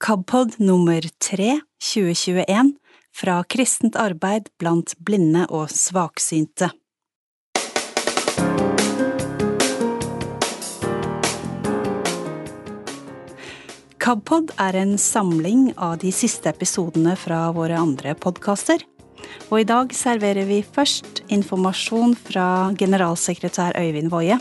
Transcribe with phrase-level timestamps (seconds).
[0.00, 1.60] KABpod nummer 3
[1.94, 2.72] 2021
[3.16, 6.70] fra Kristent arbeid blant blinde og svaksynte.
[14.00, 18.80] KABpod er en samling av de siste episodene fra våre andre podkaster.
[19.50, 22.48] Og i dag serverer vi først informasjon fra
[22.80, 24.40] generalsekretær Øyvind Woie.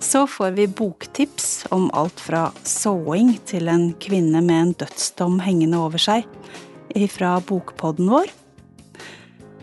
[0.00, 5.78] Så får vi boktips om alt fra såing til en kvinne med en dødsdom hengende
[5.78, 6.24] over seg
[7.12, 8.30] fra bokpodden vår.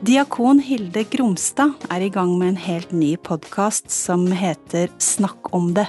[0.05, 5.71] Diakon Hilde Gromstad er i gang med en helt ny podkast som heter Snakk om
[5.73, 5.87] det.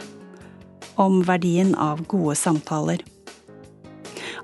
[0.97, 3.05] Om verdien av gode samtaler.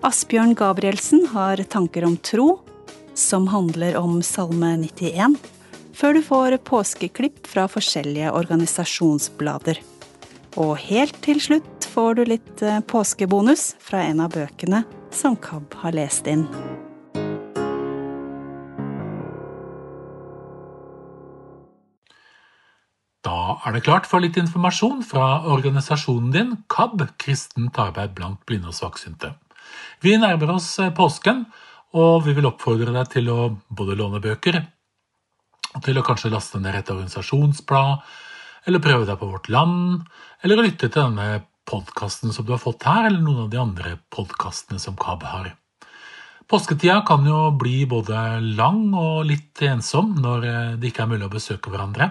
[0.04, 2.58] Asbjørn Gabrielsen har tanker om tro,
[3.16, 5.40] som handler om Salme 91,
[5.96, 9.80] før du får påskeklipp fra forskjellige organisasjonsblader.
[10.54, 15.74] Og helt til slutt får du litt eh, påskebonus fra en av bøkene som KAB
[15.82, 16.44] har lest inn.
[23.24, 28.70] Da er det klart for litt informasjon fra organisasjonen din, KAB, Kristent arbeid blant blinde
[28.70, 29.32] og svaksynte.
[30.06, 31.48] Vi nærmer oss eh, påsken,
[31.98, 33.40] og vi vil oppfordre deg til å
[33.74, 34.60] både låne bøker,
[35.82, 38.06] til å kanskje laste ned et organisasjonsblad,
[38.64, 40.06] eller prøve deg på Vårt Land,
[40.44, 43.60] eller å lytte til denne podkasten som du har fått her, eller noen av de
[43.60, 45.52] andre podkastene som KAB har.
[46.50, 48.18] Påsketida kan jo bli både
[48.58, 52.10] lang og litt ensom når eh, det ikke er mulig å besøke hverandre.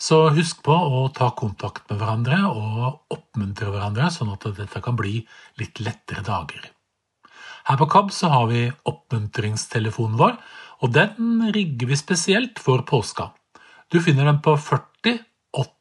[0.00, 4.96] Så husk på å ta kontakt med hverandre og oppmuntre hverandre, sånn at dette kan
[4.98, 5.20] bli
[5.60, 6.64] litt lettere dager.
[7.68, 10.38] Her på KAB så har vi oppmuntringstelefonen vår,
[10.80, 13.28] og den rigger vi spesielt for påska.
[13.92, 14.89] Du finner den på 40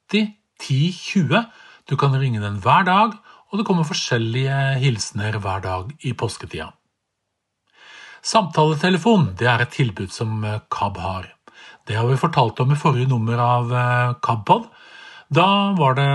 [0.09, 1.43] 80 10 20.
[1.89, 3.15] Du kan ringe den hver dag,
[3.49, 6.71] og det kommer forskjellige hilsener hver dag i påsketida.
[8.21, 11.29] Samtaletelefon det er et tilbud som KAB har.
[11.87, 13.71] Det har vi fortalt om i forrige nummer av
[14.21, 14.67] KABpod.
[15.33, 15.47] Da
[15.77, 16.09] var det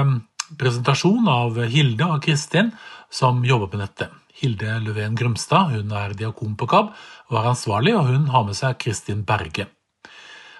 [0.61, 2.71] presentasjon av Hilde og Kristin
[3.11, 4.11] som jobber med dette.
[4.35, 6.93] Hilde Löfven Grumstad hun er diakon på KAB
[7.39, 9.67] er ansvarlig, og hun har med seg Kristin Berge.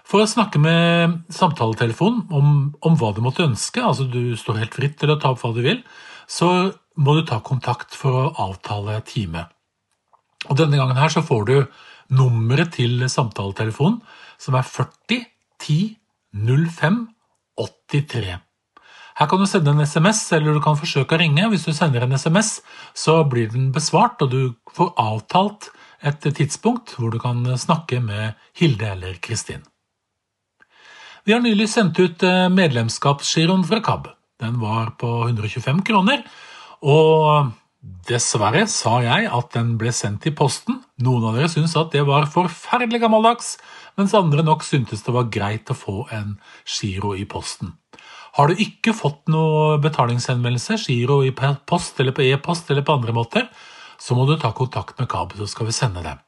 [0.05, 2.49] For å snakke med samtaletelefonen om,
[2.85, 5.55] om, hva du måtte ønske, altså du står helt fritt til å ta opp hva
[5.57, 5.81] du vil,
[6.29, 6.49] så
[7.01, 9.47] må du ta kontakt for å avtale time.
[10.51, 11.57] Og Denne gangen her så får du
[12.15, 14.03] nummeret til samtaletelefonen,
[14.39, 15.25] som er 40
[15.65, 15.97] 10
[16.35, 17.01] 05
[17.57, 18.39] 83.
[19.15, 21.47] Her kan du sende en SMS, eller du kan forsøke å ringe.
[21.53, 22.59] Hvis du sender en SMS,
[22.99, 24.41] så blir den besvart, og du
[24.75, 25.71] får avtalt
[26.05, 29.63] et tidspunkt hvor du kan snakke med Hilde eller Kristin.
[31.25, 32.21] Vi har nylig sendt ut
[32.53, 34.11] medlemskapsgiroen fra KAB.
[34.43, 36.21] Den var på 125 kroner,
[36.85, 37.55] og
[38.09, 40.83] dessverre sa jeg at den ble sendt i posten.
[41.01, 43.55] Noen av dere syntes at det var forferdelig gammeldags,
[43.97, 46.37] mens andre nok syntes det var greit å få en
[46.69, 47.73] giro i posten.
[48.37, 53.17] Har du ikke fått noe betalingshenvendelse, giro i post eller på e-post eller på andre
[53.17, 53.49] måter,
[53.97, 56.19] så må du ta kontakt med KAB, så skal vi sende det.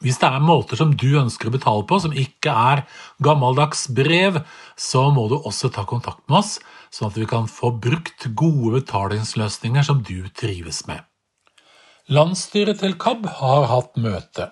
[0.00, 2.84] Hvis det er måter som du ønsker å betale på som ikke er
[3.20, 4.40] gammeldags brev,
[4.76, 6.54] så må du også ta kontakt med oss,
[6.88, 11.04] sånn at vi kan få brukt gode betalingsløsninger som du trives med.
[12.10, 14.48] Landsstyret til KAB har hatt møte.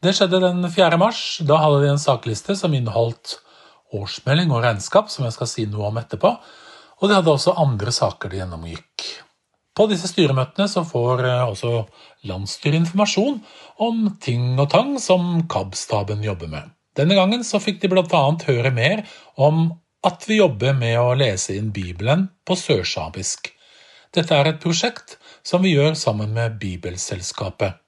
[0.00, 0.96] Det skjedde den 4.
[0.98, 1.20] mars.
[1.44, 3.36] Da hadde de en sakliste som inneholdt
[3.92, 6.32] årsmelding og regnskap, som jeg skal si noe om etterpå,
[7.00, 9.04] og de hadde også andre saker de gjennomgikk.
[9.76, 11.74] På disse styremøtene så får også
[12.26, 13.40] landsstyret informasjon
[13.80, 16.72] om ting og tang som KAB-staben jobber med.
[16.98, 18.24] Denne gangen så fikk de bl.a.
[18.46, 19.04] høre mer
[19.40, 19.70] om
[20.06, 23.52] at vi jobber med å lese inn Bibelen på sørsamisk.
[24.16, 27.78] Dette er et prosjekt som vi gjør sammen med Bibelselskapet.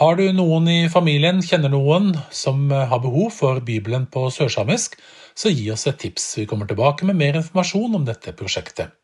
[0.00, 4.96] Har du noen i familien, kjenner noen, som har behov for Bibelen på sørsamisk,
[5.36, 6.30] så gi oss et tips.
[6.40, 8.96] Vi kommer tilbake med mer informasjon om dette prosjektet.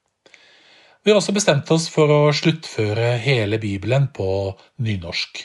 [1.09, 4.27] Vi har også bestemt oss for å sluttføre hele Bibelen på
[4.85, 5.39] nynorsk.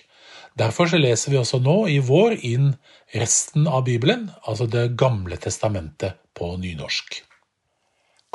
[0.59, 2.73] Derfor leser vi også nå i vår inn
[3.15, 7.15] resten av Bibelen, altså Det gamle testamentet, på nynorsk.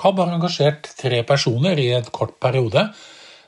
[0.01, 2.87] KAB har engasjert tre personer i en kort periode.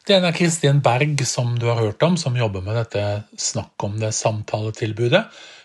[0.05, 3.81] Det ene er Kristin Berg, som du har hørt om, som jobber med dette Snakk
[3.88, 5.23] om det samtaletilbudet.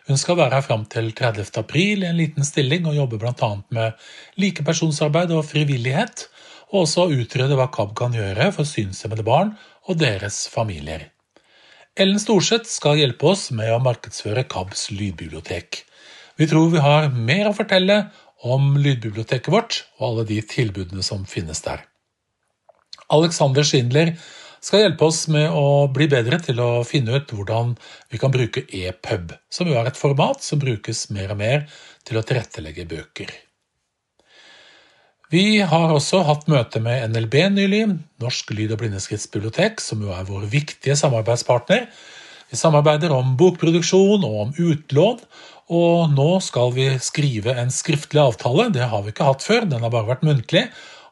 [0.08, 1.52] Hun skal være her fram til 30.
[1.60, 3.52] april i en liten stilling og jobbe bl.a.
[3.76, 4.08] med
[4.40, 6.30] likepersonsarbeid og frivillighet
[6.72, 9.54] og også utrede hva KAB kan gjøre for synshemmede barn
[9.86, 11.10] og deres familier.
[11.96, 15.86] Ellen Storseth skal hjelpe oss med å markedsføre KABs lydbibliotek.
[16.36, 18.02] Vi tror vi har mer å fortelle
[18.44, 21.86] om lydbiblioteket vårt og alle de tilbudene som finnes der.
[23.16, 24.16] Alexander Schindler
[24.66, 27.76] skal hjelpe oss med å bli bedre til å finne ut hvordan
[28.12, 31.68] vi kan bruke ePub, som jo er et format som brukes mer og mer
[32.04, 33.30] til å tilrettelegge bøker.
[35.34, 37.82] Vi har også hatt møte med NLB nylig,
[38.22, 41.88] Norsk lyd- og blindeskriftsbibliotek, som jo er vår viktige samarbeidspartner.
[42.52, 45.24] Vi samarbeider om bokproduksjon og om utlån,
[45.74, 48.70] og nå skal vi skrive en skriftlig avtale.
[48.70, 50.68] Det har vi ikke hatt før, den har bare vært muntlig,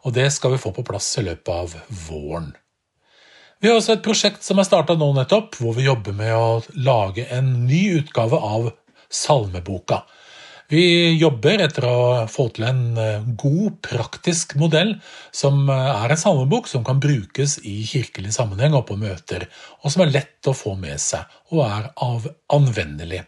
[0.05, 1.73] og det skal vi få på plass i løpet av
[2.05, 2.53] våren.
[3.63, 6.61] Vi har også et prosjekt som er starta nå nettopp, hvor vi jobber med å
[6.75, 8.73] lage en ny utgave av
[9.09, 10.03] Salmeboka.
[10.71, 10.83] Vi
[11.19, 11.97] jobber etter å
[12.31, 14.95] få til en eh, god, praktisk modell
[15.35, 19.49] som eh, er en salmebok som kan brukes i kirkelig sammenheng og på møter,
[19.83, 23.25] og som er lett å få med seg og er av anvendelig.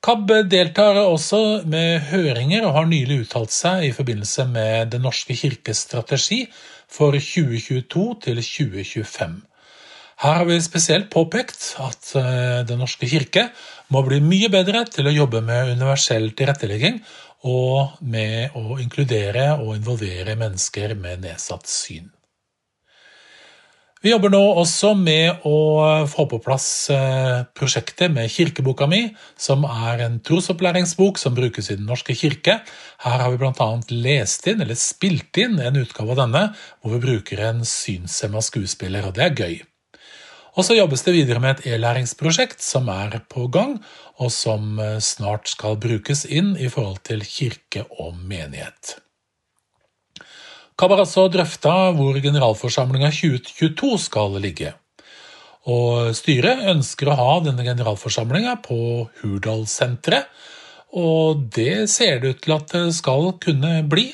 [0.00, 5.36] KAB deltar også med høringer og har nylig uttalt seg i forbindelse med Den norske
[5.36, 6.46] kirkes strategi
[6.88, 9.34] for 2022 til 2025.
[10.20, 13.50] Her har vi spesielt påpekt at eh, Den norske kirke
[13.90, 17.02] må bli mye bedre til å jobbe med universell tilrettelegging
[17.50, 22.10] og med å inkludere og involvere mennesker med nedsatt syn.
[24.00, 25.56] Vi jobber nå også med å
[26.08, 29.02] få på plass eh, prosjektet med Kirkeboka mi,
[29.36, 32.62] som er en trosopplæringsbok som brukes i Den norske kirke.
[33.04, 33.68] Her har vi bl.a.
[33.92, 36.46] lest inn, eller spilt inn, en utgave av denne,
[36.80, 39.60] hvor vi bruker en synshemma skuespiller, og det er gøy.
[40.58, 43.76] Og så jobbes det videre med et e-læringsprosjekt som er på gang,
[44.18, 48.96] og som eh, snart skal brukes inn i forhold til kirke og menighet.
[50.80, 54.72] KAB har drøfta hvor generalforsamlinga 2022 skal ligge.
[55.68, 58.80] Og styret ønsker å ha denne generalforsamlinga på
[59.20, 60.30] Hurdalssenteret,
[60.96, 64.08] og det ser det ut til at det skal kunne bli.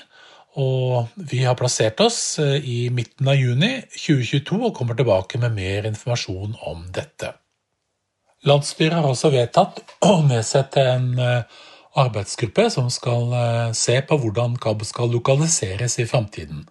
[0.56, 5.52] Og vi har plassert oss eh, i midten av juni 2022 og kommer tilbake med
[5.56, 7.34] mer informasjon om dette.
[8.46, 11.58] Landsstyret har også vedtatt å nedsette en eh,
[12.00, 16.64] arbeidsgruppe som skal eh, se på hvordan KAB skal lokaliseres i framtiden.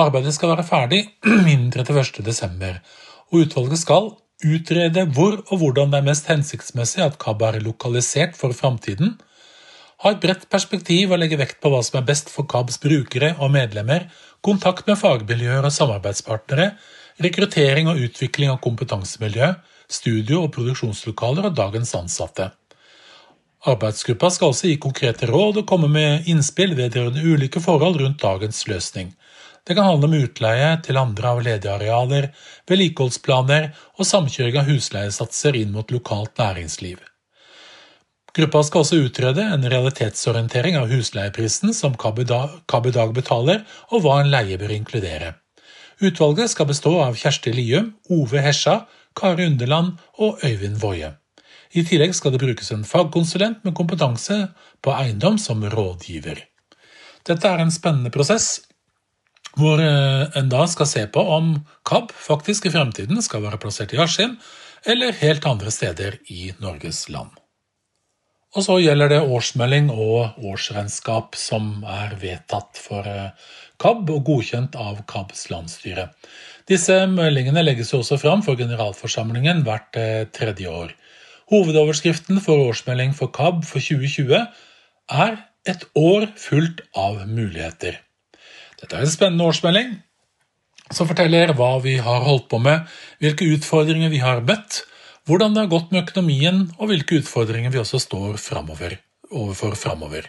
[0.00, 1.02] Arbeidet skal være ferdig
[1.52, 2.80] innen 31.12.,
[3.32, 4.10] og utvalget skal
[4.42, 9.18] utrede hvor og hvordan det er mest hensiktsmessig at KAB er lokalisert for framtiden,
[10.02, 13.34] ha et bredt perspektiv og legge vekt på hva som er best for KABs brukere
[13.38, 14.08] og medlemmer,
[14.42, 16.72] kontakt med fagmiljøer og samarbeidspartnere,
[17.22, 19.52] rekruttering og utvikling av kompetansemiljø,
[19.92, 22.50] studio- og produksjonslokaler og dagens ansatte.
[23.62, 28.64] Arbeidsgruppa skal også gi konkrete råd og komme med innspill vedrørende ulike forhold rundt dagens
[28.66, 29.12] løsning.
[29.62, 32.32] Det kan handle om utleie til andre av ledige arealer,
[32.66, 36.98] vedlikeholdsplaner og samkjøring av husleiesatser inn mot lokalt næringsliv.
[38.32, 44.22] Gruppa skal også utrede en realitetsorientering av husleieprisen som KAB i dag betaler, og hva
[44.22, 45.34] en leie bør inkludere.
[46.00, 51.12] Utvalget skal bestå av Kjersti Lium, Ove Hesja, Kari Underland og Øyvind Woie.
[51.76, 54.38] I tillegg skal det brukes en fagkonsulent med kompetanse
[54.80, 56.40] på eiendom som rådgiver.
[57.28, 58.62] Dette er en spennende prosess,
[59.60, 63.92] hvor eh, en da skal se på om KAB faktisk i fremtiden skal være plassert
[63.92, 64.38] i Askim
[64.88, 67.41] eller helt andre steder i Norges land.
[68.52, 73.30] Og så gjelder det årsmelding og årsregnskap som er vedtatt for eh,
[73.80, 76.10] KAB og godkjent av KABs landsstyre.
[76.68, 80.92] Disse meldingene legges også fram for generalforsamlingen hvert eh, tredje år.
[81.52, 84.44] Hovedoverskriften for årsmelding for KAB for 2020
[85.08, 88.00] er 'Et år fullt av muligheter'.
[88.80, 90.02] Dette er en spennende årsmelding
[90.90, 92.82] som forteller hva vi har holdt på med,
[93.20, 94.82] hvilke utfordringer vi har møtt,
[95.28, 98.96] hvordan det har gått med økonomien, og hvilke utfordringer vi også står fremover,
[99.30, 100.28] overfor framover.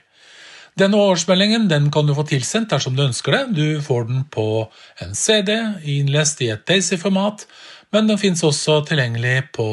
[0.80, 3.44] Denne årsmeldingen den kan du få tilsendt dersom du ønsker det.
[3.54, 4.66] Du får den på
[5.04, 5.54] en CD,
[5.86, 7.46] innlest i et Daisy-format,
[7.94, 9.68] men den finnes også tilgjengelig på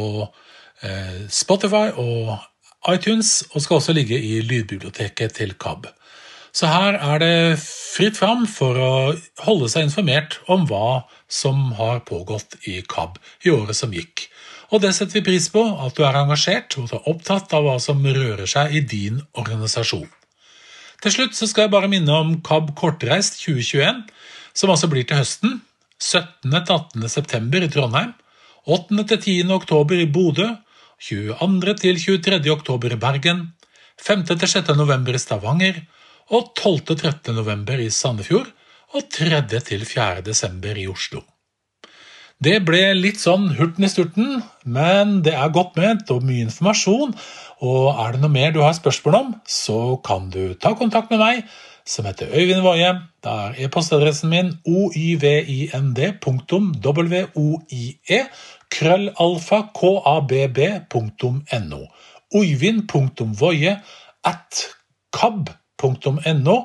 [0.85, 2.37] eh, Spotify og
[2.89, 5.89] iTunes, og skal også ligge i lydbiblioteket til KAB.
[6.53, 8.93] Så her er det fritt fram for å
[9.45, 14.27] holde seg informert om hva som har pågått i KAB i året som gikk.
[14.71, 17.77] Og det setter vi pris på, at du er engasjert og er opptatt av hva
[17.83, 20.07] som rører seg i din organisasjon.
[21.01, 24.03] Til slutt skal jeg bare minne om KAB Kortreist 2021,
[24.55, 25.61] som altså blir til høsten.
[26.01, 26.49] 17.
[26.49, 27.09] til 18.
[27.13, 28.15] september i Trondheim,
[28.65, 29.05] 8.
[29.11, 29.51] til 10.
[29.53, 30.47] oktober i Bodø,
[31.01, 31.75] 22.
[31.81, 32.41] til 23.
[32.53, 33.43] oktober i Bergen,
[34.01, 34.25] 5.
[34.31, 34.73] til 6.
[34.79, 35.83] november i Stavanger
[36.31, 36.81] og 12.
[36.93, 37.35] til 13.
[37.37, 38.49] november i Sandefjord
[38.95, 39.43] og 3.
[39.61, 40.25] til 4.
[40.25, 41.21] desember i Oslo.
[42.41, 47.11] Det ble litt sånn hurten i sturten, men det er godt ment og mye informasjon.
[47.61, 51.21] Og er det noe mer du har spørsmål om, så kan du ta kontakt med
[51.21, 51.45] meg.
[51.91, 52.93] som heter Øyvind Woie.
[53.25, 55.81] Da er e-postadressen min oyvind.woie
[58.71, 61.81] krøllalfa kabb.no.
[62.31, 63.73] Oyvind.woie
[64.25, 64.67] at
[65.13, 66.57] kab.no.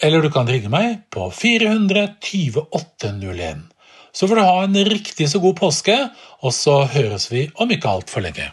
[0.00, 3.73] Eller du kan ringe meg på 400 2801.
[4.14, 5.94] Så får du ha en riktig så god påske,
[6.38, 8.46] og så høres vi om ikke altfor lenge.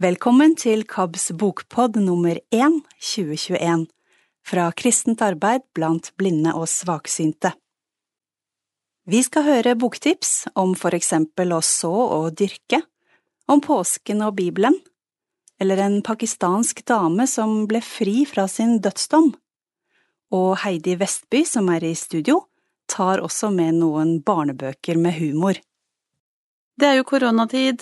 [0.00, 3.88] Velkommen til KABs bokpod nummer 1 2021
[4.46, 7.50] fra kristent arbeid blant blinde og svaksynte.
[9.10, 12.78] Vi skal høre boktips om for eksempel å så og dyrke,
[13.50, 14.76] om påsken og Bibelen,
[15.58, 19.32] eller en pakistansk dame som ble fri fra sin dødsdom.
[20.38, 22.44] Og Heidi Vestby, som er i studio,
[22.90, 25.54] tar også med noen barnebøker med humor.
[26.80, 27.78] Det er jo koronatid,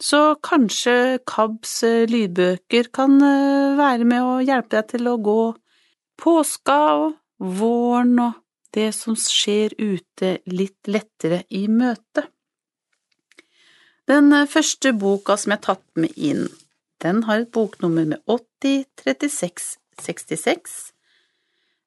[0.00, 5.54] så kanskje KABs eh, lydbøker kan eh, være med å hjelpe deg til å gå
[6.20, 7.12] påska og
[7.60, 8.32] våren og
[8.74, 12.22] det som skjer ute litt lettere i møte.
[14.08, 16.48] Den eh, første boka som jeg har tatt med inn,
[17.04, 20.96] den har et boknummer med 803666,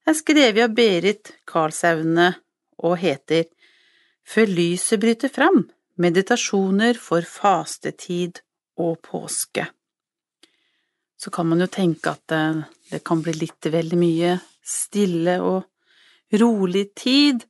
[0.05, 2.33] er skrevet av Berit Karlsaune
[2.77, 3.45] og heter
[4.23, 5.65] Før lyset bryter fram
[5.99, 8.39] meditasjoner for fastetid
[8.79, 9.65] og påske.
[11.19, 12.43] Så kan man jo tenke at det,
[12.91, 17.43] det kan bli litt veldig mye stille og rolig tid,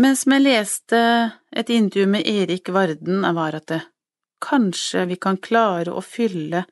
[0.00, 1.00] men som jeg leste
[1.52, 3.82] et intervju med Erik Varden, var at det,
[4.42, 6.64] kanskje vi kan klare å fylle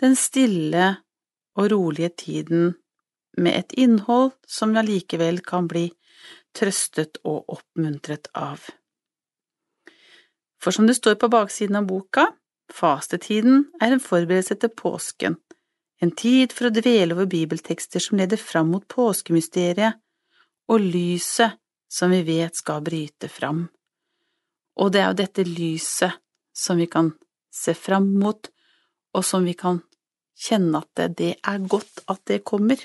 [0.00, 0.94] den stille
[1.58, 2.72] og rolige tiden
[3.36, 5.88] med et innhold som allikevel kan bli
[6.56, 8.62] trøstet og oppmuntret av.
[10.62, 12.28] For som det står på baksiden av boka,
[12.72, 15.36] fastetiden er en forberedelse til påsken,
[16.02, 20.00] en tid for å dvele over bibeltekster som leder fram mot påskemysteriet
[20.72, 21.58] og lyset
[21.90, 23.66] som vi vet skal bryte fram.
[24.80, 26.18] Og det er jo dette lyset
[26.54, 27.12] som vi kan
[27.54, 28.48] se fram mot,
[29.14, 29.78] og som vi kan
[30.34, 32.80] kjenne at det er godt at det kommer.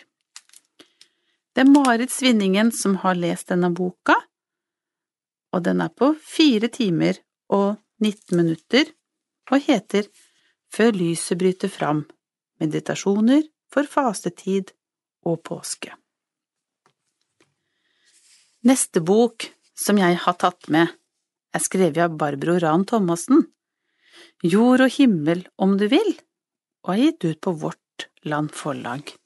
[1.60, 4.14] Det er Marit Svinningen som har lest denne boka,
[5.52, 7.20] og den er på fire timer
[7.52, 8.94] og 19 minutter
[9.52, 10.08] og heter
[10.72, 12.06] Før lyset bryter fram–
[12.64, 13.44] meditasjoner
[13.76, 14.72] for fastetid
[15.28, 15.92] og påske.
[18.64, 20.88] Neste bok som jeg har tatt med,
[21.52, 23.50] er skrevet av Barbro Ran Thomassen,
[24.48, 26.14] Jord og himmel om du vil,
[26.88, 29.19] og er gitt ut på Vårt Land Forlag.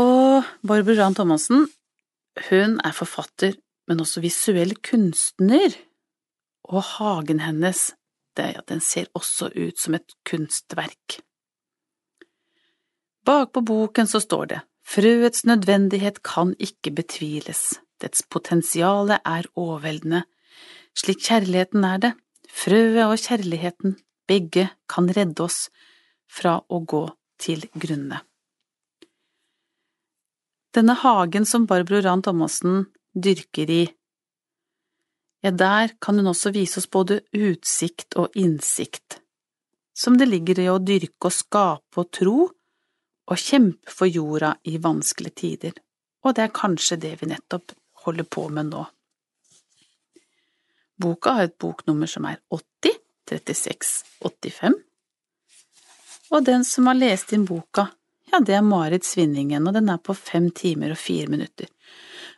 [0.00, 1.68] Og Barbro Ran Thomassen,
[2.48, 3.54] hun er forfatter,
[3.86, 5.76] men også visuell kunstner
[6.66, 7.92] og hagen hennes,
[8.34, 11.20] det, den ser også ut som et kunstverk.
[13.24, 20.24] Bakpå boken så står det Frøets nødvendighet kan ikke betviles, dets potensiale er overveldende,
[20.98, 22.12] slik kjærligheten er det,
[22.50, 23.96] frøet og kjærligheten,
[24.28, 25.68] begge kan redde oss
[26.28, 27.06] fra å gå
[27.40, 28.20] til grunne.
[30.74, 33.84] Denne hagen som Barbro Rahn Thomassen dyrker i,
[35.44, 39.20] ja, der kan hun også vise oss både utsikt og innsikt,
[39.94, 42.36] som det ligger i å dyrke og skape og tro,
[43.24, 45.78] og kjempe for jorda i vanskelige tider,
[46.24, 48.82] og det er kanskje det vi nettopp holder på med nå.
[51.00, 52.98] Boka har et boknummer som er 80
[53.30, 54.74] 36 85,
[56.34, 57.88] og den som har lest inn boka,
[58.34, 61.70] ja, det er Marit Svinningen, og den er på fem timer og fire minutter.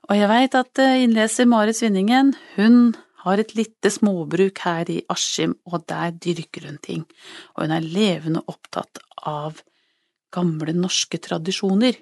[0.07, 5.01] Og jeg veit at eh, innleser Marit Svinningen, hun har et lite småbruk her i
[5.11, 7.07] Askim, og der dyrker hun ting,
[7.57, 9.63] og hun er levende opptatt av
[10.35, 11.97] gamle norske tradisjoner.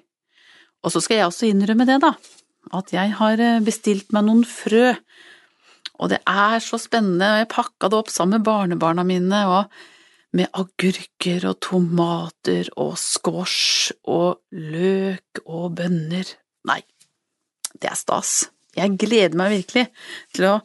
[0.83, 2.13] Og så skal jeg også innrømme det, da,
[2.75, 4.91] at jeg har eh, bestilt meg noen frø,
[5.95, 9.94] og det er så spennende, og jeg pakka det opp sammen med barnebarna mine, og
[10.35, 16.27] med agurker og tomater og squash og løk og bønner.
[16.67, 16.81] Nei,
[17.79, 18.49] det er stas.
[18.75, 19.85] Jeg gleder meg virkelig
[20.35, 20.55] til å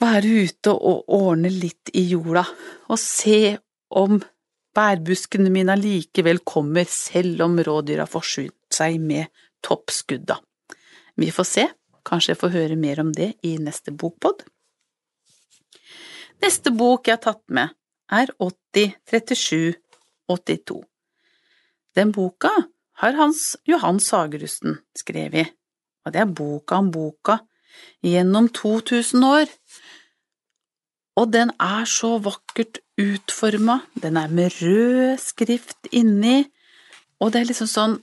[0.00, 2.44] være ute og ordne litt i jorda,
[2.88, 3.56] og se
[3.90, 4.20] om
[4.76, 9.28] bærbuskene mine allikevel kommer, selv om rådyra forsynt seg med
[9.66, 10.38] toppskudda.
[11.20, 11.66] Vi får se,
[12.06, 14.46] kanskje jeg får høre mer om det i neste bokpod.
[16.40, 17.74] Neste bok jeg har tatt med,
[18.10, 19.74] er 80 37
[20.28, 20.82] 82.
[21.96, 22.50] Den boka
[23.02, 25.54] har Hans Johan Sagerusten skrevet,
[26.04, 27.40] og det er boka om boka
[28.04, 29.50] gjennom 2000 år.
[31.16, 36.44] Og den er så vakkert utforma, den er med rød skrift inni,
[37.20, 37.96] Og det er liksom sånn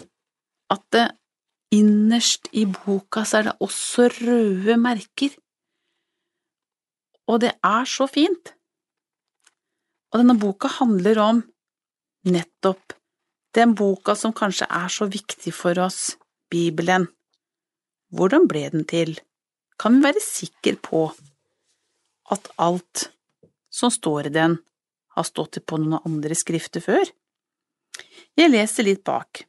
[0.74, 1.08] at det
[1.74, 5.34] innerst i boka så er det også røde merker.
[7.28, 8.54] Og det er så fint.
[10.18, 11.40] Og denne boka handler om
[12.26, 12.96] nettopp
[13.54, 16.16] den boka som kanskje er så viktig for oss,
[16.50, 17.06] Bibelen.
[18.10, 19.14] Hvordan ble den til?
[19.78, 21.04] Kan vi være sikre på
[22.34, 23.12] at alt
[23.70, 24.58] som står i den,
[25.14, 27.06] har stått på noen andre skrifter før?
[28.38, 29.44] Jeg leser litt bak.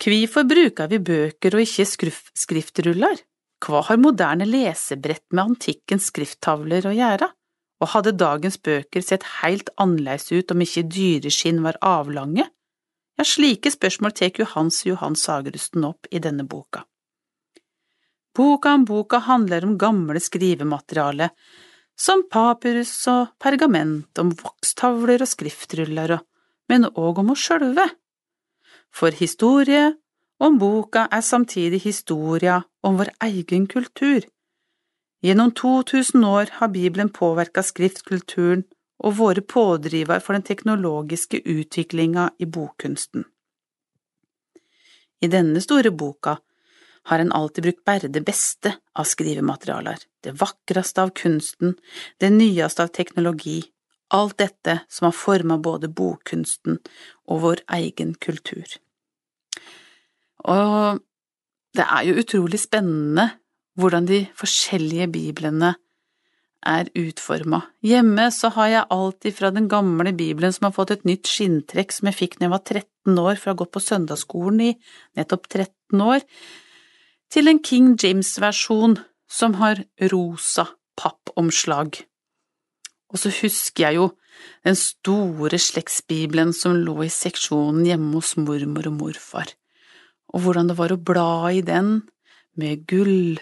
[0.00, 1.84] Kvifor bruker vi bøker og ikke
[2.32, 3.20] skriftruller?
[3.60, 7.28] Hva har moderne lesebrett med antikkens skrifttavler å gjøre?
[7.78, 12.48] Og hadde dagens bøker sett helt annerledes ut om ikke dyreskinn var avlange?
[13.18, 16.84] Ja, slike spørsmål tar Johans Johan Sagerusten opp i denne boka.
[18.38, 21.30] Boka om boka handler om gamle skrivemateriale,
[21.98, 26.18] som papyrus og pergament, om vokstavler og skriftruller,
[26.70, 27.88] men òg om oss sjølve.
[28.94, 29.88] For historie
[30.38, 34.22] om boka er samtidig historia om vår egen kultur.
[35.20, 38.62] Gjennom 2000 år har Bibelen påvirka skriftkulturen
[39.02, 43.24] og våre pådrivere for den teknologiske utviklinga i bokkunsten.
[45.20, 46.36] I denne store boka
[47.10, 51.74] har en alltid brukt bare det beste av skrivematerialer, det vakreste av kunsten,
[52.22, 53.62] det nyeste av teknologi,
[54.14, 56.78] alt dette som har forma både bokkunsten
[57.26, 58.78] og vår egen kultur.
[60.46, 61.02] Og
[61.74, 63.30] det er jo utrolig spennende
[63.78, 65.74] hvordan de forskjellige biblene
[66.66, 67.62] er utforma.
[67.86, 71.94] Hjemme så har jeg alltid fra den gamle bibelen som har fått et nytt skinntrekk
[71.94, 74.72] som jeg fikk da jeg var 13 år, for å ha gått på søndagsskolen i
[75.18, 76.26] nettopp 13 år,
[77.30, 78.98] til en King James-versjon
[79.30, 80.66] som har rosa
[80.98, 82.00] pappomslag.
[83.12, 84.08] Og så husker jeg jo
[84.66, 89.52] den store slektsbibelen som lå i seksjonen hjemme hos mormor og morfar,
[90.34, 92.02] og hvordan det var å bla i den,
[92.58, 93.38] med gull,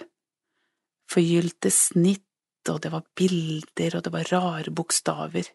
[1.11, 2.25] forgylte snitt,
[2.71, 5.49] og det var bilder, og det var rare bokstaver.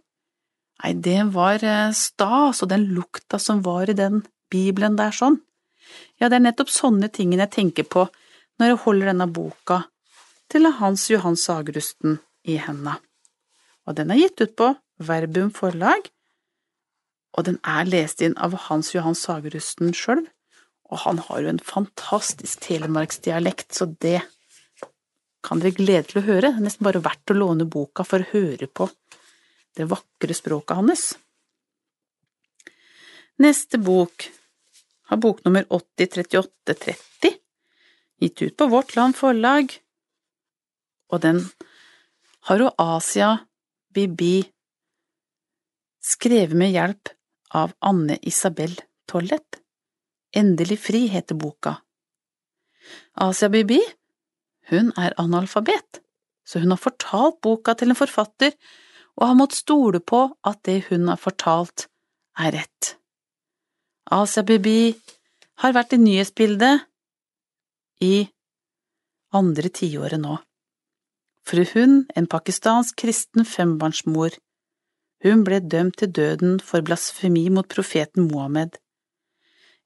[0.81, 5.39] Nei, det var eh, stas, og den lukta som var i den bibelen der sånn.
[6.21, 8.07] Ja, det er nettopp sånne ting jeg tenker på
[8.59, 9.81] når jeg holder denne boka
[10.51, 12.97] til Hans Johan Sagerusten i henda.
[13.87, 16.11] Og den er gitt ut på Verbum forlag,
[17.37, 20.25] og den er lest inn av Hans Johan Sagerusten sjøl,
[20.91, 24.19] og han har jo en fantastisk telemarksdialekt, så det
[25.43, 26.51] kan dere glede til å høre.
[26.51, 28.89] Det er nesten bare verdt å låne boka for å høre på
[29.77, 31.05] det vakre språket hans.
[33.41, 34.27] Neste bok
[35.09, 37.37] har boknummer 803830
[38.21, 39.73] gitt ut på Vårt Land Forlag,
[41.11, 41.41] og den
[42.47, 43.31] har jo Asia
[43.93, 44.43] Bibi
[46.01, 47.11] skrevet med hjelp
[47.57, 48.77] av Anne Isabel
[49.09, 49.59] Tollett.
[50.31, 51.75] Endelig fri heter boka.
[53.13, 53.81] Asia Bibi,
[54.71, 56.01] hun er analfabet,
[56.47, 58.55] så hun har fortalt boka til en forfatter
[59.19, 61.87] og har måttet stole på at det hun har fortalt,
[62.39, 62.95] er rett.
[64.11, 64.93] Asia Bibi
[65.61, 66.87] har vært i nyhetsbildet
[68.01, 68.15] i
[69.35, 70.37] andre tiåret nå.
[71.47, 74.35] For hun, en pakistansk kristen fembarnsmor,
[75.25, 78.77] hun ble dømt til døden for blasfemi mot profeten Mohammed.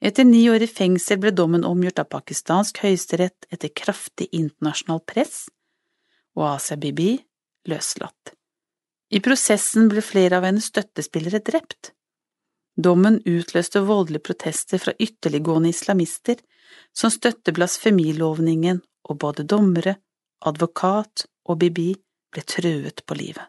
[0.03, 5.45] Etter ni år i fengsel ble dommen omgjort av pakistansk høyesterett etter kraftig internasjonalt press,
[6.35, 7.13] og Asia Bibi
[7.69, 8.33] løslatt.
[9.15, 11.93] I prosessen ble flere av hennes støttespillere drept.
[12.75, 16.41] Dommen utløste voldelige protester fra ytterliggående islamister
[16.91, 19.99] som støtter blasfemilovningen, og både dommere,
[20.41, 21.91] advokat og Bibi
[22.33, 23.45] ble truet på livet.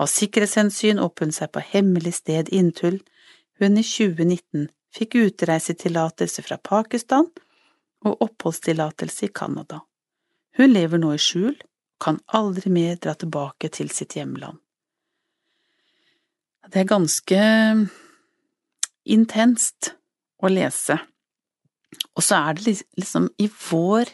[0.00, 3.00] Av sikkerhetshensyn oppholdt hun seg på hemmelig sted inntil
[3.60, 7.28] hun i 2019 fikk utreisetillatelse fra Pakistan
[8.06, 9.82] og oppholdstillatelse i Canada.
[10.58, 11.56] Hun lever nå i skjul
[12.02, 14.58] kan aldri mer dra tilbake til sitt hjemland.
[16.68, 17.40] Det er ganske
[19.08, 19.92] intenst
[20.44, 20.98] å lese.
[22.14, 24.12] Og så er det liksom i vår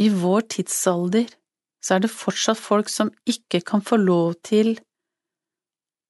[0.00, 1.28] i vår tidsalder
[1.82, 4.76] så er det fortsatt folk som ikke kan få lov til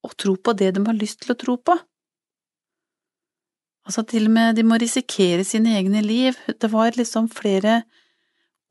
[0.06, 1.74] å tro på det de har lyst til å tro på.
[3.86, 6.38] Altså til og med de må risikere sine egne liv.
[6.60, 7.82] Det var liksom flere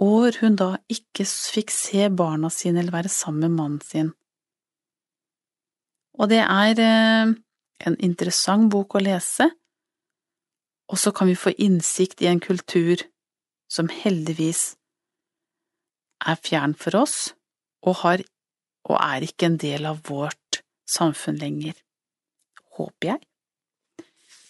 [0.01, 4.11] år hun da ikke fikk se barna sine eller være sammen med mannen sin.
[6.19, 7.33] Og det er eh,
[7.87, 9.47] en interessant bok å lese,
[10.91, 13.03] og så kan vi få innsikt i en kultur
[13.71, 14.75] som heldigvis
[16.27, 17.31] er fjern for oss
[17.81, 18.23] og, har,
[18.89, 21.77] og er ikke en del av vårt samfunn lenger.
[22.77, 23.30] Håper jeg.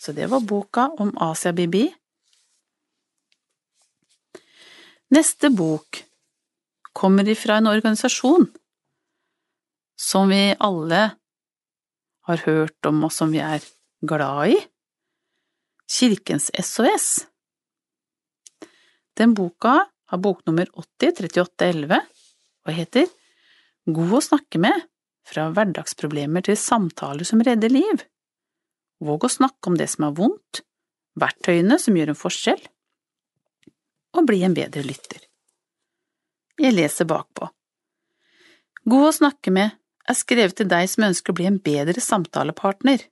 [0.01, 1.83] Så det var boka om Asia Bibi.
[5.13, 5.99] Neste bok
[6.93, 8.47] kommer ifra en organisasjon
[10.01, 11.01] som vi alle
[12.25, 13.61] har hørt om og som vi er
[14.01, 14.59] glad i,
[15.91, 17.07] Kirkens SOS.
[19.19, 21.99] Den boka har boknummer 803811
[22.65, 23.11] og heter
[23.85, 24.87] God å snakke med
[25.27, 28.07] fra hverdagsproblemer til samtaler som redder liv.
[29.01, 30.61] Våg å snakke om det som er vondt,
[31.19, 32.61] verktøyene som gjør en forskjell,
[34.11, 35.23] og bli en bedre lytter.
[36.61, 37.47] Jeg leser bakpå.
[38.85, 39.77] God å snakke med
[40.09, 43.03] er skrevet til deg som ønsker å bli en bedre samtalepartner.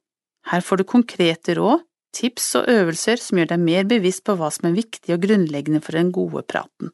[0.50, 4.50] Her får du konkrete råd, tips og øvelser som gjør deg mer bevisst på hva
[4.54, 6.94] som er viktig og grunnleggende for den gode praten.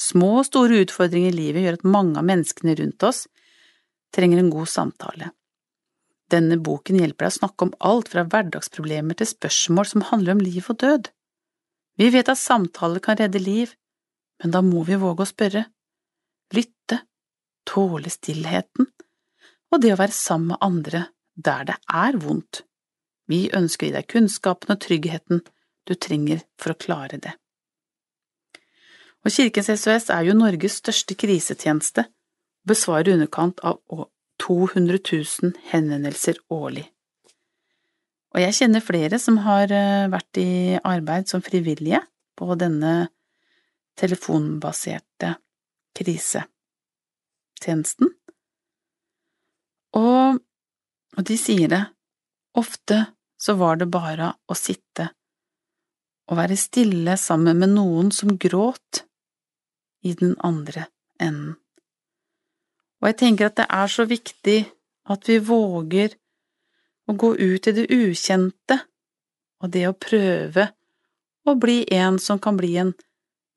[0.00, 3.26] Små og store utfordringer i livet gjør at mange av menneskene rundt oss
[4.14, 5.30] trenger en god samtale.
[6.30, 10.44] Denne boken hjelper deg å snakke om alt fra hverdagsproblemer til spørsmål som handler om
[10.44, 11.10] liv og død.
[11.98, 13.74] Vi vet at samtaler kan redde liv,
[14.40, 15.64] men da må vi våge å spørre,
[16.54, 17.02] lytte,
[17.68, 18.88] tåle stillheten
[19.70, 21.02] og det å være sammen med andre
[21.34, 22.64] der det er vondt.
[23.30, 25.44] Vi ønsker å gi deg kunnskapen og tryggheten
[25.86, 27.34] du trenger for å klare det.
[29.24, 32.06] Og Kirkens SOS er jo Norges største krisetjeneste
[32.66, 33.80] besvarer underkant av
[34.40, 36.86] 200 000 henvendelser årlig.
[38.30, 42.00] Og jeg kjenner flere som har eh, vært i arbeid som frivillige
[42.38, 43.10] på denne
[44.00, 45.34] telefonbaserte
[45.98, 48.12] krisetjenesten.
[49.98, 50.38] Og,
[51.18, 51.82] og de sier det,
[52.56, 53.02] ofte
[53.40, 55.10] så var det bare å sitte
[56.30, 59.02] og være stille sammen med noen som gråt
[60.06, 60.86] i den andre
[61.18, 61.56] enden.
[63.00, 64.58] Og jeg tenker at det er så viktig
[65.10, 66.14] at vi våger
[67.08, 68.76] å gå ut i det ukjente,
[69.60, 70.68] og det å prøve
[71.48, 72.92] å bli en som kan bli en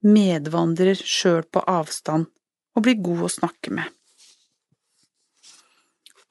[0.03, 2.27] medvandrer sjøl på avstand,
[2.73, 3.85] og bli god å snakke med.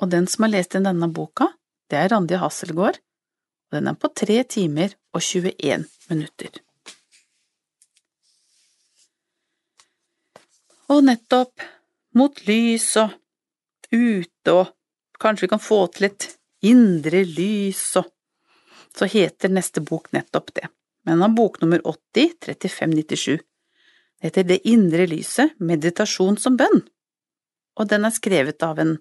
[0.03, 1.53] Og den som har lest inn denne boka,
[1.89, 2.99] det er Randi Hasselgaard,
[3.69, 6.59] og den er på tre timer og 21 minutter.
[10.93, 11.63] Og nettopp
[12.19, 13.15] mot lys og
[13.93, 14.73] ute og
[15.23, 16.29] kanskje vi kan få til et
[16.67, 18.11] indre lys og
[18.97, 20.69] så heter neste bok nettopp det,
[21.05, 23.39] men den har boknummer 80 3597.
[23.39, 26.83] Det heter Det indre lyset, meditasjon som bønn,
[27.81, 28.99] og den er skrevet av en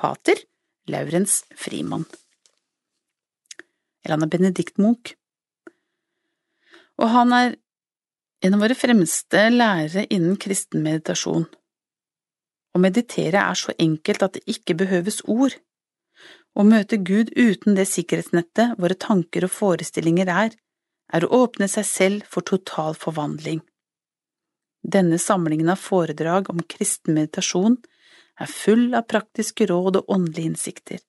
[0.00, 0.40] pater,
[0.88, 2.06] Laurens Frimann.
[4.04, 5.14] Eller han er Benedikt Munch.
[7.00, 7.54] Og han er
[8.44, 11.46] en av våre fremste lærere innen kristen meditasjon.
[12.74, 15.54] Å meditere er så enkelt at det ikke behøves ord.
[16.54, 20.52] Å møte Gud uten det sikkerhetsnettet våre tanker og forestillinger er,
[21.14, 23.62] er å åpne seg selv for total forvandling.
[24.84, 27.78] Denne samlingen av foredrag om kristen meditasjon
[28.40, 31.02] er full av praktiske råd og åndelige innsikter.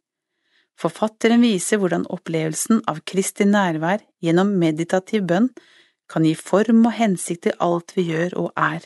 [0.80, 5.50] Forfatteren viser hvordan opplevelsen av Kristi nærvær gjennom meditativ bønn
[6.12, 8.84] kan gi form og hensikt til alt vi gjør og er.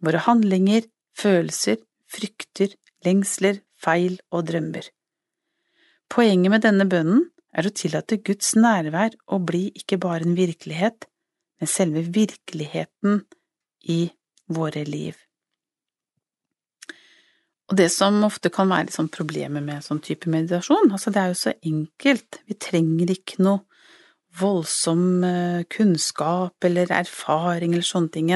[0.00, 0.86] Våre handlinger,
[1.18, 1.80] følelser,
[2.10, 2.74] frykter,
[3.06, 4.88] lengsler, feil og drømmer.
[6.10, 11.06] Poenget med denne bønnen er å tillate Guds nærvær å bli ikke bare en virkelighet,
[11.60, 13.24] men selve virkeligheten
[13.90, 14.02] i
[14.50, 15.18] våre liv.
[17.70, 21.30] Og det som ofte kan være sånn problemet med sånn type meditasjon, altså det er
[21.30, 23.62] jo så enkelt, vi trenger ikke noe
[24.40, 28.32] voldsom eh, kunnskap eller erfaring eller sånne ting.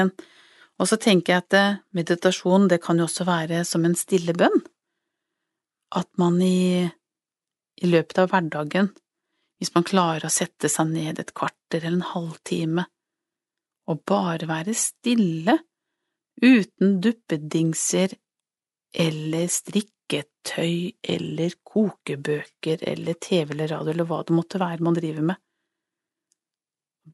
[0.79, 4.35] Og så tenker jeg at eh, meditasjon, det kan jo også være som en stille
[4.35, 4.61] bønn.
[5.95, 6.89] At man i
[7.83, 8.91] i løpet av hverdagen,
[9.59, 12.85] hvis man klarer å sette seg ned et kvarter eller en halvtime
[13.91, 15.59] og bare være stille,
[16.41, 18.15] uten duppedingser
[19.05, 25.29] eller strikketøy eller kokebøker eller TV eller radio eller hva det måtte være man driver
[25.31, 25.41] med.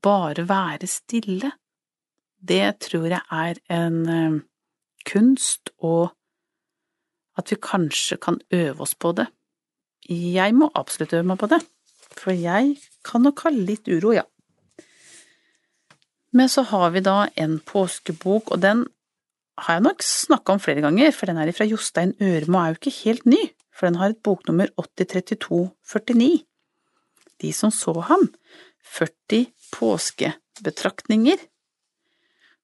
[0.02, 1.52] Bare være stille,
[2.42, 4.40] det tror jeg er en eh,
[5.08, 6.12] kunst, og
[7.38, 9.28] at vi kanskje kan øve oss på det.
[10.10, 11.62] Jeg må absolutt øve meg på det,
[12.18, 12.76] for jeg
[13.08, 14.26] kan nok ha litt uro, ja.
[16.32, 18.86] Men så har vi da en påskebok, og den
[19.62, 22.72] har jeg nok snakka om flere ganger, for den er fra Jostein Ørme og er
[22.72, 23.42] jo ikke helt ny,
[23.76, 26.44] for den har et boknummer 803249.
[27.42, 28.30] De som så ham,
[28.96, 31.42] 40 påskebetraktninger.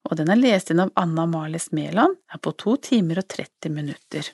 [0.06, 3.74] Og den er lest inn av Anna Marles Mæland, er på to timer og 30
[3.74, 4.30] minutter.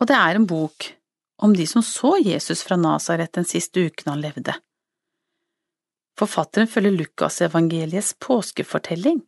[0.00, 0.90] Og det er en bok
[1.42, 4.54] om de som så Jesus fra Nasaret den siste uken han levde.
[6.16, 9.20] Forfatteren følger Lukasevangeliets påskefortelling.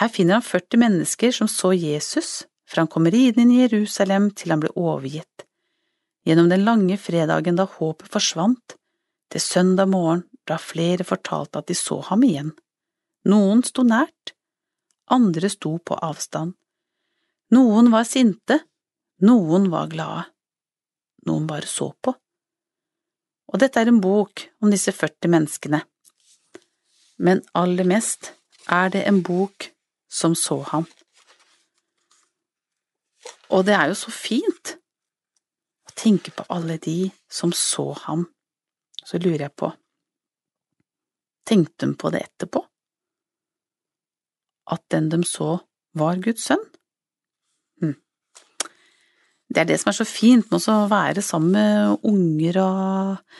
[0.00, 4.30] Her finner han 40 mennesker som så Jesus fra han kommer ridende inn i Jerusalem
[4.34, 5.46] til han ble overgitt.
[6.26, 8.76] Gjennom den lange fredagen da håpet forsvant,
[9.32, 12.52] til søndag morgen da flere fortalte at de så ham igjen.
[13.28, 14.34] Noen sto nært,
[15.06, 16.56] andre sto på avstand.
[17.54, 18.58] Noen var sinte,
[19.22, 20.24] noen var glade,
[21.28, 22.14] noen bare så på.
[23.52, 25.82] Og dette er en bok om disse 40 menneskene.
[27.22, 28.32] Men aller mest
[28.66, 29.68] er det en bok
[30.10, 30.88] som så ham.
[33.52, 34.74] Og det er jo så fint
[35.86, 38.26] å tenke på alle de som så ham.
[39.04, 39.68] Så lurer jeg på,
[41.46, 42.62] tenkte hun på det etterpå?
[44.70, 45.56] At den de så,
[45.98, 46.62] var Guds sønn?
[47.82, 47.96] Hm.
[49.52, 53.36] Det er det som er så fint med å være sammen med unger og,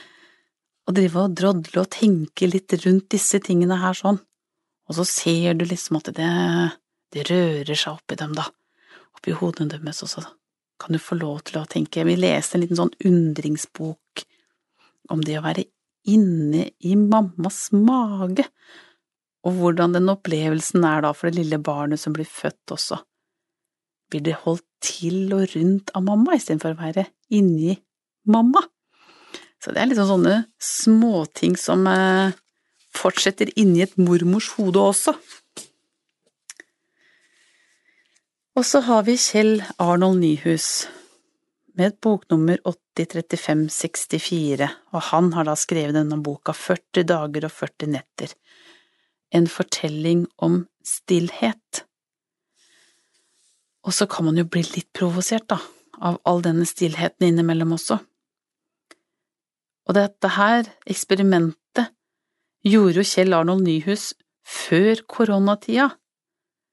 [0.88, 4.20] og drive og drodle og tenke litt rundt disse tingene her sånn,
[4.88, 6.32] og så ser du liksom at det,
[7.14, 8.48] det rører seg oppi dem, da,
[9.16, 10.38] oppi hodene deres, også, så
[10.82, 12.02] kan du få lov til å tenke?
[12.02, 14.24] Vi leste en liten sånn undringsbok
[15.14, 15.68] om det å være
[16.10, 18.48] inne i mammas mage,
[19.42, 23.00] og hvordan den opplevelsen er da for det lille barnet som blir født også.
[24.12, 27.74] Blir det holdt til og rundt av mamma istedenfor å være inni
[28.30, 28.62] mamma?
[29.62, 32.34] Så det er liksom sånne småting som eh,
[32.94, 35.14] fortsetter inni et mormors hode også.
[38.52, 40.86] Og så har vi Kjell Arnold Nyhus
[41.78, 47.88] med et boknummer 803564, og han har da skrevet denne boka 40 dager og 40
[47.94, 48.34] netter,
[49.32, 51.84] en fortelling om stillhet.
[53.82, 55.58] Og så kan man jo bli litt provosert, da,
[55.98, 57.98] av all denne stillheten innimellom også.
[59.88, 61.90] Og dette her eksperimentet
[62.66, 64.12] gjorde jo Kjell Arnold Nyhus
[64.46, 65.88] før koronatida.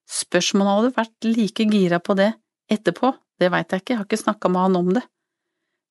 [0.09, 2.33] Spørs om han hadde vært like gira på det
[2.69, 5.03] etterpå, det veit jeg ikke, jeg har ikke snakka med han om det.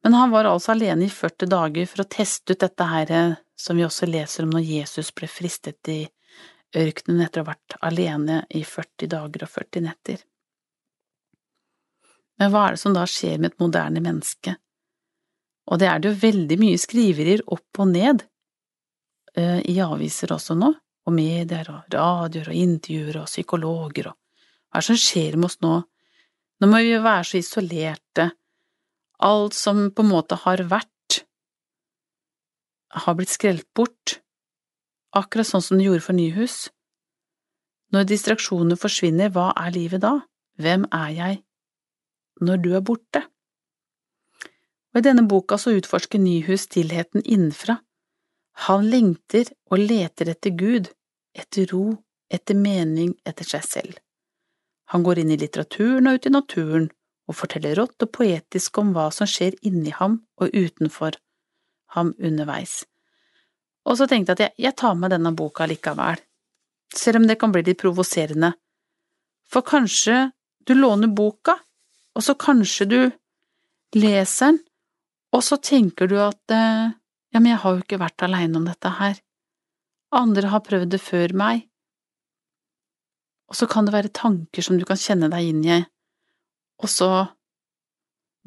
[0.04, 3.12] Men han var altså alene i 40 dager for å teste ut dette her
[3.59, 6.04] som vi også leser om når Jesus ble fristet i
[6.76, 10.24] ørkenen etter å ha vært alene i 40 dager og 40 netter.
[12.38, 14.54] Men hva er det som da skjer med et moderne menneske?
[15.68, 18.22] Og det er det jo veldig mye skriverier opp og ned
[19.37, 20.70] uh, i aviser også nå,
[21.09, 24.18] og medier og radioer og intervjuer og psykologer og
[24.68, 25.78] hva er det som skjer med oss nå
[26.59, 28.31] nå må vi jo være så isolerte.
[29.22, 31.20] Alt som på en måte har vært,
[33.04, 34.18] har blitt skrelt bort,
[35.16, 36.68] akkurat sånn som det gjorde for Nyhus.
[37.94, 40.18] Når distraksjonene forsvinner, hva er livet da?
[40.61, 41.42] Hvem er jeg
[42.44, 43.23] når du er borte?
[44.92, 47.79] Og I denne boka så utforsker Nyhus stillheten innenfra.
[48.66, 50.90] Han lengter og leter etter Gud,
[51.35, 51.94] etter ro,
[52.31, 53.99] etter mening, etter seg selv.
[54.92, 56.88] Han går inn i litteraturen og ut i naturen
[57.29, 61.18] og forteller rått og poetisk om hva som skjer inni ham og utenfor
[61.94, 62.83] ham underveis.
[63.88, 66.20] Og så tenkte jeg at jeg, jeg tar med denne boka likevel,
[66.94, 68.53] selv om det kan bli litt provoserende,
[69.48, 70.29] for kanskje
[70.68, 71.57] du låner boka,
[72.16, 73.01] og så kanskje du
[73.96, 74.61] leser den,
[75.33, 76.92] og så tenker du at eh,
[77.33, 79.16] ja, men jeg har jo ikke vært aleine om dette her,
[80.16, 81.64] andre har prøvd det før meg,
[83.48, 85.81] og så kan det være tanker som du kan kjenne deg inn i,
[86.81, 87.11] og så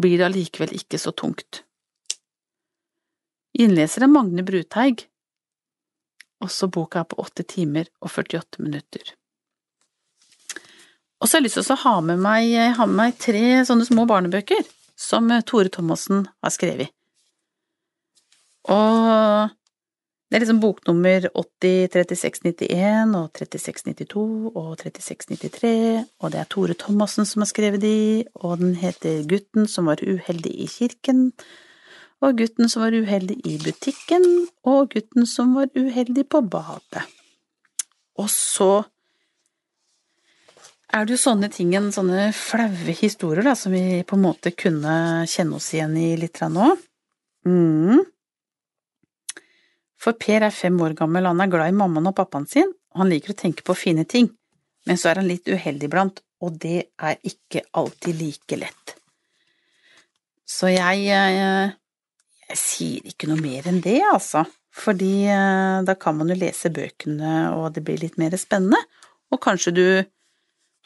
[0.02, 1.64] blir det allikevel ikke så tungt.
[3.62, 5.06] Innleser er Magne Bruteig,
[6.44, 9.14] også boka er på åtte timer og 48 minutter.
[11.22, 13.86] Og så har jeg lyst til å ha med meg, ha med meg tre sånne
[13.86, 14.66] små barnebøker
[14.98, 16.90] som Tore Thomassen har skrevet.
[18.70, 19.50] Og
[20.32, 24.22] det er liksom boknummer 803691 og 3692
[24.56, 25.72] og 3693,
[26.24, 30.00] og det er Tore Thomassen som har skrevet de, og den heter Gutten som var
[30.00, 31.34] uheldig i kirken,
[32.22, 34.26] og Gutten som var uheldig i butikken,
[34.68, 37.06] og Gutten som var uheldig på badet.
[38.22, 38.84] Og så
[40.92, 45.26] er det jo sånne ting, sånne flaue historier, da, som vi på en måte kunne
[45.30, 46.74] kjenne oss igjen i litt nå.
[47.48, 48.04] Mm.
[50.02, 53.04] For Per er fem år gammel, han er glad i mammaen og pappaen sin, og
[53.04, 54.30] han liker å tenke på fine ting,
[54.86, 58.96] men så er han litt uheldig iblant, og det er ikke alltid like lett.
[60.52, 61.78] Så jeg, jeg, eh,
[62.52, 64.44] jeg sier ikke noe mer enn det, altså,
[64.76, 68.80] fordi eh, da kan man jo lese bøkene, og det blir litt mer spennende,
[69.32, 69.86] og kanskje du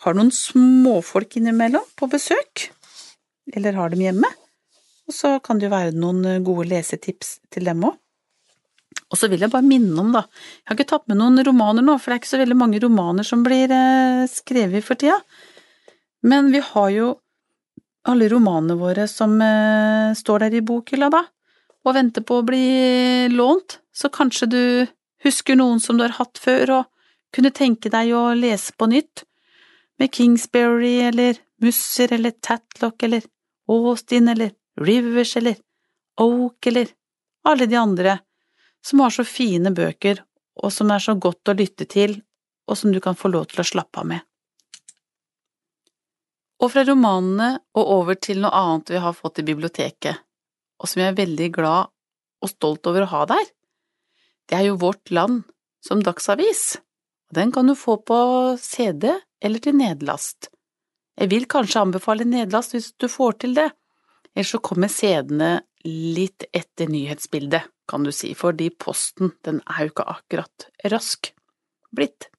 [0.03, 2.69] har noen småfolk innimellom på besøk,
[3.53, 4.31] eller har dem hjemme,
[5.05, 7.99] og så kan det jo være noen eh, gode lesetips til dem òg.
[9.13, 10.23] Og så vil jeg bare minne om, da,
[10.63, 12.81] jeg har ikke tatt med noen romaner nå, for det er ikke så veldig mange
[12.81, 15.19] romaner som blir eh, skrevet for tida,
[16.25, 17.11] men vi har jo
[18.09, 19.31] alle romanene våre som
[20.17, 21.23] står der i bokhylla, da,
[21.85, 22.65] og venter på å bli
[23.31, 24.63] lånt, så kanskje du
[25.25, 26.91] husker noen som du har hatt før og
[27.35, 29.23] kunne tenke deg å lese på nytt,
[29.99, 33.23] med Kingsbury eller Musser eller Tatlock eller
[33.71, 35.55] Austin eller Rivers eller
[36.19, 36.89] Oak eller
[37.47, 38.17] alle de andre
[38.85, 40.19] som har så fine bøker
[40.63, 42.19] og som er så godt å lytte til,
[42.65, 44.21] og som du kan få lov til å slappe av med.
[46.63, 50.21] Og fra romanene og over til noe annet vi har fått i biblioteket,
[50.85, 51.89] og som jeg er veldig glad
[52.45, 53.45] og stolt over å ha der.
[54.45, 55.47] Det er jo Vårt Land
[55.81, 56.77] som dagsavis,
[57.29, 58.17] og den kan du få på
[58.61, 59.09] CD
[59.41, 60.51] eller til nedlast.
[61.17, 63.69] Jeg vil kanskje anbefale nedlast hvis du får til det,
[64.35, 69.93] ellers så kommer CD-ene litt etter nyhetsbildet, kan du si, fordi posten, den er jo
[69.93, 71.31] ikke akkurat rask
[71.95, 72.29] blitt.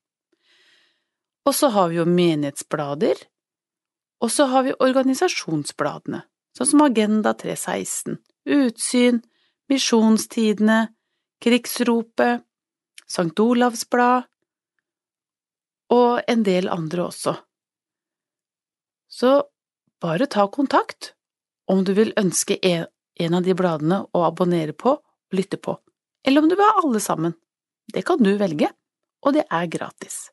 [1.47, 3.21] Og så har vi jo menighetsblader,
[4.23, 6.25] og så har vi organisasjonsbladene,
[6.57, 9.23] sånn som Agenda 316, Utsyn,
[9.69, 10.87] Misjonstidene,
[11.43, 12.45] Krigsropet,
[13.07, 14.27] Sankt Olavs Blad
[15.95, 17.37] og en del andre også.
[19.07, 19.33] Så
[20.03, 21.13] bare ta kontakt
[21.71, 25.77] om du vil ønske en av de bladene å abonnere på og lytte på,
[26.27, 27.35] eller om du vil ha alle sammen.
[27.87, 28.71] Det kan du velge,
[29.23, 30.31] og det er gratis.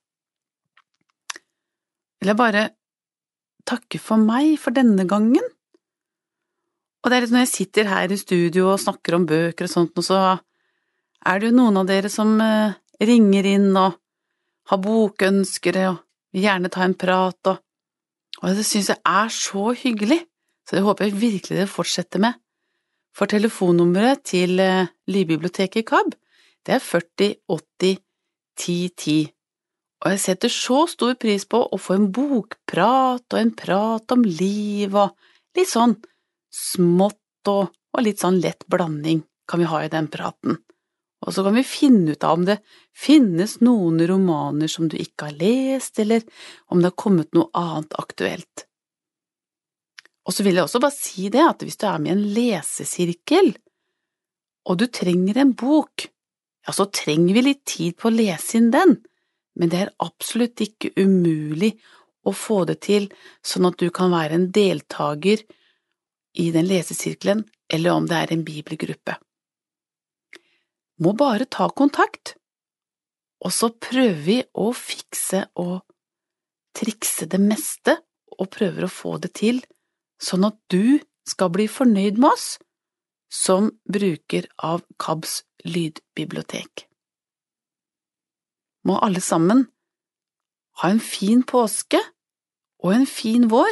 [2.19, 2.63] Vil jeg bare
[3.67, 5.45] takke for meg for denne gangen.
[7.03, 9.71] Og det er litt når jeg sitter her i studio og snakker om bøker og
[9.71, 10.19] sånt, og så
[11.27, 13.97] er det jo noen av dere som eh, ringer inn og
[14.71, 15.99] har bokønskere og
[16.33, 17.59] vil gjerne ta en prat, og,
[18.39, 20.21] og det synes jeg er så hyggelig,
[20.63, 22.39] så det håper jeg virkelig dere fortsetter med.
[23.13, 26.15] For telefonnummeret til eh, Lydbiblioteket i KAB,
[26.63, 27.99] det er 40 80
[28.63, 29.19] 10 10,
[30.03, 34.23] og jeg setter så stor pris på å få en bokprat og en prat om
[34.23, 35.15] liv og
[35.57, 35.95] litt sånn
[36.53, 40.59] smått og, og litt sånn lett blanding kan vi ha i den praten.
[41.23, 42.57] Og så kan vi finne ut av om det
[42.95, 46.23] finnes noen romaner som du ikke har lest, eller
[46.67, 48.65] om det har kommet noe annet aktuelt.
[50.23, 52.27] Og så vil jeg også bare si det at hvis du er med i en
[52.35, 53.53] lesesirkel,
[54.67, 56.05] og du trenger en bok,
[56.63, 59.01] ja, så trenger vi litt tid på å lese inn den
[59.59, 61.73] men det er absolutt ikke umulig
[62.23, 63.09] å få det til
[63.45, 65.43] sånn at du kan være en deltaker
[66.33, 67.43] i den lesesirkelen,
[67.73, 69.17] eller om det er en bibelgruppe.
[71.03, 72.35] Må bare ta kontakt,
[73.43, 75.81] og så prøver vi å fikse og
[76.77, 77.97] trikse det meste
[78.37, 79.61] og prøver å få det til,
[80.21, 82.47] sånn at du skal bli fornøyd med oss
[83.33, 86.87] som bruker av KABs lydbibliotek
[88.87, 89.65] må alle sammen
[90.81, 91.99] ha en fin påske
[92.83, 93.71] og en fin vår,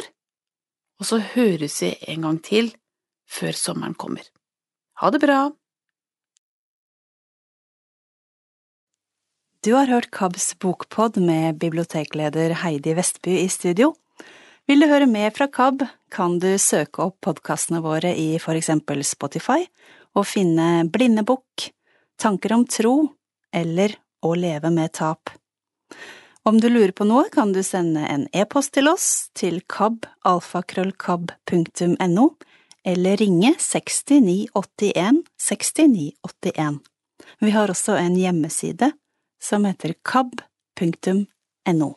[1.02, 2.70] og så høres vi en gang til
[3.26, 4.22] før sommeren kommer.
[5.02, 5.40] Ha det bra!
[9.62, 13.92] Du har hørt KABs bokpod med bibliotekleder Heidi Vestby i studio.
[14.70, 19.02] Vil du høre mer fra KAB, kan du søke opp podkastene våre i for eksempel
[19.06, 19.62] Spotify
[20.18, 21.70] og finne Blindebukk,
[22.18, 22.96] Tanker om tro
[23.54, 25.34] eller å leve med tap.
[26.44, 32.24] Om du lurer på noe, kan du sende en e-post til oss til kabalfakrøllkab.no,
[32.82, 36.80] eller ringe 6981 6981.
[37.38, 38.90] Vi har også en hjemmeside
[39.42, 41.90] som heter kab.no.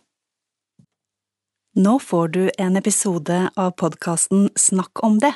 [1.75, 5.34] Nå får du en episode av podkasten Snakk om det.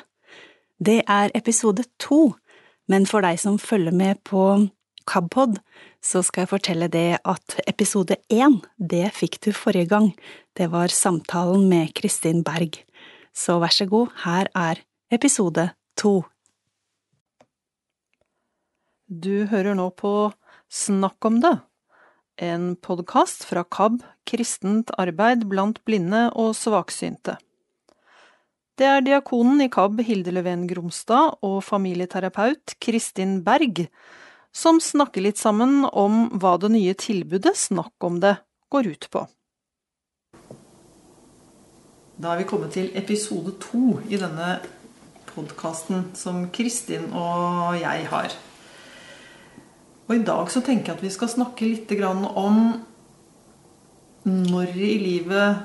[0.78, 2.38] Det er episode to,
[2.86, 4.70] men for deg som følger med på
[5.10, 5.58] KABpod,
[6.00, 10.12] så skal jeg fortelle det at episode én, det fikk du forrige gang.
[10.56, 12.80] Det var samtalen med Kristin Berg.
[13.36, 14.82] Så vær så god, her er
[15.12, 16.24] episode to.
[19.10, 20.32] Du hører nå på
[20.70, 21.56] Snakk om det,
[22.38, 27.40] en podkast fra KAB, kristent arbeid blant blinde og svaksynte.
[28.78, 33.90] Det er diakonen i KAB, Hilde Leven Gromstad, og familieterapeut Kristin Berg
[34.56, 38.36] som snakker litt sammen om hva det nye tilbudet Snakk om det
[38.74, 39.26] går ut på.
[42.20, 44.58] Da er vi kommet til episode to i denne
[45.30, 48.36] podkasten som Kristin og jeg har.
[50.10, 52.60] Og i dag så tenker jeg at vi skal snakke litt om
[54.26, 55.64] når i livet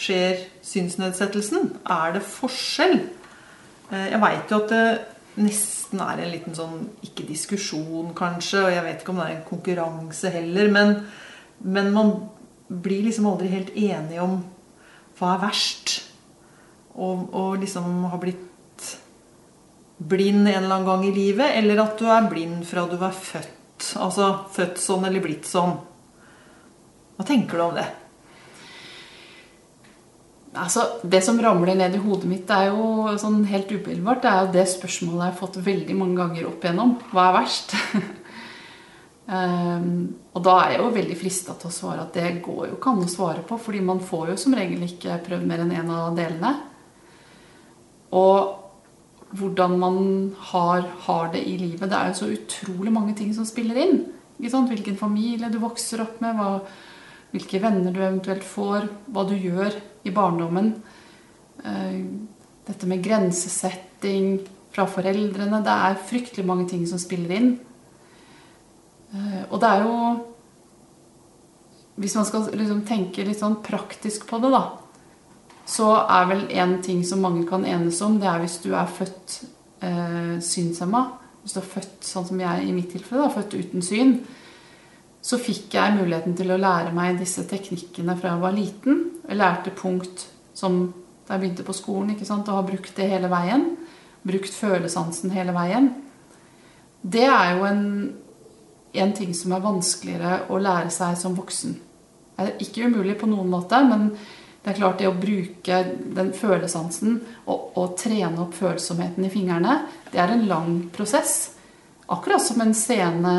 [0.00, 1.78] skjer synsnedsettelsen.
[1.88, 3.00] Er det forskjell
[3.90, 4.84] Eh, Jeg veit jo at det
[5.40, 9.36] nesten er en liten sånn Ikke diskusjon, kanskje, og jeg vet ikke om det er
[9.38, 10.94] en konkurranse heller, men,
[11.60, 12.14] men man
[12.70, 14.38] blir liksom aldri helt enig om
[15.18, 15.96] hva er verst.
[16.94, 18.86] Og, og liksom har blitt
[20.00, 23.16] blind en eller annen gang i livet, eller at du er blind fra du var
[23.16, 23.92] født.
[24.00, 25.74] Altså født sånn eller blitt sånn.
[27.16, 27.86] Hva tenker du om det?
[30.50, 34.40] Altså, Det som ramler ned i hodet mitt, er jo sånn helt umiddelbart, det er
[34.40, 36.96] jo det spørsmålet jeg har fått veldig mange ganger opp igjennom.
[37.12, 37.74] Hva er verst?
[39.30, 39.92] um,
[40.34, 42.94] og da er jeg jo veldig frista til å svare at det går jo ikke
[42.94, 45.84] an å svare på, fordi man får jo som regel ikke prøvd mer enn én
[45.84, 46.52] en av delene.
[48.18, 48.56] Og
[49.38, 50.00] hvordan man
[50.50, 51.86] har, har, det i livet.
[51.86, 54.00] Det er jo så utrolig mange ting som spiller inn.
[54.40, 56.58] Hvilken familie du vokser opp med, hva,
[57.30, 60.72] hvilke venner du eventuelt får, hva du gjør i barndommen.
[61.64, 62.00] Eh,
[62.66, 64.40] dette med grensesetting
[64.72, 65.62] fra foreldrene.
[65.64, 67.50] Det er fryktelig mange ting som spiller inn.
[69.14, 70.26] Eh, og det er jo
[72.00, 74.78] Hvis man skal liksom tenke litt sånn praktisk på det, da,
[75.68, 78.88] så er vel en ting som mange kan enes om, det er hvis du er
[78.88, 79.34] født
[79.84, 81.02] eh, synshemma.
[81.42, 84.14] Hvis du er født sånn som jeg i mitt tilfelle, da, født uten syn.
[85.20, 89.02] Så fikk jeg muligheten til å lære meg disse teknikkene fra jeg var liten.
[89.30, 90.26] Lærte punkt
[90.56, 90.82] som
[91.30, 93.68] da jeg begynte på skolen, ikke sant, og har brukt det hele veien.
[94.26, 95.92] Brukt følesansen hele veien.
[97.00, 97.84] Det er jo en,
[98.92, 101.76] en ting som er vanskeligere å lære seg som voksen.
[102.34, 104.10] Det er ikke umulig på noen måte, men
[104.60, 105.78] det er klart det å bruke
[106.18, 109.78] den følesansen og, og, trene opp følsomheten i fingrene,
[110.10, 111.54] det er en lang prosess.
[112.10, 113.36] Akkurat som en scene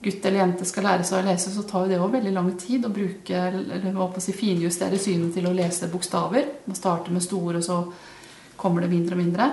[0.00, 2.86] gutt eller jente skal lære seg å lese, så tar det òg veldig lang tid
[2.88, 6.46] å bruke eller å si, finjustere synet til å lese bokstaver.
[6.66, 7.82] Man starter med store, og så
[8.60, 9.50] kommer det mindre og mindre.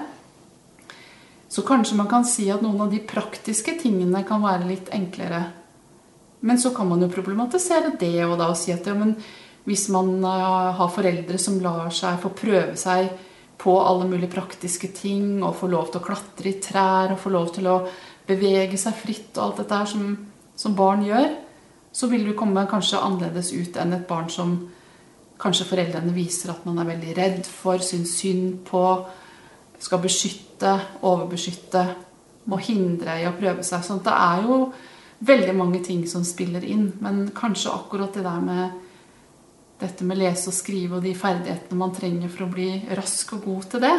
[1.51, 5.45] Så kanskje man kan si at noen av de praktiske tingene kan være litt enklere
[6.39, 9.15] men så kan man jo problematisere det og da og si at ja, men
[9.67, 13.09] hvis man uh, har foreldre som lar seg få prøve seg
[13.57, 17.33] på alle mulige praktiske ting, og får lov til å klatre i trær og får
[17.33, 17.77] lov til å
[18.27, 20.11] bevege seg fritt og alt dette her som,
[20.57, 21.29] som barn gjør,
[21.93, 24.57] så vil du komme kanskje annerledes ut enn et barn som
[25.41, 28.83] kanskje foreldrene viser at man er veldig redd for, syns synd på,
[29.81, 30.73] skal beskytte,
[31.05, 31.83] overbeskytte
[32.49, 33.83] må hindre i å prøve seg.
[33.85, 34.59] Sånn det er jo
[35.27, 36.89] veldig mange ting som spiller inn.
[37.03, 38.83] Men kanskje akkurat det der med
[39.81, 43.45] dette med lese og skrive og de ferdighetene man trenger for å bli rask og
[43.45, 43.97] god til det,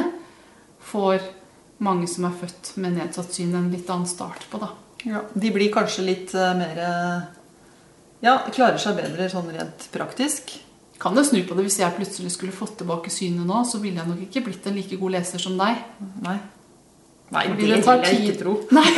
[0.91, 1.23] får
[1.87, 4.73] mange som er født med nedsatt syn, en litt annen start på, da.
[5.07, 6.79] Ja, de blir kanskje litt uh, mer
[8.25, 10.57] Ja, klarer seg bedre sånn rent praktisk.
[10.99, 11.69] Kan det snu på det.
[11.69, 14.75] Hvis jeg plutselig skulle fått tilbake synet nå, så ville jeg nok ikke blitt en
[14.75, 15.85] like god leser som deg.
[16.25, 16.39] Nei.
[17.31, 18.27] Nei, Fordi det tar vil jeg tid.
[18.33, 18.55] ikke tro.
[18.79, 18.89] Nei.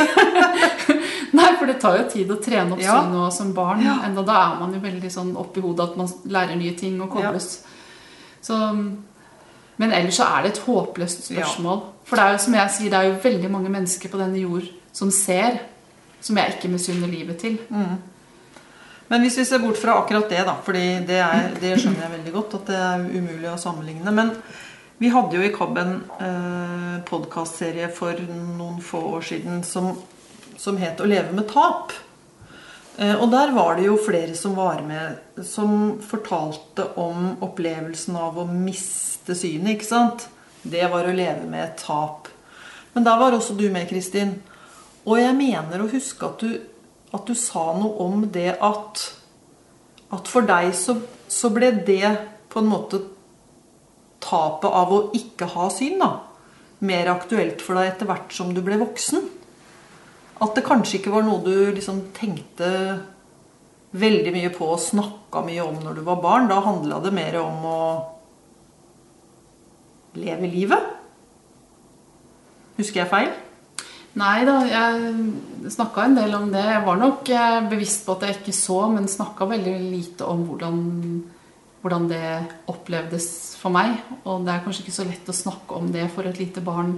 [1.37, 2.97] Nei, for det tar jo tid å trene opp Ja.
[3.03, 3.83] synet som barn.
[3.85, 3.99] Ja.
[4.07, 7.11] Enda da er man jo veldig sånn oppi hodet at man lærer nye ting og
[7.13, 7.51] kobles.
[8.41, 8.57] Så,
[9.77, 11.83] men ellers så er det et håpløst spørsmål.
[12.09, 14.41] For det er jo som jeg sier, det er jo veldig mange mennesker på denne
[14.41, 15.61] jord som ser,
[16.21, 17.57] som jeg ikke misunner livet til.
[19.11, 21.19] Men hvis vi ser bort fra akkurat det, da, fordi det,
[21.59, 24.13] det skjønner jeg veldig godt, at det er umulig å sammenligne.
[24.15, 24.31] Men
[25.01, 29.91] vi hadde jo i KAB en eh, podkastserie for noen få år siden som,
[30.61, 31.91] som het 'Å leve med tap'.
[32.97, 38.37] Eh, og der var det jo flere som var med, som fortalte om opplevelsen av
[38.37, 40.27] å miste synet, ikke sant?
[40.61, 42.29] Det var å leve med et tap.
[42.93, 44.37] Men der var også du med, Kristin.
[45.07, 46.59] Og jeg mener å huske at du,
[47.11, 49.07] at du sa noe om det at
[50.11, 50.97] At for deg så,
[51.31, 52.09] så ble det
[52.51, 52.97] på en måte
[54.21, 56.09] tapet av å ikke ha syn, da.
[56.83, 59.23] Mer aktuelt for deg etter hvert som du ble voksen.
[60.43, 62.67] At det kanskje ikke var noe du liksom tenkte
[63.95, 66.49] veldig mye på og snakka mye om når du var barn.
[66.51, 67.81] Da handla det mer om å
[70.19, 70.91] leve livet.
[72.81, 73.31] Husker jeg feil?
[74.19, 76.63] Nei da, jeg snakka en del om det.
[76.67, 80.43] Jeg var nok eh, bevisst på at jeg ikke så, men snakka veldig lite om
[80.49, 80.81] hvordan,
[81.79, 82.25] hvordan det
[82.73, 83.29] opplevdes
[83.61, 83.95] for meg.
[84.25, 86.97] Og det er kanskje ikke så lett å snakke om det for et lite barn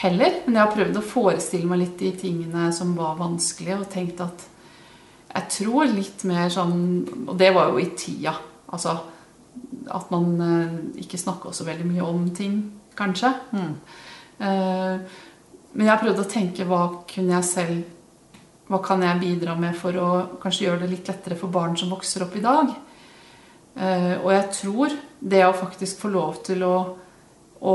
[0.00, 0.40] heller.
[0.46, 4.24] Men jeg har prøvd å forestille meg litt de tingene som var vanskelige, og tenkt
[4.24, 4.48] at
[5.34, 6.76] jeg tror litt mer sånn
[7.26, 8.36] Og det var jo i tida.
[8.72, 8.96] Altså
[9.92, 12.58] at man eh, ikke snakka så veldig mye om ting,
[12.96, 13.30] kanskje.
[14.40, 15.20] Eh,
[15.74, 17.92] men jeg har prøvd å tenke hva kunne jeg selv
[18.64, 20.10] Hva kan jeg bidra med for å
[20.40, 22.70] kanskje gjøre det litt lettere for barn som vokser opp i dag?
[23.74, 26.78] Eh, og jeg tror det å faktisk få lov til å,
[27.60, 27.74] å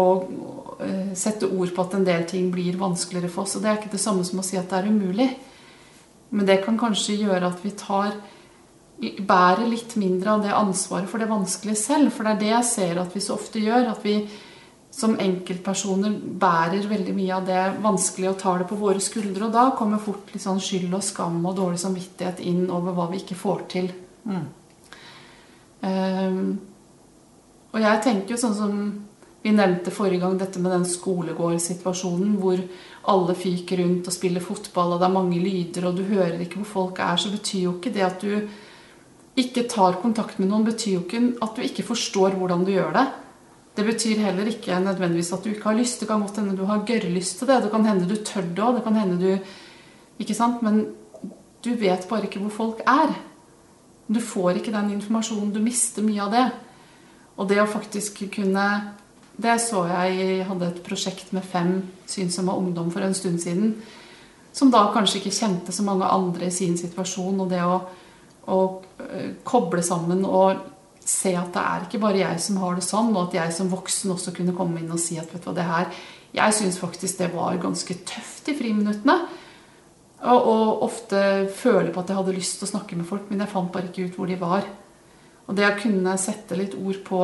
[0.82, 3.54] eh, sette ord på at en del ting blir vanskeligere for oss.
[3.60, 5.30] Og det er ikke det samme som å si at det er umulig.
[6.34, 8.18] Men det kan kanskje gjøre at vi tar
[9.00, 12.12] bærer litt mindre av det ansvaret for det vanskelige selv.
[12.16, 13.92] For det er det jeg ser at vi så ofte gjør.
[13.94, 14.24] At vi
[15.00, 19.48] som enkeltpersoner bærer veldig mye av det vanskelige og tar det på våre skuldre.
[19.48, 23.08] Og da kommer fort litt sånn skyld og skam og dårlig samvittighet inn over hva
[23.12, 23.88] vi ikke får til.
[24.28, 24.48] Mm.
[25.80, 26.42] Um,
[27.72, 28.82] og jeg tenker jo sånn som
[29.40, 32.60] vi nevnte forrige gang, dette med den skolegårdssituasjonen hvor
[33.10, 36.60] alle fyker rundt og spiller fotball, og det er mange lyder, og du hører ikke
[36.60, 40.68] hvor folk er, så betyr jo ikke det at du ikke tar kontakt med noen,
[40.68, 43.08] betyr jo ikke at du ikke forstår hvordan du gjør det.
[43.80, 46.02] Det betyr heller ikke nødvendigvis at du ikke har lyst.
[46.02, 47.62] Det kan godt hende du har gørrlyst til det.
[47.64, 48.76] Det kan hende du tør det òg.
[48.76, 49.38] Det kan hende du
[50.20, 50.62] Ikke sant?
[50.62, 50.88] Men
[51.64, 53.14] du vet bare ikke hvor folk er.
[54.08, 55.54] Du får ikke den informasjonen.
[55.54, 56.44] Du mister mye av det.
[57.38, 58.66] Og det å faktisk kunne
[59.40, 63.78] Det så jeg Jeg hadde et prosjekt med fem synsomme ungdom for en stund siden.
[64.52, 67.40] Som da kanskje ikke kjente så mange andre i sin situasjon.
[67.40, 67.80] Og det å,
[68.48, 70.60] å eh, koble sammen og
[71.10, 73.72] se at det er ikke bare jeg som har det sånn, og at jeg som
[73.72, 76.78] voksen også kunne komme inn og si at vet du hva, det her Jeg syns
[76.78, 79.16] faktisk det var ganske tøft i friminuttene.
[80.20, 83.42] Og, og, ofte føle på at jeg hadde lyst til å snakke med folk, men
[83.42, 84.68] jeg fant bare ikke ut hvor de var.
[85.48, 87.22] Og det å kunne sette litt ord på,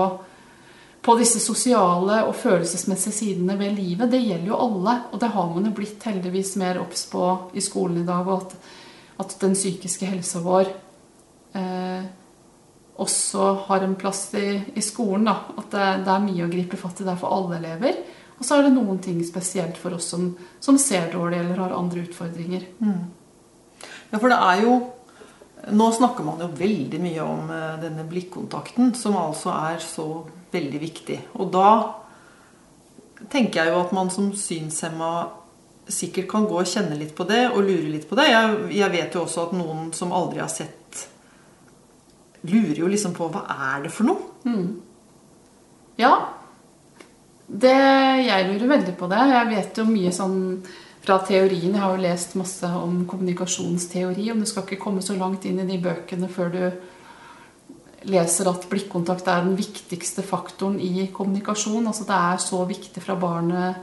[1.05, 4.95] på disse sosiale og følelsesmessige sidene ved livet, det gjelder jo alle.
[5.11, 8.25] Og det har man jo blitt heldigvis mer obs på i skolen i dag.
[8.25, 8.57] Og at,
[9.21, 10.71] at den psykiske helsa vår
[11.59, 12.07] eh,
[13.01, 15.27] også har en plass i, i skolen.
[15.27, 15.35] Da.
[15.57, 17.99] At det, det, er mye å gripe fatt i der for alle elever.
[18.35, 20.29] Og så er det noen ting spesielt for oss som,
[20.63, 22.67] som ser dårlig eller har andre utfordringer.
[22.79, 23.05] Mm.
[24.11, 24.75] Ja, for det er jo
[25.65, 30.03] Nå snakker man jo veldig mye om eh, denne blikkontakten, som altså er så
[30.53, 31.15] veldig viktig.
[31.41, 31.71] Og da
[33.31, 35.09] tenker jeg jo at man som synshemma
[35.89, 38.27] sikkert kan gå og kjenne litt på det og lure litt på det.
[38.29, 40.84] Jeg, jeg vet jo også at noen som aldri har sett
[42.49, 44.31] lurer jo liksom på hva er det for noe?
[44.45, 44.81] Mm.
[45.99, 46.13] Ja.
[47.45, 47.75] Det,
[48.25, 49.21] jeg lurer veldig på det.
[49.31, 50.39] Jeg vet jo mye sånn
[51.05, 51.73] fra teorien.
[51.73, 54.29] Jeg har jo lest masse om kommunikasjonsteori.
[54.31, 56.63] og du skal ikke komme så langt inn i de bøkene før du
[58.05, 61.87] leser at blikkontakt er den viktigste faktoren i kommunikasjon.
[61.87, 63.75] Altså det er så viktig fra barnet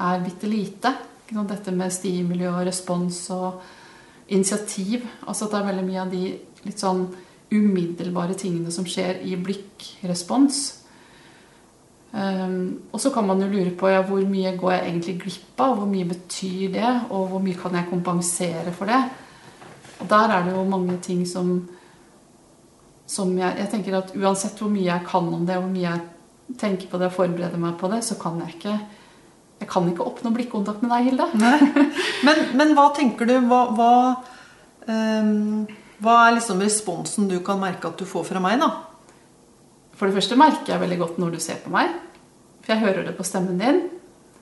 [0.00, 0.94] er bitte lite.
[1.30, 3.60] Dette med stimuli og respons og
[4.34, 5.04] initiativ.
[5.26, 6.24] Altså det er veldig mye av de
[6.66, 7.04] litt sånn
[7.50, 10.60] umiddelbare tingene som skjer i blikkrespons.
[12.10, 15.60] Um, og så kan man jo lure på ja, hvor mye går jeg egentlig glipp
[15.62, 19.02] av, hvor mye betyr det, og hvor mye kan jeg kompensere for det.
[20.00, 21.52] Og der er det jo mange ting som,
[23.06, 26.56] som jeg, jeg tenker at uansett hvor mye jeg kan om det, hvor mye jeg
[26.58, 28.78] tenker på det og forbereder meg på det, så kan jeg ikke
[29.60, 31.26] jeg kan ikke oppnå blikkontakt med deg, Hilde.
[32.26, 33.90] men, men, hva tenker du hva, hva
[34.88, 35.66] um
[36.00, 38.70] hva er liksom responsen du kan merke at du får fra meg, da?
[39.98, 41.92] For det første merker jeg veldig godt når du ser på meg.
[42.64, 43.82] For jeg hører det på stemmen din.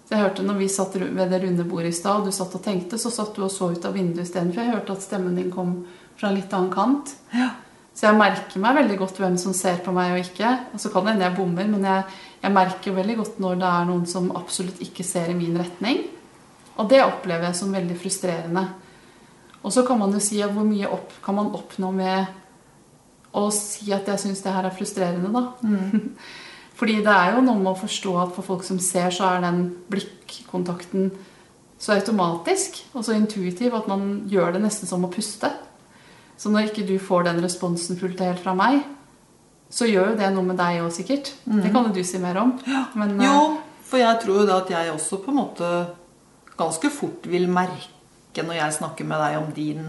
[0.07, 2.55] Så jeg hørte når vi satt ved det runde bordet i stad, og du satt
[2.55, 4.63] og tenkte, så satt du og så ut av vinduet istedenfor.
[4.63, 5.81] Jeg hørte at stemmen din kom
[6.17, 7.13] fra en litt annen kant.
[7.35, 7.51] Ja.
[7.99, 10.55] Så jeg merker meg veldig godt hvem som ser på meg og ikke.
[10.73, 13.71] Og så kan det hende jeg bommer, men jeg, jeg merker veldig godt når det
[13.75, 16.05] er noen som absolutt ikke ser i min retning.
[16.79, 18.65] Og det opplever jeg som veldig frustrerende.
[19.63, 22.37] Og så kan man jo si hvor mye opp, kan man oppnå med
[23.37, 25.45] å si at jeg syns det her er frustrerende, da.
[25.63, 26.15] Mm.
[26.79, 29.43] Fordi det er jo noe med å forstå at for folk som ser, så er
[29.43, 31.11] den blikkontakten
[31.79, 35.51] så automatisk og så intuitiv at man gjør det nesten som å puste.
[36.39, 38.85] Så når ikke du får den responsen fullt og helt fra meg,
[39.75, 41.33] så gjør jo det noe med deg òg, sikkert.
[41.45, 41.61] Mm.
[41.65, 42.55] Det kan jo du si mer om.
[42.67, 42.87] Ja.
[42.99, 45.73] Men, jo, eh, for jeg tror jo da at jeg også på en måte
[46.59, 47.98] ganske fort vil merke
[48.39, 49.87] ikke når jeg snakker med deg om din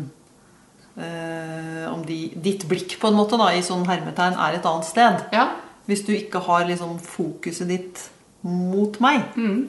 [0.97, 4.87] eh, Om de, ditt blikk, på en måte, da, i sånn hermetegn, er et annet
[4.87, 5.25] sted.
[5.35, 5.51] Ja.
[5.89, 8.09] Hvis du ikke har liksom fokuset ditt
[8.45, 9.35] mot meg.
[9.35, 9.67] Mm.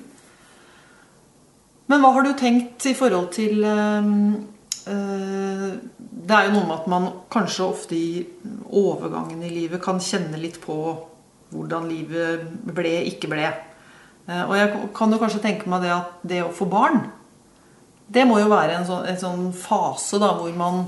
[1.91, 4.11] Men hva har du tenkt i forhold til eh,
[4.95, 8.24] eh, Det er jo noe med at man kanskje ofte i
[8.66, 10.76] overgangen i livet kan kjenne litt på
[11.51, 13.49] hvordan livet ble, ikke ble.
[14.28, 17.09] Eh, og jeg kan jo kanskje tenke meg det at det å få barn
[18.11, 20.82] det må jo være en sånn, en sånn fase da, hvor man,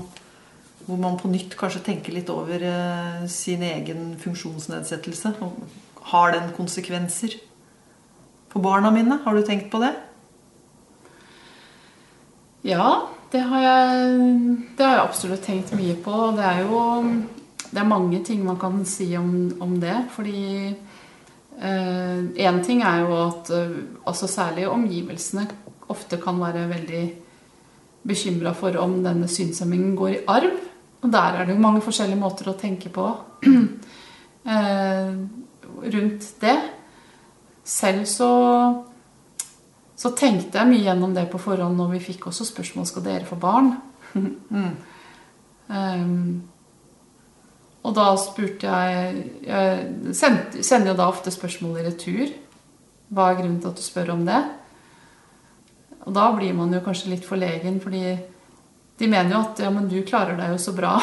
[0.83, 5.31] hvor man, på nytt kanskje tenker litt over eh, sin egen funksjonsnedsettelse.
[6.11, 7.37] Har den konsekvenser
[8.51, 9.21] for barna mine?
[9.23, 9.93] Har du tenkt på det?
[12.67, 14.19] Ja, det har jeg,
[14.75, 16.17] det har jeg absolutt tenkt mye på.
[16.35, 16.83] Det er jo
[17.73, 19.31] det er mange ting man kan si om,
[19.63, 19.95] om det.
[20.13, 20.75] Fordi
[21.63, 23.75] Én ting er jo at eh,
[24.09, 25.45] altså særlig omgivelsene
[25.91, 27.03] ofte kan være veldig
[28.07, 30.55] bekymra for om denne synshemmingen går i arv.
[31.03, 33.05] Og der er det jo mange forskjellige måter å tenke på
[34.53, 35.11] eh,
[35.95, 36.55] rundt det.
[37.63, 38.29] Selv så,
[39.95, 43.29] så tenkte jeg mye gjennom det på forhånd når vi fikk også spørsmål skal dere
[43.29, 43.73] få barn.
[44.53, 44.73] Mm.
[45.73, 46.43] Um,
[47.81, 52.29] og da spurte jeg Jeg send- sender jo da ofte spørsmål i retur.
[53.09, 54.37] Hva er grunnen til at du spør om det?
[56.03, 58.03] Og da blir man jo kanskje litt forlegen, fordi
[58.99, 60.97] de mener jo at ja, men du klarer deg jo så bra.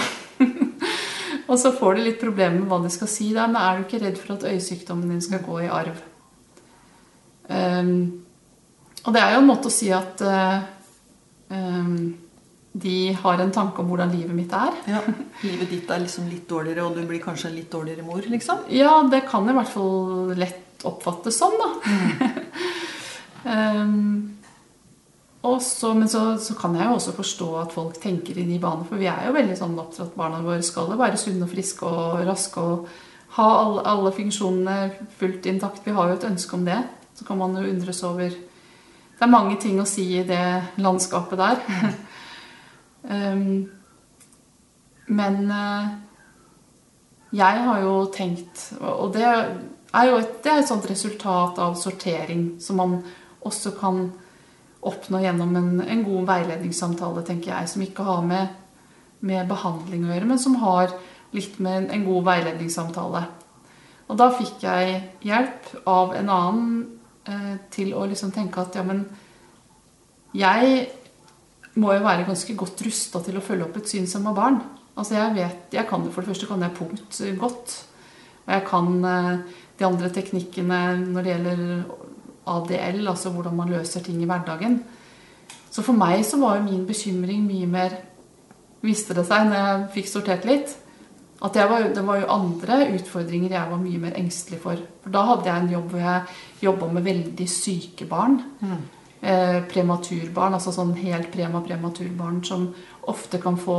[1.50, 3.32] og så får de litt problemer med hva de skal si.
[3.34, 3.48] der.
[3.50, 6.02] men er du ikke redd for at øyesykdommen din skal gå i arv?
[7.50, 7.94] Um,
[9.02, 10.60] og det er jo en måte å si at uh,
[11.50, 12.12] um,
[12.70, 14.76] de har en tanke om hvordan livet mitt er.
[14.86, 15.00] Ja.
[15.48, 18.66] Livet ditt er liksom litt dårligere, og du blir kanskje en litt dårligere mor, liksom?
[18.70, 21.70] Ja, det kan i hvert fall lett oppfattes sånn, da.
[23.48, 24.36] um,
[25.42, 28.84] så, men så, så kan jeg jo også forstå at folk tenker i de banene,
[28.84, 32.20] for vi er jo veldig sånn opptatt barna våre skal være sunne og friske og
[32.28, 32.90] raske og
[33.38, 35.86] ha alle, alle funksjonene fullt intakt.
[35.86, 36.78] Vi har jo et ønske om det.
[37.16, 41.38] Så kan man jo undres over Det er mange ting å si i det landskapet
[41.38, 41.58] der.
[43.12, 43.68] um,
[45.10, 45.90] men eh,
[47.34, 51.74] jeg har jo tenkt Og det er jo et, det er et sånt resultat av
[51.78, 53.00] sortering som man
[53.42, 54.04] også kan
[54.80, 58.54] oppnå gjennom en, en god veiledningssamtale, tenker jeg, som ikke har med,
[59.26, 60.94] med behandling å gjøre, men som har
[61.36, 63.24] litt med en, en god veiledningssamtale.
[64.10, 66.70] Og da fikk jeg hjelp av en annen
[67.28, 69.04] eh, til å liksom tenke at ja, men
[70.34, 70.88] jeg
[71.78, 74.58] må jo være ganske godt rusta til å følge opp et synshemma barn.
[74.98, 77.76] Altså jeg vet, jeg kan det For det første kan jeg punkt godt.
[78.46, 81.60] Og jeg kan eh, de andre teknikkene når det gjelder
[82.46, 84.80] ADL, altså hvordan man løser ting i hverdagen.
[85.70, 87.98] Så for meg så var jo min bekymring mye mer
[88.80, 90.70] Viste det seg når jeg fikk sortert litt,
[91.44, 94.80] at var, det var jo andre utfordringer jeg var mye mer engstelig for.
[95.02, 98.38] For da hadde jeg en jobb hvor jeg jobba med veldig syke barn.
[99.20, 102.70] Eh, prematurbarn, altså sånn helt prema-prematurbarn som
[103.12, 103.76] ofte kan få,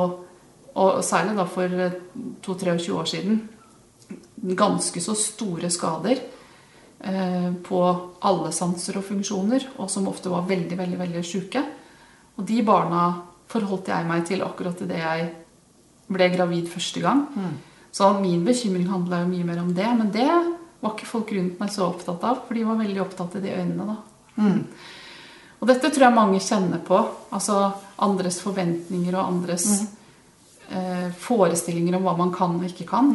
[0.78, 1.74] og særlig da for
[2.45, 3.41] 22-23 år siden,
[4.57, 6.22] ganske så store skader
[7.02, 7.80] på
[8.30, 11.64] alle sanser og funksjoner, og som ofte var veldig, veldig, veldig sjuke.
[12.38, 13.08] Og de barna
[13.49, 15.26] forholdt jeg meg til akkurat idet jeg
[16.12, 17.26] ble gravid første gang.
[17.91, 20.30] Så min bekymring handla jo mye mer om det, men det
[20.82, 23.56] var ikke folk rundt meg så opptatt av, for de var veldig opptatt i de
[23.58, 23.97] øynene, da.
[25.62, 26.97] Og dette tror jeg mange kjenner på.
[27.30, 27.58] Altså
[28.02, 29.68] andres forventninger og andres
[30.74, 33.12] eh, forestillinger om hva man kan og ikke kan.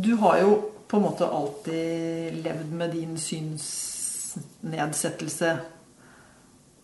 [0.00, 0.56] Du har jo
[0.90, 5.50] på en måte alltid levd med din synsnedsettelse.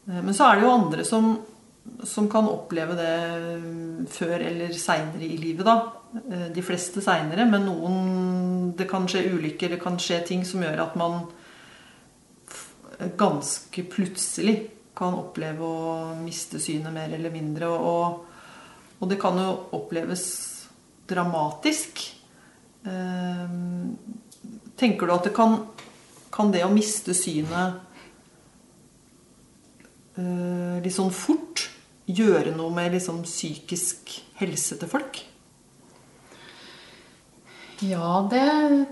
[0.06, 1.38] Eh, Men så er det jo andre som,
[2.04, 3.20] som kan oppleve det
[4.14, 5.92] før eller seinere i livet, da.
[6.30, 10.62] Eh, De fleste seinere, men noen Det kan skje ulykker, det kan skje ting som
[10.62, 11.26] gjør at man
[13.16, 17.68] ganske plutselig kan oppleve å miste synet mer eller mindre.
[17.68, 18.24] Og,
[18.98, 20.56] og det kan jo oppleves
[21.08, 22.15] dramatisk.
[22.86, 23.56] Eh,
[24.76, 25.56] Tenker du at det kan,
[26.32, 27.78] kan det å miste synet
[30.20, 31.64] eh, litt sånn fort
[32.06, 34.12] gjøre noe med liksom psykisk
[34.42, 35.22] helse til folk?
[37.84, 38.44] Ja, det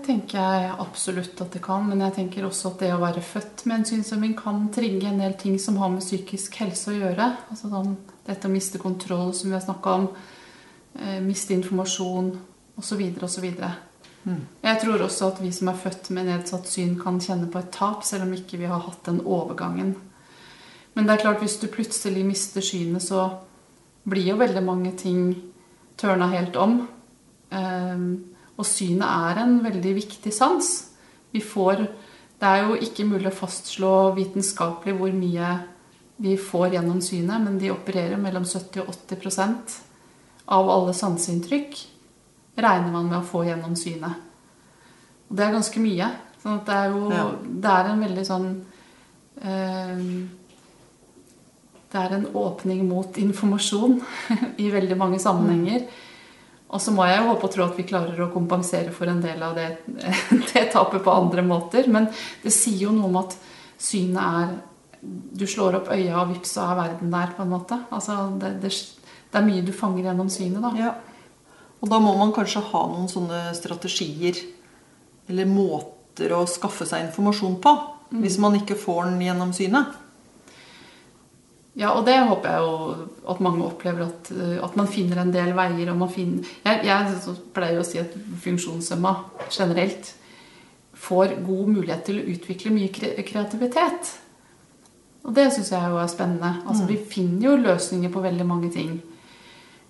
[0.05, 1.85] tenker jeg absolutt at det kan.
[1.89, 5.21] Men jeg tenker også at det å være født med en synshemming kan trigge en
[5.21, 7.29] del ting som har med psykisk helse å gjøre.
[7.53, 10.09] Altså sånn, dette å miste kontroll, som vi har snakka om.
[10.97, 12.33] Eh, miste informasjon
[12.79, 13.03] osv.
[13.23, 13.51] osv.
[14.25, 17.71] Jeg tror også at vi som er født med nedsatt syn, kan kjenne på et
[17.73, 19.93] tap, selv om ikke vi har hatt den overgangen.
[20.95, 23.27] Men det er klart, hvis du plutselig mister synet, så
[24.07, 25.35] blir jo veldig mange ting
[25.99, 26.79] tørna helt om.
[27.53, 28.09] Ehm,
[28.55, 30.73] og synet er en veldig viktig sans.
[31.31, 31.87] Vi får
[32.35, 35.53] Det er jo ikke mulig å fastslå vitenskapelig hvor mye
[36.19, 39.77] vi får gjennom synet, men de opererer mellom 70 og 80%
[40.51, 41.77] av alle sanseinntrykk
[42.55, 44.23] regner man med å få gjennom synet.
[45.29, 46.09] Og det er ganske mye.
[46.41, 47.27] Sånn at det er jo Ja.
[47.43, 48.49] Det er en veldig sånn
[49.41, 50.09] ehm,
[51.95, 54.01] det er en åpning mot informasjon
[54.63, 55.87] i veldig mange sammenhenger.
[56.67, 59.21] Og så må jeg jo håpe og tro at vi klarer å kompensere for en
[59.23, 59.67] del av det,
[60.51, 61.87] det tapet på andre måter.
[61.87, 62.09] Men
[62.43, 63.37] det sier jo noe om at
[63.77, 64.55] synet er
[65.37, 67.77] Du slår opp øya, og vips, så er verden der, på en måte.
[67.93, 68.71] Altså, det, det,
[69.29, 70.71] det er mye du fanger gjennom synet, da.
[70.79, 70.93] Ja.
[71.81, 74.39] Og da må man kanskje ha noen sånne strategier
[75.29, 77.75] eller måter å skaffe seg informasjon på.
[78.15, 80.01] Hvis man ikke får den gjennom synet.
[81.75, 85.33] Ja, og det håper jeg jo at mange opplever, at, eh, at man finner en
[85.33, 85.89] del veier.
[85.91, 86.47] og man finner...
[86.63, 88.13] Jeg, jeg pleier å si at
[88.45, 89.11] funksjonshemma
[89.49, 90.13] generelt
[90.95, 92.93] får god mulighet til å utvikle mye
[93.27, 94.13] kreativitet.
[95.25, 96.53] Og det syns jeg jo er spennende.
[96.63, 99.01] Altså, Vi finner jo løsninger på veldig mange ting.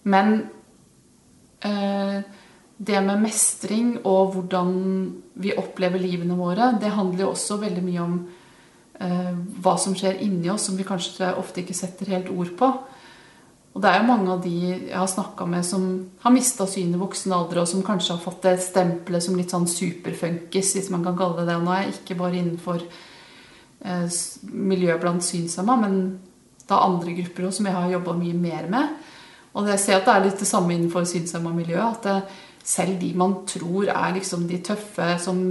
[0.04, 0.48] Men
[2.78, 4.74] det med mestring og hvordan
[5.40, 8.18] vi opplever livene våre, det handler jo også veldig mye om
[9.00, 9.32] eh,
[9.64, 12.70] hva som skjer inni oss, som vi kanskje ofte ikke setter helt ord på.
[13.76, 15.88] Og det er jo mange av de jeg har snakka med, som
[16.24, 19.52] har mista synet i voksen alder, og som kanskje har fått det stempelet som litt
[19.52, 21.58] sånn superfunkis, hvis man kan kalle det det.
[21.60, 26.00] Og nå er jeg ikke bare innenfor eh, miljøet blant synshemma, men
[26.68, 28.96] da andre grupper også, som jeg har jobba mye mer med.
[29.56, 31.80] Og jeg ser at det er litt det samme innenfor synshemma miljø.
[31.80, 32.20] At det,
[32.66, 35.42] selv de man tror er liksom de tøffe som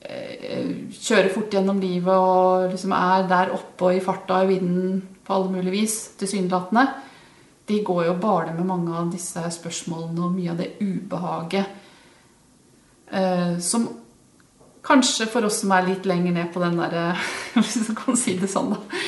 [0.00, 4.54] eh, kjører fort gjennom livet og liksom er der oppe og i farta og i
[4.54, 6.86] vinden på alle mulige vis, tilsynelatende,
[7.68, 11.66] de går jo bare med mange av disse spørsmålene og mye av det ubehaget
[13.12, 13.86] eh, som
[14.82, 17.12] kanskje for oss som er litt lenger ned på den derre
[17.54, 19.02] Hvis man kan si det sånn, da.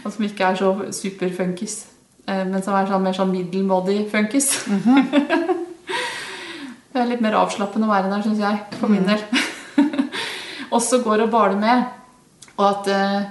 [0.00, 1.76] Og som ikke er så superfunkis.
[2.30, 4.52] Eh, men som er sånn, mer sånn middelmådig funkis.
[4.66, 5.56] Mm -hmm.
[6.92, 8.58] det er litt mer avslappende å være der, syns jeg.
[8.80, 9.08] For min mhm.
[9.08, 9.20] del.
[10.76, 11.84] Også går og baler med.
[12.56, 13.22] Og at eh,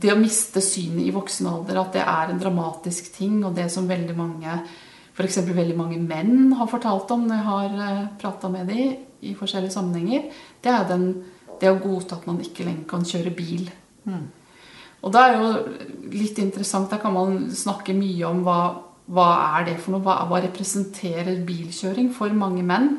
[0.00, 3.70] det å miste synet i voksen alder, at det er en dramatisk ting, og det
[3.70, 4.60] som veldig mange
[5.20, 5.42] f.eks.
[5.44, 9.74] veldig mange menn har fortalt om når jeg har eh, prata med dem i forskjellige
[9.74, 10.30] sammenhenger,
[10.64, 11.24] det er den,
[11.60, 13.66] det å godta at man ikke lenger kan kjøre bil.
[14.04, 14.28] Mm.
[15.00, 15.50] Og det er jo
[16.12, 16.90] litt interessant.
[16.90, 18.60] Der kan man snakke mye om hva,
[19.10, 19.28] hva
[19.58, 20.04] er det for noe.
[20.04, 22.92] Hva, hva representerer bilkjøring for mange menn?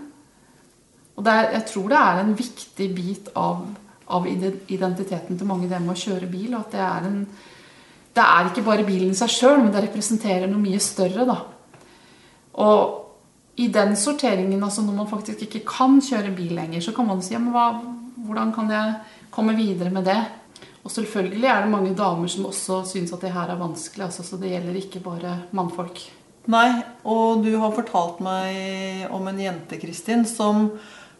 [1.19, 3.61] Og er, jeg tror det er en viktig bit av
[4.11, 6.55] av identiteten til mange det med å kjøre bil.
[6.57, 7.25] At det er en
[8.11, 11.37] Det er ikke bare bilen i seg sjøl, men det representerer noe mye større, da.
[12.59, 17.07] Og i den sorteringen, altså når man faktisk ikke kan kjøre bil lenger, så kan
[17.07, 17.69] man si ja, men hva,
[18.27, 18.97] hvordan kan jeg
[19.31, 20.19] komme videre med det?
[20.81, 24.07] Og selvfølgelig er det mange damer som også syns at det her er vanskelig.
[24.07, 26.01] Altså, så det gjelder ikke bare mannfolk.
[26.49, 30.71] Nei, og du har fortalt meg om en jente, Kristin, som,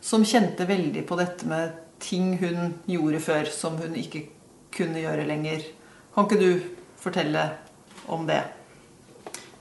[0.01, 4.25] som kjente veldig på dette med ting hun gjorde før som hun ikke
[4.73, 5.67] kunne gjøre lenger.
[6.15, 6.63] Kan ikke du
[7.01, 7.45] fortelle
[8.09, 8.41] om det?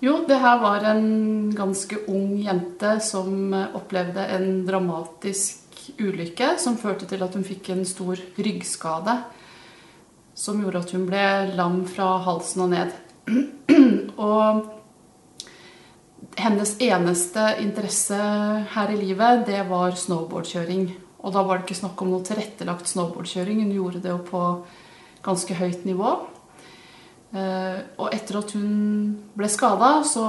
[0.00, 5.60] Jo, det her var en ganske ung jente som opplevde en dramatisk
[6.00, 9.18] ulykke som førte til at hun fikk en stor ryggskade.
[10.40, 12.94] Som gjorde at hun ble lam fra halsen og ned.
[14.30, 14.62] og
[16.40, 18.16] hennes eneste interesse
[18.72, 20.88] her i livet, det var snowboardkjøring.
[21.20, 23.60] Og da var det ikke snakk om noe tilrettelagt snowboardkjøring.
[23.66, 24.44] Hun gjorde det jo på
[25.26, 26.14] ganske høyt nivå.
[27.30, 28.70] Eh, og etter at hun
[29.38, 30.24] ble skada, så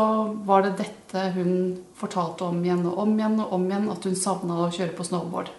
[0.46, 1.54] var det dette hun
[1.98, 5.08] fortalte om igjen og om igjen og om igjen, at hun savna å kjøre på
[5.08, 5.50] snowboard.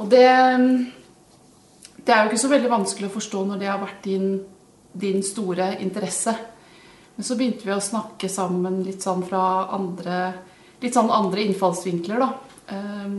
[0.00, 0.26] Og det,
[2.10, 4.30] det er jo ikke så veldig vanskelig å forstå når det har vært din,
[4.98, 6.32] din store interesse.
[7.14, 10.16] Men så begynte vi å snakke sammen litt sånn fra andre,
[10.82, 12.32] litt sånn andre innfallsvinkler, da.
[12.74, 13.14] Um,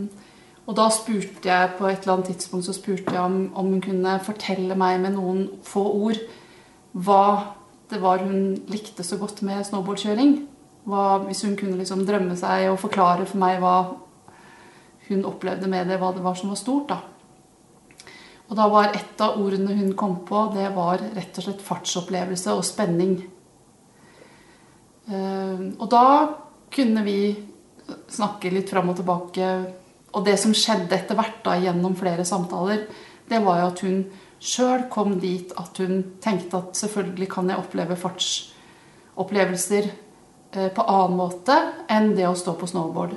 [0.68, 3.80] og da spurte jeg på et eller annet tidspunkt så spurte jeg om, om, hun
[3.82, 6.20] kunne fortelle meg med noen få ord
[6.92, 7.24] hva
[7.88, 10.36] det var hun likte så godt med snowboardkjøring.
[11.24, 13.76] Hvis hun kunne liksom drømme seg og forklare for meg hva
[15.08, 16.92] hun opplevde med det, hva det var som var stort.
[16.92, 17.00] da.
[18.52, 22.52] Og da var et av ordene hun kom på, det var rett og slett fartsopplevelse
[22.52, 23.14] og spenning.
[25.08, 26.04] Uh, og da
[26.72, 27.16] kunne vi
[28.12, 29.48] snakke litt fram og tilbake.
[30.12, 32.84] Og det som skjedde etter hvert da gjennom flere samtaler,
[33.24, 33.98] det var jo at hun
[34.42, 41.16] sjøl kom dit at hun tenkte at selvfølgelig kan jeg oppleve fartsopplevelser eh, på annen
[41.16, 41.56] måte
[41.88, 43.14] enn det å stå på snowboard.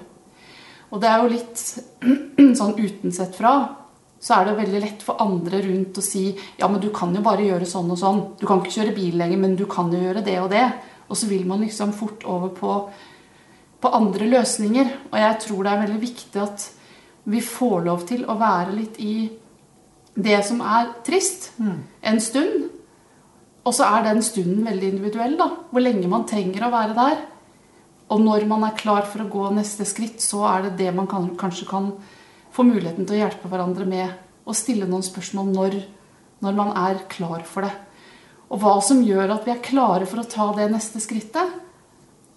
[0.93, 1.63] Og det er jo litt
[2.61, 3.57] sånn utensett fra
[4.25, 7.21] så er det veldig lett for andre rundt å si ja, men du kan jo
[7.25, 8.21] bare gjøre sånn og sånn.
[8.39, 10.65] Du kan ikke kjøre bil lenger, men du kan jo gjøre det og det.
[11.05, 12.77] Og så vil man liksom fort over på
[13.85, 14.93] på andre løsninger.
[15.11, 16.69] Og jeg tror det er veldig viktig at
[17.29, 19.15] vi får lov til å være litt i
[20.15, 21.77] det som er trist, mm.
[22.09, 22.67] en stund.
[23.65, 25.37] Og så er den stunden veldig individuell.
[25.37, 27.23] da, Hvor lenge man trenger å være der.
[28.13, 31.09] Og når man er klar for å gå neste skritt, så er det det man
[31.09, 31.89] kan, kanskje kan
[32.55, 34.21] få muligheten til å hjelpe hverandre med.
[34.45, 35.75] å stille noen spørsmål når,
[36.45, 37.71] når man er klar for det.
[38.53, 41.55] Og hva som gjør at vi er klare for å ta det neste skrittet,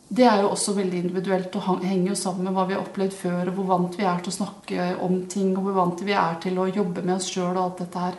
[0.08, 3.12] det er jo også veldig individuelt og henger jo sammen med hva vi har opplevd
[3.12, 6.16] før, og hvor vant vi er til å snakke om ting, og hvor vant vi
[6.16, 8.16] er til å jobbe med oss sjøl og alt dette her.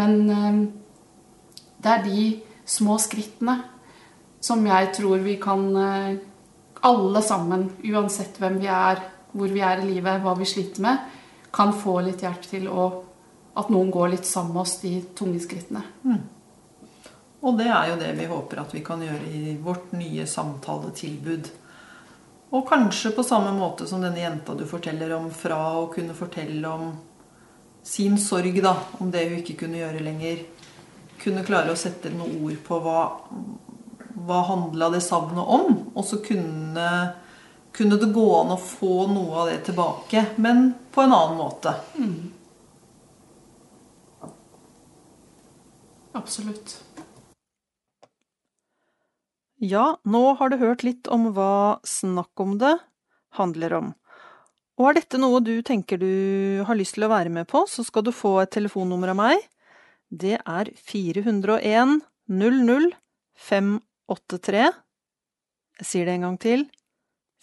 [0.00, 0.62] Men eh,
[1.84, 2.24] det er de
[2.64, 3.58] små skrittene
[4.40, 6.18] som jeg tror vi kan eh,
[6.88, 11.06] alle sammen, uansett hvem vi er, hvor vi er i livet, hva vi sliter med,
[11.54, 12.88] kan få litt hjelp til å,
[13.58, 15.82] at noen går litt sammen med oss de tunge skrittene.
[16.04, 16.20] Mm.
[17.40, 21.48] Og det er jo det vi håper at vi kan gjøre i vårt nye samtaletilbud.
[22.50, 26.68] Og kanskje på samme måte som denne jenta du forteller om, fra å kunne fortelle
[26.68, 26.90] om
[27.86, 30.42] sin sorg, da, om det hun ikke kunne gjøre lenger.
[31.20, 33.00] Kunne klare å sette noen ord på hva,
[34.26, 35.78] hva handla det savnet om.
[35.94, 36.90] Og så kunne,
[37.80, 41.74] kunne, det gå an å få noe av det tilbake, men på en annen måte.
[41.96, 42.30] Mm.
[46.20, 46.76] Absolutt.
[49.60, 52.76] Ja, nå har du hørt litt om hva Snakk om det
[53.36, 53.90] handler om.
[54.80, 57.84] Og er dette noe du tenker du har lyst til å være med på, så
[57.84, 59.42] skal du få et telefonnummer av meg.
[60.08, 62.00] Det er 401
[62.30, 62.90] 00
[63.40, 64.64] 583.
[65.80, 66.64] Jeg sier det en gang til.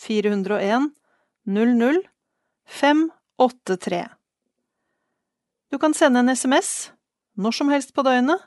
[0.02, 0.91] 401
[1.45, 2.04] 00
[2.68, 4.08] 583.
[5.72, 6.91] Du kan sende en SMS
[7.38, 8.41] når som helst på døgnet,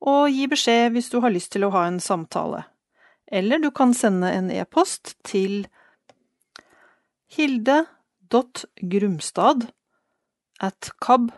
[0.00, 2.64] og gi beskjed hvis du har lyst til å ha en samtale
[3.30, 5.68] eller du kan sende en e-post til
[7.30, 9.66] hilde.grumstad
[10.60, 11.30] at kab.no.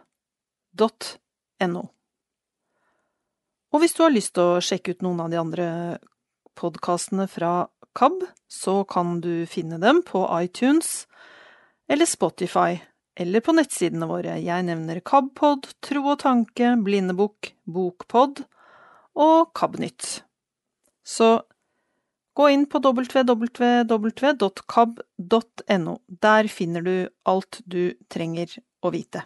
[3.73, 5.67] Og hvis du har lyst til å sjekke ut noen av de andre
[6.59, 11.07] podkastene fra KAB, så kan du finne dem på iTunes
[11.88, 12.80] eller Spotify,
[13.18, 14.38] eller på nettsidene våre.
[14.40, 18.44] Jeg nevner KABpod, Tro og tanke, Blindebukk, Bokpod
[19.20, 20.22] og KABnytt.
[21.05, 21.42] Så
[22.32, 23.92] Gå inn på www.kab.no.
[26.07, 28.48] Der finner du alt du trenger
[28.80, 29.22] å vite.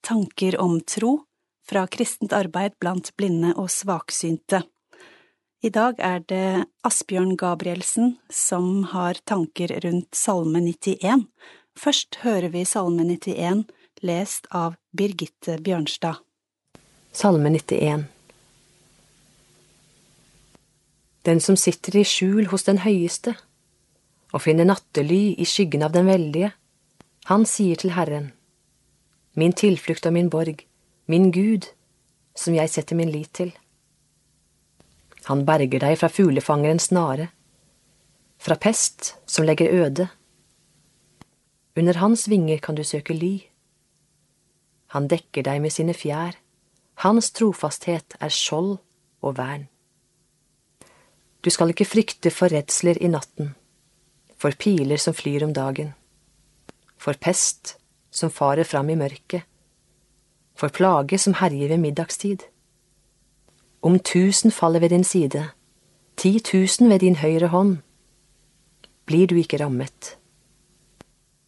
[0.00, 1.29] Tanker om tro
[1.70, 4.64] fra kristent arbeid blant blinde og svaksynte.
[5.62, 11.26] I dag er det Asbjørn Gabrielsen som har tanker rundt Salme 91.
[11.78, 13.66] Først hører vi Salme 91
[14.02, 16.24] lest av Birgitte Bjørnstad.
[17.12, 18.08] Salme 91
[21.22, 23.34] den som sitter i skjul hos den høyeste,
[24.32, 26.52] og finner nattely i skyggen av den veldige,
[27.28, 28.32] han sier til Herren,
[29.38, 30.64] Min tilflukt og min borg,
[31.10, 31.66] min Gud,
[32.38, 33.50] som jeg setter min lit til.
[35.26, 37.26] Han berger deg fra fuglefangerens snare,
[38.38, 40.06] fra pest som legger øde.
[41.76, 43.32] Under hans vinger kan du søke ly.
[44.94, 46.38] Han dekker deg med sine fjær,
[47.02, 48.76] hans trofasthet er skjold
[49.22, 49.66] og vern.
[51.42, 53.54] Du skal ikke frykte for redsler i natten,
[54.38, 55.94] for piler som flyr om dagen,
[57.00, 57.78] for pest
[58.10, 59.49] som farer fram i mørket,
[60.54, 62.46] for plage som herjer ved middagstid.
[63.82, 65.50] Om tusen faller ved din side,
[66.16, 67.76] ti tusen ved din høyre hånd,
[69.06, 70.16] blir du ikke rammet.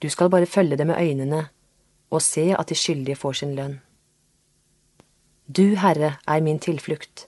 [0.02, 1.48] Du skal bare følge det med øynene
[2.10, 3.80] og se at de skyldige får sin lønn.
[5.56, 7.26] Du, Herre, er min tilflukt.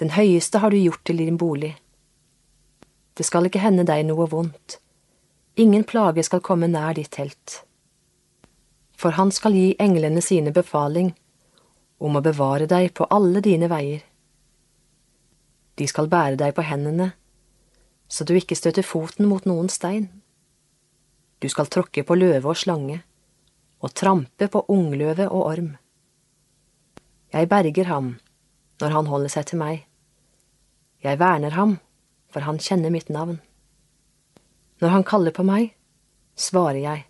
[0.00, 1.76] Den høyeste har du gjort til din bolig.
[3.18, 4.78] Det skal ikke hende deg noe vondt.
[5.56, 7.62] Ingen plage skal komme nær ditt telt.
[9.02, 11.10] For han skal gi englene sine befaling
[11.98, 14.02] om å bevare deg på alle dine veier.
[15.74, 17.12] De skal bære deg på hendene,
[18.06, 20.10] så du ikke støter foten mot noen stein.
[21.42, 23.00] Du skal tråkke på løve og slange,
[23.82, 25.70] og trampe på ungløve og orm.
[27.32, 28.12] Jeg berger ham
[28.82, 29.86] når han holder seg til meg.
[31.02, 31.78] Jeg verner ham,
[32.30, 33.40] for han kjenner mitt navn.
[34.82, 35.72] Når han kaller på meg,
[36.38, 37.06] svarer jeg.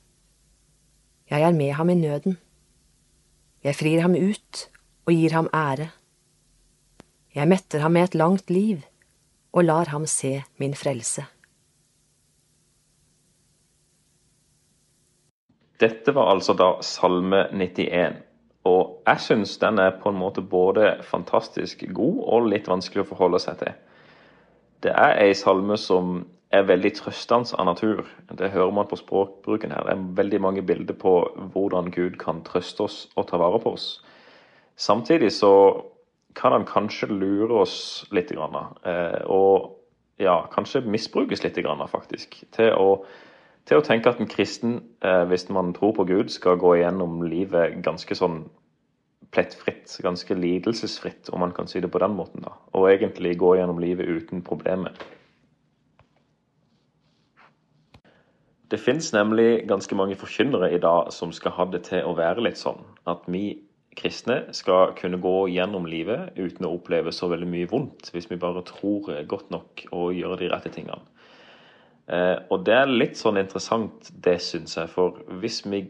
[1.33, 2.35] Jeg er med ham i nøden.
[3.65, 4.59] Jeg frir ham ut
[5.07, 5.87] og gir ham ære.
[7.35, 8.83] Jeg metter ham med et langt liv
[9.53, 11.25] og lar ham se min frelse.
[15.81, 18.21] Dette var altså da Salme 91.
[18.69, 23.09] Og jeg syns den er på en måte både fantastisk god og litt vanskelig å
[23.09, 23.73] forholde seg til.
[24.85, 28.05] Det er ei salme som er veldig trøstende av natur.
[28.31, 29.87] Det hører man på språkbruken her.
[29.87, 31.15] Det er veldig mange bilder på
[31.55, 34.05] hvordan Gud kan trøste oss og ta vare på oss.
[34.77, 35.53] Samtidig så
[36.37, 39.79] kan han kanskje lure oss litt, eh, og
[40.19, 41.59] ja, kanskje misbrukes litt,
[41.93, 43.05] faktisk, til å
[43.69, 47.23] til å tenke at en kristen, eh, hvis man tror på Gud, skal gå igjennom
[47.23, 48.41] livet ganske sånn
[49.33, 52.43] plettfritt, ganske lidelsesfritt, om man kan si det på den måten.
[52.43, 54.93] da, Og egentlig gå gjennom livet uten problemer.
[58.73, 62.45] Det fins nemlig ganske mange forkynnere i dag som skal ha det til å være
[62.47, 63.59] litt sånn at vi
[63.99, 68.41] kristne skal kunne gå gjennom livet uten å oppleve så veldig mye vondt, hvis vi
[68.41, 71.05] bare tror godt nok og gjør de rette tingene.
[72.09, 74.91] Eh, og det er litt sånn interessant, det syns jeg.
[74.91, 75.85] For hvis vi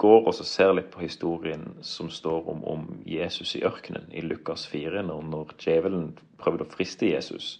[0.00, 4.64] går og ser litt på historien som står om, om Jesus i ørkenen i Lukas
[4.72, 6.10] 4, når, når djevelen
[6.40, 7.58] prøvde å friste Jesus,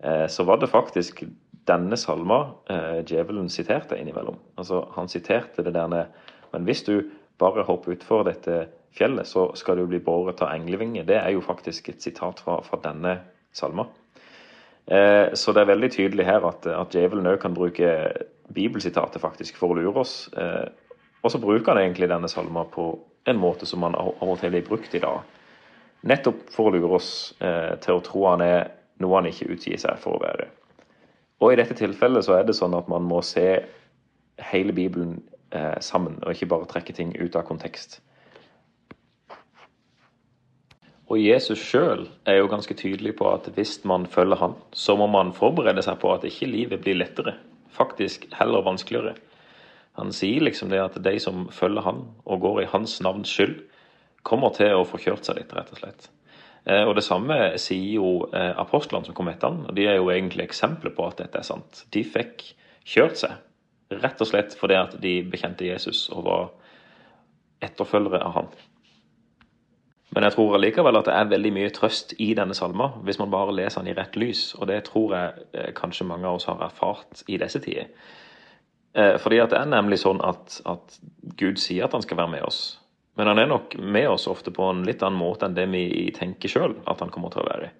[0.00, 1.26] eh, så var det faktisk
[1.68, 2.38] denne salma
[2.70, 4.36] eh, djevelen siterte innimellom.
[4.60, 6.06] Altså, han siterte det der
[6.52, 7.02] Men hvis du
[7.38, 11.04] bare hopper utfor dette fjellet, så skal du bli båret av englevinger.
[11.04, 13.18] Det er jo faktisk et sitat fra, fra denne
[13.52, 13.86] salma.
[14.86, 17.90] Eh, så det er veldig tydelig her at, at djevelen òg kan bruke
[18.54, 20.28] bibelsitatet faktisk for å lure oss.
[20.36, 20.68] Eh,
[21.24, 22.90] og så bruker han egentlig denne salma på
[23.24, 25.24] en måte som han av og til blir brukt i dag.
[26.04, 28.68] Nettopp for å lure oss eh, til å tro han er
[29.00, 30.50] noe han ikke utgir seg for å være.
[31.44, 33.44] Og i dette tilfellet så er det sånn at man må se
[34.48, 35.18] hele Bibelen
[35.52, 37.98] eh, sammen, og ikke bare trekke ting ut av kontekst.
[41.12, 45.06] Og Jesus sjøl er jo ganske tydelig på at hvis man følger han, så må
[45.12, 47.36] man forberede seg på at ikke livet blir lettere.
[47.76, 49.12] Faktisk heller vanskeligere.
[50.00, 53.60] Han sier liksom det at de som følger han og går i hans navns skyld,
[54.24, 56.08] kommer til å få kjørt seg litt, rett og slett.
[56.66, 59.98] Eh, og Det samme sier jo eh, apostlene som kom etter han, og de er
[59.98, 61.84] jo egentlig eksempler på at dette er sant.
[61.92, 62.46] De fikk
[62.88, 63.40] kjørt seg,
[64.00, 66.46] rett og slett fordi at de bekjente Jesus og var
[67.64, 68.48] etterfølgere av han.
[70.14, 73.32] Men jeg tror allikevel at det er veldig mye trøst i denne salma, hvis man
[73.32, 74.52] bare leser den i rett lys.
[74.60, 77.90] Og det tror jeg eh, kanskje mange av oss har erfart i disse tider.
[78.94, 81.00] Fordi at det er nemlig sånn at, at
[81.34, 82.60] Gud sier at han skal være med oss.
[83.14, 86.10] Men han er nok med oss ofte på en litt annen måte enn det vi
[86.16, 87.70] tenker sjøl at han kommer til å være.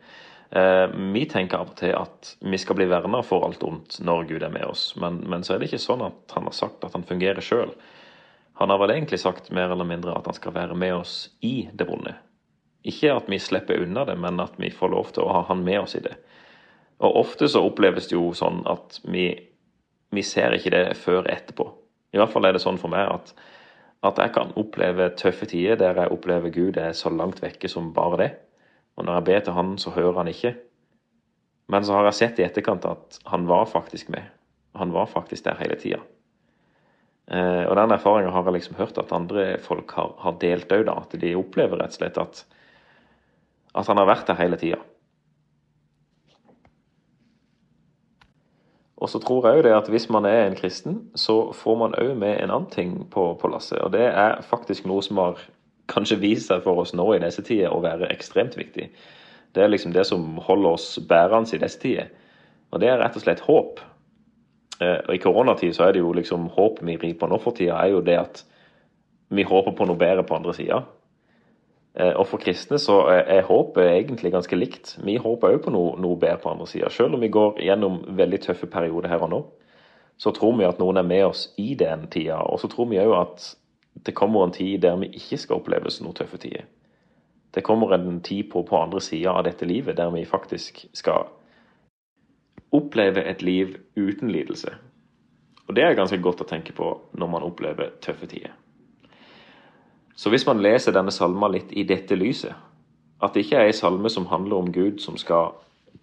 [0.54, 4.28] Eh, vi tenker av og til at vi skal bli verna for alt ondt når
[4.28, 6.86] Gud er med oss, men, men, så er det ikke sånn at han har sagt
[6.86, 7.72] at han fungerer sjøl.
[8.60, 11.66] Han har vel egentlig sagt mer eller mindre at han skal være med oss i
[11.74, 12.14] det vonde.
[12.86, 15.64] Ikke at vi slipper unna det, men at vi får lov til å ha han
[15.66, 16.14] med oss i det.
[17.02, 19.32] Og ofte så oppleves det jo sånn at vi,
[20.14, 21.66] vi ser ikke det før etterpå.
[22.14, 23.34] I hvert fall er det sånn for meg at,
[24.04, 27.92] at jeg kan oppleve tøffe tider der jeg opplever Gud er så langt vekke som
[27.96, 28.30] bare det.
[28.96, 30.54] Og når jeg ber til Han, så hører han ikke.
[31.68, 34.28] Men så har jeg sett i etterkant at han var faktisk med.
[34.76, 36.02] Han var faktisk der hele tida.
[37.32, 40.90] Eh, og den erfaringa har jeg liksom hørt at andre folk har, har delt òg,
[40.92, 42.44] At de opplever rett og slett at,
[43.74, 44.82] at han har vært der hele tida.
[49.04, 51.96] Og så tror jeg jo det at hvis man er en kristen, så får man
[52.00, 53.82] òg med en annen ting på, på lasset.
[53.84, 55.42] Og det er faktisk noe som har
[55.92, 58.88] kanskje vist seg for oss nå i disse tider å være ekstremt viktig.
[59.52, 62.08] Det er liksom det som holder oss bærende i disse tider.
[62.72, 63.84] Og det er rett og slett håp.
[64.80, 67.54] Eh, og I koronatid så er det jo liksom håpet vi rir på nå for
[67.54, 68.40] tida, er jo det at
[69.34, 70.80] vi håper på noe bedre på andre sida.
[71.94, 74.96] Eh, og for kristne så er håpet egentlig ganske likt.
[75.06, 76.90] Vi håper òg på noe, noe, bedre på andre sida.
[76.90, 79.42] Selv om vi går gjennom veldig tøffe perioder her og nå,
[80.18, 82.40] så tror vi at noen er med oss i den tida.
[82.42, 83.52] Og så tror vi òg at
[84.06, 86.66] det kommer en tid der vi ikke skal oppleve noen tøffe tider.
[87.54, 91.28] Det kommer en tid på, på andre sida av dette livet der vi faktisk skal
[92.74, 94.74] oppleve et liv uten lidelse.
[95.68, 98.56] Og det er ganske godt å tenke på når man opplever tøffe tider.
[100.16, 102.54] Så hvis man leser denne salma litt i dette lyset,
[103.22, 105.54] at det ikke er ei salme som handler om Gud som skal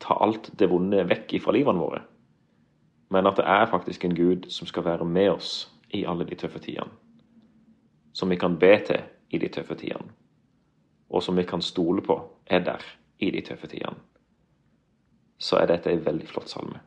[0.01, 2.01] ta alt det vonde vekk ifra livene våre,
[3.11, 5.53] men at det er faktisk en Gud som skal være med oss
[5.91, 6.91] i alle de tøffe tidene.
[8.13, 10.11] Som vi kan be til i de tøffe tidene,
[11.11, 12.87] og som vi kan stole på er der
[13.19, 13.99] i de tøffe tidene
[15.41, 16.79] så er dette ei veldig flott salme.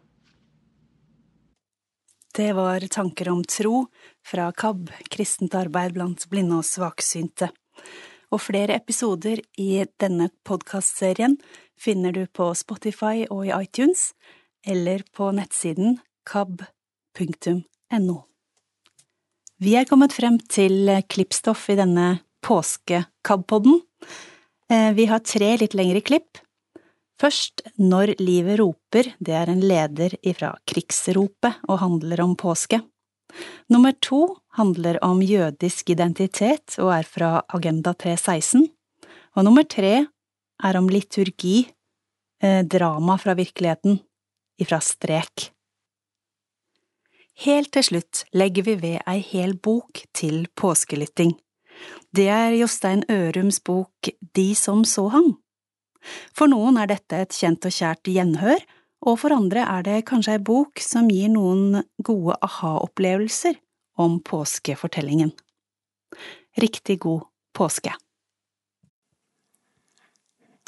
[2.34, 3.84] Det var tanker om tro
[4.24, 7.50] fra KAB, kristent arbeid blant blinde og svaksynte.
[8.32, 11.36] Og flere episoder i denne podkastserien
[11.78, 14.12] finner du på Spotify og i iTunes,
[14.66, 18.16] eller på nettsiden kab.no.
[19.62, 22.08] Vi er kommet frem til klippstoff i denne
[22.44, 23.78] påske-KAB-podden.
[24.72, 26.40] Eh, vi har tre litt lengre klipp,
[27.20, 32.80] Først Når livet roper, det er en leder ifra Krigsropet og handler om påske.
[33.72, 38.68] Nummer to handler om jødisk identitet og er fra Agenda 316.
[39.34, 40.06] Og nummer tre
[40.64, 41.68] er om liturgi,
[42.42, 43.98] eh, drama fra virkeligheten,
[44.60, 45.50] ifra Strek.
[47.42, 51.34] Helt til slutt legger vi ved ei hel bok til påskelytting.
[52.14, 55.34] Det er Jostein Ørums bok De som så ham.
[56.36, 58.60] For noen er dette et kjent og kjært gjenhør,
[59.04, 63.58] og for andre er det kanskje ei bok som gir noen gode aha-opplevelser
[64.00, 65.32] om påskefortellingen.
[66.60, 67.26] Riktig god
[67.56, 67.92] påske!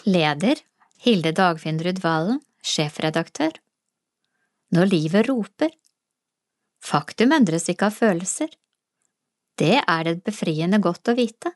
[0.06, 0.60] Leder
[1.02, 3.52] Hilde Dagfinn Valen, sjefredaktør.
[4.74, 5.70] Når livet roper.
[6.82, 8.48] Faktum endres ikke av følelser.
[9.58, 11.52] Det er det befriende godt å vite.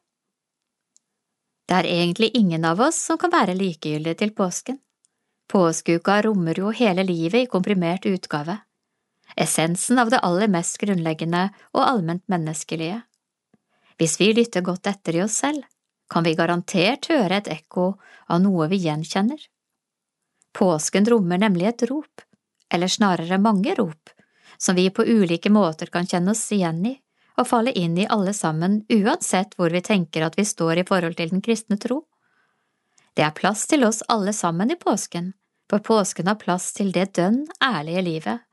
[1.68, 4.80] Det er egentlig ingen av oss som kan være likegyldige til påsken.
[5.50, 8.56] Påskeuka rommer jo hele livet i komprimert utgave,
[9.36, 13.00] essensen av det aller mest grunnleggende og allment menneskelige.
[13.98, 15.64] Hvis vi lytter godt etter i oss selv,
[16.10, 17.86] kan vi garantert høre et ekko
[18.30, 19.42] av noe vi gjenkjenner.
[20.54, 22.22] Påsken rommer nemlig et rop,
[22.70, 24.14] eller snarere mange rop,
[24.54, 26.94] som vi på ulike måter kan kjenne oss igjen i
[27.40, 31.18] og falle inn i alle sammen uansett hvor vi tenker at vi står i forhold
[31.18, 32.04] til den kristne tro.
[33.18, 35.32] Det er plass til oss alle sammen i påsken,
[35.70, 38.46] for påsken har plass til det dønn ærlige livet,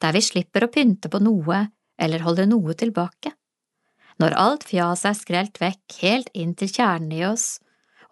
[0.00, 1.64] der vi slipper å pynte på noe
[2.00, 3.32] eller holde noe tilbake.
[4.20, 7.58] Når alt fjaset er skrelt vekk helt inn til kjernen i oss,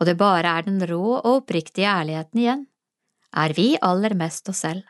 [0.01, 2.67] og det bare er den rå og oppriktige ærligheten igjen,
[3.37, 4.87] er vi aller mest oss selv.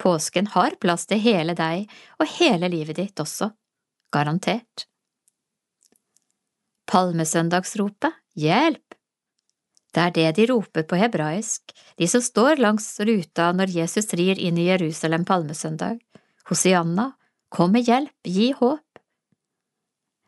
[0.00, 3.50] Påsken har plass til hele deg og hele livet ditt også,
[4.14, 4.86] garantert.
[6.88, 8.89] Palmesøndagsropet, hjelp!
[9.90, 14.38] Det er det de roper på hebraisk, de som står langs ruta når Jesus rir
[14.38, 15.98] inn i Jerusalem palmesøndag.
[16.50, 17.12] Hosianna,
[17.50, 18.86] kom med hjelp, gi håp.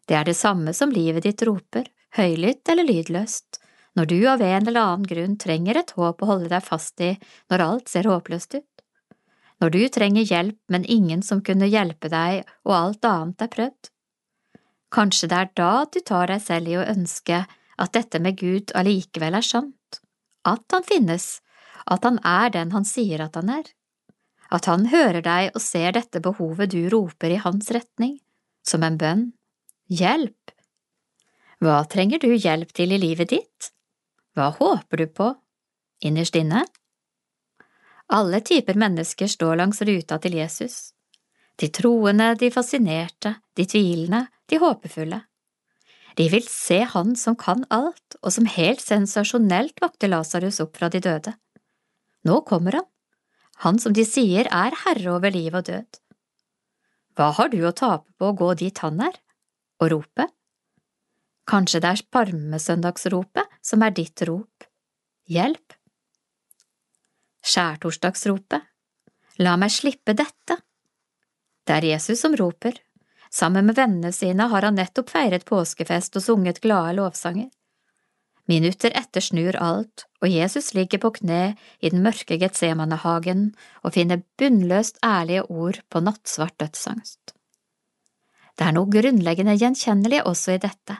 [0.09, 1.87] Det er det samme som livet ditt roper,
[2.19, 3.61] høylytt eller lydløst,
[3.95, 7.15] når du av en eller annen grunn trenger et håp å holde deg fast i
[7.53, 8.69] når alt ser håpløst ut.
[9.63, 13.91] Når du trenger hjelp, men ingen som kunne hjelpe deg og alt annet er prøvd.
[14.93, 17.45] Kanskje det er da du tar deg selv i å ønske
[17.83, 20.01] at dette med Gud allikevel er sant,
[20.47, 21.41] at han finnes,
[21.91, 23.67] at han er den han sier at han er,
[24.53, 28.19] at han hører deg og ser dette behovet du roper i hans retning,
[28.63, 29.31] som en bønn
[29.93, 30.53] Hjelp!
[31.63, 33.73] Hva trenger du hjelp til i livet ditt?
[34.33, 35.27] Hva håper du på,
[36.07, 36.63] innerst inne?
[38.13, 40.95] Alle typer mennesker står langs ruta til Jesus.
[41.61, 45.21] De troende, de fascinerte, de tvilende, de håpefulle.
[46.19, 50.91] De vil se Han som kan alt, og som helt sensasjonelt vakte Lasarus opp fra
[50.93, 51.35] de døde.
[52.29, 52.89] Nå kommer han,
[53.65, 55.99] han som de sier er herre over liv og død.
[57.17, 59.19] Hva har du å tape på å gå dit han er?
[59.83, 60.29] og rope?
[61.49, 64.67] Kanskje det er parmesøndagsropet som er ditt rop.
[65.27, 65.75] Hjelp!
[67.43, 68.69] Skjærtorsdagsropet.
[69.43, 70.61] La meg slippe dette.
[71.67, 72.77] Det er Jesus som roper.
[73.33, 77.49] Sammen med vennene sine har han nettopp feiret påskefest og sunget glade lovsanger.
[78.51, 83.53] Minutter etter snur alt, og Jesus ligger på kne i den mørke Getsemanehagen
[83.83, 87.37] og finner bunnløst ærlige ord på nattsvart dødsangst.
[88.59, 90.99] Det er noe grunnleggende gjenkjennelig også i dette.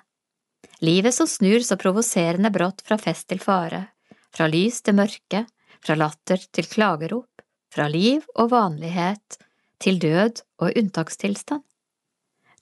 [0.83, 3.85] Livet som snur så provoserende brått fra fest til fare,
[4.33, 5.45] fra lys til mørke,
[5.83, 9.39] fra latter til klagerop, fra liv og vanlighet
[9.83, 11.67] til død og unntakstilstand.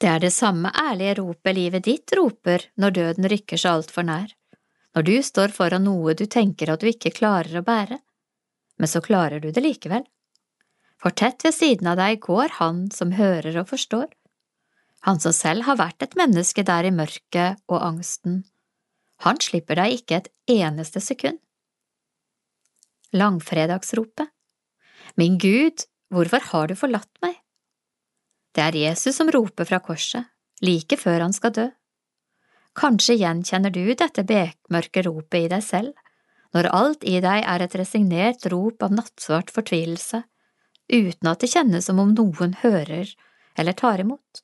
[0.00, 4.30] Det er det samme ærlige ropet livet ditt roper når døden rykker seg altfor nær,
[4.96, 7.98] når du står foran noe du tenker at du ikke klarer å bære,
[8.80, 10.06] men så klarer du det likevel.
[11.00, 14.08] For tett ved siden av deg går han som hører og forstår,
[15.04, 18.42] han som selv har vært et menneske der i mørket og angsten.
[19.24, 21.40] Han slipper deg ikke et eneste sekund.
[23.16, 24.32] Langfredagsropet
[25.20, 27.36] Min Gud, hvorfor har du forlatt meg?
[28.54, 30.26] Det er Jesus som roper fra korset,
[30.62, 31.66] like før han skal dø.
[32.78, 35.94] Kanskje gjenkjenner du dette bekmørke ropet i deg selv,
[36.54, 40.22] når alt i deg er et resignert rop av nattsvart fortvilelse,
[40.90, 43.10] uten at det kjennes som om noen hører
[43.58, 44.42] eller tar imot.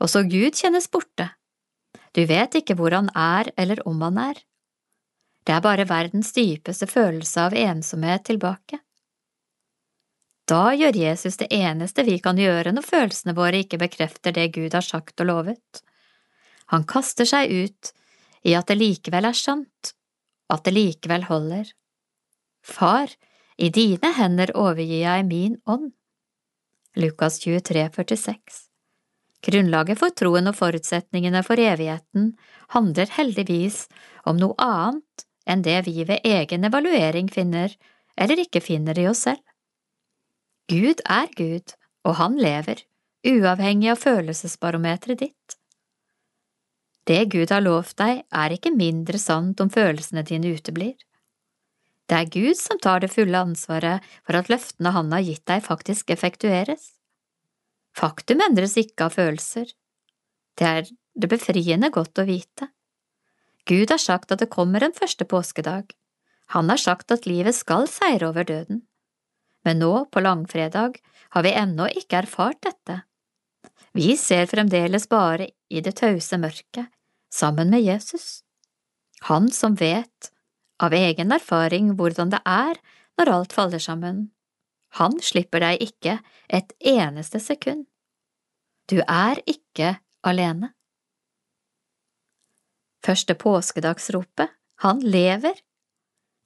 [0.00, 1.28] Også Gud kjennes borte.
[2.16, 4.38] Du vet ikke hvor han er eller om han er.
[5.44, 8.80] Det er bare verdens dypeste følelse av ensomhet tilbake.
[10.50, 14.74] Da gjør Jesus det eneste vi kan gjøre når følelsene våre ikke bekrefter det Gud
[14.74, 15.82] har sagt og lovet.
[16.74, 17.92] Han kaster seg ut
[18.46, 19.92] i at det likevel er sant,
[20.50, 21.70] at det likevel holder.
[22.66, 23.12] Far,
[23.60, 25.92] i dine hender overgir jeg min ånd.
[26.98, 28.66] Lukas 23, 46
[29.46, 32.32] Grunnlaget for troen og forutsetningene for evigheten
[32.74, 33.84] handler heldigvis
[34.28, 37.72] om noe annet enn det vi ved egen evaluering finner
[38.20, 39.40] eller ikke finner i oss selv.
[40.70, 41.72] Gud er Gud,
[42.06, 42.84] og han lever,
[43.26, 45.56] uavhengig av følelsesbarometeret ditt.
[47.10, 50.94] Det Gud har lovt deg, er ikke mindre sant om følelsene dine uteblir.
[52.06, 55.64] Det er Gud som tar det fulle ansvaret for at løftene han har gitt deg,
[55.66, 56.92] faktisk effektueres.
[57.96, 59.72] Faktum endres ikke av følelser.
[60.54, 62.70] Det er det befriende godt å vite.
[63.66, 65.90] Gud har sagt at det kommer en første påskedag.
[66.54, 68.84] Han har sagt at livet skal seire over døden.
[69.64, 70.98] Men nå, på langfredag,
[71.30, 73.02] har vi ennå ikke erfart dette.
[73.92, 76.86] Vi ser fremdeles bare i det tause mørket,
[77.32, 78.42] sammen med Jesus.
[79.28, 80.30] Han som vet,
[80.80, 82.78] av egen erfaring, hvordan det er
[83.18, 84.30] når alt faller sammen.
[84.98, 86.18] Han slipper deg ikke
[86.48, 87.84] et eneste sekund.
[88.90, 90.72] Du er ikke alene.
[93.04, 94.50] Første påskedagsropet,
[94.82, 95.54] han lever.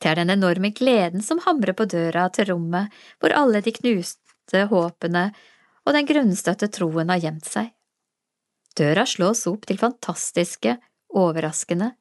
[0.04, 4.66] Det er den enorme gleden som hamrer på døra til rommet hvor alle de knuste
[4.68, 5.30] håpene
[5.86, 7.70] og den grunnstøtte troen har gjemt seg.
[8.76, 10.74] Døra slås opp til fantastiske,
[11.08, 11.94] overraskende,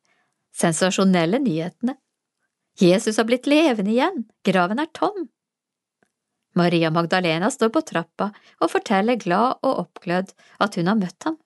[0.52, 1.96] sensasjonelle nyhetene.
[2.82, 5.30] Jesus har blitt levende igjen, graven er tom.
[6.60, 11.40] Maria Magdalena står på trappa og forteller glad og oppglødd at hun har møtt ham.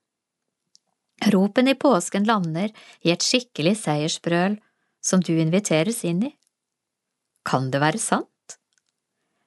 [1.37, 2.73] Ropen i påsken lander
[3.05, 4.57] i et skikkelig seiersbrøl
[5.05, 6.33] som du inviteres inn i.
[7.47, 8.57] Kan det være sant?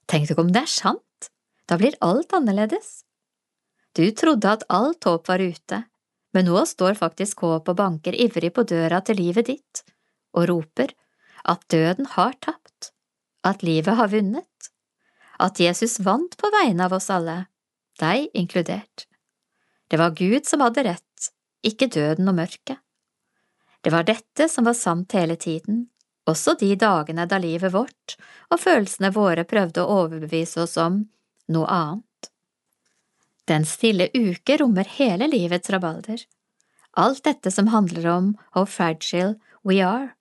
[0.09, 1.31] Tenk deg om det er sant?
[1.69, 3.03] Da blir alt annerledes.
[3.95, 5.83] Du trodde at alt håp var ute,
[6.35, 9.83] men nå står faktisk håp og banker ivrig på døra til livet ditt
[10.39, 10.93] og roper
[11.51, 12.93] at døden har tapt,
[13.45, 14.71] at livet har vunnet,
[15.41, 17.49] at Jesus vant på vegne av oss alle,
[18.01, 19.07] deg inkludert.
[19.91, 21.31] Det var Gud som hadde rett,
[21.67, 22.79] ikke døden og mørket.
[23.81, 25.89] Det var dette som var sant hele tiden,
[26.31, 28.17] også de dagene da livet vårt
[28.51, 31.05] og følelsene våre prøvde å overbevise oss om
[31.51, 32.31] noe annet.
[33.51, 36.23] Den stille uke rommer hele livets rabalder,
[36.99, 39.37] alt dette som handler om how fragile
[39.67, 40.13] we are,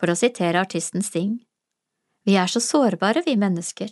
[0.00, 1.38] for å sitere artisten Sting.
[2.24, 3.90] Vi er så sårbare, vi mennesker.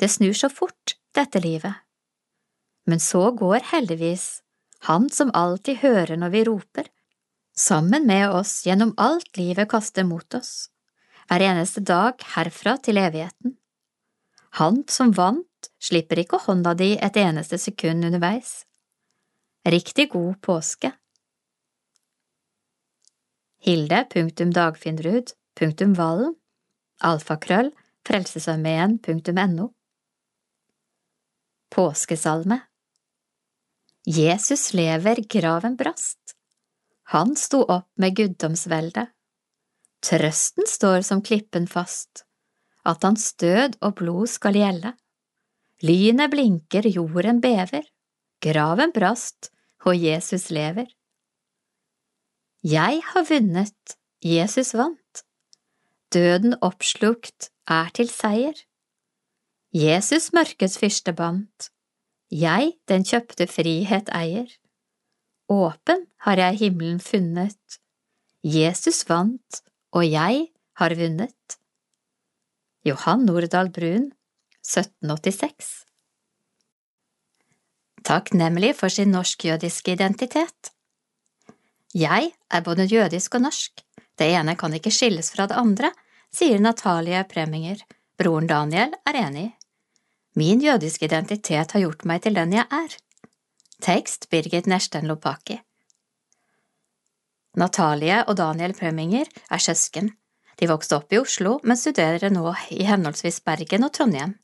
[0.00, 1.74] Det snur så fort, dette livet.
[2.86, 4.42] Men så går heldigvis
[4.84, 6.88] Han som alltid hører når vi roper,
[7.56, 10.68] sammen med oss gjennom alt livet kaster mot oss,
[11.28, 13.56] hver eneste dag herfra til evigheten.
[14.60, 18.64] Han som vant slipper ikke hånda di et eneste sekund underveis.
[19.64, 20.92] Riktig god påske!
[23.64, 26.34] Hilde.dagfinnrud.vallen
[27.08, 27.70] alfakrøll
[28.04, 29.66] frelsesarmeen.no
[31.74, 32.58] Påskesalme
[34.06, 36.36] Jesus lever, graven brast.
[37.14, 39.06] Han sto opp med guddomsvelde.
[40.04, 42.26] Trøsten står som klippen fast,
[42.84, 44.92] at hans død og blod skal gjelde.
[45.84, 47.86] Lynet blinker, jorden bever,
[48.44, 49.50] graven brast,
[49.84, 50.90] og Jesus lever.
[52.64, 55.24] Jeg har vunnet, Jesus vant.
[56.12, 58.56] Døden oppslukt er til seier.
[59.74, 61.70] Jesus mørkets fyrste bandt.
[62.30, 64.48] Jeg den kjøpte frihet eier.
[65.50, 67.80] Åpen har jeg himmelen funnet.
[68.44, 69.60] Jesus vant,
[69.94, 70.48] og jeg
[70.80, 71.58] har vunnet.
[72.84, 74.10] Johan Nordahl Brun
[74.64, 75.72] 1786.
[78.04, 80.72] Takknemlig for sin norsk-jødiske identitet.
[81.94, 83.84] Jeg er både jødisk og norsk,
[84.18, 85.90] det ene kan ikke skilles fra det andre,
[86.34, 87.78] sier Natalie Preminger,
[88.18, 89.46] broren Daniel er enig.
[90.34, 92.96] Min jødiske identitet har gjort meg til den jeg er.
[93.82, 95.60] Tekst Birgit Nersten Lopaki.
[97.60, 100.10] Natalie og Daniel Preminger er søsken.
[100.58, 104.36] De vokste opp i Oslo, men studerer nå i henholdsvis Bergen og Trondheim.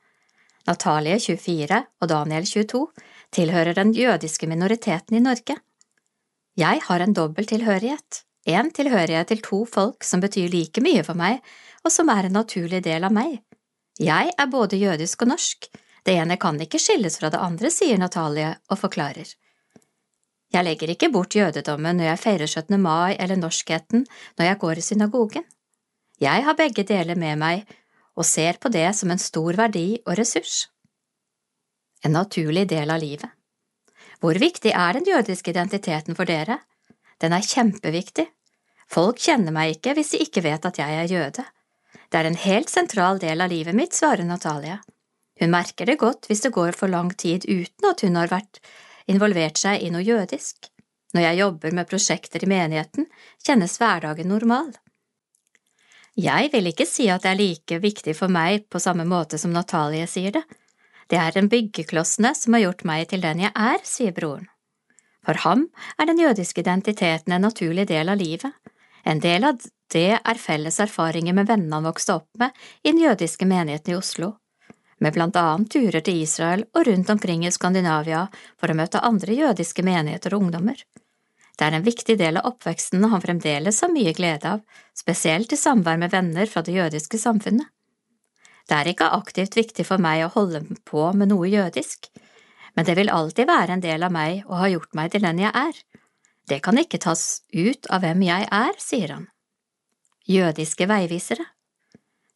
[0.69, 2.82] Natalie, 24, og Daniel, 22,
[3.35, 5.57] tilhører den jødiske minoriteten i Norge.
[6.59, 11.19] Jeg har en dobbel tilhørighet, en tilhørighet til to folk som betyr like mye for
[11.19, 11.41] meg,
[11.85, 13.39] og som er en naturlig del av meg.
[14.01, 15.70] Jeg er både jødisk og norsk,
[16.07, 19.28] det ene kan ikke skilles fra det andre, sier Natalie og forklarer.
[20.51, 22.81] Jeg legger ikke bort jødedommen når jeg feirer 17.
[22.82, 24.06] mai eller norskheten
[24.39, 25.44] når jeg går i synagogen.
[26.20, 27.70] Jeg har begge deler med meg
[28.18, 30.66] og ser på det som en stor verdi og ressurs.
[32.05, 33.31] En naturlig del av livet.
[34.20, 36.59] Hvor viktig er den jødiske identiteten for dere?
[37.22, 38.27] Den er kjempeviktig.
[38.90, 41.47] Folk kjenner meg ikke hvis de ikke vet at jeg er jøde.
[42.10, 44.81] Det er en helt sentral del av livet mitt, svarer Natalia.
[45.40, 48.59] Hun merker det godt hvis det går for lang tid uten at hun har vært
[49.11, 50.70] involvert seg i noe jødisk.
[51.15, 53.09] Når jeg jobber med prosjekter i menigheten,
[53.43, 54.70] kjennes hverdagen normal.
[56.20, 59.55] Jeg vil ikke si at det er like viktig for meg på samme måte som
[59.55, 60.45] Natalie sier det.
[61.11, 64.47] Det er en byggeklossene som har gjort meg til den jeg er, sier broren.
[65.27, 65.66] For ham
[65.99, 68.53] er den jødiske identiteten en naturlig del av livet.
[69.05, 69.59] En del av
[69.91, 73.99] det er felles erfaringer med vennene han vokste opp med i den jødiske menigheten i
[73.99, 74.35] Oslo,
[75.01, 78.27] med blant annet turer til Israel og rundt omkring i Skandinavia
[78.60, 80.81] for å møte andre jødiske menigheter og ungdommer.
[81.56, 84.62] Det er en viktig del av oppveksten han fremdeles har mye glede av,
[84.97, 87.68] spesielt i samvær med venner fra det jødiske samfunnet.
[88.68, 92.09] Det er ikke aktivt viktig for meg å holde på med noe jødisk,
[92.77, 95.43] men det vil alltid være en del av meg og har gjort meg til den
[95.43, 95.81] jeg er.
[96.48, 99.27] Det kan ikke tas ut av hvem jeg er, sier han.
[100.31, 101.44] Jødiske veivisere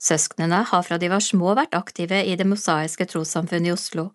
[0.02, 4.10] Søsknene har fra de var små vært aktive i Det mosaiske trossamfunnet i Oslo,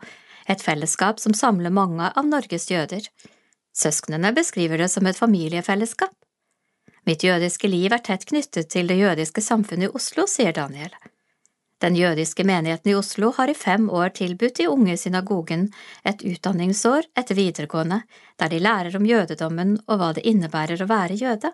[0.49, 3.05] et fellesskap som samler mange av Norges jøder.
[3.75, 6.13] Søsknene beskriver det som et familiefellesskap.
[7.07, 10.93] Mitt jødiske liv er tett knyttet til det jødiske samfunnet i Oslo, sier Daniel.
[11.79, 15.69] Den jødiske menigheten i Oslo har i fem år tilbudt de unge i synagogen
[16.03, 18.01] et utdanningsår etter videregående,
[18.35, 21.53] der de lærer om jødedommen og hva det innebærer å være jøde.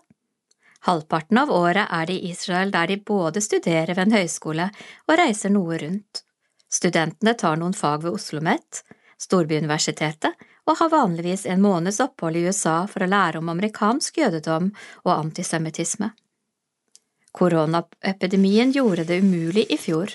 [0.86, 4.68] Halvparten av året er de i Israel der de både studerer ved en høyskole
[5.08, 6.22] og reiser noe rundt.
[6.70, 8.84] Studentene tar noen fag ved Oslo OsloMet,
[9.22, 10.36] storbyuniversitetet,
[10.66, 14.72] og har vanligvis en måneds opphold i USA for å lære om amerikansk jødedom
[15.06, 16.12] og antisemittisme.
[17.36, 20.14] Koronaepidemien gjorde det umulig i fjor.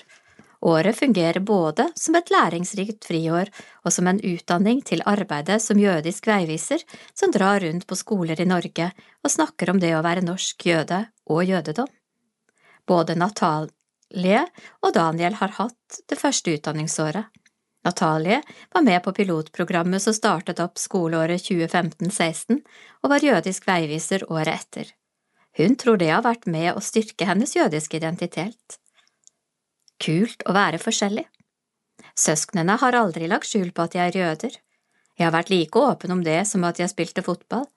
[0.61, 3.49] Året fungerer både som et læringsrikt friår
[3.81, 6.83] og som en utdanning til arbeidet som jødisk veiviser
[7.17, 8.91] som drar rundt på skoler i Norge
[9.23, 10.99] og snakker om det å være norsk jøde
[11.33, 11.89] og jødedom.
[12.85, 14.43] Både Natalie
[14.85, 17.25] og Daniel har hatt det første utdanningsåret.
[17.81, 22.61] Natalie var med på pilotprogrammet som startet opp skoleåret 2015–16
[23.01, 24.93] og var jødisk veiviser året etter.
[25.57, 28.80] Hun tror det har vært med å styrke hennes jødiske identitet.
[30.01, 31.27] Kult å være forskjellig.
[32.17, 34.55] Søsknene har aldri lagt skjul på at jeg er jøder.
[35.17, 37.67] Jeg har vært like åpen om det som at jeg spilte fotball.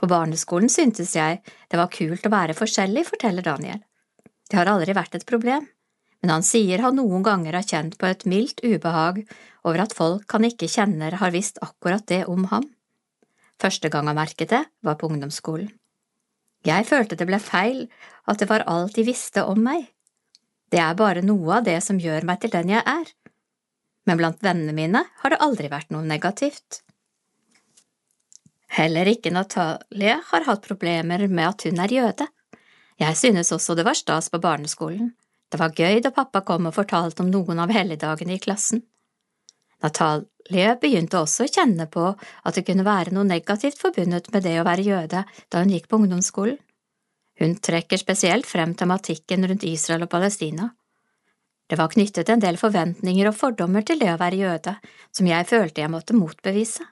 [0.00, 3.82] På barneskolen syntes jeg det var kult å være forskjellig, forteller Daniel.
[4.50, 5.68] Det har aldri vært et problem,
[6.20, 9.22] men han sier han noen ganger har kjent på et mildt ubehag
[9.62, 12.66] over at folk han ikke kjenner har visst akkurat det om ham.
[13.60, 15.70] Første gang han merket det, var på ungdomsskolen.
[16.66, 17.86] Jeg følte det ble feil
[18.28, 19.86] at det var alt de visste om meg.
[20.70, 23.08] Det er bare noe av det som gjør meg til den jeg er.
[24.06, 26.82] Men blant vennene mine har det aldri vært noe negativt.
[28.70, 32.28] Heller ikke Natalie har hatt problemer med at hun er jøde.
[33.00, 35.10] Jeg synes også det var stas på barneskolen.
[35.50, 38.84] Det var gøy da pappa kom og fortalte om noen av helligdagene i klassen.
[39.82, 44.58] Natalie begynte også å kjenne på at det kunne være noe negativt forbundet med det
[44.60, 46.60] å være jøde da hun gikk på ungdomsskolen.
[47.40, 50.70] Hun trekker spesielt frem tematikken rundt Israel og Palestina.
[51.70, 54.74] Det var knyttet en del forventninger og fordommer til det å være jøde,
[55.14, 56.84] som jeg følte jeg måtte motbevise.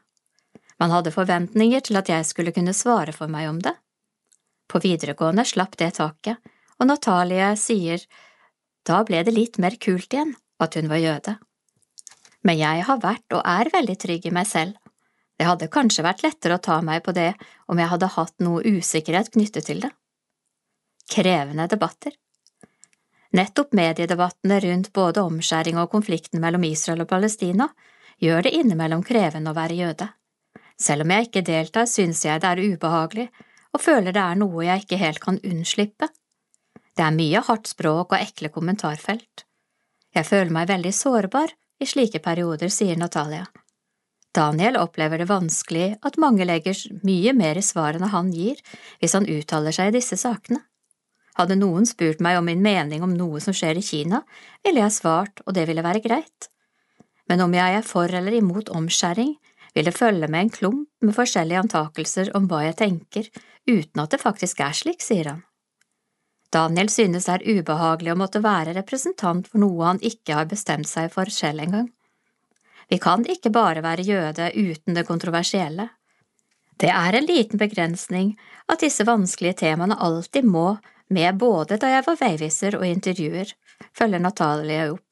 [0.79, 3.75] Man hadde forventninger til at jeg skulle kunne svare for meg om det.
[4.71, 6.39] På videregående slapp det taket,
[6.79, 8.05] og Natalie sier
[8.87, 11.39] da ble det litt mer kult igjen at hun var jøde
[12.49, 14.77] men jeg har vært og er veldig trygg i meg selv.
[15.39, 17.33] Det hadde kanskje vært lettere å ta meg på det
[17.71, 19.93] om jeg hadde hatt noe usikkerhet knyttet til det.
[21.09, 22.13] Krevende debatter
[23.33, 27.69] Nettopp mediedebattene rundt både omskjæring og konflikten mellom Israel og Palestina
[28.21, 30.09] gjør det innimellom krevende å være jøde.
[30.77, 33.29] Selv om jeg ikke deltar, synes jeg det er ubehagelig
[33.73, 36.11] og føler det er noe jeg ikke helt kan unnslippe.
[36.97, 39.45] Det er mye hardt språk og ekle kommentarfelt.
[40.13, 43.47] Jeg føler meg veldig sårbar i slike perioder, sier Natalia.
[44.35, 48.61] Daniel opplever det vanskelig at mange legger mye mer i svarene han gir
[49.01, 50.65] hvis han uttaler seg i disse sakene.
[51.39, 54.25] Hadde noen spurt meg om min mening om noe som skjer i Kina,
[54.67, 56.49] ville jeg svart, og det ville være greit.
[57.31, 59.37] Men om jeg er for eller imot omskjæring,
[59.75, 63.29] vil det følge med en klump med forskjellige antakelser om hva jeg tenker,
[63.69, 65.45] uten at det faktisk er slik, sier han.
[66.51, 70.89] Daniel synes det er ubehagelig å måtte være representant for noe han ikke har bestemt
[70.89, 71.91] seg for selv engang.
[72.89, 75.91] Vi kan ikke bare være jøde uten det kontroversielle.
[76.81, 78.33] Det er en liten begrensning
[78.71, 80.79] at disse vanskelige temaene alltid må
[81.11, 83.53] med både da jeg var veiviser og intervjuer,
[83.97, 85.05] følger Natalie opp.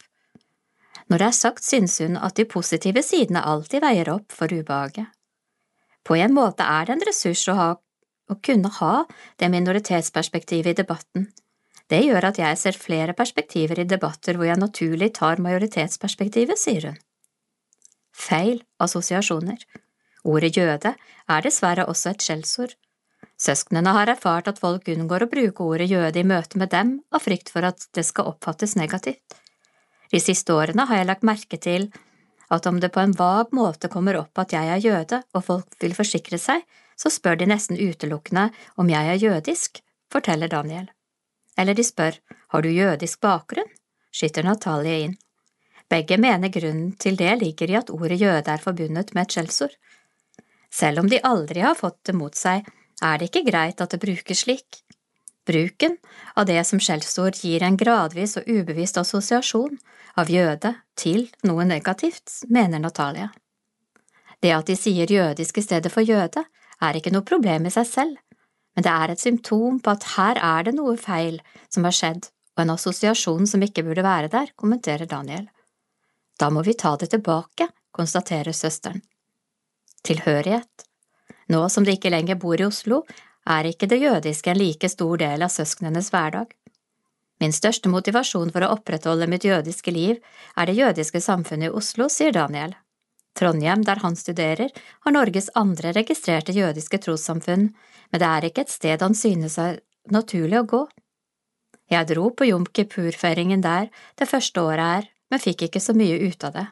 [1.07, 5.07] Når det er sagt, synes hun at de positive sidene alltid veier opp for ubehaget.
[6.07, 7.69] På en måte er det en ressurs å ha
[8.27, 9.05] å kunne ha
[9.39, 11.29] det minoritetsperspektivet i debatten.
[11.87, 16.89] Det gjør at jeg ser flere perspektiver i debatter hvor jeg naturlig tar majoritetsperspektivet, sier
[16.91, 16.97] hun.
[18.11, 19.61] Feil assosiasjoner.
[20.27, 20.97] Ordet jøde
[21.31, 22.75] er dessverre også et skjellsord.
[23.37, 27.25] Søsknene har erfart at folk unngår å bruke ordet jøde i møte med dem av
[27.27, 29.37] frykt for at det skal oppfattes negativt.
[30.13, 31.91] De siste årene har jeg lagt merke til
[32.53, 35.77] at om det på en vag måte kommer opp at jeg er jøde og folk
[35.83, 36.63] vil forsikre seg,
[36.97, 38.49] så spør de nesten utelukkende
[38.81, 39.83] om jeg er jødisk,
[40.13, 40.87] forteller Daniel.
[41.59, 42.17] Eller de spør
[42.55, 43.69] har du jødisk bakgrunn,
[44.15, 45.17] skyter Natalie inn.
[45.91, 49.75] Begge mener grunnen til det ligger i at ordet jøde er forbundet med et skjellsord.
[50.71, 52.67] Selv om de aldri har fått det mot seg,
[53.03, 54.83] er det ikke greit at det brukes slik.
[55.47, 55.97] Bruken
[56.35, 59.77] av det som skjellsord gir en gradvis og ubevisst assosiasjon
[60.19, 63.31] av jøde til noe negativt, mener Natalia.
[64.43, 66.43] Det at de sier jødisk i stedet for jøde,
[66.83, 68.17] er ikke noe problem i seg selv,
[68.77, 71.39] men det er et symptom på at her er det noe feil
[71.73, 75.47] som har skjedd, og en assosiasjon som ikke burde være der, kommenterer Daniel.
[76.37, 79.01] Da må vi ta det tilbake, konstaterer søsteren.
[80.05, 80.86] Tilhørighet.
[81.53, 83.05] Nå som de ikke lenger bor i Oslo,
[83.47, 86.51] er ikke det jødiske en like stor del av søsknenes hverdag.
[87.41, 90.19] Min største motivasjon for å opprettholde mitt jødiske liv
[90.57, 92.75] er det jødiske samfunnet i Oslo, sier Daniel.
[93.37, 94.73] Trondheim, der han studerer,
[95.05, 97.69] har Norges andre registrerte jødiske trossamfunn,
[98.11, 100.83] men det er ikke et sted han synes er naturlig å gå.
[101.93, 106.17] Jeg dro på jom kippur-feiringen der det første året her, men fikk ikke så mye
[106.25, 106.67] ut av det.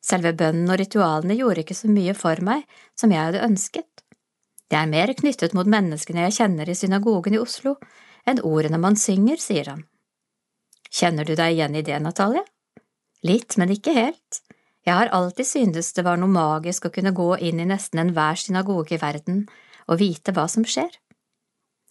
[0.00, 2.64] Selve bønnen og ritualene gjorde ikke så mye for meg
[2.96, 3.87] som jeg hadde ønsket.
[4.68, 7.78] Jeg er mer knyttet mot menneskene jeg kjenner i synagogen i Oslo,
[8.28, 9.86] enn ordene man synger, sier han.
[10.92, 12.44] Kjenner du deg igjen i det, Natalie?
[13.24, 14.42] Litt, men ikke helt.
[14.84, 18.40] Jeg har alltid syntes det var noe magisk å kunne gå inn i nesten enhver
[18.40, 19.46] synagoge i verden
[19.88, 20.90] og vite hva som skjer.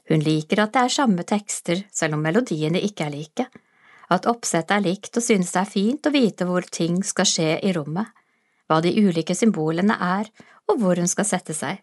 [0.08, 3.48] Hun liker at det er samme tekster, selv om melodiene ikke er like,
[4.14, 7.58] at oppsettet er likt og synes det er fint å vite hvor ting skal skje
[7.60, 8.08] i rommet,
[8.70, 10.32] hva de ulike symbolene er
[10.72, 11.82] og hvor hun skal sette seg.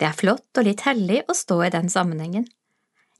[0.00, 2.46] Det er flott og litt hellig å stå i den sammenhengen.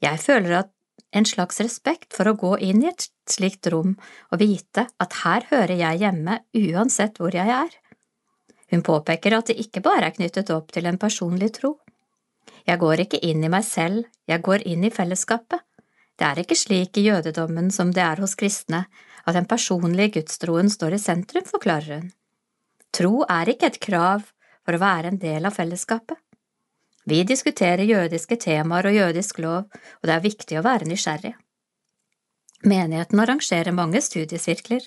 [0.03, 0.73] Jeg føler at
[1.12, 3.94] en slags respekt for å gå inn i et slikt rom
[4.32, 7.70] og vite at her hører jeg hjemme uansett hvor jeg er.
[8.73, 11.77] Hun påpeker at det ikke bare er knyttet opp til en personlig tro.
[12.65, 15.61] Jeg går ikke inn i meg selv, jeg går inn i fellesskapet.
[16.16, 18.86] Det er ikke slik i jødedommen som det er hos kristne,
[19.27, 22.11] at den personlige gudstroen står i sentrum, forklarer hun.
[22.93, 24.24] Tro er ikke et krav
[24.62, 26.19] for å være en del av fellesskapet.
[27.09, 31.33] Vi diskuterer jødiske temaer og jødisk lov, og det er viktig å være nysgjerrig.
[32.62, 34.85] Menigheten arrangerer mange studiesirkler,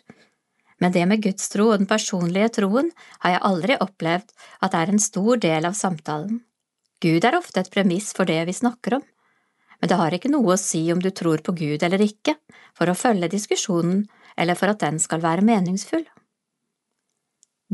[0.79, 2.91] men det med gudstro og den personlige troen
[3.23, 4.31] har jeg aldri opplevd
[4.61, 6.39] at det er en stor del av samtalen.
[7.03, 9.03] Gud er ofte et premiss for det vi snakker om,
[9.79, 12.37] men det har ikke noe å si om du tror på Gud eller ikke,
[12.75, 14.05] for å følge diskusjonen
[14.39, 16.05] eller for at den skal være meningsfull.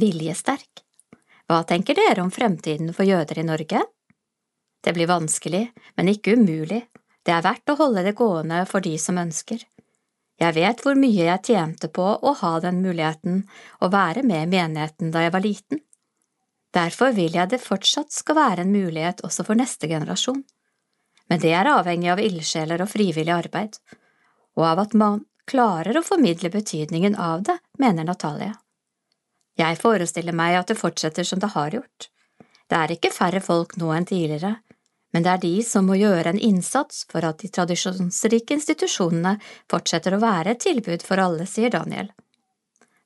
[0.01, 0.81] Viljesterk
[1.45, 3.81] Hva tenker dere om fremtiden for jøder i Norge?
[4.81, 6.81] Det blir vanskelig, men ikke umulig,
[7.25, 9.61] det er verdt å holde det gående for de som ønsker.
[10.41, 13.43] Jeg vet hvor mye jeg tjente på å ha den muligheten
[13.79, 15.83] å være med i menigheten da jeg var liten.
[16.73, 20.41] Derfor vil jeg det fortsatt skal være en mulighet også for neste generasjon.
[21.29, 23.77] Men det er avhengig av ildsjeler og frivillig arbeid,
[24.57, 25.21] og av at man
[25.51, 28.55] klarer å formidle betydningen av det, mener Natalia.
[29.59, 32.09] Jeg forestiller meg at det fortsetter som det har gjort.
[32.71, 34.55] Det er ikke færre folk nå enn tidligere,
[35.11, 39.35] men det er de som må gjøre en innsats for at de tradisjonsrike institusjonene
[39.71, 42.11] fortsetter å være et tilbud for alle, sier Daniel.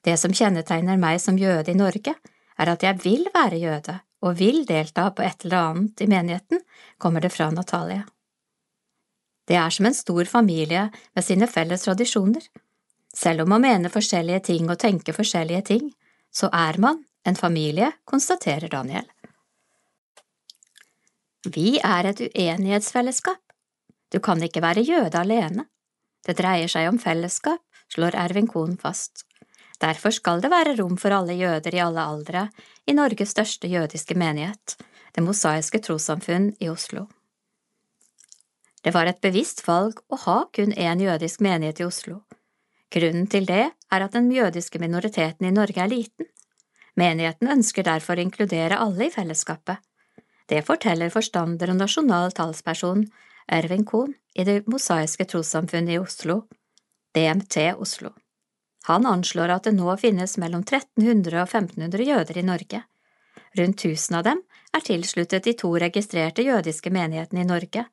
[0.06, 2.14] Det som kjennetegner meg som jøde i Norge,
[2.56, 6.62] er at jeg vil være jøde og vil delta på et eller annet i menigheten,
[7.02, 8.06] kommer det fra Natalie.
[9.46, 12.46] Det er som en stor familie med sine felles tradisjoner.
[13.16, 15.92] Selv om man mener forskjellige ting og tenker forskjellige ting,
[16.34, 19.06] så er man en familie, konstaterer Daniel.
[21.46, 23.42] Vi er et uenighetsfellesskap.
[24.10, 25.68] Du kan ikke være jøde alene.
[26.26, 27.62] Det dreier seg om fellesskap,
[27.94, 29.26] slår Ervin Kohn fast.
[29.82, 32.48] Derfor skal det være rom for alle jøder i alle aldre
[32.88, 34.78] i Norges største jødiske menighet,
[35.16, 37.06] Det mosaiske trossamfunn i Oslo.
[38.84, 42.24] Det var et bevisst valg å ha kun én jødisk menighet i Oslo.
[42.92, 46.26] Grunnen til det er at den jødiske minoriteten i Norge er liten.
[46.96, 49.80] Menigheten ønsker derfor å inkludere alle i fellesskapet,
[50.52, 53.06] det forteller forstander og nasjonal talsperson
[53.52, 56.42] Ervin Kohn i Det mosaiske trossamfunnet i Oslo,
[57.16, 58.12] DMT Oslo.
[58.86, 62.82] Han anslår at det nå finnes mellom 1300 og 1500 jøder i Norge.
[63.58, 64.42] Rundt 1000 av dem
[64.76, 67.86] er tilsluttet de to registrerte jødiske menighetene i Norge,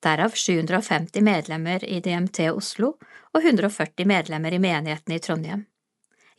[0.00, 2.94] derav 750 medlemmer i DMT Oslo
[3.34, 5.66] og 140 medlemmer i menighetene i Trondheim.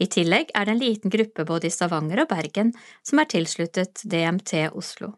[0.02, 2.72] I tillegg er det en liten gruppe både i Stavanger og Bergen
[3.06, 5.12] som er tilsluttet DMT Oslo.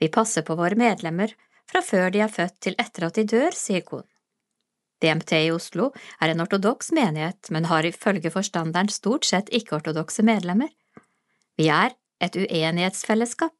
[0.00, 1.34] Vi passer på våre medlemmer
[1.70, 4.06] fra før de er født til etter at de dør, sier Kohn.
[5.02, 5.90] DMT i Oslo
[6.22, 10.70] er en ortodoks menighet, men har ifølge forstanderen stort sett ikke-ortodokse medlemmer.
[11.58, 11.92] Vi er
[12.24, 13.54] et uenighetsfellesskap.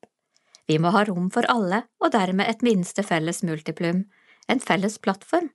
[0.70, 4.06] Vi må ha rom for alle, og dermed et minste felles multiplum,
[4.48, 5.50] en felles plattform,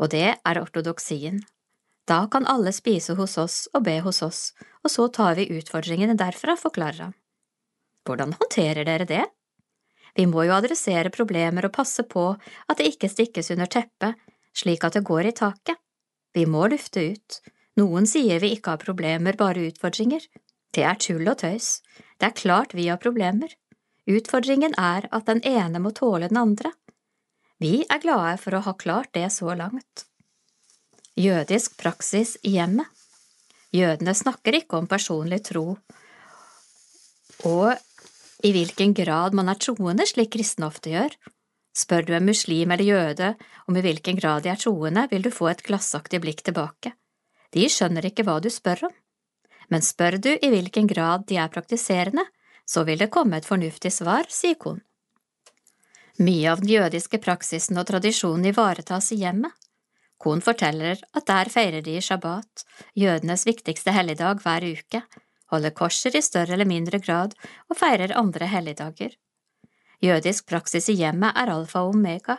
[0.00, 1.40] og det er ortodoksien.
[2.08, 4.40] Da kan alle spise hos oss og be hos oss,
[4.84, 7.16] og så tar vi utfordringene derfra, forklarer han.
[8.04, 9.24] Hvordan håndterer dere det?
[10.16, 14.18] Vi må jo adressere problemer og passe på at det ikke stikkes under teppet,
[14.56, 15.78] slik at det går i taket.
[16.34, 17.40] Vi må lufte ut.
[17.80, 20.26] Noen sier vi ikke har problemer, bare utfordringer.
[20.74, 21.80] Det er tull og tøys.
[22.18, 23.50] Det er klart vi har problemer.
[24.10, 26.72] Utfordringen er at den ene må tåle den andre.
[27.60, 30.06] Vi er glade for å ha klart det så langt.
[31.20, 32.88] Jødisk praksis i hjemmet
[33.70, 35.64] Jødene snakker ikke om personlig tro
[37.46, 37.68] og
[38.42, 41.14] i hvilken grad man er troende, slik kristne ofte gjør.
[41.76, 43.34] Spør du en muslim eller jøde
[43.68, 46.94] om i hvilken grad de er troende, vil du få et glassaktig blikk tilbake.
[47.54, 48.94] De skjønner ikke hva du spør om.
[49.70, 52.24] Men spør du i hvilken grad de er praktiserende,
[52.66, 54.82] så vil det komme et fornuftig svar, sier Kohn.
[56.20, 59.54] Mye av den jødiske praksisen og tradisjonen ivaretas i hjemmet.
[60.20, 62.64] Kohn forteller at der feirer de shabbat,
[62.98, 65.00] jødenes viktigste helligdag hver uke,
[65.50, 67.34] holder korser i større eller mindre grad
[67.68, 69.16] og feirer andre helligdager.
[70.00, 72.38] Jødisk praksis i hjemmet er alfa og omega,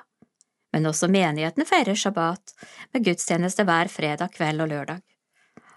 [0.74, 2.56] men også menighetene feirer shabbat
[2.94, 5.02] med gudstjeneste hver fredag kveld og lørdag.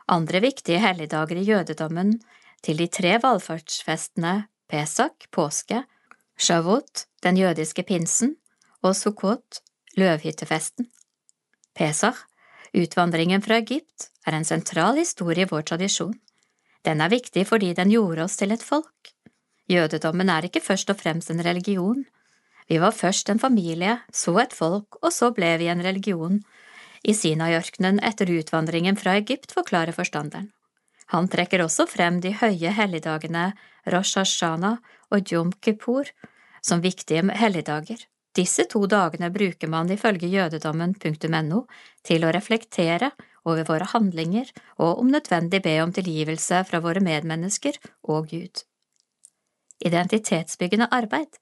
[0.08, 2.18] Andre viktige helligdager i jødedommen
[2.64, 5.84] til de tre valfartsfestene Pesak, påske,
[6.36, 8.34] Shavut, den jødiske pinsen,
[8.82, 9.60] og Sukkot,
[9.96, 10.88] løvhyttefesten.
[11.74, 12.24] Pesach,
[12.74, 16.16] utvandringen fra Egypt, er en sentral historie i vår tradisjon.
[16.84, 19.12] Den er viktig fordi den gjorde oss til et folk.
[19.70, 22.04] Jødedommen er ikke først og fremst en religion.
[22.68, 26.42] Vi var først en familie, så et folk, og så ble vi en religion.
[27.04, 30.50] I Sinai-ørkenen etter utvandringen fra Egypt, forklarer forstanderen.
[31.12, 33.50] Han trekker også frem de høye helligdagene
[33.92, 34.78] Rosh Hashana
[35.12, 36.08] og Jom Kippur
[36.64, 38.00] som viktige helligdager.
[38.34, 41.60] Disse to dagene bruker man ifølge jødedommen.no
[42.02, 43.12] til å reflektere
[43.44, 48.64] over våre handlinger og om nødvendig be om tilgivelse fra våre medmennesker og Gud.
[49.84, 51.40] Identitetsbyggende arbeid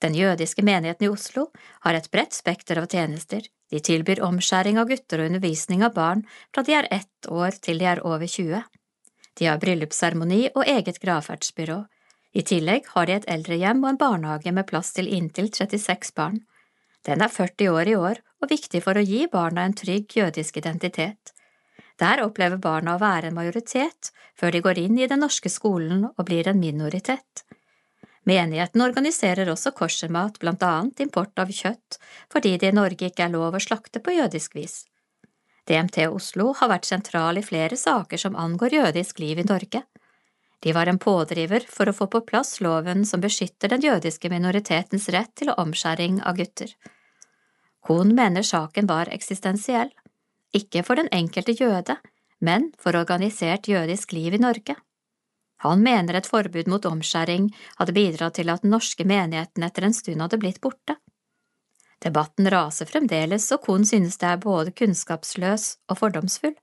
[0.00, 1.50] Den jødiske menigheten i Oslo
[1.84, 3.42] har et bredt spekter av tjenester.
[3.70, 6.24] De tilbyr omskjæring av gutter og undervisning av barn
[6.54, 8.62] fra de er ett år til de er over 20.
[9.38, 11.84] De har bryllupsseremoni og eget gravferdsbyrå.
[12.32, 16.40] I tillegg har de et eldrehjem og en barnehage med plass til inntil 36 barn.
[17.06, 20.58] Den er 40 år i år og viktig for å gi barna en trygg jødisk
[20.60, 21.32] identitet.
[22.00, 26.06] Der opplever barna å være en majoritet før de går inn i den norske skolen
[26.10, 27.44] og blir en minoritet.
[28.28, 31.96] Menigheten organiserer også korsermat, blant annet import av kjøtt,
[32.32, 34.84] fordi det i Norge ikke er lov å slakte på jødisk vis.
[35.68, 39.82] DMT Oslo har vært sentral i flere saker som angår jødisk liv i Norge.
[40.60, 45.08] De var en pådriver for å få på plass loven som beskytter den jødiske minoritetens
[45.14, 46.74] rett til omskjæring av gutter.
[47.80, 49.88] Kohn mener saken var eksistensiell,
[50.52, 51.96] ikke for den enkelte jøde,
[52.44, 54.76] men for organisert jødisk liv i Norge.
[55.64, 59.96] Han mener et forbud mot omskjæring hadde bidratt til at den norske menigheten etter en
[59.96, 60.96] stund hadde blitt borte.
[62.00, 66.56] Debatten raser fremdeles, og Kohn synes det er både kunnskapsløs og fordomsfull,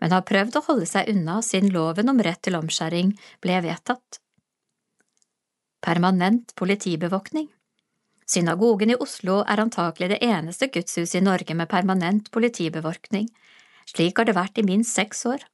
[0.00, 3.14] men har prøvd å holde seg unna siden loven om rett til omskjæring
[3.44, 4.20] ble vedtatt.
[5.84, 7.48] Permanent politibevåkning
[8.26, 13.28] Synagogen i Oslo er antakelig det eneste gudshuset i Norge med permanent politibevåkning.
[13.86, 15.44] Slik har det vært i minst seks år.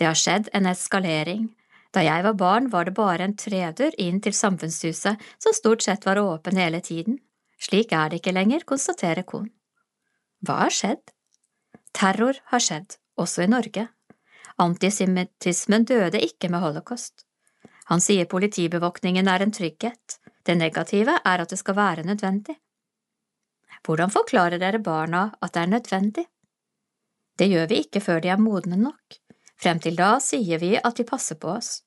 [0.00, 1.50] Det har skjedd en eskalering.
[1.92, 6.08] Da jeg var barn, var det bare en tredør inn til samfunnshuset som stort sett
[6.08, 7.20] var åpen hele tiden.
[7.60, 9.50] Slik er det ikke lenger, konstaterer Kohn.
[10.44, 11.12] Hva har skjedd?
[11.96, 13.88] Terror har skjedd, også i Norge.
[14.62, 17.26] Antisemittismen døde ikke med holocaust.
[17.90, 20.18] Han sier politibevåkningen er en trygghet.
[20.46, 22.56] Det negative er at det skal være nødvendig.
[23.86, 26.26] Hvordan forklarer dere barna at det er nødvendig?
[27.38, 29.18] Det gjør vi ikke før de er modne nok.
[29.60, 31.82] Frem til da sier vi at de passer på oss.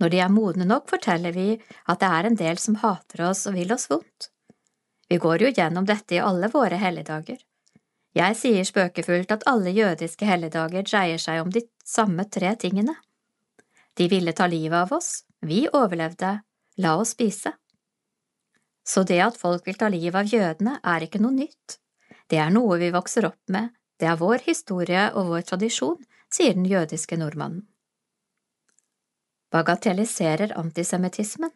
[0.00, 3.44] Når de er modne nok, forteller vi at det er en del som hater oss
[3.50, 4.30] og vil oss vondt.
[5.08, 7.38] Vi går jo gjennom dette i alle våre helligdager.
[8.14, 12.94] Jeg sier spøkefullt at alle jødiske helligdager dreier seg om de samme tre tingene.
[13.98, 16.36] De ville ta livet av oss, vi overlevde,
[16.78, 17.52] la oss spise.
[18.86, 21.78] Så det at folk vil ta livet av jødene, er ikke noe nytt.
[22.30, 25.98] Det er noe vi vokser opp med, det er vår historie og vår tradisjon,
[26.30, 27.66] sier den jødiske nordmannen.
[29.54, 31.52] Bagatelliserer antisemittismen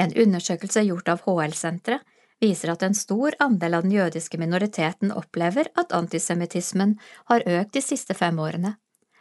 [0.00, 5.70] En undersøkelse gjort av HL-senteret viser at en stor andel av den jødiske minoriteten opplever
[5.74, 6.96] at antisemittismen
[7.30, 8.76] har økt de siste fem årene,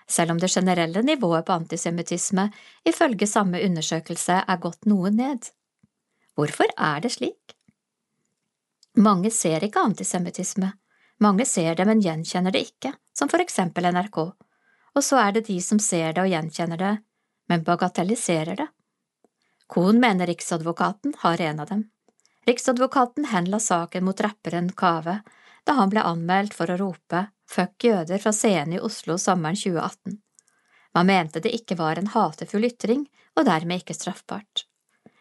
[0.07, 2.49] selv om det generelle nivået på antisemittisme
[2.85, 5.51] ifølge samme undersøkelse er gått noe ned.
[6.35, 7.55] Hvorfor er det slik?
[8.95, 10.73] Mange ser ikke antisemittisme,
[11.19, 14.19] mange ser det, men gjenkjenner det ikke, som for eksempel NRK,
[14.95, 16.93] og så er det de som ser det og gjenkjenner det,
[17.51, 18.67] men bagatelliserer det.
[19.67, 21.83] Kohn mener Riksadvokaten har en av dem.
[22.45, 25.19] Riksadvokaten henla saken mot rapperen Kave
[25.65, 30.19] da han ble anmeldt for å rope fuck jøder fra scenen i Oslo sommeren 2018.
[30.93, 34.67] Man mente det ikke var en hatefull ytring og dermed ikke straffbart.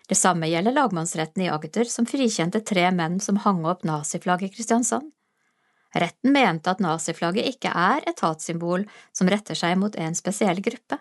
[0.08, 4.56] Det samme gjelder lagmannsretten i Agder, som frikjente tre menn som hang opp naziflagget i
[4.58, 5.08] Kristiansand.
[5.96, 8.84] Retten mente at naziflagget ikke er et hatsymbol
[9.16, 11.00] som retter seg mot en spesiell gruppe.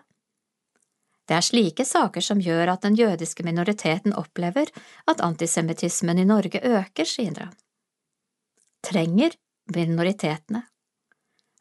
[1.24, 4.68] Det er slike saker som gjør at den jødiske minoriteten opplever
[5.08, 7.54] at antisemittismen i Norge øker, sier han.
[8.84, 9.32] Trenger
[9.74, 10.66] minoritetene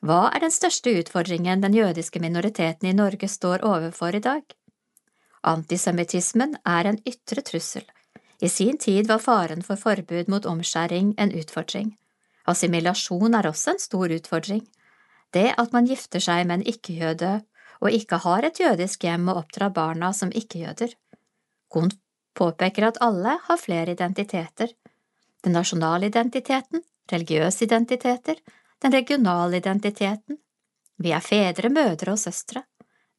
[0.04, 4.44] Hva er den største utfordringen den jødiske minoriteten i Norge står overfor i dag?
[5.44, 7.84] Antisemittismen er en ytre trussel.
[8.44, 11.94] I sin tid var faren for forbud mot omskjæring en utfordring.
[12.48, 14.66] Assimilasjon er også en stor utfordring.
[15.34, 17.32] Det at man gifter seg med en ikke-jøde
[17.84, 20.94] og ikke har et jødisk hjem og oppdrar barna som ikke-jøder.
[21.68, 21.92] Kohn
[22.38, 24.72] påpeker at alle har flere identiteter.
[25.44, 28.40] Den nasjonale identiteten, religiøse identiteter,
[28.82, 30.40] den regionale identiteten.
[30.98, 32.64] Vi er fedre, mødre og søstre.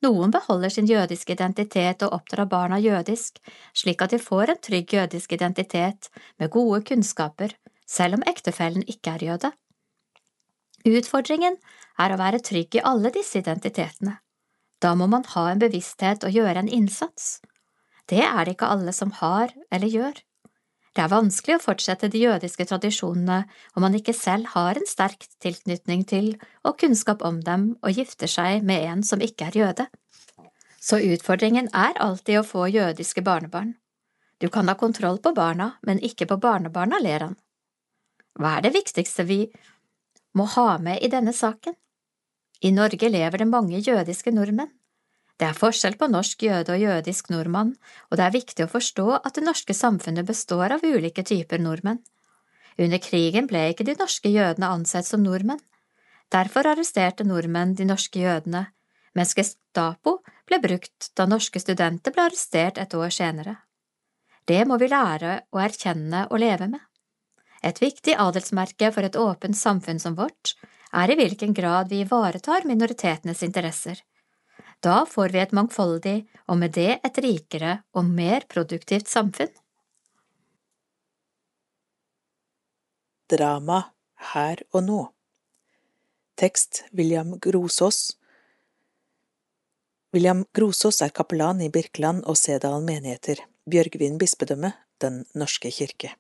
[0.05, 3.39] Noen beholder sin jødiske identitet og oppdrar barna jødisk,
[3.77, 6.11] slik at de får en trygg jødisk identitet
[6.41, 7.55] med gode kunnskaper,
[7.87, 9.53] selv om ektefellen ikke er jøde.
[10.85, 11.57] Utfordringen
[11.99, 14.19] er å være trygg i alle disse identitetene.
[14.85, 17.39] Da må man ha en bevissthet og gjøre en innsats.
[18.11, 20.19] Det er det ikke alle som har eller gjør.
[20.95, 23.41] Det er vanskelig å fortsette de jødiske tradisjonene
[23.75, 26.29] om man ikke selv har en sterk tilknytning til
[26.63, 29.87] og kunnskap om dem og gifter seg med en som ikke er jøde.
[30.79, 33.73] Så utfordringen er alltid å få jødiske barnebarn.
[34.39, 37.39] Du kan ha kontroll på barna, men ikke på barnebarna, ler han.
[38.39, 39.41] Hva er det viktigste vi
[40.37, 41.75] må ha med i denne saken?
[42.65, 44.71] I Norge lever det mange jødiske nordmenn.
[45.37, 47.75] Det er forskjell på norsk jøde og jødisk nordmann,
[48.09, 52.01] og det er viktig å forstå at det norske samfunnet består av ulike typer nordmenn.
[52.79, 55.61] Under krigen ble ikke de norske jødene ansett som nordmenn.
[56.33, 58.65] Derfor arresterte nordmenn de norske jødene,
[59.13, 63.59] mens Gestapo ble brukt da norske studenter ble arrestert et år senere.
[64.49, 66.81] Det må vi lære å erkjenne og leve med.
[67.65, 70.57] Et viktig adelsmerke for et åpent samfunn som vårt
[70.95, 74.01] er i hvilken grad vi ivaretar minoritetenes interesser.
[74.85, 76.17] Da får vi et mangfoldig
[76.47, 79.53] og med det et rikere og mer produktivt samfunn.
[83.31, 83.81] Drama
[84.35, 85.01] her og nå
[86.37, 88.17] Tekst William Grosås
[90.15, 94.71] William Grosås er kapellan i Birkeland og Sedalen menigheter, Bjørgvin bispedømme,
[95.03, 96.13] Den norske kirke.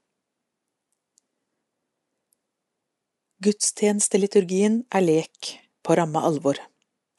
[3.44, 5.48] Gudstjenesteliturgien er lek
[5.84, 6.56] på ramme alvor.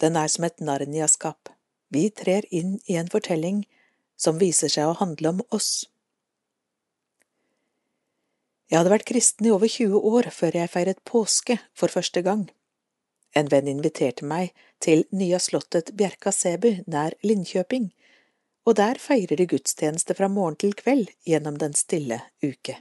[0.01, 1.51] Den er som et narniaskap.
[1.93, 3.59] Vi trer inn i en fortelling
[4.17, 5.85] som viser seg å handle om oss.
[8.71, 12.47] Jeg hadde vært kristen i over 20 år før jeg feiret påske for første gang.
[13.37, 17.91] En venn inviterte meg til Nya slottet Bjerka Sebu nær Linkjøping,
[18.65, 22.79] og der feirer de gudstjeneste fra morgen til kveld gjennom den stille uke.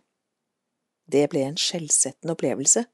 [1.05, 2.87] Det ble en skjellsettende opplevelse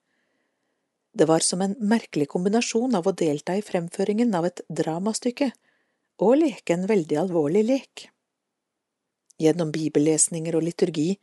[1.13, 5.51] det var som en merkelig kombinasjon av å delta i fremføringen av et dramastykke
[6.23, 8.07] og leke en veldig alvorlig lek.
[9.41, 11.15] Gjennom bibellesninger og liturgi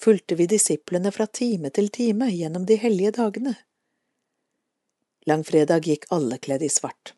[0.00, 3.56] fulgte vi disiplene fra time til time gjennom de hellige dagene.
[5.28, 7.12] Langfredag gikk alle kledd i svart.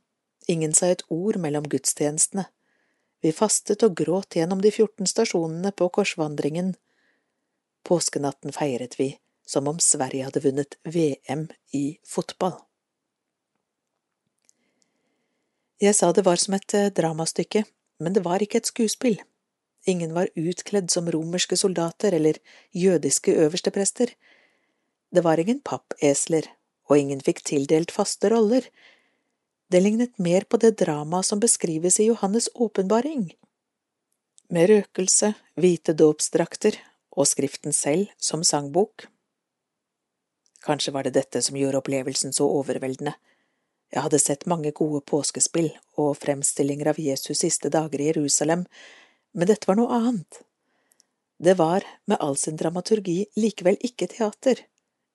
[0.49, 2.49] Ingen sa et ord mellom gudstjenestene.
[3.21, 6.73] Vi fastet og gråt gjennom de 14 stasjonene på korsvandringen.
[7.87, 9.13] Påskenatten feiret vi
[9.51, 12.55] som om Sverige hadde vunnet VM i fotball.
[15.81, 17.65] Jeg sa det var som et eh, dramastykke,
[18.05, 19.17] men det var ikke et skuespill.
[19.89, 22.37] Ingen var utkledd som romerske soldater eller
[22.77, 24.13] jødiske øversteprester.
[25.11, 26.45] Det var ingen pappesler,
[26.91, 28.67] og ingen fikk tildelt faste roller.
[29.73, 33.31] Det lignet mer på det dramaet som beskrives i Johannes' åpenbaring.
[34.51, 36.77] Med røkelse, hvite dåpsdrakter
[37.17, 39.07] og Skriften selv som sangbok.
[40.65, 43.15] Kanskje var det dette som gjorde opplevelsen så overveldende.
[43.91, 48.67] Jeg hadde sett mange gode påskespill og fremstillinger av Jesus' siste dager i Jerusalem,
[49.33, 50.43] men dette var noe annet.
[51.41, 54.67] Det var, med all sin dramaturgi, likevel ikke teater.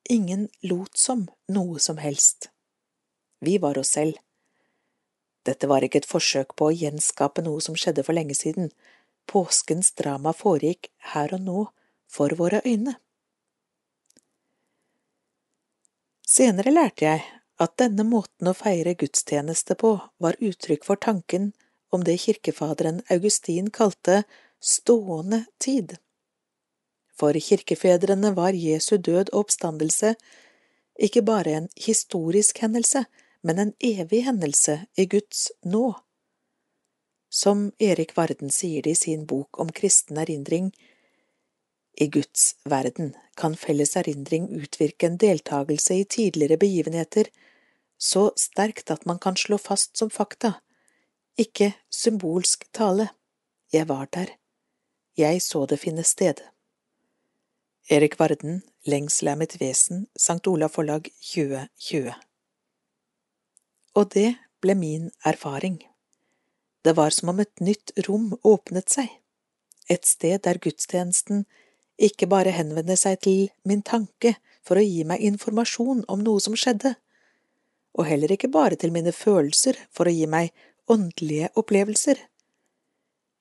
[0.09, 2.49] Ingen lot som noe som helst.
[3.39, 4.17] Vi var oss selv.
[5.45, 8.71] Dette var ikke et forsøk på å gjenskape noe som skjedde for lenge siden.
[9.29, 11.65] Påskens drama foregikk her og nå,
[12.09, 12.97] for våre øyne.
[16.35, 17.21] Senere lærte jeg
[17.63, 21.53] at denne måten å feire gudstjeneste på var uttrykk for tanken
[21.95, 24.23] om det kirkefaderen Augustin kalte
[24.59, 25.93] stående tid.
[27.15, 30.15] For kirkefedrene var Jesu død og oppstandelse
[31.07, 33.05] ikke bare en historisk hendelse,
[33.45, 35.93] men en evig hendelse i Guds nå.
[37.31, 40.73] Som Erik Varden sier det i sin bok om kristen erindring,
[41.97, 47.31] i Guds verden kan felles erindring utvirke en deltakelse i tidligere begivenheter
[47.97, 50.53] så sterkt at man kan slå fast som fakta,
[51.37, 53.09] ikke symbolsk tale,
[53.73, 54.35] jeg var der,
[55.17, 56.41] jeg så det finne sted.
[57.89, 60.41] Erik Varden, Lengsel er mitt vesen, St.
[60.47, 62.13] Olav Forlag 2020
[63.95, 65.79] Og det ble min erfaring.
[66.85, 69.09] Det var som om et nytt rom åpnet seg,
[69.89, 71.45] et sted der gudstjenesten
[71.97, 74.35] ikke bare henvende seg til min tanke
[74.65, 76.95] for å gi meg informasjon om noe som skjedde,
[77.95, 80.51] og heller ikke bare til mine følelser for å gi meg
[80.91, 82.19] åndelige opplevelser.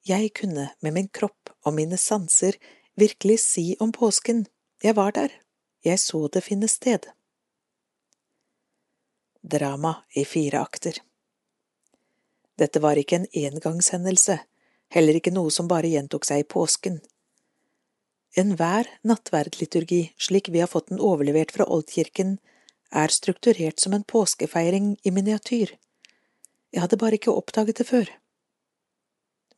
[0.05, 2.55] Jeg kunne med min kropp og mine sanser
[2.95, 4.45] virkelig si om påsken,
[4.83, 5.31] jeg var der,
[5.83, 7.09] jeg så det finne sted.
[9.41, 11.01] Drama i fire akter
[12.57, 14.37] Dette var ikke en engangshendelse,
[14.95, 17.01] heller ikke noe som bare gjentok seg i påsken.
[18.35, 22.37] Enhver nattverdliturgi, slik vi har fått den overlevert fra Oldkirken,
[22.91, 25.71] er strukturert som en påskefeiring i miniatyr.
[26.75, 28.11] Jeg hadde bare ikke oppdaget det før.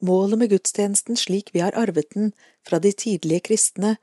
[0.06, 3.98] Målet med gudstjenesten slik vi har arvet den fra de tidlige kristne,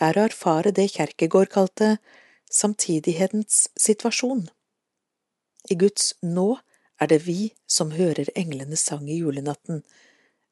[0.00, 1.96] er å erfare det Kjerkegård kalte
[2.52, 4.46] samtidighetens situasjon.
[5.68, 6.56] I Guds nå
[7.00, 9.82] er det vi som hører englenes sang i julenatten,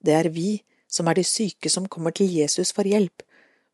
[0.04, 3.24] det er vi som er de syke som kommer til Jesus for hjelp,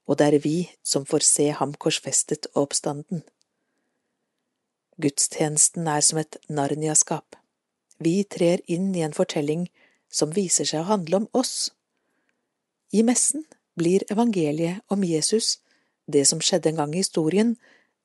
[0.09, 3.22] og det er vi som får se ham korsfestet og oppstanden.
[5.01, 7.36] Gudstjenesten er som et narniaskap.
[8.01, 9.68] Vi trer inn i en fortelling
[10.12, 11.70] som viser seg å handle om oss.
[12.93, 13.47] I messen
[13.78, 15.59] blir evangeliet om Jesus,
[16.06, 17.55] det som skjedde en gang i historien,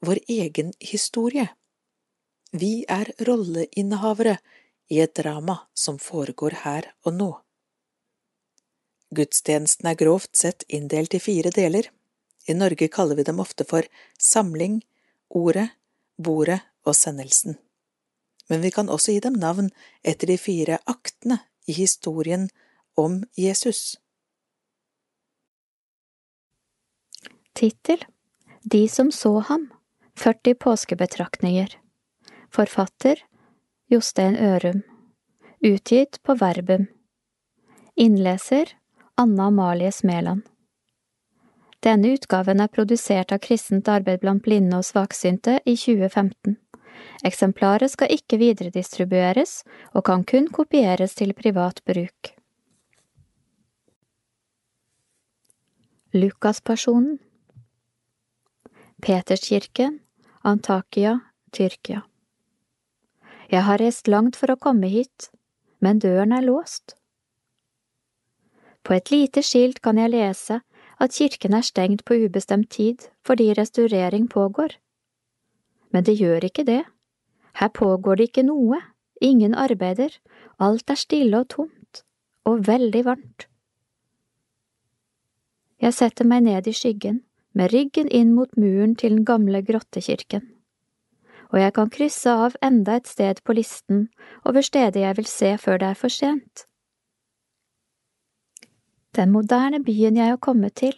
[0.05, 1.47] vår egen historie.
[2.51, 4.37] Vi er rolleinnehavere
[4.93, 7.31] i et drama som foregår her og nå.
[9.13, 11.89] Gudstjenesten er grovt sett inndelt i fire deler.
[12.47, 13.85] I Norge kaller vi dem ofte for
[14.17, 14.81] samling,
[15.29, 15.69] ordet,
[16.17, 17.57] bordet og sendelsen.
[18.49, 19.71] Men vi kan også gi dem navn
[20.05, 22.49] etter de fire aktene i historien
[22.95, 23.97] om Jesus.
[27.55, 28.05] Tittel
[28.61, 29.69] De som så ham
[30.19, 31.77] 40 påskebetraktninger
[32.51, 33.21] Forfatter
[33.89, 34.81] Jostein Ørum
[35.63, 36.87] Utgitt på Verbum
[37.95, 38.75] Innleser
[39.17, 40.41] Anna Amalie Smeland.
[41.79, 46.57] Denne utgaven er produsert av Kristent arbeid blant blinde og svaksynte i 2015.
[47.23, 49.61] Eksemplaret skal ikke videredistribueres,
[49.95, 52.33] og kan kun kopieres til privat bruk.
[56.11, 57.15] Lukaspersonen
[58.99, 60.01] Peterskirken,
[60.43, 61.21] Antakia,
[61.55, 62.03] Tyrkia
[63.47, 65.31] Jeg har reist langt for å komme hit,
[65.79, 66.97] men døren er låst.
[68.85, 70.59] På et lite skilt kan jeg lese
[71.01, 74.77] at kirken er stengt på ubestemt tid fordi restaurering pågår.
[75.91, 76.83] Men det gjør ikke det.
[77.55, 78.81] Her pågår det ikke noe,
[79.21, 80.11] ingen arbeider,
[80.59, 82.03] alt er stille og tomt,
[82.45, 83.47] og veldig varmt.
[85.81, 87.21] Jeg setter meg ned i skyggen,
[87.53, 90.43] med ryggen inn mot muren til den gamle grottekirken,
[91.51, 94.07] og jeg kan krysse av enda et sted på listen
[94.43, 96.65] over steder jeg vil se før det er for sent.
[99.15, 100.95] Den moderne byen jeg har kommet til,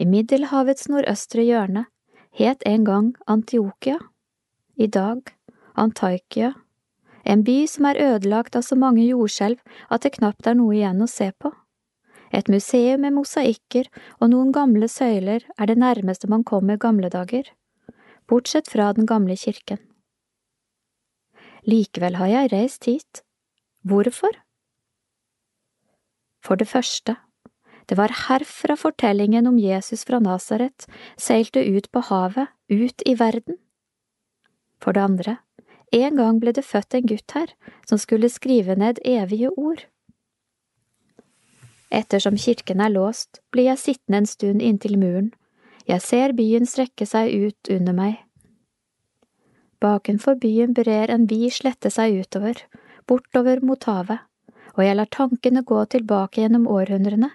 [0.00, 1.84] i Middelhavets nordøstre hjørne,
[2.32, 3.98] het en gang Antiokia,
[4.76, 5.20] i dag
[5.76, 6.54] Antaikia,
[7.24, 9.60] en by som er ødelagt av så mange jordskjelv
[9.90, 11.52] at det knapt er noe igjen å se på.
[12.32, 17.44] Et museum med mosaikker og noen gamle søyler er det nærmeste man kommer gamle dager,
[18.30, 19.82] bortsett fra den gamle kirken.
[21.68, 23.26] Likevel har jeg reist hit.
[23.84, 24.32] Hvorfor?
[26.40, 27.18] For det første,
[27.90, 30.86] det var herfra fortellingen om Jesus fra Nasaret
[31.18, 33.56] seilte ut på havet, ut i verden.
[34.78, 35.36] For det andre,
[35.90, 37.50] en gang ble det født en gutt her
[37.88, 39.82] som skulle skrive ned evige ord.
[41.90, 45.32] Ettersom kirken er låst, blir jeg sittende en stund inntil muren.
[45.90, 48.20] Jeg ser byen strekke seg ut under meg.
[49.82, 52.54] Bakenfor byen brer en by slette seg utover,
[53.10, 54.22] bortover mot havet,
[54.78, 57.32] og jeg lar tankene gå tilbake gjennom århundrene,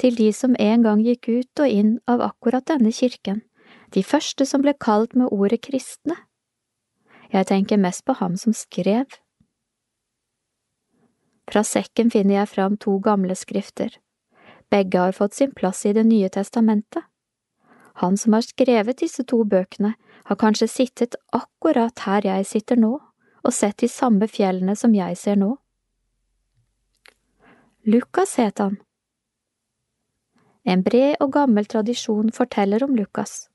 [0.00, 3.42] til de som en gang gikk ut og inn av akkurat denne kirken,
[3.94, 6.16] de første som ble kalt med ordet kristne.
[7.32, 9.06] Jeg tenker mest på ham som skrev.
[11.50, 13.90] Fra sekken finner jeg fram to gamle skrifter.
[14.70, 17.04] Begge har fått sin plass i Det nye testamentet.
[18.02, 19.94] Han som har skrevet disse to bøkene,
[20.24, 22.98] har kanskje sittet akkurat her jeg sitter nå,
[23.46, 25.54] og sett de samme fjellene som jeg ser nå.
[27.86, 28.76] Lukas het han.
[30.66, 33.46] En bred og gammel tradisjon forteller om Lukas.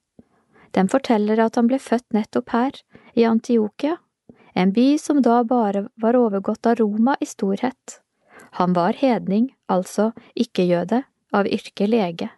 [0.71, 2.77] Den forteller at han ble født nettopp her,
[3.19, 3.97] i Antiokia,
[4.55, 7.99] en by som da bare var overgått av Roma i storhet.
[8.59, 12.29] Han var hedning, altså ikke-jøde, av yrke lege.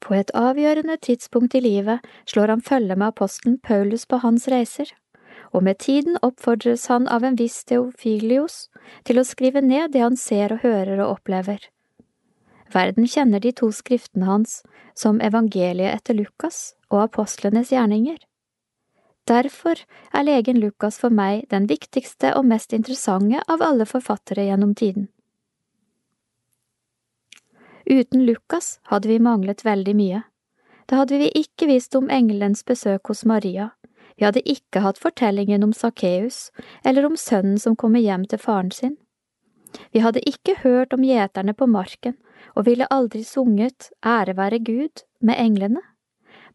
[0.00, 4.88] På et avgjørende tidspunkt i livet slår han følge med apostelen Paulus på hans reiser,
[5.52, 8.68] og med tiden oppfordres han av en viss Theofilios
[9.04, 11.68] til å skrive ned det han ser og hører og opplever.
[12.72, 14.60] Verden kjenner de to skriftene hans
[14.94, 18.18] som evangeliet etter Lukas og apostlenes gjerninger.
[19.26, 19.82] Derfor
[20.14, 25.08] er legen Lukas for meg den viktigste og mest interessante av alle forfattere gjennom tiden.
[27.90, 30.22] Uten Lukas hadde vi manglet veldig mye.
[30.86, 33.70] Da hadde vi ikke visst om engelens besøk hos Maria,
[34.20, 36.50] vi hadde ikke hatt fortellingen om Sakkeus
[36.84, 38.98] eller om sønnen som kommer hjem til faren sin.
[39.96, 42.18] Vi hadde ikke hørt om gjeterne på marken
[42.56, 45.82] og ville aldri sunget Ære være Gud med englene.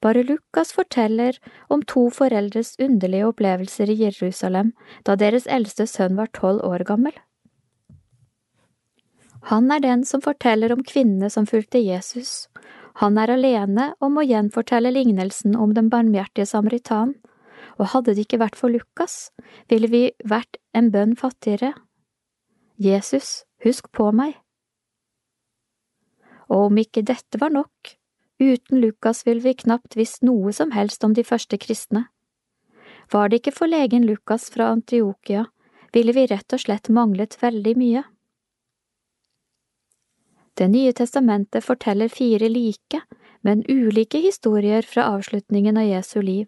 [0.01, 1.37] Bare Lukas forteller
[1.69, 4.73] om to foreldres underlige opplevelser i Jerusalem
[5.07, 7.13] da deres eldste sønn var tolv år gammel.
[9.51, 12.47] Han er den som forteller om kvinnene som fulgte Jesus.
[13.01, 17.13] Han er alene om å gjenfortelle lignelsen om den barmhjertige samaritan,
[17.77, 19.31] og hadde det ikke vært for Lukas,
[19.69, 21.73] ville vi vært en bønn fattigere.
[22.81, 24.39] Jesus, husk på meg.
[26.49, 27.95] Og om ikke dette var nok,
[28.39, 32.07] Uten Lukas ville vi knapt visst noe som helst om de første kristne.
[33.11, 35.45] Var det ikke for legen Lukas fra Antiokia,
[35.95, 38.03] ville vi rett og slett manglet veldig mye.
[40.55, 43.01] Det nye testamentet forteller fire like,
[43.41, 46.47] men ulike historier fra avslutningen av Jesu liv.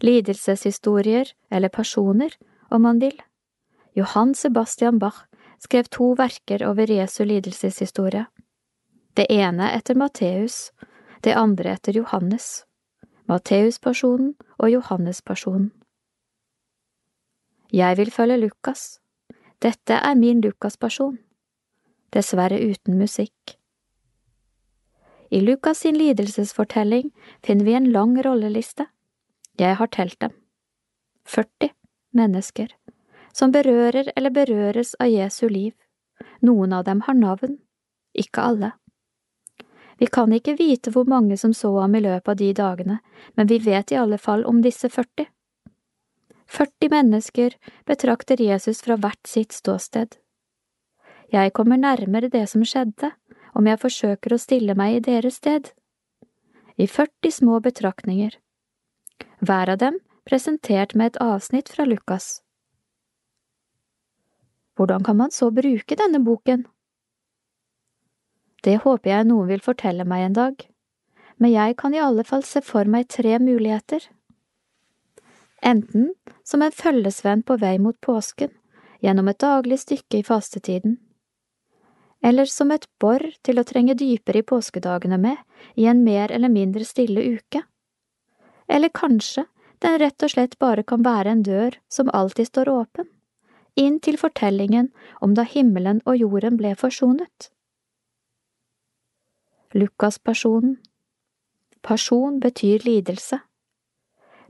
[0.00, 2.32] Lidelseshistorier, eller personer,
[2.70, 3.16] om man vil.
[3.96, 5.26] Johan Sebastian Bach
[5.60, 8.26] skrev to verker over Jesu lidelseshistorie
[9.14, 10.72] det ene etter Matteus,
[11.22, 12.64] det andre etter Johannes,
[13.30, 15.70] Matteus-personen og Johannes-personen.
[17.72, 19.00] Jeg vil følge Lukas,
[19.62, 21.18] dette er min Lukas-person,
[22.14, 23.56] dessverre uten musikk.
[25.30, 27.10] I Lukas sin lidelsesfortelling
[27.42, 28.86] finner vi en lang rolleliste,
[29.58, 30.34] jeg har telt dem,
[31.26, 31.70] 40
[32.12, 32.68] mennesker,
[33.32, 35.74] som berører eller berøres av Jesu liv,
[36.42, 37.58] noen av dem har navn,
[38.14, 38.74] ikke alle.
[39.98, 42.98] Vi kan ikke vite hvor mange som så ham i løpet av de dagene,
[43.34, 45.28] men vi vet i alle fall om disse 40.
[46.46, 47.56] 40 mennesker
[47.86, 50.18] betrakter Jesus fra hvert sitt ståsted.
[51.32, 53.10] Jeg kommer nærmere det som skjedde,
[53.54, 55.70] om jeg forsøker å stille meg i deres sted.
[56.76, 58.34] I 40 små betraktninger.
[59.40, 62.40] Hver av dem presentert med et avsnitt fra Lukas.
[64.74, 66.64] Hvordan kan man så bruke denne boken?
[68.64, 70.66] Det håper jeg noen vil fortelle meg en dag,
[71.36, 74.06] men jeg kan i alle fall se for meg tre muligheter.
[75.64, 76.12] Enten
[76.44, 78.52] som en følgesvenn på vei mot påsken,
[79.04, 80.96] gjennom et daglig stykke i fastetiden,
[82.24, 85.36] eller som et bor til å trenge dypere i påskedagene med
[85.76, 87.60] i en mer eller mindre stille uke.
[88.64, 89.44] Eller kanskje
[89.84, 93.10] den rett og slett bare kan være en dør som alltid står åpen,
[93.76, 94.88] inn til fortellingen
[95.20, 97.50] om da himmelen og jorden ble forsonet.
[99.74, 100.76] Lukas-personen.
[101.82, 103.38] Person betyr lidelse,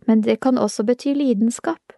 [0.07, 1.93] men det kan også bety lidenskap.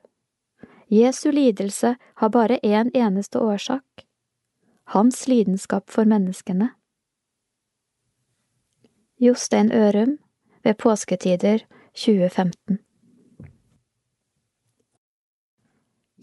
[0.90, 4.06] Jesu lidelse har bare én en eneste årsak–
[4.94, 6.70] hans lidenskap for menneskene.
[9.20, 10.18] Jostein Ørum
[10.62, 11.58] ved påsketider
[11.94, 12.78] 2015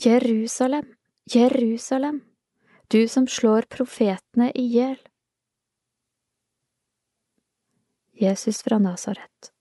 [0.05, 0.95] Jerusalem,
[1.35, 2.21] Jerusalem,
[2.91, 4.99] du som slår profetene i hjel.
[8.23, 9.51] Jesus fra Nasaret.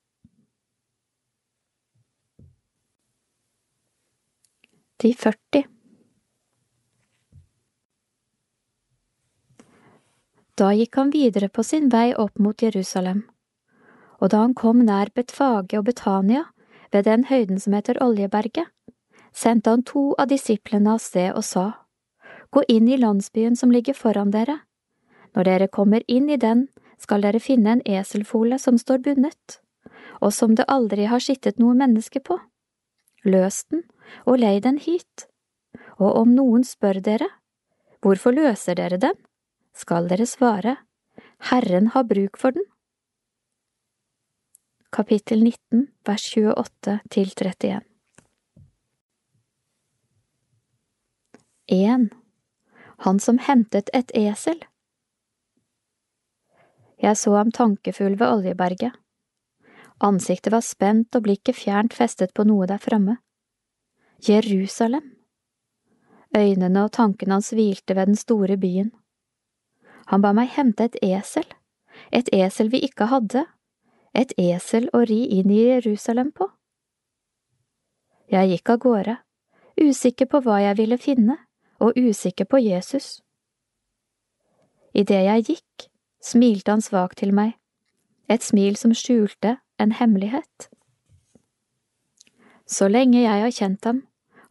[4.97, 5.63] De 40
[10.55, 13.23] Da gikk han videre på sin vei opp mot Jerusalem,
[14.21, 16.45] og da han kom nær Betfage og Betania,
[16.93, 18.69] ved den høyden som heter Oljeberget,
[19.33, 21.65] sendte han to av disiplene av sted og sa,
[22.53, 24.59] Gå inn i landsbyen som ligger foran dere.
[25.33, 26.67] Når dere kommer inn i den,
[27.03, 29.59] skal dere finne en eselfole som står bundet,
[30.23, 32.39] og som det aldri har sittet noe menneske på.
[33.27, 33.83] Løs den
[34.25, 35.27] og lei den hit,
[35.99, 37.29] og om noen spør dere,
[38.03, 39.15] hvorfor løser dere den,
[39.73, 40.77] skal dere svare,
[41.49, 42.63] Herren har bruk for den.
[44.93, 47.81] Kapittel 19, vers 28 til 31
[51.73, 52.09] 1.
[53.07, 54.59] Han som hentet et esel.
[57.03, 58.93] Jeg så ham tankefull ved Oljeberget.
[60.03, 63.17] Ansiktet var spent og blikket fjernt festet på noe der framme.
[64.23, 65.11] Jerusalem.
[66.37, 68.91] Øynene og tankene hans hvilte ved den store byen.
[70.07, 71.45] Han ba meg hente et esel,
[72.11, 73.45] et esel vi ikke hadde,
[74.15, 76.49] et esel å ri inn i Jerusalem på.
[78.31, 79.17] Jeg gikk av gårde,
[79.79, 81.37] usikker på hva jeg ville finne,
[81.79, 83.19] og usikker på Jesus.
[84.93, 85.89] Idet jeg gikk,
[86.23, 87.57] smilte han svakt til meg,
[88.31, 90.69] et smil som skjulte en hemmelighet.
[92.65, 94.01] Så lenge jeg har kjent ham,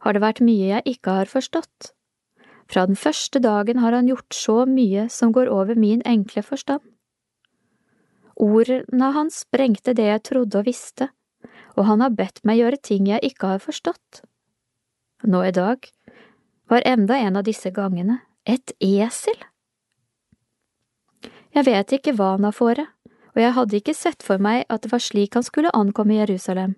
[0.03, 1.93] har det vært mye jeg ikke har forstått.
[2.69, 6.83] Fra den første dagen har han gjort så mye som går over min enkle forstand.
[8.39, 11.09] Ordene hans sprengte det jeg trodde og visste,
[11.77, 14.23] og han har bedt meg gjøre ting jeg ikke har forstått.
[15.23, 15.85] Nå i dag
[16.69, 19.37] var enda en av disse gangene et esel.
[21.53, 22.87] Jeg vet ikke hva han har fore,
[23.33, 26.75] og jeg hadde ikke sett for meg at det var slik han skulle ankomme Jerusalem.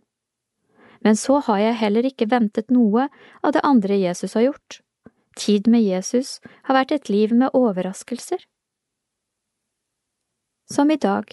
[1.03, 3.07] Men så har jeg heller ikke ventet noe
[3.43, 4.81] av det andre Jesus har gjort.
[5.35, 8.39] Tid med Jesus har vært et liv med overraskelser.
[10.71, 11.29] Som i dag,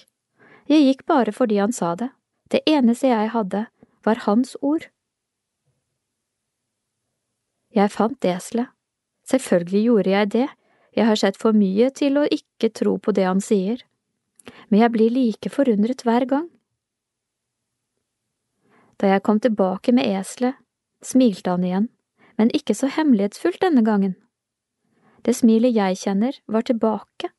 [0.68, 2.10] jeg gikk bare fordi han sa det,
[2.52, 3.66] det eneste jeg hadde,
[4.04, 4.90] var hans ord.
[7.72, 8.68] Jeg fant eselet,
[9.30, 10.48] selvfølgelig gjorde jeg det,
[10.92, 13.82] jeg har sett for mye til å ikke tro på det han sier,
[14.68, 16.48] men jeg blir like forundret hver gang.
[19.02, 20.54] Da jeg kom tilbake med eselet,
[21.02, 21.88] smilte han igjen,
[22.38, 24.14] men ikke så hemmelighetsfullt denne gangen.
[25.26, 27.30] Det smilet jeg kjenner, var tilbake.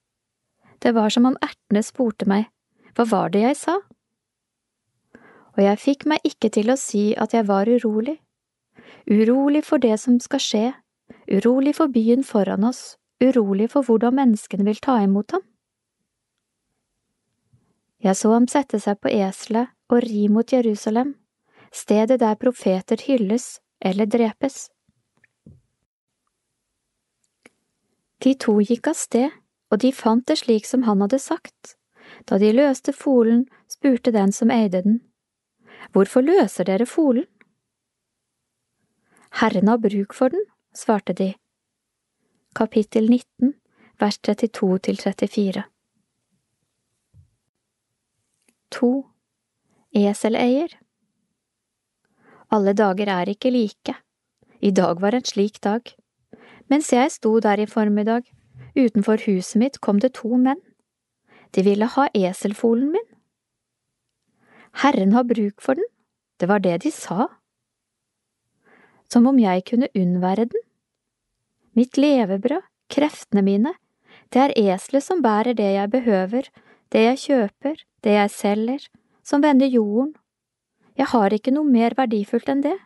[0.83, 2.49] Det var som om ertene spurte meg,
[2.95, 3.77] hva var det jeg sa?
[5.53, 8.17] Og jeg fikk meg ikke til å si at jeg var urolig.
[9.07, 10.65] Urolig for det som skal skje,
[11.31, 15.43] urolig for byen foran oss, urolig for hvordan menneskene vil ta imot ham.
[18.03, 21.13] Jeg så ham sette seg på eselet og ri mot Jerusalem,
[21.71, 24.67] stedet der profeter hylles eller drepes.
[28.23, 29.31] De to gikk av sted,
[29.71, 31.75] og de fant det slik som han hadde sagt.
[32.27, 35.01] Da de løste folen, spurte den som eide den,
[35.91, 37.25] Hvorfor løser dere folen?
[39.41, 41.33] Herren har bruk for den, svarte de.
[42.55, 43.55] Kapittel 19,
[43.97, 45.61] vers 32 til 34
[48.75, 48.89] To
[49.89, 50.75] Eseleier
[52.53, 53.95] Alle dager er ikke like.
[54.61, 55.81] I dag var en slik dag.
[56.69, 58.21] Mens jeg sto der i formiddag,
[58.77, 60.61] utenfor huset mitt kom det to menn.
[61.55, 63.07] De ville ha eselfolen min.
[64.83, 65.89] Herren har bruk for den,
[66.39, 67.27] det var det de sa.
[69.09, 70.62] Som om jeg kunne unnvære den.
[71.73, 72.61] Mitt levebrød,
[72.93, 73.73] kreftene mine,
[74.33, 76.49] det er eselet som bærer det jeg behøver,
[76.93, 78.87] det jeg kjøper, det jeg selger,
[79.25, 80.13] som vender jorden.
[80.97, 82.77] Jeg har ikke noe mer verdifullt enn det.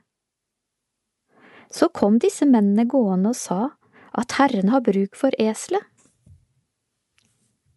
[1.72, 3.61] Så kom disse mennene gående og sa
[4.18, 5.84] at Herren har bruk for eselet.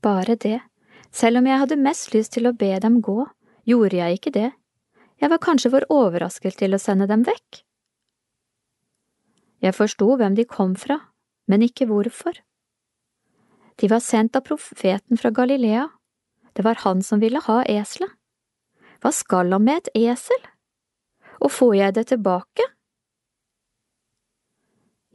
[0.00, 0.60] Bare det,
[1.12, 3.26] selv om jeg hadde mest lyst til å be dem gå,
[3.68, 4.50] gjorde jeg ikke det,
[5.20, 7.60] jeg var kanskje for overrasket til å sende dem vekk.
[9.60, 10.96] Jeg forsto hvem de kom fra,
[11.48, 12.38] men ikke hvorfor.
[13.80, 15.88] De var sendt av profeten fra Galilea,
[16.52, 18.12] det var han som ville ha eselet.
[19.00, 20.42] Hva skal han med et esel?
[21.40, 22.66] Og får jeg det tilbake?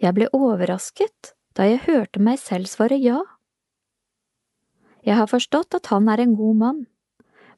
[0.02, 3.22] Jeg ble overrasket da jeg hørte meg selv svare ja.
[5.06, 6.82] Jeg har forstått at han er en god mann,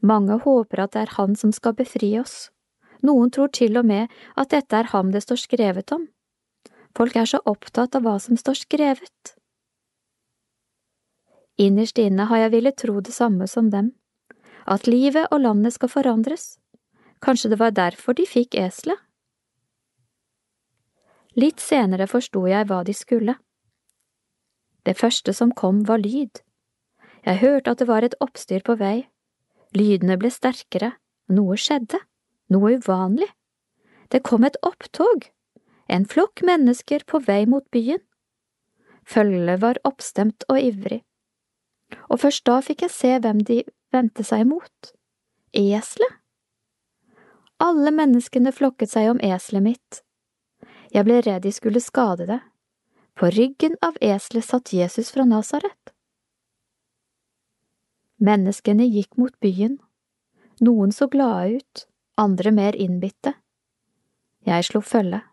[0.03, 2.51] mange håper at det er han som skal befri oss.
[3.07, 6.07] Noen tror til og med at dette er ham det står skrevet om.
[6.97, 9.33] Folk er så opptatt av hva som står skrevet.
[11.61, 13.91] Innerst inne har jeg villet tro det samme som dem,
[14.65, 16.57] at livet og landet skal forandres.
[17.21, 18.97] Kanskje det var derfor de fikk eselet?
[21.37, 23.37] Litt senere forsto jeg hva de skulle.
[24.85, 26.41] Det første som kom var lyd.
[27.25, 29.05] Jeg hørte at det var et oppstyr på vei.
[29.77, 30.95] Lydene ble sterkere,
[31.29, 31.99] noe skjedde,
[32.53, 33.29] noe uvanlig.
[34.09, 35.27] Det kom et opptog,
[35.87, 38.01] en flokk mennesker på vei mot byen.
[39.07, 41.01] Følget var oppstemt og ivrig,
[42.11, 43.61] og først da fikk jeg se hvem de
[43.95, 44.91] vendte seg imot.
[45.55, 46.19] Eselet.
[47.63, 50.01] Alle menneskene flokket seg om eselet mitt.
[50.93, 52.41] Jeg ble redd de skulle skade det.
[53.17, 55.93] På ryggen av eselet satt Jesus fra Nasaret.
[58.21, 59.79] Menneskene gikk mot byen.
[60.61, 61.83] Noen så glade ut,
[62.17, 63.33] andre mer innbitte.
[64.45, 65.23] Jeg slo følge.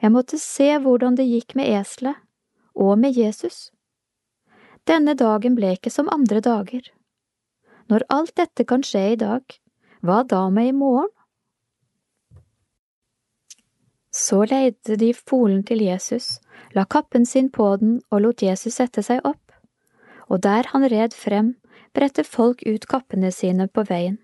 [0.00, 2.16] Jeg måtte se hvordan det gikk med eselet,
[2.74, 3.68] og med Jesus.
[4.88, 6.86] Denne dagen ble ikke som andre dager.
[7.90, 9.44] Når alt dette kan skje i dag,
[10.00, 11.10] hva da med i morgen?
[14.10, 16.40] Så leide de folen til Jesus,
[16.74, 19.52] la kappen sin på den og lot Jesus sette seg opp,
[20.26, 21.54] og der han red frem,
[21.94, 24.18] bredte folk ut kappene sine på veien.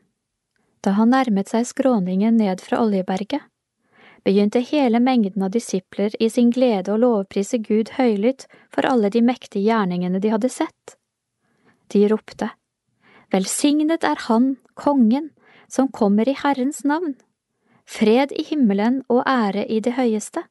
[0.82, 3.42] Da han nærmet seg skråningen ned fra Oljeberget,
[4.26, 9.22] begynte hele mengden av disipler i sin glede å lovprise Gud høylytt for alle de
[9.22, 10.96] mektige gjerningene de hadde sett.
[11.94, 12.50] De ropte,
[13.30, 15.30] Velsignet er Han, Kongen,
[15.68, 17.14] som kommer i Herrens navn,
[17.86, 20.42] fred i himmelen og ære i det høyeste.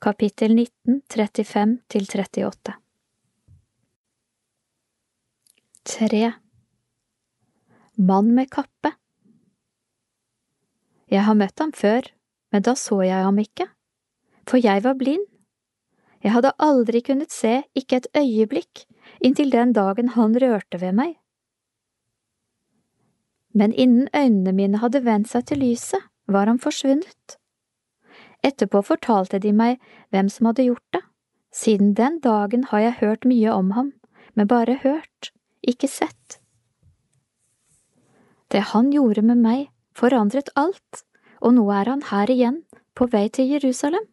[0.00, 2.76] Kapittel 19, 35 38
[5.88, 6.32] 3.
[7.96, 8.92] Mann med kappe
[11.08, 12.04] Jeg har møtt ham før,
[12.52, 13.68] men da så jeg ham ikke,
[14.48, 15.24] for jeg var blind.
[16.24, 18.84] Jeg hadde aldri kunnet se, ikke et øyeblikk,
[19.24, 21.16] inntil den dagen han rørte ved meg.
[23.54, 27.38] Men innen øynene mine hadde vendt seg til lyset, var han forsvunnet.
[28.44, 29.78] Etterpå fortalte de meg
[30.12, 31.02] hvem som hadde gjort det.
[31.54, 33.92] Siden den dagen har jeg hørt mye om ham,
[34.34, 35.32] men bare hørt,
[35.62, 36.38] ikke sett.
[38.52, 39.66] Det han gjorde med meg,
[39.98, 41.04] forandret alt,
[41.42, 42.62] og nå er han her igjen,
[42.94, 44.04] på vei til Jerusalem.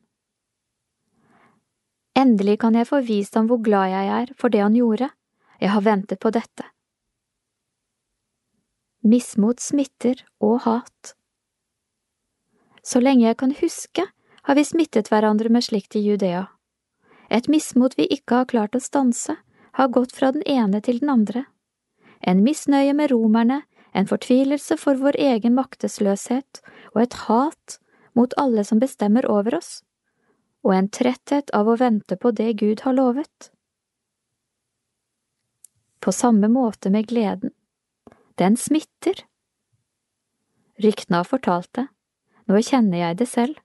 [2.15, 5.09] Endelig kan jeg få vist ham hvor glad jeg er for det han gjorde,
[5.59, 6.69] jeg har ventet på dette.
[9.05, 11.15] Mismot smitter og hat.
[12.81, 14.05] Så lenge jeg kan huske,
[14.45, 16.45] har vi smittet hverandre med slikt i Judea.
[17.29, 19.35] Et mismot vi ikke har klart å stanse,
[19.75, 21.45] har gått fra den ene til den andre.
[22.21, 23.63] En misnøye med romerne,
[23.95, 26.59] en fortvilelse for vår egen maktesløshet
[26.93, 27.77] og et hat
[28.15, 29.83] mot alle som bestemmer over oss,
[30.67, 33.51] og en tretthet av å vente på det Gud har lovet.
[36.03, 37.53] På samme måte med gleden.
[38.35, 39.23] Den smitter.
[40.83, 41.87] Ryktene har fortalt det,
[42.51, 43.61] nå kjenner jeg det selv.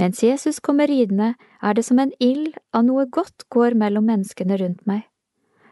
[0.00, 4.56] Mens Jesus kommer ridende, er det som en ild av noe godt går mellom menneskene
[4.60, 5.04] rundt meg.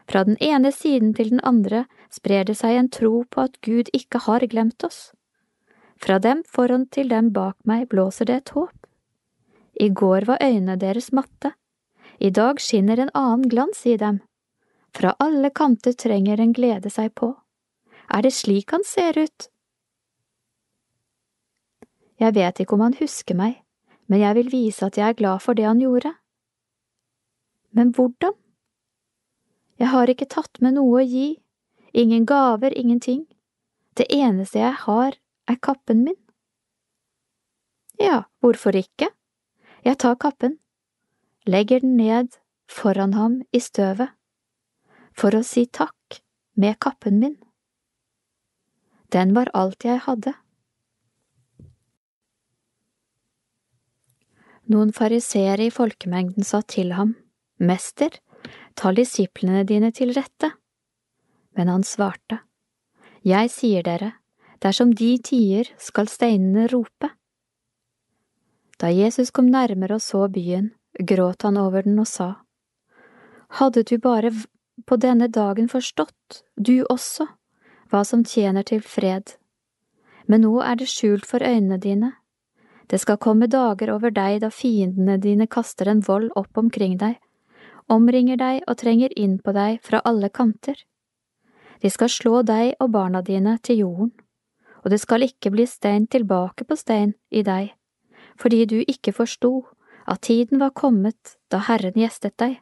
[0.09, 3.89] Fra den ene siden til den andre sprer det seg en tro på at Gud
[3.93, 5.11] ikke har glemt oss.
[6.01, 8.75] Fra dem foran til dem bak meg blåser det et håp.
[9.79, 11.51] I går var øynene deres matte,
[12.19, 14.21] i dag skinner en annen glans i dem.
[14.95, 17.33] Fra alle kanter trenger en glede seg på.
[18.07, 19.49] Er det slik han ser ut?
[22.19, 23.59] Jeg vet ikke om han husker meg,
[24.07, 26.13] men jeg vil vise at jeg er glad for det han gjorde.
[27.75, 28.37] Men hvordan?
[29.75, 31.33] Jeg har ikke tatt med noe å gi,
[31.95, 33.25] ingen gaver, ingenting.
[33.97, 35.15] Det eneste jeg har,
[35.47, 36.17] er kappen min.
[37.99, 39.07] Ja, hvorfor ikke?
[39.85, 40.57] Jeg tar kappen,
[41.47, 42.35] legger den ned
[42.67, 44.11] foran ham i støvet,
[45.15, 46.19] for å si takk
[46.59, 47.37] med kappen min.
[49.13, 50.33] Den var alt jeg hadde.
[54.65, 57.13] Noen fariseere i folkemengden sa til ham,
[57.61, 58.09] Mester,
[58.75, 60.49] ta disiplene dine til rette.
[61.55, 62.39] Men han svarte,
[63.23, 64.11] Jeg sier dere,
[64.61, 67.09] dersom de tier, skal steinene rope.
[68.77, 72.35] Da Jesus kom nærmere og så byen, gråt han over den og sa,
[73.59, 74.31] Hadde du bare
[74.85, 77.27] på denne dagen forstått, du også,
[77.89, 79.37] hva som tjener til fred,
[80.27, 82.11] men nå er det skjult for øynene dine
[82.87, 87.17] det skal komme dager over deg da fiendene dine kaster en vold opp omkring deg,
[87.89, 90.77] omringer deg og trenger inn på deg fra alle kanter.
[91.85, 94.07] De skal slå deg og barna dine til jorden,
[94.81, 97.75] og det skal ikke bli stein tilbake på stein i deg,
[98.41, 99.51] fordi du ikke forsto
[100.09, 102.55] at tiden var kommet da Herren gjestet deg.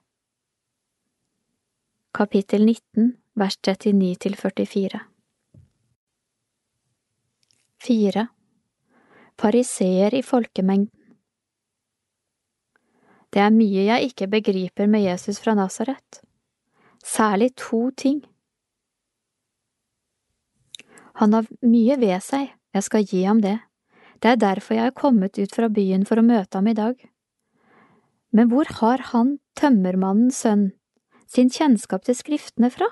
[2.12, 5.00] Kapittel 19, vers 39 til 44
[7.88, 8.28] 4.
[9.40, 11.16] Pariseer i folkemengden.
[13.32, 16.22] Det er mye jeg ikke begriper med Jesus fra Nasaret.
[17.04, 18.22] Særlig to ting.
[21.22, 23.60] Han har mye ved seg, jeg skal gi ham det.
[24.24, 26.96] Det er derfor jeg er kommet ut fra byen for å møte ham i dag.
[28.34, 30.72] Men hvor har han, tømmermannens sønn,
[31.30, 32.88] sin kjennskap til skriftene fra?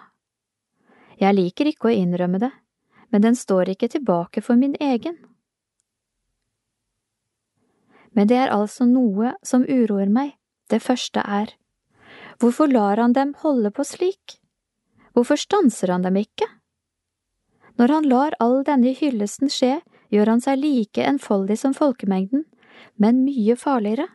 [1.21, 2.51] Jeg liker ikke å innrømme det,
[3.09, 5.17] men den står ikke tilbake for min egen.
[8.13, 10.35] Men det er altså noe som uroer meg.
[10.69, 11.55] Det første er,
[12.39, 14.37] hvorfor lar han dem holde på slik?
[15.15, 16.47] Hvorfor stanser han dem ikke?
[17.81, 19.79] Når han lar all denne hyllesten skje,
[20.13, 22.43] gjør han seg like enfoldig som folkemengden,
[23.01, 24.05] men mye farligere.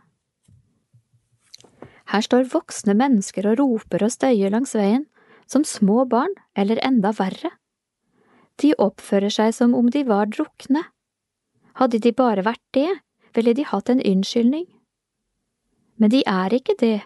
[2.06, 5.08] Her står voksne mennesker og roper og støyer langs veien,
[5.50, 7.50] som små barn, eller enda verre.
[8.62, 10.84] De oppfører seg som om de var drukne.
[11.82, 12.88] Hadde de bare vært det,
[13.34, 14.70] ville de hatt en unnskyldning.
[15.98, 17.02] Men de er ikke det,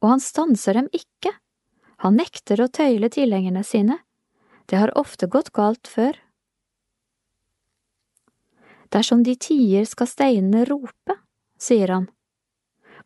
[0.00, 1.36] og han stanser dem ikke.
[2.00, 4.00] Han nekter å tøyle tilhengerne sine.
[4.68, 6.16] Det har ofte gått galt før.
[8.92, 11.16] Dersom de tier, skal steinene rope,
[11.60, 12.06] sier han.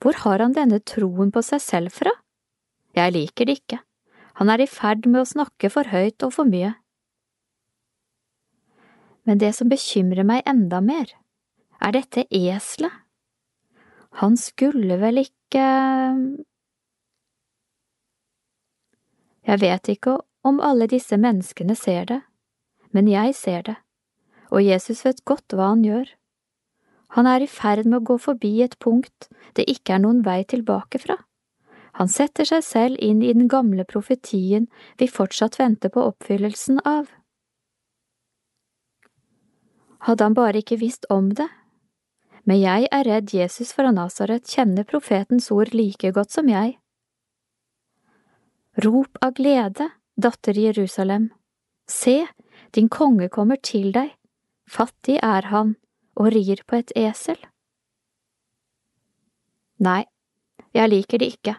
[0.03, 2.11] Hvor har han denne troen på seg selv fra?
[2.99, 3.79] Jeg liker det ikke.
[4.41, 6.75] Han er i ferd med å snakke for høyt og for mye.
[9.23, 11.13] Men det som bekymrer meg enda mer,
[11.79, 12.91] er dette eselet?
[14.19, 15.67] Han skulle vel ikke…
[19.47, 22.21] Jeg vet ikke om alle disse menneskene ser det,
[22.91, 23.77] men jeg ser det,
[24.51, 26.11] og Jesus vet godt hva han gjør.
[27.17, 30.43] Han er i ferd med å gå forbi et punkt det ikke er noen vei
[30.49, 31.19] tilbake fra.
[32.01, 34.69] Han setter seg selv inn i den gamle profetien
[35.01, 37.11] vi fortsatt venter på oppfyllelsen av.
[40.09, 41.51] Hadde han bare ikke visst om det,
[42.49, 46.79] men jeg er redd Jesus fra Nasaret kjenner profetens ord like godt som jeg.
[48.83, 51.31] Rop av glede, datter Jerusalem,
[51.89, 52.27] se,
[52.75, 54.13] din konge kommer til deg,
[54.69, 55.77] fattig er han
[56.17, 57.39] og rir på et esel.
[59.83, 60.05] Nei,
[60.77, 61.57] jeg liker det ikke,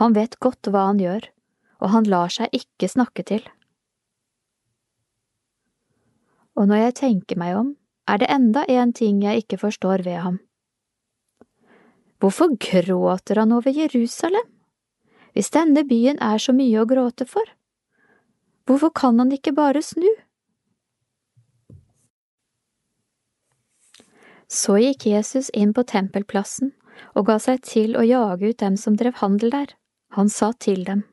[0.00, 1.26] han vet godt hva han gjør,
[1.80, 3.42] og han lar seg ikke snakke til.
[6.56, 7.74] Og når jeg tenker meg om,
[8.10, 10.40] er det enda en ting jeg ikke forstår ved ham.
[12.20, 14.48] Hvorfor gråter han over Jerusalem?
[15.32, 17.46] Hvis denne byen er så mye å gråte for,
[18.70, 20.08] hvorfor kan han ikke bare snu?
[24.50, 26.72] Så gikk Jesus inn på tempelplassen
[27.14, 29.74] og ga seg til å jage ut dem som drev handel der.
[30.18, 31.04] Han sa til dem,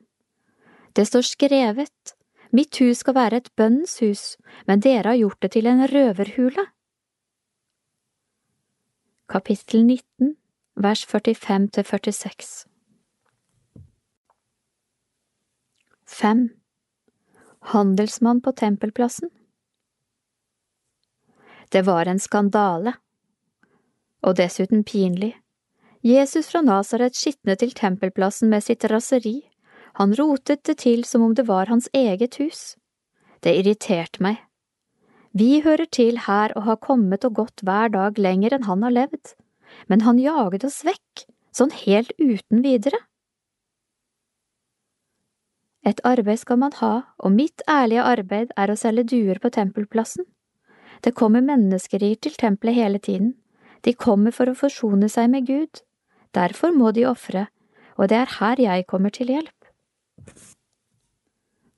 [0.94, 2.14] Det står skrevet,
[2.50, 4.36] Mitt hus skal være et bønnens hus,
[4.66, 6.64] men dere har gjort det til en røverhule.
[9.28, 10.36] Kapittel 19,
[10.76, 12.68] vers 45 til 46
[16.08, 16.57] 5.
[17.68, 19.28] Handelsmann på tempelplassen
[21.68, 22.94] Det var en skandale,
[24.24, 25.34] og dessuten pinlig.
[26.00, 29.42] Jesus fra Nasaret skitnet til tempelplassen med sitt raseri,
[30.00, 32.62] han rotet det til som om det var hans eget hus.
[33.44, 34.40] Det irriterte meg.
[35.36, 38.96] Vi hører til her og har kommet og gått hver dag lenger enn han har
[38.96, 39.34] levd,
[39.92, 43.04] men han jaget oss vekk, sånn helt uten videre.
[45.88, 50.26] Et arbeid skal man ha, og mitt ærlige arbeid er å selge duer på tempelplassen.
[51.00, 53.36] Det kommer menneskerier til tempelet hele tiden,
[53.86, 55.80] de kommer for å forsone seg med Gud,
[56.34, 57.46] derfor må de ofre,
[57.96, 59.54] og det er her jeg kommer til hjelp.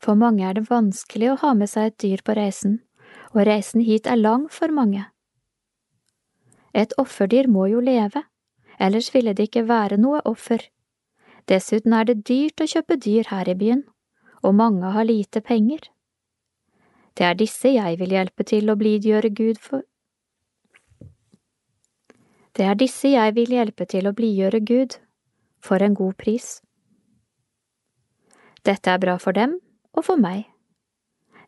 [0.01, 2.81] For mange er det vanskelig å ha med seg et dyr på reisen,
[3.37, 5.05] og reisen hit er lang for mange.
[6.73, 8.25] Et offerdyr må jo leve,
[8.81, 10.65] ellers ville det ikke være noe offer.
[11.51, 13.85] Dessuten er det dyrt å kjøpe dyr her i byen,
[14.43, 15.91] og mange har lite penger.
[17.17, 19.85] Det er disse jeg vil hjelpe til å blidgjøre Gud for…
[22.57, 24.97] Det er disse jeg vil hjelpe til å blidgjøre Gud,
[25.63, 26.61] for en god pris.
[28.67, 29.59] Dette er bra for dem
[29.95, 30.49] og for meg.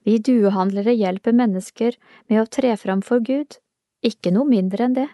[0.07, 1.99] Vi duehandlere hjelper mennesker
[2.31, 3.59] med å tre fram for Gud,
[4.03, 5.09] ikke noe mindre enn det.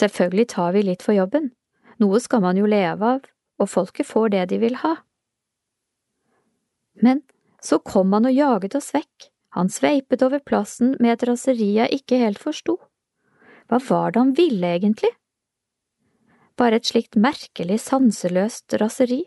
[0.00, 1.50] Selvfølgelig tar vi litt for jobben,
[2.02, 3.26] noe skal man jo leve av,
[3.60, 4.96] og folket får det de vil ha.
[7.04, 7.22] Men
[7.62, 12.00] så kom han og jaget oss vekk, han sveipet over plassen med et raseri jeg
[12.00, 12.76] ikke helt forsto.
[13.70, 15.10] Hva var det han ville egentlig?
[16.60, 19.22] Bare et slikt merkelig, sanseløst raseri.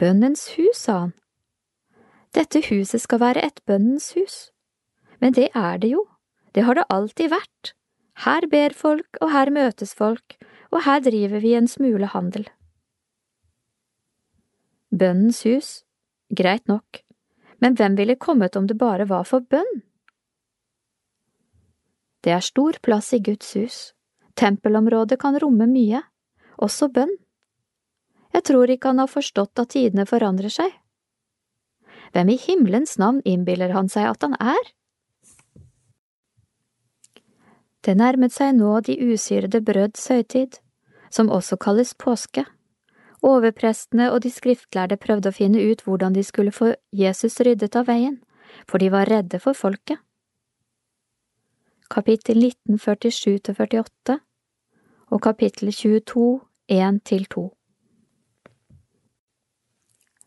[0.00, 1.14] Bønnens hus, sa han.
[2.36, 4.36] Dette huset skal være et bønnens hus.
[5.20, 6.04] Men det er det jo,
[6.52, 7.72] det har det alltid vært.
[8.24, 10.36] Her ber folk, og her møtes folk,
[10.72, 12.46] og her driver vi en smule handel.
[14.94, 15.82] Bønnens hus,
[16.30, 17.02] greit nok,
[17.60, 19.82] men hvem ville kommet om det bare var for bønn?
[22.22, 23.76] Det er stor plass i Guds hus,
[24.38, 26.02] tempelområdet kan romme mye,
[26.62, 27.12] også bønn.
[28.34, 30.72] Jeg tror ikke han har forstått at tidene forandrer seg.
[32.12, 34.72] Hvem i himmelens navn innbiller han seg at han er?
[37.86, 40.58] Det nærmet seg nå de usyrede brøds høytid,
[41.10, 42.46] som også kalles påske.
[43.26, 47.88] Overprestene og de skriftlærde prøvde å finne ut hvordan de skulle få Jesus ryddet av
[47.90, 48.20] veien,
[48.70, 49.98] for de var redde for folket.
[51.90, 54.18] Kapittel 19, 47–48
[55.10, 56.40] og kapittel 22,
[56.70, 57.44] 1–2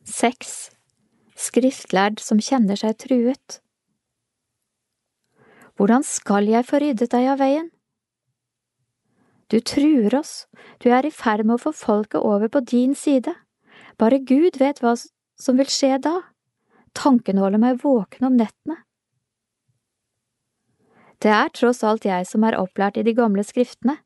[0.10, 0.54] 6.
[1.40, 3.60] Skriftlærd som kjenner seg truet
[5.80, 7.70] Hvordan skal jeg få ryddet deg av veien?
[9.50, 10.46] Du truer oss,
[10.78, 13.34] du er i ferd med å få folket over på din side.
[13.98, 16.20] Bare Gud vet hva som vil skje da.
[16.94, 18.78] Tanken holder meg våken om nettene.
[21.20, 23.98] Det er tross alt jeg som er opplært i de gamle skriftene.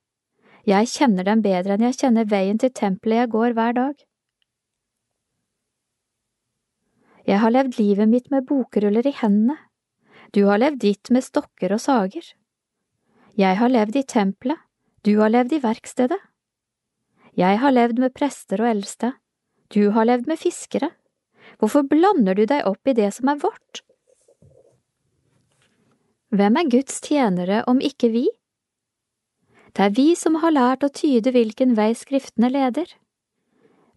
[0.66, 3.96] Jeg kjenner dem bedre enn jeg kjenner veien til tempelet jeg går hver dag.
[7.28, 9.60] Jeg har levd livet mitt med bokruller i hendene.
[10.34, 12.24] Du har levd ditt med stokker og sager.
[13.38, 14.60] Jeg har levd i tempelet,
[15.04, 16.20] du har levd i verkstedet.
[17.36, 19.14] Jeg har levd med prester og eldste,
[19.74, 20.92] du har levd med fiskere.
[21.60, 23.82] Hvorfor blander du deg opp i det som er vårt?
[26.34, 28.28] Hvem er Guds tjenere om ikke vi?
[29.74, 32.88] Det er vi som har lært å tyde hvilken vei skriftene leder.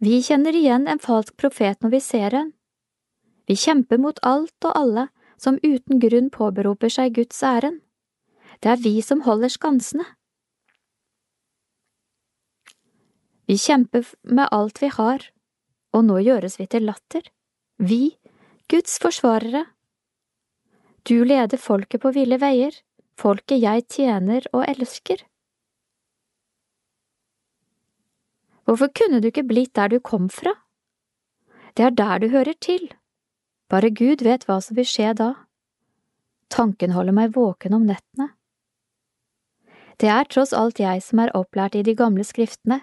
[0.00, 2.52] Vi kjenner igjen en falsk profet når vi ser en.
[3.46, 5.08] Vi kjemper mot alt og alle
[5.40, 7.80] som uten grunn påberoper seg Guds æren.
[8.60, 10.04] Det er vi som holder skansene.
[13.47, 15.23] Vi kjemper med alt vi har,
[15.94, 17.23] og nå gjøres vi til latter.
[17.78, 18.16] Vi,
[18.70, 19.64] Guds forsvarere.
[21.06, 22.74] Du leder folket på ville veier,
[23.14, 25.23] folket jeg tjener og elsker.
[28.66, 30.56] Hvorfor kunne du ikke blitt der du kom fra?
[31.78, 32.89] Det er der du hører til.
[33.70, 35.28] Bare Gud vet hva som vil skje da.
[36.51, 38.32] Tanken holder meg våken om nettene.
[40.02, 42.82] Det er tross alt jeg som er opplært i de gamle skriftene,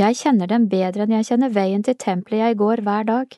[0.00, 3.34] jeg kjenner dem bedre enn jeg kjenner veien til tempelet jeg går hver dag.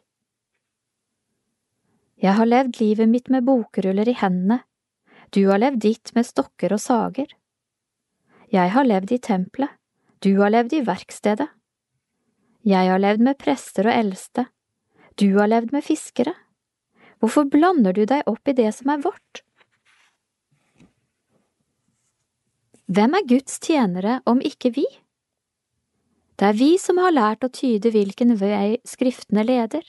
[2.22, 4.60] Jeg har levd livet mitt med bokruller i hendene,
[5.32, 7.30] du har levd ditt med stokker og sager.
[8.52, 9.72] Jeg har levd i tempelet,
[10.20, 11.48] du har levd i verkstedet.
[12.68, 14.44] Jeg har levd med prester og eldste,
[15.18, 16.34] du har levd med fiskere.
[17.18, 19.42] Hvorfor blander du deg opp i det som er vårt?
[22.92, 24.84] Hvem er Guds tjenere om ikke vi?
[26.42, 29.84] Det er vi som har lært å tyde hvilken vei skriftene leder.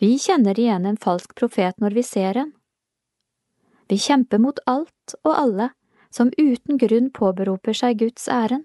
[0.00, 2.54] Vi kjenner igjen en falsk profet når vi ser en.
[3.92, 5.68] Vi kjemper mot alt og alle
[6.08, 8.64] som uten grunn påberoper seg Guds æren.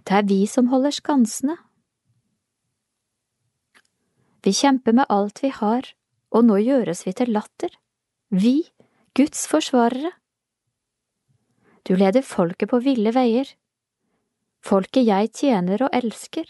[0.00, 1.60] Det er vi som holder skansene.
[4.40, 5.92] Vi kjemper med alt vi har,
[6.32, 7.76] og nå gjøres vi til latter.
[8.32, 8.62] Vi,
[9.12, 10.16] Guds forsvarere.
[11.84, 13.58] Du leder folket på ville veier
[14.62, 16.46] folket jeg tjener og elsker.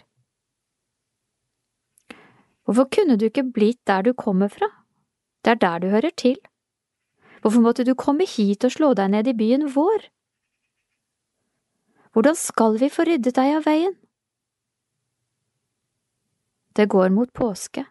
[2.64, 4.68] Hvorfor kunne du ikke blitt der du kommer fra?
[5.44, 6.36] Det er der du hører til.
[7.42, 10.06] Hvorfor måtte du komme hit og slå deg ned i byen vår?
[12.12, 13.96] Hvordan skal vi få ryddet deg av veien?
[16.76, 17.84] Det går mot påske.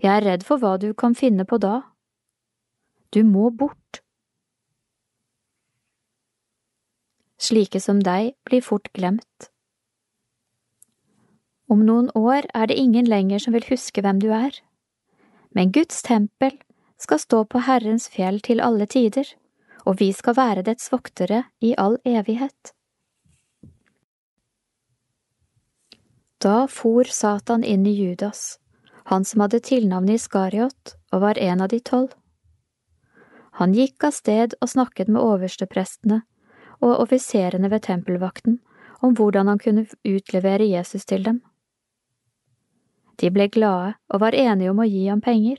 [0.00, 1.80] Jeg er redd for hva du kan finne på da.
[3.12, 3.85] Du må bort.
[7.38, 9.50] Slike som deg blir fort glemt.
[11.68, 14.54] Om noen år er det ingen lenger som vil huske hvem du er,
[15.56, 16.54] men Guds tempel
[17.00, 19.26] skal stå på Herrens fjell til alle tider,
[19.84, 22.72] og vi skal være dets voktere i all evighet.
[26.42, 28.58] Da for Satan inn i Judas,
[29.10, 32.14] han som hadde tilnavnet Iskariot og var en av de tolv.
[33.56, 36.20] Han gikk av sted og snakket med oversteprestene
[36.80, 38.60] og offiserene ved tempelvakten
[39.04, 41.42] om hvordan han kunne utlevere Jesus til dem.
[43.20, 45.58] De ble glade og var enige om å gi ham penger.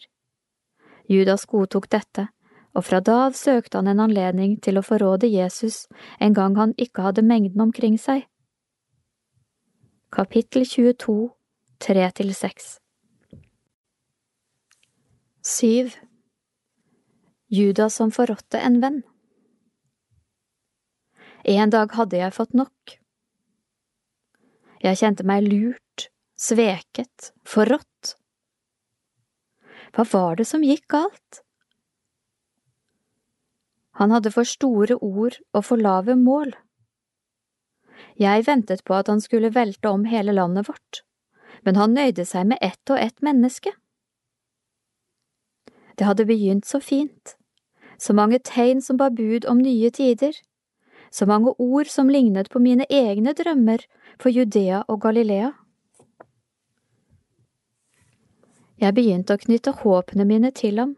[1.10, 2.28] Judas godtok dette,
[2.76, 5.86] og fra da av søkte han en anledning til å forråde Jesus
[6.20, 8.28] en gang han ikke hadde mengden omkring seg.
[10.14, 11.30] Kapittel 22,
[11.84, 12.78] 3–6
[15.48, 15.92] 7.
[17.48, 19.04] Judas som forrådte en venn
[21.48, 22.98] En dag hadde jeg fått nok.
[24.84, 28.18] Jeg kjente meg lurt, sveket, forrådt.
[29.96, 31.40] Hva var det som gikk galt?
[33.98, 36.52] Han hadde for store ord og for lave mål.
[38.20, 41.02] Jeg ventet på at han skulle velte om hele landet vårt,
[41.64, 43.72] men han nøyde seg med ett og ett menneske.
[45.98, 47.38] Det hadde begynt så fint,
[47.98, 50.36] så mange tegn som bar bud om nye tider,
[51.12, 53.84] så mange ord som lignet på mine egne drømmer
[54.20, 55.54] for Judea og Galilea.
[58.78, 60.94] Jeg begynte å knytte håpene mine til ham.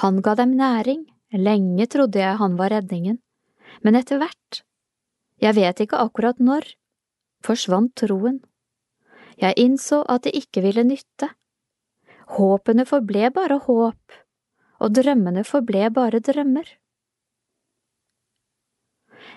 [0.00, 1.04] Han ga dem næring,
[1.34, 3.18] lenge trodde jeg han var redningen,
[3.84, 4.62] men etter hvert,
[5.42, 6.64] jeg vet ikke akkurat når,
[7.44, 8.40] forsvant troen.
[9.38, 11.28] Jeg innså at det ikke ville nytte.
[12.38, 14.16] Håpene forble bare håp,
[14.82, 16.66] og drømmene forble bare drømmer.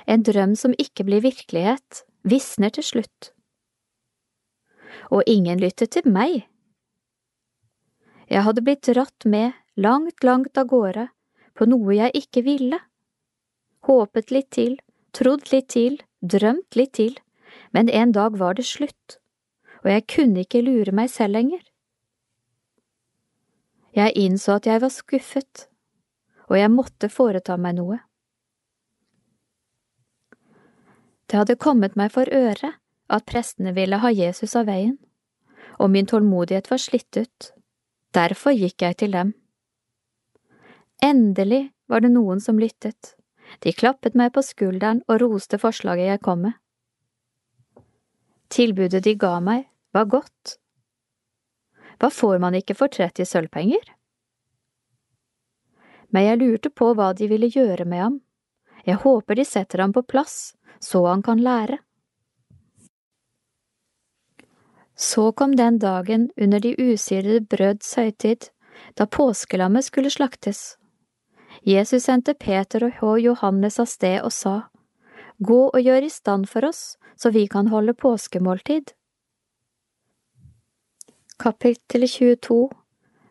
[0.07, 3.31] En drøm som ikke blir virkelighet, visner til slutt.
[5.11, 6.45] Og ingen lyttet til meg.
[8.31, 11.09] Jeg hadde blitt dratt med langt, langt av gårde
[11.57, 12.79] på noe jeg ikke ville.
[13.87, 14.77] Håpet litt til,
[15.15, 17.17] trodd litt til, drømt litt til,
[17.75, 19.17] men en dag var det slutt,
[19.83, 21.63] og jeg kunne ikke lure meg selv lenger.
[23.91, 25.67] Jeg innså at jeg var skuffet,
[26.47, 27.99] og jeg måtte foreta meg noe.
[31.31, 32.73] Det hadde kommet meg for øre
[33.07, 34.97] at prestene ville ha Jesus av veien,
[35.79, 37.51] og min tålmodighet var slitt ut.
[38.11, 39.31] Derfor gikk jeg til dem.
[40.99, 43.15] Endelig var det noen som lyttet.
[43.63, 46.57] De klappet meg på skulderen og roste forslaget jeg kom med.
[48.51, 50.57] Tilbudet de ga meg, var godt.
[52.03, 53.87] Hva får man ikke for 30 sølvpenger?
[56.11, 58.19] Men jeg lurte på hva de ville gjøre med ham.
[58.83, 61.77] Jeg håper de setter ham på plass, så han kan lære.
[64.95, 68.49] Så kom den dagen under de usirede brøds høytid,
[68.97, 70.77] da påskelammet skulle slaktes.
[71.65, 74.55] Jesus sendte Peter og Johannes av sted og sa,
[75.41, 78.93] Gå og gjør i stand for oss, så vi kan holde påskemåltid.
[81.41, 82.69] Kapittel 22,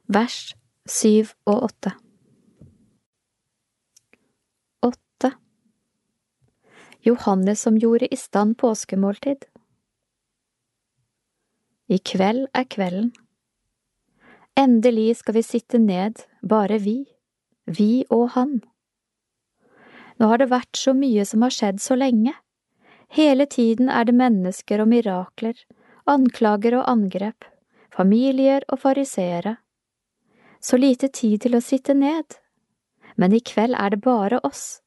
[0.09, 0.39] vers
[0.91, 2.10] 7 og 8 8.
[7.03, 9.45] Johannes som gjorde i stand påskemåltid.
[11.89, 13.13] I kveld er kvelden.
[14.59, 16.99] Endelig skal vi sitte ned, bare vi,
[17.65, 18.61] vi og han.
[20.21, 22.35] Nå har det vært så mye som har skjedd så lenge.
[23.09, 25.57] Hele tiden er det mennesker og mirakler,
[26.05, 27.49] anklager og angrep,
[27.91, 29.57] familier og fariseere.
[30.61, 32.37] Så lite tid til å sitte ned.
[33.17, 34.83] Men i kveld er det bare oss.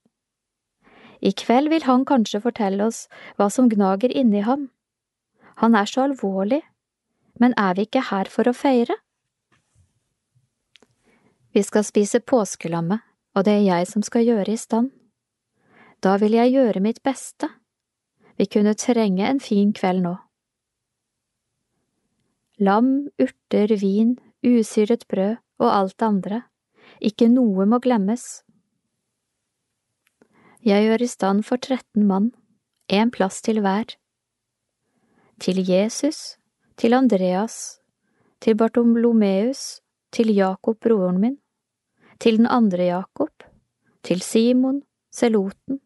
[1.24, 3.06] I kveld vil han kanskje fortelle oss
[3.38, 4.68] hva som gnager inni ham.
[5.64, 6.60] Han er så alvorlig,
[7.40, 8.98] men er vi ikke her for å feire?
[11.54, 13.00] Vi skal spise påskelammet,
[13.38, 14.91] og det er jeg som skal gjøre i stand.
[16.04, 17.48] Da vil jeg gjøre mitt beste.
[18.36, 20.16] Vi kunne trenge en fin kveld nå.
[22.60, 22.90] Lam,
[23.22, 26.41] urter, vin, usyret brød og alt det andre,
[27.02, 28.44] ikke noe må glemmes.
[30.64, 32.30] Jeg gjør i stand for 13 mann,
[32.88, 33.98] en plass til hver.
[35.44, 36.38] Til Jesus,
[36.80, 37.81] til Andreas,
[38.40, 39.81] til Bartolomeus,
[40.15, 41.35] til Jakob broren min,
[42.19, 43.44] til den andre Jakob,
[44.03, 44.81] til Simon,
[45.11, 45.81] Seloten,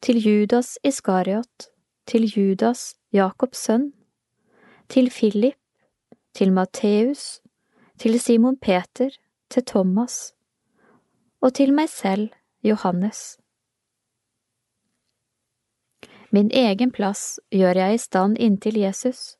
[0.00, 1.68] til Judas Iskariot,
[2.06, 3.92] til Judas, Jakobs sønn,
[4.88, 5.60] til Philip,
[6.34, 7.40] til Matteus,
[7.98, 9.10] til Simon Peter,
[9.50, 10.34] til Thomas,
[11.40, 12.30] og til meg selv,
[12.62, 13.43] Johannes.
[16.34, 19.36] Min egen plass gjør jeg i stand inntil Jesus.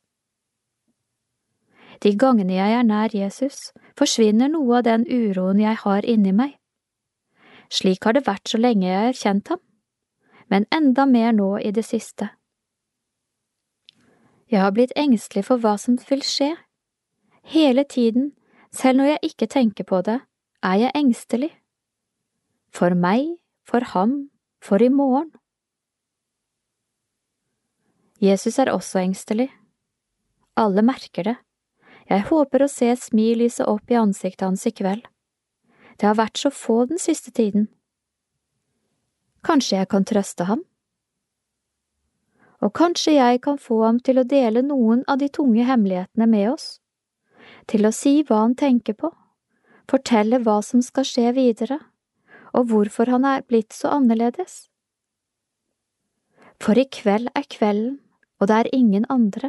[2.03, 6.55] De gangene jeg er nær Jesus, forsvinner noe av den uroen jeg har inni meg.
[7.67, 9.63] Slik har det vært så lenge jeg har kjent ham,
[10.53, 12.31] men enda mer nå i det siste.
[14.47, 16.53] Jeg har blitt engstelig for hva som vil skje.
[17.43, 18.35] Hele tiden,
[18.71, 20.21] selv når jeg ikke tenker på det,
[20.63, 21.51] er jeg engstelig.
[22.71, 24.29] For meg, for ham,
[24.63, 25.33] for i morgen.
[28.21, 29.49] Jesus er også engstelig.
[30.57, 31.37] Alle merker det.
[32.09, 35.07] Jeg håper å se et smil lyse opp i ansiktet hans i kveld.
[35.99, 37.69] Det har vært så få den siste tiden.
[39.45, 40.63] Kanskje jeg kan trøste ham?
[42.65, 46.53] Og kanskje jeg kan få ham til å dele noen av de tunge hemmelighetene med
[46.55, 46.69] oss,
[47.69, 49.11] til å si hva han tenker på,
[49.91, 51.81] fortelle hva som skal skje videre,
[52.55, 54.69] og hvorfor han er blitt så annerledes.
[56.63, 57.99] For i kveld er kvelden,
[58.45, 59.49] og det er ingen andre,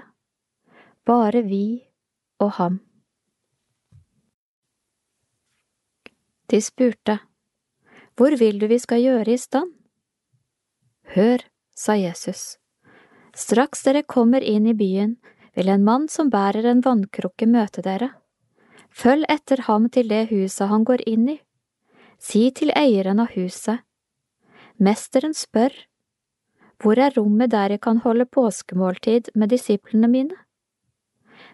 [1.03, 1.83] bare vi
[2.39, 2.79] og ham.
[6.47, 7.19] De spurte,
[8.15, 9.73] Hvor vil du vi skal gjøre i stand?
[11.11, 11.43] Hør,
[11.75, 12.55] sa Jesus,
[13.35, 15.17] straks dere kommer inn i byen,
[15.55, 18.13] vil en mann som bærer en vannkrukke møte dere.
[18.95, 21.37] Følg etter ham til det huset han går inn i.
[22.17, 23.83] Si til eieren av huset,
[24.79, 25.73] Mesteren spør,
[26.81, 30.35] Hvor er rommet der jeg kan holde påskemåltid med disiplene mine?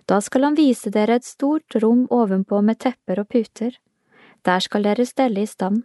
[0.10, 3.78] Da skal han vise dere et stort rom ovenpå med tepper og puter.
[4.46, 5.84] Der skal dere stelle i stand.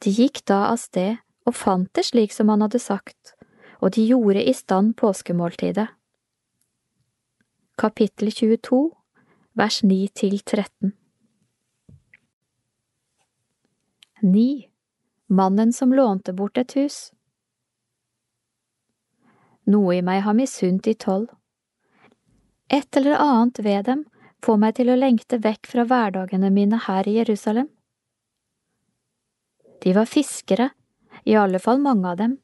[0.00, 3.34] De gikk da av sted og fant det slik som han hadde sagt,
[3.80, 5.88] og de gjorde i stand påskemåltidet.
[7.80, 8.80] Kapittel 22,
[9.56, 10.92] vers 9 til 13
[14.22, 14.68] 9.
[15.28, 17.10] Mannen som lånte bort et hus
[19.70, 21.28] Noe i meg har misunt de tolv.
[22.70, 24.04] Et eller annet ved dem
[24.44, 27.68] får meg til å lengte vekk fra hverdagene mine her i Jerusalem.
[29.80, 30.70] De var fiskere,
[31.24, 32.38] i alle fall mange av dem.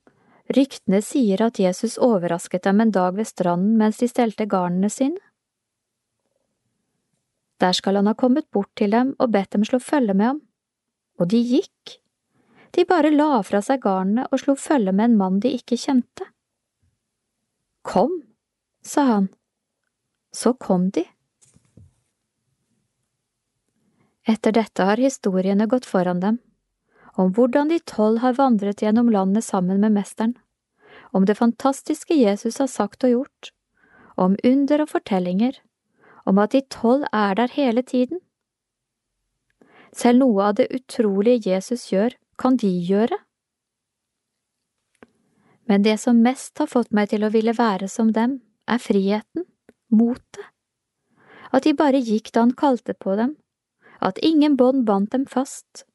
[0.56, 5.18] Ryktene sier at Jesus overrasket dem en dag ved stranden mens de stelte garnene sine.
[7.60, 10.40] Der skal han ha kommet bort til dem og bedt dem slå følge med ham.
[11.18, 11.96] Og de gikk.
[12.76, 16.28] De bare la fra seg garnene og slo følge med en mann de ikke kjente.
[17.86, 18.22] Kom,
[18.82, 19.28] sa han.
[20.32, 21.04] Så kom de.
[24.26, 26.40] Etter dette har historiene gått foran dem,
[27.14, 30.34] om hvordan de tolv har vandret gjennom landet sammen med mesteren,
[31.14, 33.52] om det fantastiske Jesus har sagt og gjort,
[34.16, 35.60] om under og fortellinger,
[36.26, 38.18] om at de tolv er der hele tiden.
[39.94, 43.22] Selv noe av det utrolige Jesus gjør, kan de gjøre?
[45.66, 49.46] Men det som mest har fått meg til å ville være som dem, er friheten,
[49.90, 50.46] motet.
[51.54, 53.36] At de bare gikk da han kalte på dem,
[54.00, 55.86] at ingen bånd bandt dem fast.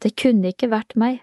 [0.00, 1.20] Det kunne ikke vært meg.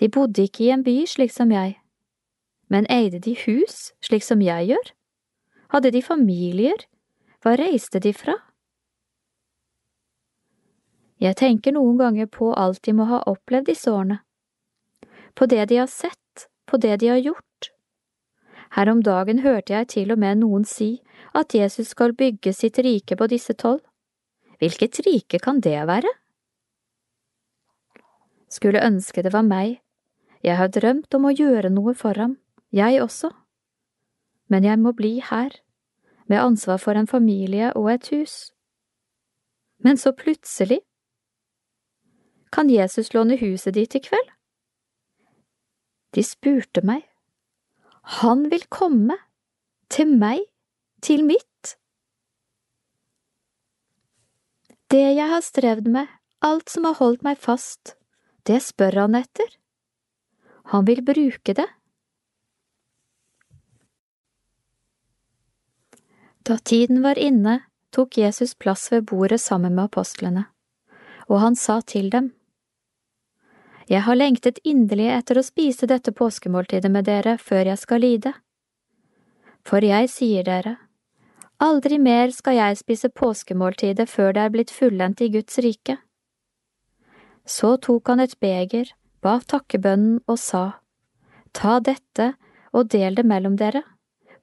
[0.00, 1.76] De bodde ikke i en by slik som jeg,
[2.72, 4.92] men eide de hus slik som jeg gjør?
[5.74, 6.86] Hadde de familier?
[7.42, 8.36] Hva reiste de fra?
[11.22, 14.22] Jeg tenker noen ganger på alt de må ha opplevd disse årene,
[15.34, 17.70] på det de har sett, på det de har gjort.
[18.72, 21.02] Her om dagen hørte jeg til og med noen si
[21.36, 23.82] at Jesus skal bygge sitt rike på disse tolv.
[24.62, 26.08] Hvilket rike kan det være?
[28.52, 29.80] Skulle ønske det var meg,
[30.42, 32.36] jeg har drømt om å gjøre noe for ham,
[32.74, 33.30] jeg også,
[34.50, 35.54] men jeg må bli her,
[36.26, 38.52] med ansvar for en familie og et hus.
[39.78, 40.80] Men så plutselig,
[42.52, 44.28] kan Jesus låne huset ditt i kveld?
[46.12, 47.04] De spurte meg.
[48.20, 49.16] Han vil komme.
[49.92, 50.44] Til meg.
[51.02, 51.76] Til mitt.
[54.92, 56.08] Det jeg har strevd med,
[56.44, 57.94] alt som har holdt meg fast,
[58.44, 59.48] det spør han etter.
[60.74, 61.68] Han vil bruke det.
[66.44, 67.62] Da tiden var inne,
[67.94, 70.44] tok Jesus plass ved bordet sammen med apostlene,
[71.30, 72.32] og han sa til dem.
[73.90, 78.32] Jeg har lengtet inderlig etter å spise dette påskemåltidet med dere før jeg skal lide.
[79.66, 80.76] For jeg sier dere,
[81.62, 85.98] aldri mer skal jeg spise påskemåltidet før det er blitt fullendt i Guds rike.
[87.46, 88.92] Så tok han et beger,
[89.22, 90.64] ba takkebønnen og sa,
[91.52, 92.32] Ta dette
[92.72, 93.82] og del det mellom dere,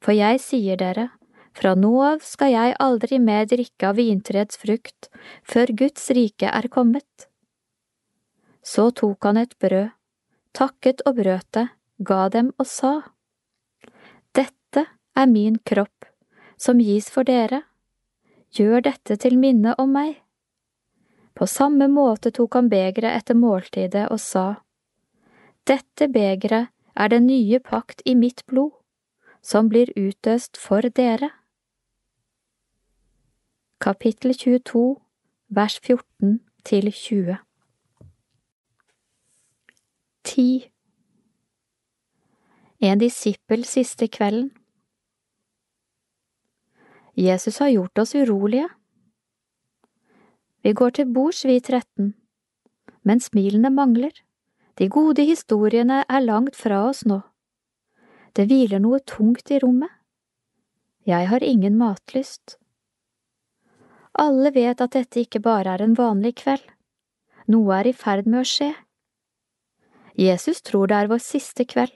[0.04, 1.10] for jeg sier dere,
[1.56, 5.10] fra nå av skal jeg aldri mer drikke av vintreets frukt
[5.44, 7.29] før Guds rike er kommet.
[8.70, 9.90] Så tok han et brød,
[10.54, 11.66] takket og brøt det,
[12.06, 12.92] ga dem og sa,
[14.38, 14.84] Dette
[15.18, 16.06] er min kropp,
[16.58, 17.64] som gis for dere,
[18.54, 20.20] gjør dette til minne om meg.
[21.34, 24.46] På samme måte tok han begeret etter måltidet og sa,
[25.66, 28.76] Dette begeret er den nye pakt i mitt blod,
[29.42, 31.34] som blir utøst for dere.
[33.82, 34.98] Kapittel 22,
[35.58, 37.49] vers 14 til 20
[40.30, 40.72] Ti
[42.78, 44.52] En disippel siste kvelden
[47.18, 48.68] Jesus har gjort oss urolige.
[50.62, 52.14] Vi går til bords, vi 13,
[53.02, 54.14] men smilene mangler.
[54.78, 57.18] De gode historiene er langt fra oss nå.
[58.38, 59.90] Det hviler noe tungt i rommet.
[61.10, 62.60] Jeg har ingen matlyst.
[64.14, 66.70] Alle vet at dette ikke bare er en vanlig kveld.
[67.50, 68.70] Noe er i ferd med å skje.
[70.20, 71.94] Jesus tror det er vår siste kveld.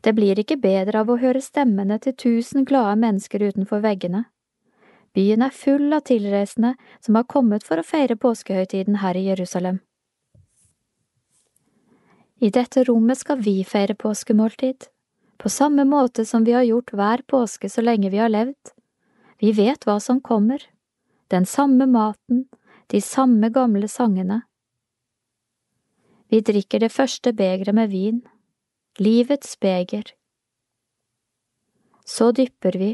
[0.00, 4.28] Det blir ikke bedre av å høre stemmene til tusen glade mennesker utenfor veggene.
[5.12, 9.80] Byen er full av tilreisende som har kommet for å feire påskehøytiden her i Jerusalem.
[12.40, 14.86] I dette rommet skal vi feire påskemåltid,
[15.36, 18.72] på samme måte som vi har gjort hver påske så lenge vi har levd.
[19.40, 20.62] Vi vet hva som kommer,
[21.28, 22.46] den samme maten,
[22.86, 24.42] de samme gamle sangene.
[26.30, 28.20] Vi drikker det første begeret med vin,
[29.02, 30.12] livets beger.
[32.06, 32.90] Så dypper vi,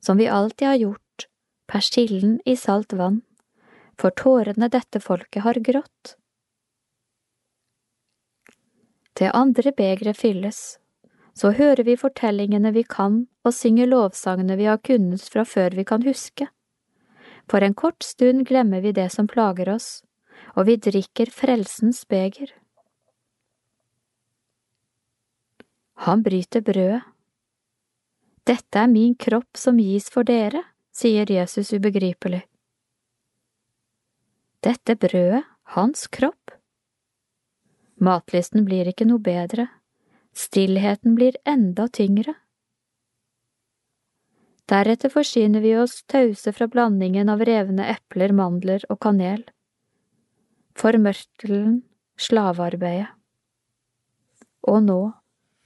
[0.00, 1.26] som vi alltid har gjort,
[1.68, 3.20] persillen i salt vann,
[4.00, 6.14] for tårene dette folket har grått.
[9.20, 10.78] Det andre begeret fylles,
[11.34, 15.84] så hører vi fortellingene vi kan og synger lovsangene vi har kunnet fra før vi
[15.84, 16.48] kan huske.
[17.50, 19.90] For en kort stund glemmer vi det som plager oss,
[20.56, 22.54] og vi drikker frelsens beger.
[26.06, 27.02] Han bryter brødet.
[28.46, 30.62] Dette er min kropp som gis for dere,
[30.94, 32.44] sier Jesus ubegripelig.
[34.64, 35.42] Dette brødet,
[35.74, 36.54] hans kropp?
[37.98, 39.66] Matlisten blir ikke noe bedre,
[40.38, 42.34] stillheten blir enda tyngre.
[44.68, 49.46] Deretter forsyner vi oss tause fra blandingen av revne epler, mandler og kanel.
[50.78, 51.80] Formørtelen,
[52.20, 53.08] slavearbeidet.
[54.68, 55.00] Og nå,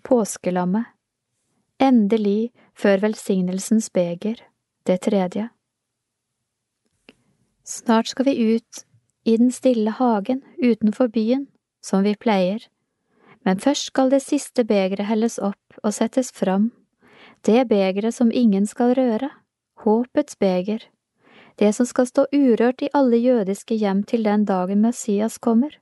[0.02, 0.84] påskelammet.
[1.82, 4.36] Endelig, før velsignelsens beger,
[4.86, 5.48] det tredje.
[7.64, 8.84] Snart skal vi ut
[9.24, 11.46] i den stille hagen utenfor byen,
[11.82, 12.66] som vi pleier,
[13.44, 16.70] men først skal det siste begeret helles opp og settes fram,
[17.46, 19.30] det begeret som ingen skal røre,
[19.82, 20.86] håpets beger,
[21.58, 25.74] det som skal stå urørt i alle jødiske hjem til den dagen Messias kommer,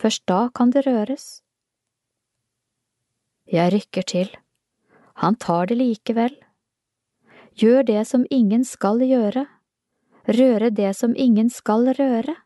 [0.00, 1.42] først da kan det røres.
[3.48, 4.28] Jeg rykker til,
[5.24, 6.34] han tar det likevel.
[7.56, 9.46] Gjør det som ingen skal gjøre,
[10.28, 12.36] røre det som ingen skal røre.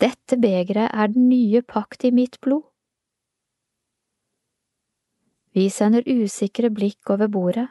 [0.00, 2.62] Dette begeret er den nye pakt i mitt blod.
[5.52, 7.66] Vi sender usikre blikk over bordet.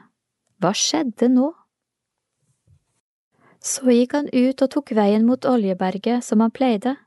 [0.59, 1.53] Hva skjedde nå?
[3.63, 6.97] Så gikk han ut og tok veien mot Oljeberget som han pleide,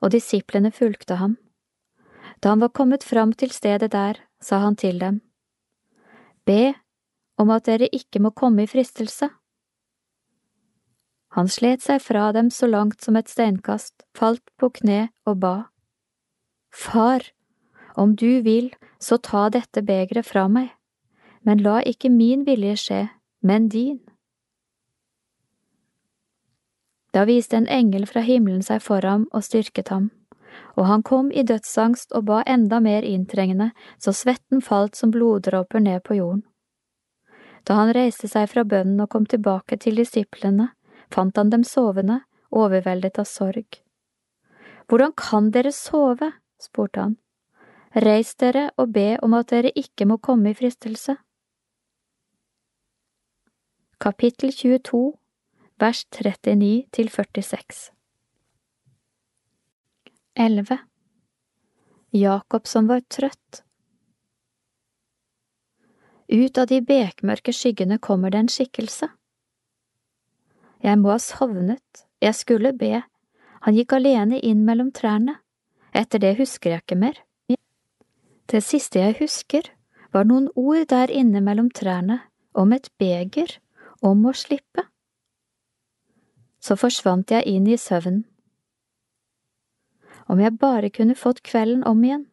[0.00, 1.36] og disiplene fulgte ham.
[2.44, 5.22] Da han var kommet fram til stedet der, sa han til dem,
[6.44, 6.74] Be
[7.40, 9.30] om at dere ikke må komme i fristelse.
[11.32, 15.54] Han slet seg fra dem så langt som et steinkast, falt på kne og ba.
[16.68, 17.24] Far,
[17.96, 20.68] om du vil, så ta dette begeret fra meg,
[21.48, 23.00] men la ikke min vilje skje,
[23.40, 24.02] men din.
[27.14, 30.10] Da viste en engel fra himmelen seg for ham og styrket ham,
[30.76, 35.80] og han kom i dødsangst og ba enda mer inntrengende, så svetten falt som bloddråper
[35.80, 36.44] ned på jorden.
[37.64, 40.70] Da han reiste seg fra bønnen og kom tilbake til disiplene,
[41.12, 43.80] fant han dem sovende, overveldet av sorg.
[44.88, 46.32] Hvordan kan dere sove?
[46.60, 47.16] spurte han.
[47.94, 51.16] Reis dere og be om at dere ikke må komme i fristelse.
[54.00, 55.14] Kapittel 22,
[55.80, 57.94] vers 39 til 46
[60.36, 60.78] 11
[62.10, 63.60] Jakob som var trøtt
[66.26, 69.06] Ut av de bekmørke skyggene kommer det en skikkelse.
[70.82, 73.04] Jeg må ha sovnet, jeg skulle be,
[73.62, 75.36] han gikk alene inn mellom trærne,
[75.94, 77.22] etter det husker jeg ikke mer.
[78.50, 79.70] Det siste jeg husker,
[80.10, 82.24] var noen ord der inne mellom trærne
[82.58, 83.60] om et beger,
[84.02, 84.88] om å slippe.
[86.58, 88.24] Så forsvant jeg inn i søvnen.
[90.26, 92.26] Om jeg bare kunne fått kvelden om igjen.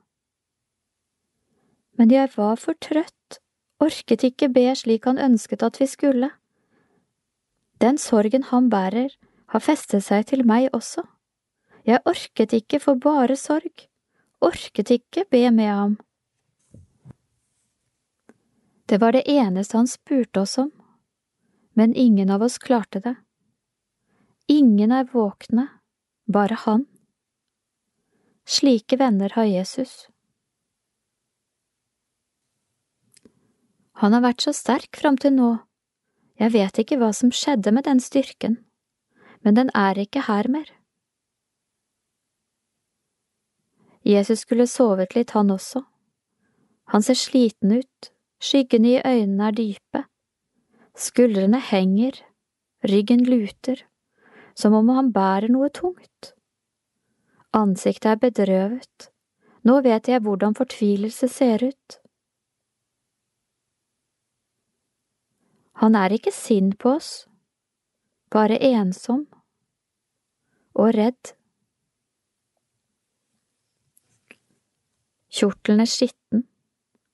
[1.99, 3.39] Men jeg var for trøtt,
[3.83, 6.31] orket ikke be slik han ønsket at vi skulle.
[7.81, 9.11] Den sorgen han bærer,
[9.51, 11.03] har festet seg til meg også.
[11.85, 13.87] Jeg orket ikke for bare sorg,
[14.39, 15.97] orket ikke be med ham.
[18.85, 20.71] Det var det eneste han spurte oss om,
[21.73, 23.15] men ingen av oss klarte det.
[24.47, 25.67] Ingen er våkne,
[26.27, 26.85] bare han.
[28.45, 30.07] Slike venner har Jesus.
[34.01, 35.51] Han har vært så sterk fram til nå
[36.41, 38.55] jeg vet ikke hva som skjedde med den styrken,
[39.45, 40.65] men den er ikke her mer.
[44.01, 45.83] Jesus skulle sovet litt, han også.
[46.89, 48.09] Han ser sliten ut,
[48.41, 50.01] skyggene i øynene er dype,
[50.97, 52.17] skuldrene henger,
[52.89, 53.85] ryggen luter,
[54.57, 56.33] som om han bærer noe tungt.
[57.53, 59.11] Ansiktet er bedrøvet,
[59.67, 61.97] Nå vet jeg hvordan fortvilelse ser ut.
[65.81, 67.27] Han er ikke sint på oss,
[68.33, 69.27] bare ensom
[70.73, 71.33] og redd.
[75.31, 76.45] Kjortelen er skitten,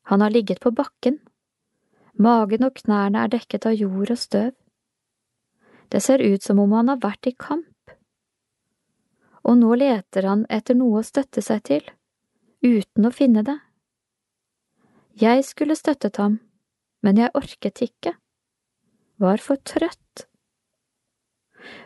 [0.07, 1.19] han har ligget på bakken,
[2.14, 4.53] magen og knærne er dekket av jord og støv.
[5.91, 7.67] Det ser ut som om han har vært i kamp,
[9.48, 11.84] og nå leter han etter noe å støtte seg til,
[12.66, 13.58] uten å finne det.
[15.17, 16.40] Jeg skulle støttet ham,
[17.01, 18.17] men jeg orket ikke,
[19.17, 20.27] var for trøtt.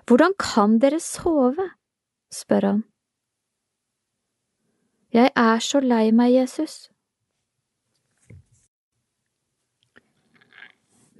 [0.10, 1.70] Hvordan kan dere sove?
[2.32, 2.82] spør han.
[5.12, 6.88] Jeg er så lei meg, Jesus.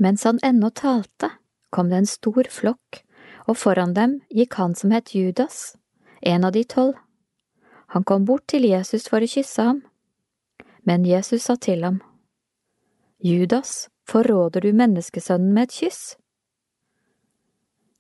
[0.02, 1.30] Mens han ennå talte,
[1.70, 3.04] kom det en stor flokk,
[3.52, 5.76] og foran dem gikk han som het Judas,
[6.22, 6.94] en av de tolv.
[7.92, 9.82] Han kom bort til Jesus for å kysse ham,
[10.88, 12.00] men Jesus sa til ham,
[13.22, 16.02] Judas, forråder du menneskesønnen med et kyss?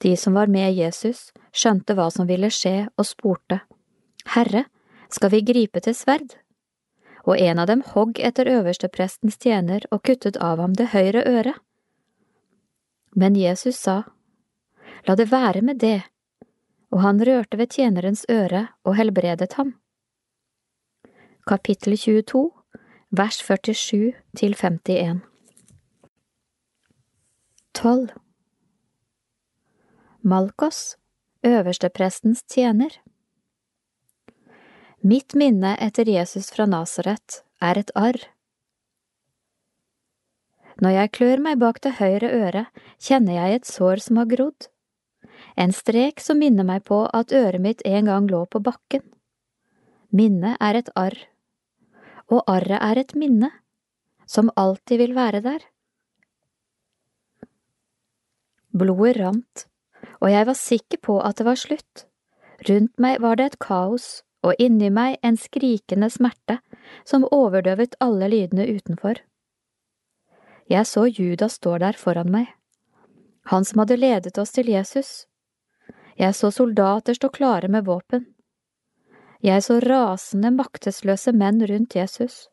[0.01, 3.59] De som var med Jesus, skjønte hva som ville skje, og spurte,
[4.33, 4.65] Herre,
[5.13, 6.33] skal vi gripe til sverd?
[7.21, 11.59] Og en av dem hogg etter øversteprestens tjener og kuttet av ham det høyre øret.
[13.13, 14.03] Men Jesus sa,
[15.05, 16.01] La det være med det,
[16.91, 19.75] og han rørte ved tjenerens øre og helbredet ham.
[21.47, 22.51] Kapittel 22,
[23.11, 25.21] vers 47 til 51
[27.73, 28.09] 12
[30.21, 30.97] Malkos,
[31.43, 32.99] øversteprestens tjener
[35.01, 38.19] Mitt minne etter Jesus fra Nasaret er et arr.
[40.81, 44.70] Når jeg klør meg bak det høyre øret, kjenner jeg et sår som har grodd.
[45.55, 49.03] En strek som minner meg på at øret mitt en gang lå på bakken.
[50.11, 51.17] Minnet er et arr,
[52.31, 53.51] og arret er et minne,
[54.27, 55.63] som alltid vil være der.
[58.71, 59.65] Blodet rant,
[60.23, 62.05] og jeg var sikker på at det var slutt.
[62.69, 66.59] Rundt meg var det et kaos, og inni meg en skrikende smerte
[67.05, 69.19] som overdøvet alle lydene utenfor.
[70.71, 72.47] Jeg så Judas stå der foran meg,
[73.51, 75.25] han som hadde ledet oss til Jesus.
[76.19, 78.25] Jeg så soldater stå klare med våpen.
[79.41, 82.47] Jeg så rasende, maktesløse menn rundt Jesus.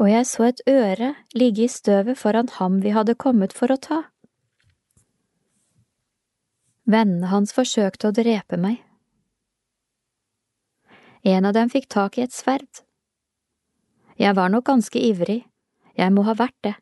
[0.00, 3.78] Og jeg så et øre ligge i støvet foran ham vi hadde kommet for å
[3.80, 4.00] ta.
[6.86, 8.82] Vennene hans forsøkte å drepe meg.
[11.26, 12.82] En av dem fikk tak i et sverd.
[14.18, 15.42] Jeg var nok ganske ivrig,
[15.98, 16.76] jeg må ha vært det.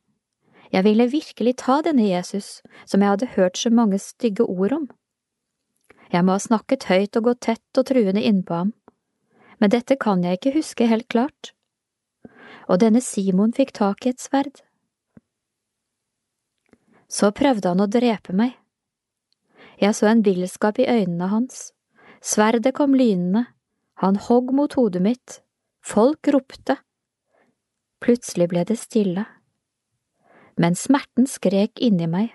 [0.73, 4.87] Jeg ville virkelig ta denne Jesus, som jeg hadde hørt så mange stygge ord om.
[6.13, 8.73] Jeg må ha snakket høyt og gått tett og truende innpå ham,
[9.59, 11.53] men dette kan jeg ikke huske helt klart.
[12.69, 14.63] Og denne Simon fikk tak i et sverd.
[17.09, 18.57] Så prøvde han å drepe meg.
[19.81, 21.73] Jeg så en villskap i øynene hans,
[22.23, 23.47] sverdet kom lynende,
[24.03, 25.41] han hogg mot hodet mitt,
[25.85, 26.79] folk ropte.
[28.03, 29.25] Plutselig ble det stille.
[30.61, 32.33] Men smerten skrek inni meg.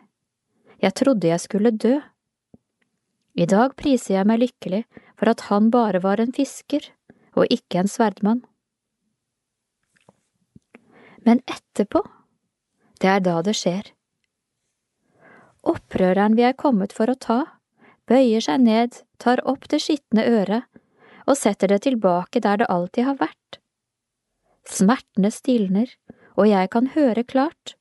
[0.81, 1.99] Jeg trodde jeg skulle dø.
[3.37, 4.83] I dag priser jeg meg lykkelig
[5.19, 6.89] for at han bare var en fisker
[7.37, 8.41] og ikke en sverdmann.
[11.27, 12.01] Men etterpå,
[12.99, 13.91] det er da det skjer.
[15.67, 17.39] Opprøreren vi er kommet for å ta,
[18.09, 20.65] bøyer seg ned, tar opp det skitne øret
[21.29, 23.59] og setter det tilbake der det alltid har vært.
[24.65, 25.91] Smertene stilner,
[26.33, 27.75] og jeg kan høre klart.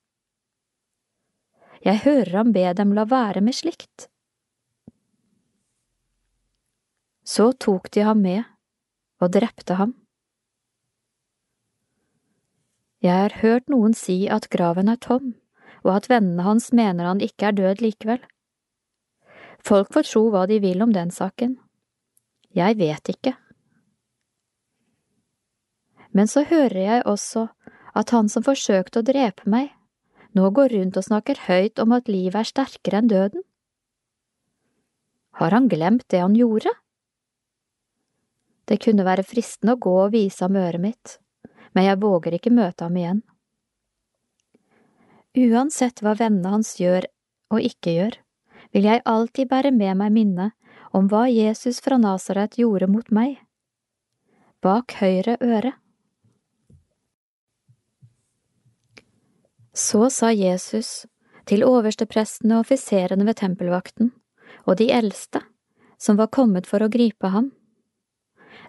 [1.85, 4.09] Jeg hører ham be dem la være med slikt.
[7.29, 8.47] Så tok de ham med
[9.21, 9.93] og drepte ham.
[13.05, 15.35] Jeg har hørt noen si at graven er tom,
[15.85, 18.23] og at vennene hans mener han ikke er død likevel.
[19.61, 21.59] Folk får tro hva de vil om den saken.
[22.57, 23.35] Jeg vet ikke.
[26.17, 27.47] Men så hører jeg også
[27.99, 29.71] at han som forsøkte å drepe meg,
[30.33, 33.45] nå går rundt og snakker høyt om at livet er sterkere enn døden.
[35.39, 36.73] Har han glemt det han gjorde?
[38.69, 41.17] Det kunne være fristende å gå og vise ham øret mitt,
[41.73, 43.23] men jeg våger ikke møte ham igjen.
[45.39, 47.07] Uansett hva vennene hans gjør
[47.55, 48.17] og ikke gjør,
[48.77, 50.57] vil jeg alltid bære med meg minnet
[50.93, 53.39] om hva Jesus fra Nasaret gjorde mot meg.
[54.65, 55.73] Bak høyre øre.
[59.73, 61.07] Så sa Jesus
[61.49, 64.11] til oversteprestene og offiserene ved tempelvakten
[64.67, 65.41] og de eldste,
[65.97, 67.53] som var kommet for å gripe ham.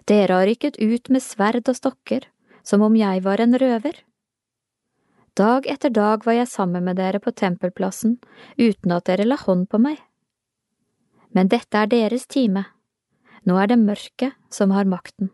[0.08, 2.26] Dere har rykket ut med sverd og stokker,
[2.64, 3.98] som om jeg var en røver.
[5.36, 8.18] Dag etter dag var jeg sammen med dere på tempelplassen
[8.58, 10.00] uten at dere la hånd på meg.
[11.30, 12.64] Men dette er deres time,
[13.46, 15.30] nå er det mørket som har makten.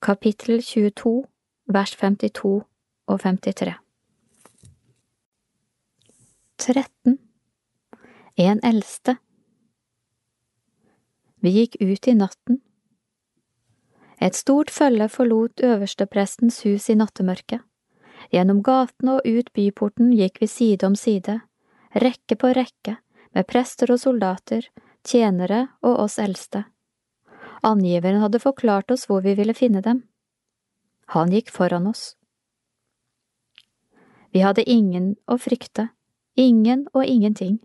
[0.00, 1.26] Kapittel 22,
[1.68, 2.64] vers 52
[3.10, 3.76] og 53
[6.60, 7.18] 13
[8.36, 9.16] En eldste
[11.40, 12.60] Vi gikk ut i natten.
[14.20, 17.62] Et stort følge forlot øversteprestens hus i nattemørket.
[18.30, 21.38] Gjennom gatene og ut byporten gikk vi side om side,
[21.96, 22.98] rekke på rekke,
[23.32, 24.66] med prester og soldater,
[25.06, 26.66] tjenere og oss eldste.
[27.64, 30.04] Angiveren hadde forklart oss hvor vi ville finne dem.
[31.16, 32.14] Han gikk foran oss.
[34.30, 35.88] Vi hadde ingen å frykte,
[36.36, 37.58] ingen og ingenting.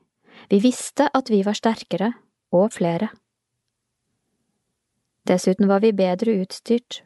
[0.50, 2.14] Vi visste at vi var sterkere,
[2.56, 3.12] og flere.
[5.26, 7.02] Dessuten var vi bedre utstyrt.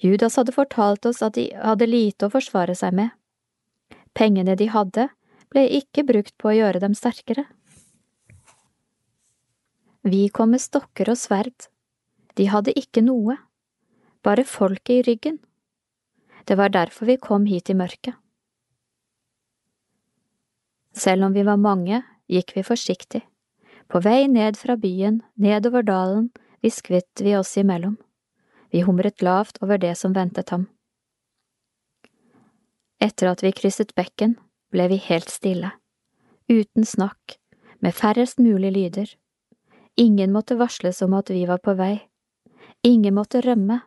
[0.00, 3.10] Judas hadde fortalt oss at de hadde lite å forsvare seg med.
[4.16, 5.10] Pengene de hadde,
[5.52, 7.44] ble ikke brukt på å gjøre dem sterkere.
[10.02, 11.68] Vi kom med stokker og sverd.
[12.38, 13.36] De hadde ikke noe,
[14.24, 15.36] bare folket i ryggen.
[16.48, 18.16] Det var derfor vi kom hit i mørket.
[20.96, 23.20] Selv om vi var mange, gikk vi forsiktig.
[23.90, 26.30] På vei ned fra byen, nedover dalen,
[26.60, 27.96] hviskvet vi oss imellom.
[28.70, 30.68] Vi humret lavt over det som ventet ham.
[33.00, 34.36] Etter at vi krysset bekken,
[34.70, 35.72] ble vi helt stille,
[36.52, 37.38] uten snakk,
[37.80, 39.14] med færrest mulig lyder.
[39.96, 41.94] Ingen måtte varsles om at vi var på vei.
[42.84, 43.80] Ingen måtte rømme.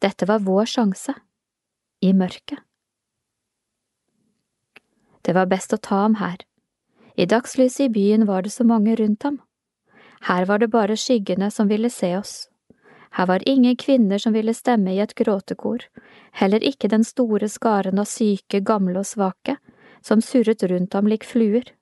[0.00, 1.14] Dette var vår sjanse.
[2.00, 2.58] I mørket.
[5.24, 6.42] Det var best å ta ham her.
[7.16, 9.40] I dagslyset i byen var det så mange rundt ham.
[10.20, 12.48] Her var det bare skyggene som ville se oss.
[13.16, 15.86] Her var ingen kvinner som ville stemme i et gråtekor,
[16.32, 19.56] heller ikke den store skaren av syke, gamle og svake,
[20.04, 21.72] som surret rundt ham lik fluer.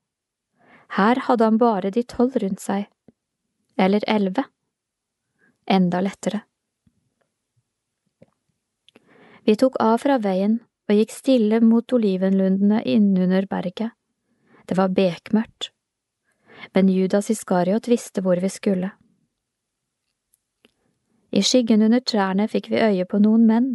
[0.95, 2.87] Her hadde han bare de tolv rundt seg,
[3.77, 4.47] eller elleve.
[5.67, 6.45] Enda lettere.
[9.45, 13.91] Vi tok av fra veien og gikk stille mot olivenlundene innunder berget.
[14.65, 15.74] Det var bekmørkt,
[16.73, 18.91] men Judas Iskariot visste hvor vi skulle.
[21.35, 23.71] I skyggen under trærne fikk vi øye på noen menn.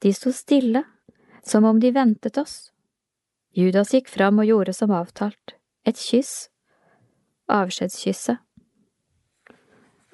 [0.00, 0.84] De sto stille,
[1.44, 2.70] som om de ventet oss.
[3.52, 6.48] Judas gikk fram og gjorde som avtalt, et kyss,
[7.50, 8.40] avskjedskysset.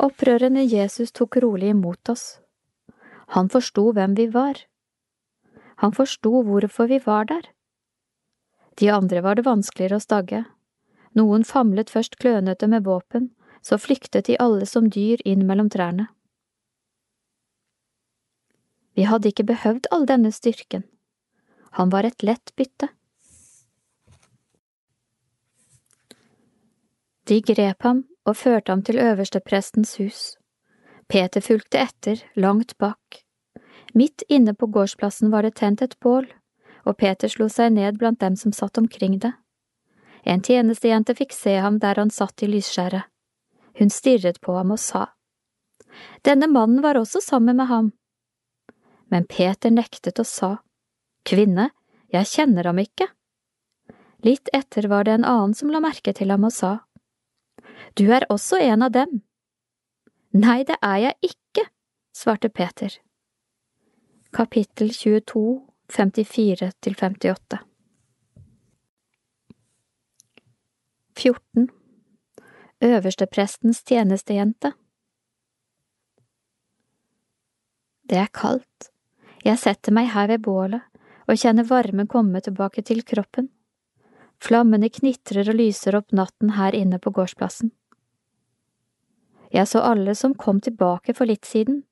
[0.02, 2.41] Opprørende Jesus tok rolig imot oss.
[3.36, 4.58] Han forsto hvem vi var.
[5.84, 7.47] Han forsto hvorfor vi var der.
[8.76, 10.44] De andre var det vanskeligere å stagge.
[11.16, 13.30] Noen famlet først klønete med våpen,
[13.62, 16.10] så flyktet de alle som dyr inn mellom trærne.
[18.96, 20.84] Vi hadde ikke behøvd all denne styrken.
[21.76, 22.88] Han var et lett bytte.
[27.28, 30.20] De grep ham og førte ham til øversteprestens hus.
[31.08, 33.22] Peter fulgte etter, langt bak.
[33.94, 36.28] Midt inne på gårdsplassen var det tent et bål,
[36.84, 39.32] og Peter slo seg ned blant dem som satt omkring det.
[40.26, 43.06] En tjenestejente fikk se ham der han satt i lysskjæret.
[43.78, 45.06] Hun stirret på ham og sa,
[46.26, 47.92] Denne mannen var også sammen med ham.
[49.06, 50.50] Men Peter nektet og sa,
[51.24, 51.70] Kvinne,
[52.12, 53.06] jeg kjenner ham ikke.
[54.26, 56.72] Litt etter var det en annen som la merke til ham og sa,
[57.94, 59.22] Du er også en av dem.
[60.34, 61.68] Nei, det er jeg ikke,
[62.16, 62.98] svarte Peter.
[64.32, 67.62] Kapittel 22, 54 til 58
[71.16, 71.68] 14
[72.80, 74.72] Øversteprestens tjenestejente
[78.08, 78.90] Det er kaldt.
[79.44, 80.84] Jeg setter meg her ved bålet
[81.26, 83.48] og kjenner varmen komme tilbake til kroppen.
[84.44, 87.72] Flammene knitrer og lyser opp natten her inne på gårdsplassen.
[89.50, 91.82] Jeg så alle som kom tilbake for litt siden.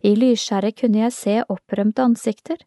[0.00, 2.64] I lysskjæret kunne jeg se opprømte ansikter.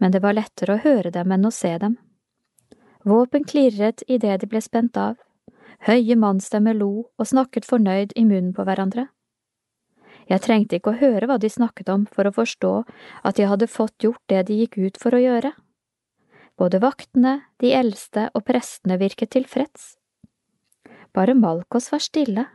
[0.00, 1.98] Men det var lettere å høre dem enn å se dem.
[3.04, 5.18] Våpen klirret idet de ble spent av,
[5.84, 9.10] høye mannsstemmer lo og snakket fornøyd i munnen på hverandre.
[10.24, 12.72] Jeg trengte ikke å høre hva de snakket om for å forstå
[13.28, 15.52] at de hadde fått gjort det de gikk ut for å gjøre.
[16.56, 19.98] Både vaktene, de eldste og prestene virket tilfreds.
[21.12, 22.46] Bare Malkos var stille,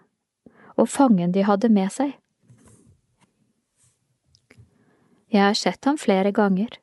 [0.80, 2.16] og fangen de hadde med seg.
[5.30, 6.80] Jeg har sett ham flere ganger,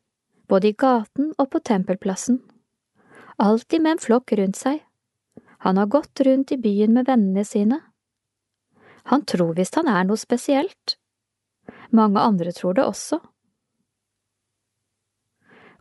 [0.46, 2.44] både i gaten og på tempelplassen.
[3.36, 4.80] Alltid med en flokk rundt seg.
[5.66, 7.80] Han har gått rundt i byen med vennene sine.
[9.12, 10.96] Han tror visst han er noe spesielt.
[11.90, 13.20] Mange andre tror det også.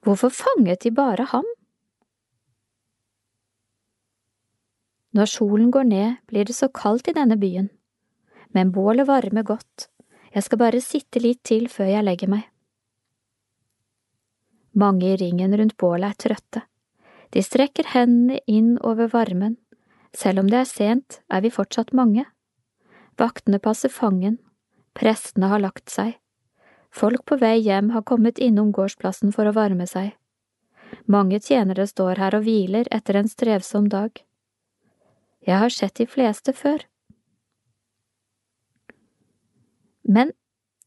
[0.05, 1.47] Hvorfor fanget de bare ham?
[5.15, 7.69] Når solen går ned, blir det så kaldt i denne byen,
[8.51, 9.87] men bålet varmer godt,
[10.35, 12.43] jeg skal bare sitte litt til før jeg legger meg.
[14.75, 16.65] Mange i ringen rundt bålet er trøtte,
[17.35, 19.57] de strekker hendene inn over varmen,
[20.15, 22.23] selv om det er sent, er vi fortsatt mange.
[23.19, 24.37] Vaktene passer fangen,
[24.95, 26.13] prestene har lagt seg,
[26.95, 30.13] folk på vei hjem har kommet innom gårdsplassen for å varme seg.
[31.11, 34.15] Mange tjenere står her og hviler etter en strevsom dag.
[35.43, 36.87] Jeg har sett de fleste før.
[40.07, 40.31] Men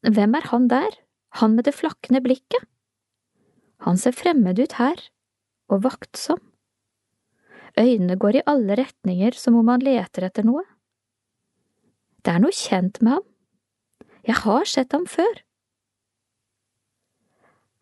[0.00, 0.96] hvem er han der,
[1.42, 2.64] han med det flakkende blikket?
[3.84, 4.96] Han ser fremmed ut her,
[5.68, 6.40] og vaktsom.
[7.78, 10.64] Øynene går i alle retninger som om han leter etter noe.
[12.24, 13.26] Det er noe kjent med ham.
[14.26, 15.42] Jeg har sett ham før.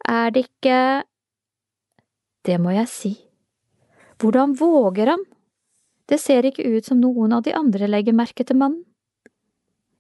[0.06, 1.04] Er det ikke…
[2.46, 3.14] Det må jeg si.
[4.22, 5.24] Hvordan våger han?
[6.06, 8.84] Det ser ikke ut som noen av de andre legger merke til mannen.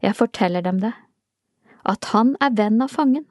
[0.04, 0.92] Jeg forteller dem det,
[1.88, 3.24] at han er venn av fangen.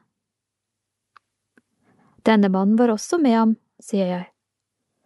[2.25, 4.25] Denne mannen var også med ham, sier jeg.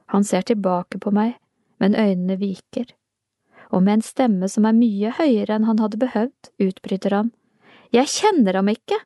[0.10, 1.36] Han ser tilbake på meg,
[1.80, 2.90] men øynene viker
[3.70, 7.32] og med en stemme som er mye høyere enn han hadde behøvd, utbryter han,
[7.94, 8.98] Jeg kjenner ham ikke!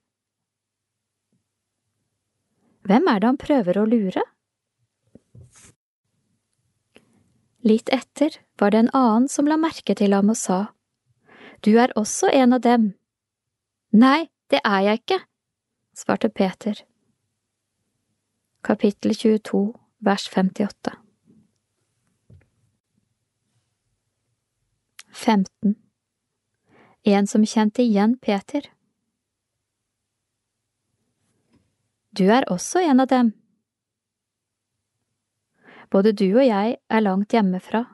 [2.83, 4.23] Hvem er det han prøver å lure?
[7.63, 10.59] Litt etter var det en annen som la merke til ham og sa,
[11.63, 12.91] Du er også en av dem.
[13.91, 15.19] Nei, det er jeg ikke,
[15.95, 16.75] svarte Peter.
[18.63, 19.71] Kapittel 22,
[20.03, 20.91] vers 58
[25.13, 25.75] 15
[27.03, 28.67] En som kjente igjen Peter
[32.09, 33.31] Du er også en av dem.
[35.89, 37.85] Både du og jeg er langt hjemmefra.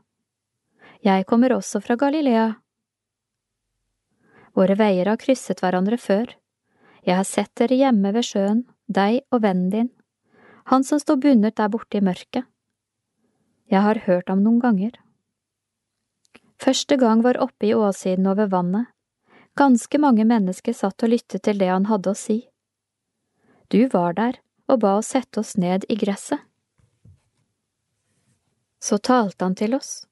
[1.05, 2.49] Jeg kommer også fra Galilea.
[4.57, 6.33] Våre veier har krysset hverandre før.
[7.05, 9.89] Jeg har sett dere hjemme ved sjøen, deg og vennen din,
[10.69, 12.45] han som står bundet der borte i mørket.
[13.69, 14.91] Jeg har hørt ham noen ganger.
[16.61, 18.89] Første gang var oppe i åssiden over vannet.
[19.57, 22.37] Ganske mange mennesker satt og lyttet til det han hadde å si.
[23.73, 24.37] Du var der
[24.69, 26.41] og ba oss sette oss ned i gresset.
[28.79, 30.05] Så talte han til oss.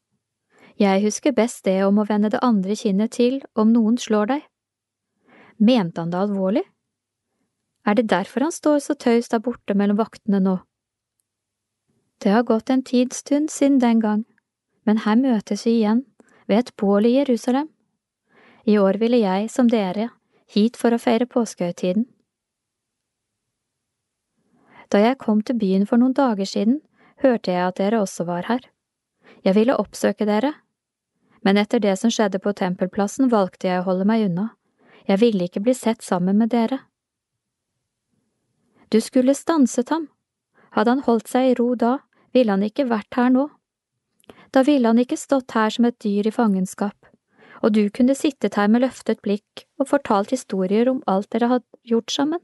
[0.78, 4.42] Jeg husker best det om å vende det andre kinnet til om noen slår deg.
[5.58, 6.66] Mente han det alvorlig?
[7.88, 10.58] Er det derfor han står så taust der borte mellom vaktene nå?
[12.20, 14.26] Det har gått en tidsstund siden den gang,
[14.84, 16.04] men her møtes vi igjen
[16.48, 17.70] ved et bål i Jerusalem.
[18.68, 20.10] I år ville jeg, som dere,
[20.52, 22.08] hit for å feire påskehøytiden.
[24.92, 26.82] Da jeg kom til byen for noen dager siden,
[27.24, 28.68] hørte jeg at dere også var her.
[29.44, 30.54] Jeg ville oppsøke dere,
[31.44, 34.50] men etter det som skjedde på tempelplassen, valgte jeg å holde meg unna.
[35.08, 36.82] Jeg ville ikke bli sett sammen med dere.
[38.90, 40.08] Du skulle stanset ham.
[40.72, 41.98] Hadde han holdt seg i ro da,
[42.34, 43.48] ville han ikke vært her nå.
[44.56, 46.96] Da ville han ikke stått her som et dyr i fangenskap,
[47.64, 51.82] og du kunne sittet her med løftet blikk og fortalt historier om alt dere hadde
[51.92, 52.44] gjort sammen.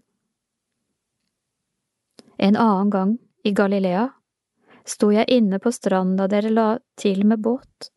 [2.38, 4.10] En annen gang, i Galilea,
[4.88, 6.68] sto jeg inne på stranden da dere la
[7.00, 7.92] til med båt.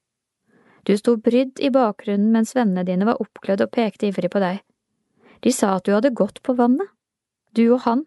[0.86, 4.60] Du sto brydd i bakgrunnen mens vennene dine var oppglødd og pekte ivrig på deg.
[5.42, 6.86] De sa at du hadde gått på vannet,
[7.58, 8.05] du og han,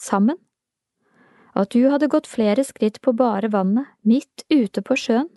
[0.00, 0.38] sammen.
[1.52, 5.28] At du hadde gått flere skritt på bare vannet, midt ute på sjøen.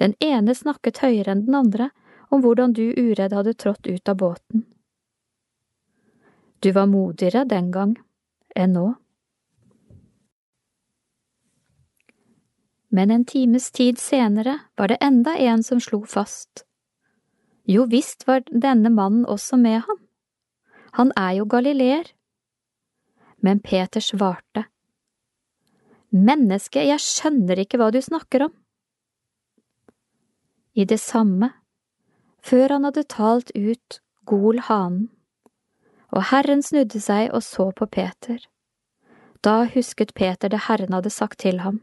[0.00, 1.90] Den ene snakket høyere enn den andre
[2.30, 4.64] om hvordan du uredd hadde trådt ut av båten.
[6.60, 7.94] Du var modigere den gang
[8.56, 8.88] enn nå.
[12.90, 16.64] Men en times tid senere var det enda en som slo fast.
[17.64, 20.00] Jo visst var denne mannen også med ham.
[20.98, 22.08] Han er jo galileer.
[23.40, 24.66] Men Peter svarte.
[26.10, 28.56] Menneske, jeg skjønner ikke hva du snakker om
[30.80, 31.50] i det samme,
[32.42, 35.08] før han hadde talt ut Gol hanen.
[36.14, 38.38] Og Herren snudde seg og så på Peter.
[39.46, 41.80] Da husket Peter det Herren hadde sagt til ham.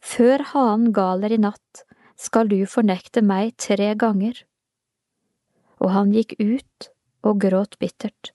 [0.00, 1.84] Før hanen galer i natt,
[2.20, 4.42] skal du fornekte meg tre ganger.
[5.80, 6.90] Og han gikk ut
[7.24, 8.32] og gråt bittert.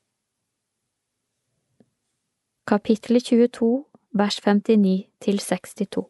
[2.68, 6.10] Kapittel 22, vers 59 til 62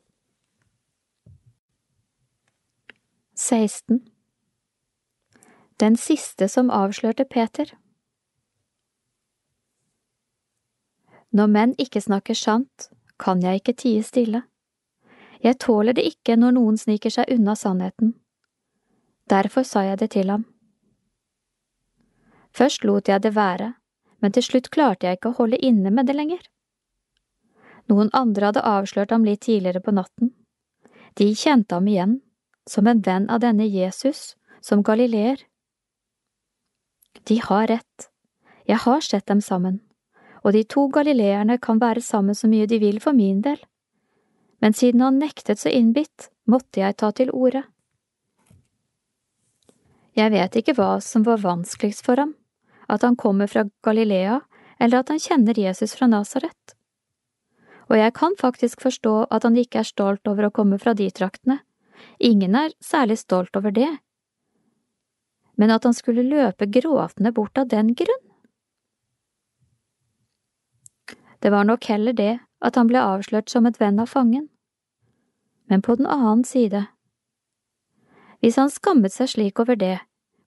[3.35, 4.07] 16.
[5.79, 7.75] Den siste som avslørte Peter.
[11.31, 14.43] Når menn ikke snakker sant, kan jeg ikke tie stille.
[15.43, 18.15] Jeg tåler det ikke når noen sniker seg unna sannheten.
[19.29, 20.45] Derfor sa jeg det til ham.
[22.55, 23.73] Først lot jeg det være,
[24.25, 26.39] men til slutt klarte jeg ikke å holde inne med det lenger.
[27.93, 30.31] Noen andre hadde avslørt ham litt tidligere på natten.
[31.13, 32.15] De kjente ham igjen,
[32.65, 34.31] som en venn av denne Jesus,
[34.65, 35.43] som galileer.
[37.29, 38.07] De har rett,
[38.65, 39.77] jeg har sett dem sammen,
[40.41, 43.59] og de to galileerne kan være sammen så mye de vil for min del,
[44.57, 47.61] men siden han nektet så innbitt, måtte jeg ta til orde.
[50.17, 52.33] Jeg vet ikke hva som var vanskeligst for ham,
[52.87, 54.39] at han kommer fra Galilea
[54.79, 56.75] eller at han kjenner Jesus fra Nasaret.
[57.89, 61.09] Og jeg kan faktisk forstå at han ikke er stolt over å komme fra de
[61.13, 61.59] traktene,
[62.19, 63.91] ingen er særlig stolt over det,
[65.55, 68.25] men at han skulle løpe gråtende bort av den grunn?
[71.39, 74.49] Det var nok heller det at han ble avslørt som et venn av fangen.
[75.69, 76.87] Men på den annen side,
[78.41, 79.99] hvis han skammet seg slik over det,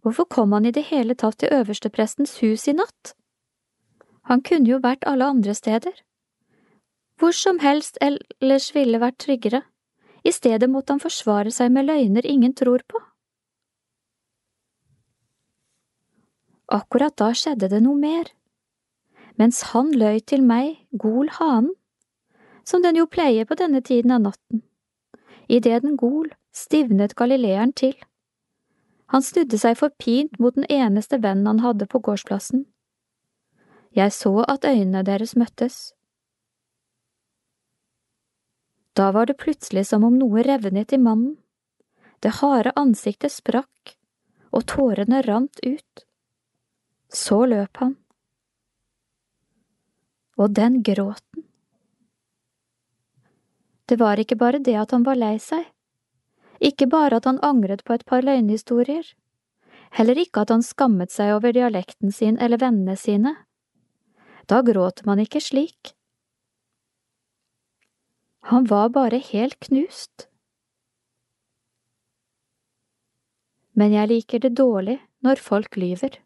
[0.03, 3.15] hvorfor kom han i det hele tatt til øversteprestens hus i natt?
[4.29, 5.95] Han kunne jo vært alle andre steder.
[7.19, 9.63] Hvor som helst ellers ville vært tryggere,
[10.25, 13.01] i stedet måtte han forsvare seg med løgner ingen tror på.
[16.69, 18.29] Akkurat da skjedde det noe mer.
[19.41, 21.73] Mens han løy til meg, gol hanen,
[22.69, 24.63] som den jo pleier på denne tiden av natten.
[25.49, 27.95] Idet den gol, stivnet galileeren til.
[29.09, 32.67] Han snudde seg forpint mot den eneste vennen han hadde på gårdsplassen.
[33.97, 35.79] Jeg så at øynene deres møttes.
[38.93, 41.39] Da var det plutselig som om noe revnet i mannen.
[42.21, 43.95] Det harde ansiktet sprakk,
[44.51, 46.05] og tårene rant ut.
[47.09, 47.95] Så løp han.
[50.37, 51.47] Og den gråten.
[53.89, 55.65] Det var ikke bare det at han var lei seg,
[56.61, 59.07] ikke bare at han angret på et par løgnhistorier,
[59.95, 63.35] heller ikke at han skammet seg over dialekten sin eller vennene sine.
[64.49, 65.93] Da gråter man ikke slik.
[68.49, 70.29] Han var bare helt knust.
[73.79, 76.17] Men jeg liker det dårlig når folk lyver.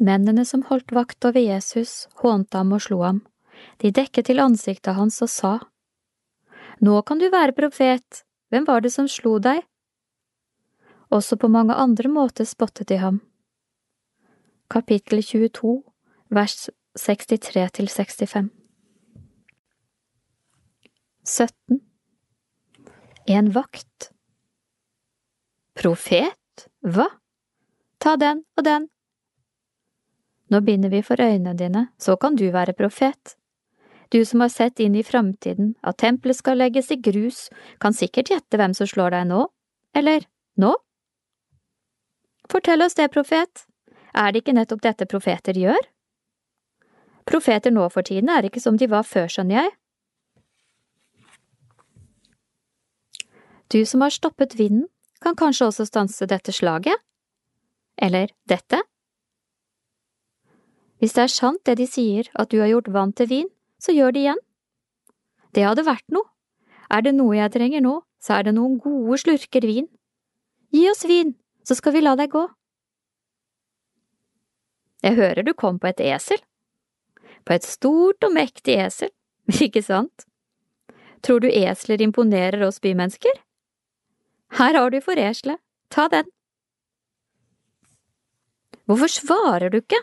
[0.00, 3.18] Mennene som holdt vakt over Jesus, hånte ham og slo ham.
[3.82, 5.52] De dekket til ansiktet hans og sa,
[6.80, 9.62] Nå kan du være profet, hvem var det som slo deg?
[11.12, 13.20] Også på mange andre måter spottet de ham.
[14.70, 15.82] Kapittel 22,
[16.30, 18.50] vers 63 til 65
[21.26, 21.80] 17
[23.26, 24.12] En vakt
[25.76, 26.66] Profet?
[26.80, 27.06] Hva?
[28.00, 28.88] Ta den og den
[30.50, 33.36] nå binder vi for øynene dine, så kan du være profet.
[34.10, 37.44] Du som har sett inn i framtiden, at tempelet skal legges i grus,
[37.78, 39.44] kan sikkert gjette hvem som slår deg nå,
[39.94, 40.26] eller
[40.58, 40.72] nå?
[42.50, 43.66] Fortell oss det, profet,
[44.10, 45.78] er det ikke nettopp dette profeter gjør?
[47.30, 49.70] Profeter nå for tiden er ikke som de var før, skjønner jeg.
[53.70, 54.88] Du som har stoppet vinden,
[55.22, 56.98] kan kanskje også stanse dette slaget?
[57.94, 58.80] Eller dette?
[60.98, 63.94] Hvis det er sant det de sier, at du har gjort vann til vin, så
[63.96, 64.40] gjør det igjen.
[65.56, 66.28] Det hadde vært noe.
[66.90, 69.86] Er det noe jeg trenger nå, så er det noen gode slurker vin.
[70.74, 71.34] Gi oss vin,
[71.66, 72.44] så skal vi la deg gå.
[75.00, 76.42] Jeg hører du kom på et esel.
[77.46, 79.12] På et stort og mektig esel,
[79.66, 80.26] ikke sant?
[81.24, 83.40] Tror du esler imponerer oss bymennesker?
[84.58, 85.60] Her har du for eselet,
[85.94, 86.26] ta den.
[88.90, 90.00] Hvorfor svarer du ikke?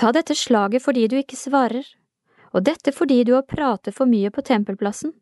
[0.00, 1.84] Ta dette slaget fordi du ikke svarer,
[2.56, 5.12] og dette fordi du har pratet for mye på tempelplassen.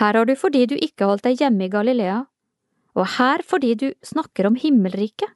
[0.00, 2.24] Her har du fordi du ikke holdt deg hjemme i Galilea,
[2.98, 5.30] og her fordi du snakker om himmelriket.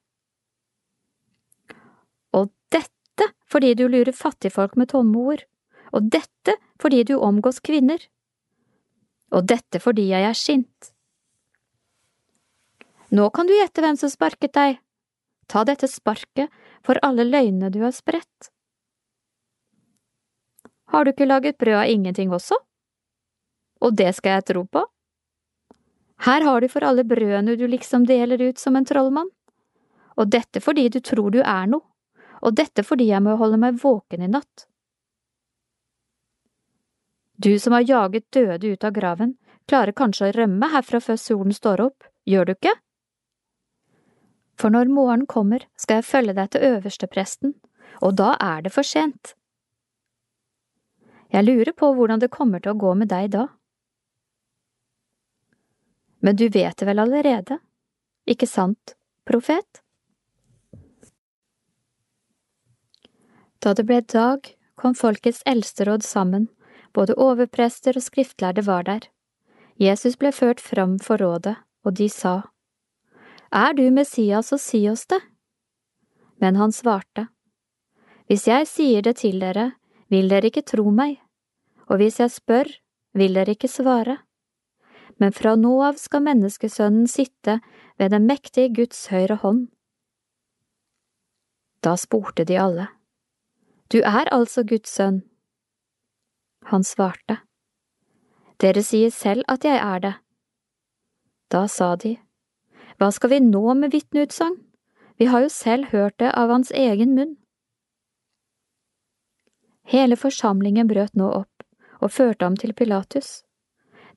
[2.34, 5.46] Og dette fordi du lurer fattigfolk med tomme ord,
[5.94, 8.02] og dette fordi du omgås kvinner.
[9.30, 10.90] Og dette fordi jeg er sint.
[13.12, 14.80] Nå kan du gjette hvem som sparket deg.
[15.46, 16.50] Ta dette sparket
[16.86, 18.50] for alle løgnene du har spredt.
[20.92, 22.58] Har du ikke laget brød av ingenting også?
[23.82, 24.82] Og det skal jeg tro på.
[26.22, 29.30] Her har du for alle brødene du liksom deler ut som en trollmann.
[30.20, 31.82] Og dette fordi du tror du er noe,
[32.42, 34.66] og dette fordi jeg må holde meg våken i natt.
[37.42, 39.34] Du som har jaget døde ut av graven,
[39.66, 42.74] klarer kanskje å rømme herfra før solen står opp, gjør du ikke?
[44.62, 47.54] For når morgenen kommer, skal jeg følge deg til øverstepresten,
[47.98, 49.34] og da er det for sent.
[51.34, 53.48] Jeg lurer på hvordan det kommer til å gå med deg da.
[56.22, 57.58] Men du vet det vel allerede,
[58.30, 58.94] ikke sant,
[59.26, 59.82] profet?
[63.58, 64.46] Da det ble dag,
[64.78, 66.46] kom folkets eldsteråd sammen,
[66.94, 69.10] både overprester og skriftlærde var der.
[69.82, 72.42] Jesus ble ført fram for rådet, og de sa,
[73.52, 75.20] Er du Messias, så si oss det.
[76.40, 77.28] Men han svarte,
[78.26, 79.72] Hvis jeg sier det til dere,
[80.08, 81.18] vil dere ikke tro meg,
[81.90, 82.70] og hvis jeg spør,
[83.12, 84.16] vil dere ikke svare.
[85.20, 87.60] Men fra nå av skal menneskesønnen sitte
[87.98, 89.68] ved den mektige Guds høyre hånd.
[91.84, 92.88] Da spurte de alle.
[93.92, 95.22] Du er altså Guds sønn.
[96.72, 97.42] Han svarte,
[98.62, 100.14] Dere sier selv at jeg er det.
[101.50, 102.16] Da sa de,
[103.02, 104.60] Hva skal vi nå med vitneutsagn?
[105.18, 107.32] Vi har jo selv hørt det av hans egen munn.
[109.90, 111.66] Hele forsamlingen brøt nå opp
[111.98, 113.42] og førte ham til Pilatus.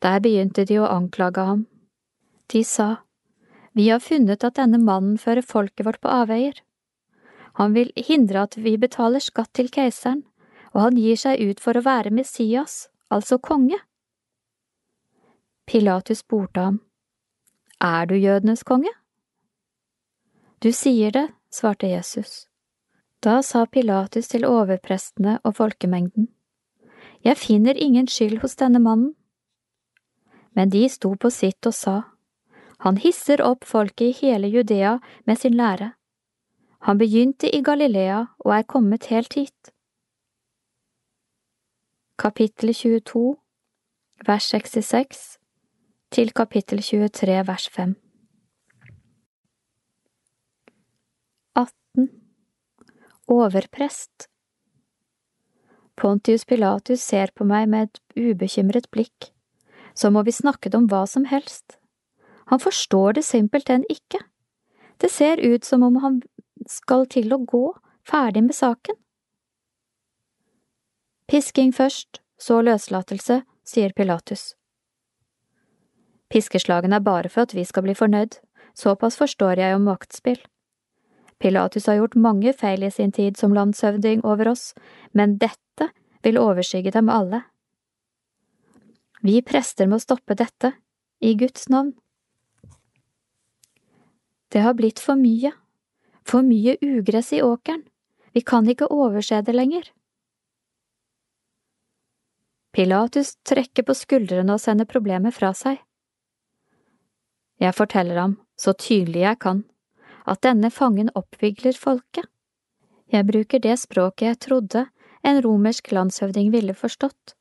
[0.05, 1.65] Der begynte de å anklage ham.
[2.53, 3.01] De sa,
[3.73, 6.61] Vi har funnet at denne mannen fører folket vårt på avveier.
[7.57, 10.27] Han vil hindre at vi betaler skatt til keiseren,
[10.77, 13.81] og han gir seg ut for å være Messias, altså konge.
[15.65, 16.84] Pilatus spurte ham,
[17.81, 18.91] Er du jødenes konge?
[20.63, 22.47] Du sier det, svarte Jesus.
[23.23, 26.27] Da sa Pilatus til overprestene og folkemengden,
[27.23, 29.15] Jeg finner ingen skyld hos denne mannen.
[30.53, 32.01] Men de sto på sitt og sa,
[32.79, 35.93] Han hisser opp folket i hele Judea med sin lære.
[36.79, 39.71] Han begynte i Galilea og er kommet helt hit.
[42.17, 43.37] Kapittel 22,
[44.27, 45.39] vers 66
[46.15, 47.95] til kapittel 23, vers 5
[51.59, 52.05] 18.
[53.27, 54.29] Overprest
[55.99, 59.29] Pontius Pilatus ser på meg med et ubekymret blikk,
[59.91, 61.81] som må vi snakket om hva som helst.
[62.47, 64.23] Han forstår det simpelthen ikke.
[65.03, 66.21] Det ser ut som om han
[66.63, 67.65] skal til å gå
[68.07, 68.95] ferdig med saken.
[71.27, 74.53] Pisking først, så løslatelse, sier Pilatus.
[76.33, 78.39] Piskeslagene er bare for at vi skal bli fornøyd,
[78.77, 80.39] såpass forstår jeg om maktspill.
[81.39, 84.73] Pilatus har gjort mange feil i sin tid som landshøvding over oss,
[85.13, 85.91] men dette
[86.23, 87.43] vil overskygge dem alle.
[89.25, 90.73] Vi prester må stoppe dette,
[91.21, 91.93] i Guds navn.
[94.53, 95.51] Det har blitt for mye.
[96.25, 97.83] For mye ugress i åkeren,
[98.33, 99.91] vi kan ikke overse det lenger.
[102.75, 105.77] Pilatus trekker på skuldrene og sender problemet fra seg.
[107.59, 109.63] Jeg forteller ham, så tydelig jeg kan,
[110.27, 112.27] at denne fangen oppvigler folket.
[113.11, 114.87] Jeg bruker det språket jeg trodde
[115.25, 117.35] en romersk landshøvding ville forstått,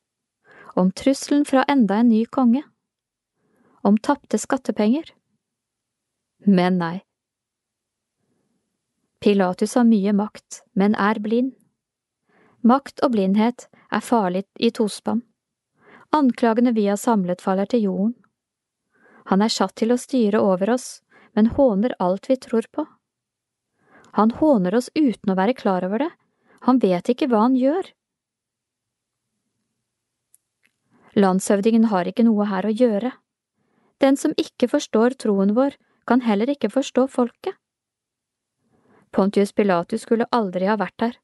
[0.75, 2.63] om trusselen fra enda en ny konge,
[3.83, 5.11] om tapte skattepenger.
[6.45, 7.05] Men nei,
[9.25, 11.55] Pilatus har mye makt, men er blind.
[12.61, 15.23] Makt og blindhet er farlig i tospann.
[16.13, 18.13] Anklagene vi har samlet faller til jorden.
[19.31, 21.01] Han er satt til å styre over oss,
[21.33, 22.85] men håner alt vi tror på.
[24.15, 26.11] Han håner oss uten å være klar over det,
[26.65, 27.89] han vet ikke hva han gjør.
[31.15, 33.11] Landshøvdingen har ikke noe her å gjøre.
[34.03, 37.55] Den som ikke forstår troen vår, kan heller ikke forstå folket.
[39.15, 41.15] Pontius Pilatus skulle aldri ha vært der.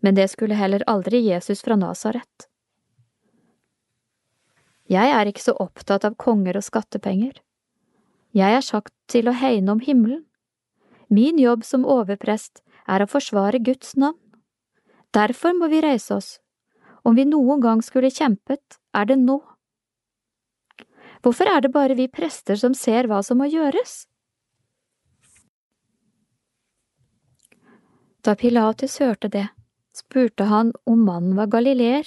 [0.00, 2.47] Men det skulle heller aldri Jesus fra Nasaret.
[4.88, 7.36] Jeg er ikke så opptatt av konger og skattepenger.
[8.36, 10.24] Jeg er sagt til å hegne om himmelen.
[11.12, 14.18] Min jobb som overprest er å forsvare Guds navn.
[15.12, 16.28] Derfor må vi reise oss.
[17.04, 19.38] Om vi noen gang skulle kjempet, er det nå.
[21.24, 24.06] Hvorfor er det bare vi prester som ser hva som må gjøres?
[28.24, 29.46] Da Pilatus hørte det,
[29.96, 32.04] spurte han om mannen var galileer,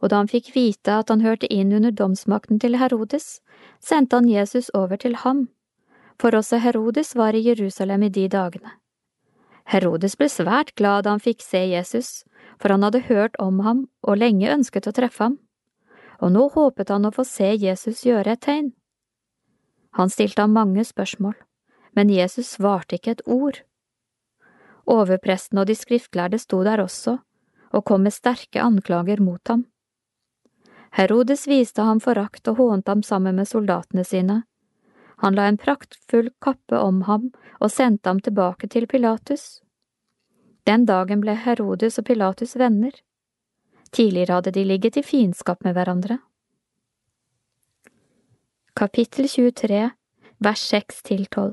[0.00, 3.40] og da han fikk vite at han hørte inn under domsmakten til Herodes,
[3.80, 5.48] sendte han Jesus over til ham,
[6.20, 8.76] for også Herodes var i Jerusalem i de dagene.
[9.66, 12.24] Herodes ble svært glad da han fikk se Jesus,
[12.60, 15.38] for han hadde hørt om ham og lenge ønsket å treffe ham,
[16.22, 18.72] og nå håpet han å få se Jesus gjøre et tegn.
[19.98, 21.34] Han stilte ham mange spørsmål,
[21.96, 23.62] men Jesus svarte ikke et ord.
[24.86, 27.18] Overpresten og de skriftlærde sto der også
[27.74, 29.66] og kom med sterke anklager mot ham.
[30.96, 34.36] Herodes viste ham forakt og hånte ham sammen med soldatene sine.
[35.20, 37.26] Han la en praktfull kappe om ham
[37.60, 39.60] og sendte ham tilbake til Pilatus.
[40.64, 42.94] Den dagen ble Herodes og Pilatus venner.
[43.92, 46.16] Tidligere hadde de ligget i fiendskap med hverandre.
[48.76, 49.90] Kapittel 23,
[50.40, 51.52] vers 6 til 12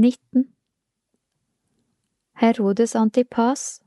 [0.00, 0.46] 19
[2.40, 3.82] Herodes Antipas,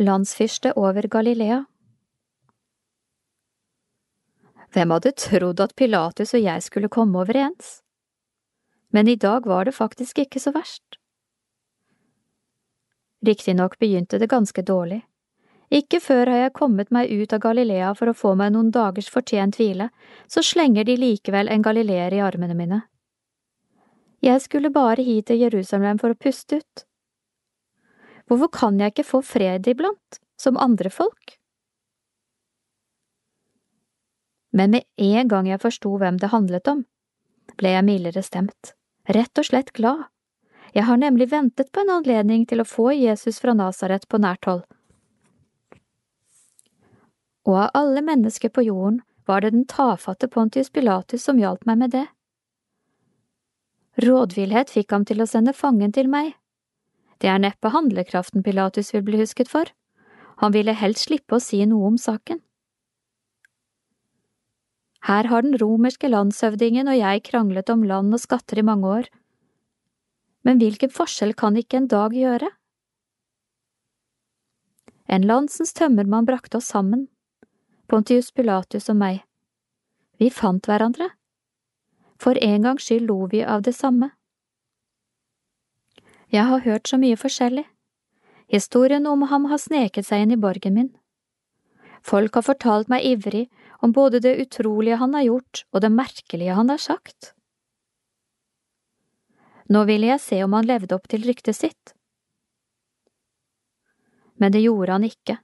[0.00, 1.60] landsfyrste over Galilea
[4.72, 7.80] hvem hadde trodd at Pilatus og jeg skulle komme overens?
[8.92, 10.98] Men i dag var det faktisk ikke så verst.
[13.26, 15.02] Riktignok begynte det ganske dårlig.
[15.72, 19.08] Ikke før har jeg kommet meg ut av Galilea for å få meg noen dagers
[19.12, 19.88] fortjent hvile,
[20.28, 22.80] så slenger de likevel en galileer i armene mine.
[24.22, 26.84] Jeg skulle bare hit til Jerusalem for å puste ut.
[28.28, 31.38] Hvorfor kan jeg ikke få fred iblant, som andre folk?
[34.52, 36.84] Men med en gang jeg forsto hvem det handlet om,
[37.56, 38.74] ble jeg mildere stemt,
[39.08, 40.06] rett og slett glad.
[40.72, 44.48] Jeg har nemlig ventet på en anledning til å få Jesus fra Nasaret på nært
[44.48, 44.62] hold.
[47.48, 51.80] Og av alle mennesker på jorden var det den tafatte Pontius Pilatus som hjalp meg
[51.82, 52.06] med det.
[54.02, 56.32] Rådvillhet fikk ham til å sende fangen til meg.
[57.20, 59.68] Det er neppe handlekraften Pilatus vil bli husket for.
[60.40, 62.40] Han ville helst slippe å si noe om saken.
[65.02, 69.08] Her har den romerske landshøvdingen og jeg kranglet om land og skatter i mange år.
[70.46, 72.50] Men hvilken forskjell kan ikke en dag gjøre?
[75.12, 77.08] En landsens tømmermann brakte oss sammen,
[77.90, 79.20] Pontius Pilatus og meg.
[80.22, 81.10] Vi fant hverandre.
[82.22, 84.12] For en gangs skyld lo vi av det samme.
[86.32, 87.66] Jeg har hørt så mye forskjellig.
[88.48, 90.92] Historien om ham har sneket seg inn i borgen min.
[92.02, 93.48] Folk har fortalt meg ivrig
[93.82, 97.32] om både det utrolige han har gjort og det merkelige han har sagt.
[99.66, 101.94] Nå ville jeg se om han levde opp til ryktet sitt.
[104.38, 105.38] Men det gjorde han ikke.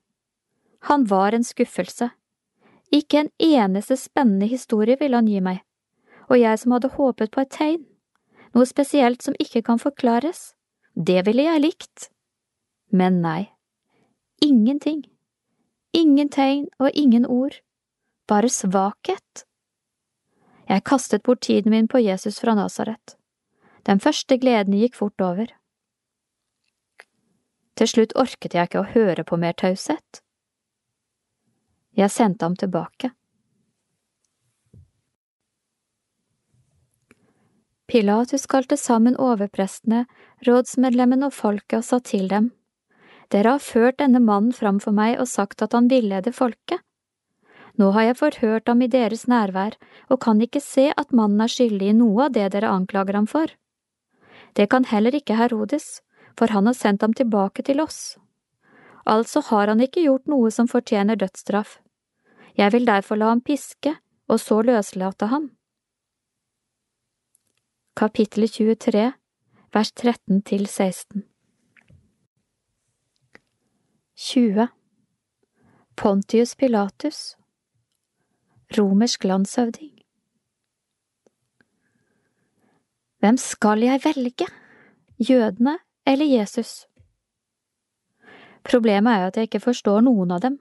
[0.86, 2.10] Han var en skuffelse.
[2.94, 5.60] Ikke en eneste spennende historie ville han gi meg,
[6.31, 7.83] og jeg som hadde håpet på et tegn,
[8.55, 10.55] noe spesielt som ikke kan forklares,
[10.94, 12.08] det ville jeg likt.
[12.91, 13.50] Men nei,
[14.41, 15.02] ingenting.
[15.92, 17.58] Ingen tegn og ingen ord
[18.28, 19.44] bare svakhet.
[20.68, 23.16] Jeg kastet bort tiden min på Jesus fra Nasaret.
[23.89, 25.48] Den første gleden gikk fort over.
[27.78, 30.20] Til slutt orket jeg ikke å høre på mer taushet.
[31.97, 33.12] Jeg sendte ham tilbake.
[37.89, 40.05] Pilatus kalte sammen overprestene,
[40.44, 42.50] rådsmedlemmene og folket og sa til dem,
[43.32, 46.81] Dere har ført denne mannen fram for meg og sagt at han villeder folket.
[47.78, 49.76] Nå har jeg forhørt ham i deres nærvær
[50.10, 53.28] og kan ikke se at mannen er skyldig i noe av det dere anklager ham
[53.31, 53.52] for.
[54.58, 56.00] Det kan heller ikke Herodes,
[56.39, 58.18] for han har sendt ham tilbake til oss.
[59.07, 61.78] Altså har han ikke gjort noe som fortjener dødsstraff.
[62.58, 63.94] Jeg vil derfor la ham piske
[64.28, 65.50] og så løslate ham.
[67.97, 69.12] Kapittel 23,
[69.74, 71.24] vers 13 til 16
[74.18, 74.68] 20
[75.97, 77.38] Pontius Pilatus
[78.76, 79.94] romersk landshøvding.
[83.18, 84.47] Hvem skal jeg velge,
[85.18, 86.86] jødene eller Jesus?
[88.64, 90.58] Problemet er at jeg ikke forstår noen av dem,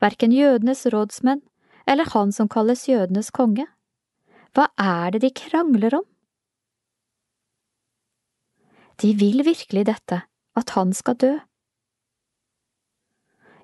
[0.00, 1.42] verken jødenes rådsmenn
[1.88, 3.66] eller han som kalles jødenes konge.
[4.54, 6.06] Hva er det de krangler om?
[9.00, 10.22] De vil virkelig dette,
[10.56, 11.34] at han skal dø.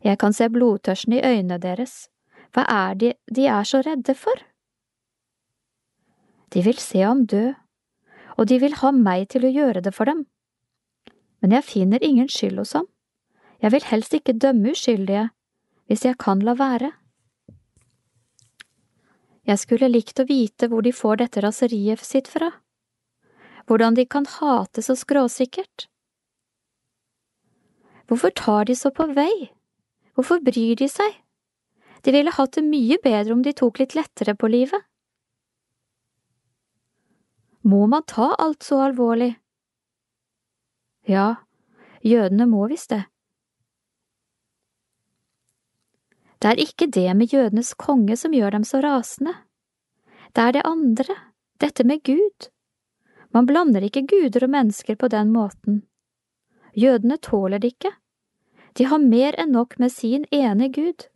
[0.05, 2.09] Jeg kan se blodtørsten i øynene deres,
[2.57, 4.41] hva er det de er så redde for?
[6.55, 7.51] De vil se ham dø,
[8.41, 10.23] og de vil ha meg til å gjøre det for dem.
[11.45, 12.87] Men jeg finner ingen skyld hos ham.
[13.61, 15.27] Jeg vil helst ikke dømme uskyldige,
[15.85, 16.95] hvis jeg kan la være.
[19.47, 22.49] Jeg skulle likt å vite hvor de får dette raseriet sitt fra,
[23.69, 25.91] hvordan de kan hate så skråsikkert.
[28.09, 29.53] Hvorfor tar de så på vei,
[30.17, 31.21] hvorfor bryr de seg?
[32.07, 34.85] De ville hatt det mye bedre om de tok litt lettere på livet.
[37.67, 39.33] Må man ta alt så alvorlig?
[41.11, 41.43] Ja,
[42.07, 43.01] jødene må visst det.
[46.39, 49.35] Det er ikke det med jødenes konge som gjør dem så rasende.
[50.31, 51.19] Det er det andre,
[51.59, 52.53] dette med Gud.
[53.35, 55.83] Man blander ikke guder og mennesker på den måten.
[56.79, 57.97] Jødene tåler det ikke.
[58.79, 61.09] De har mer enn nok med sin ene gud.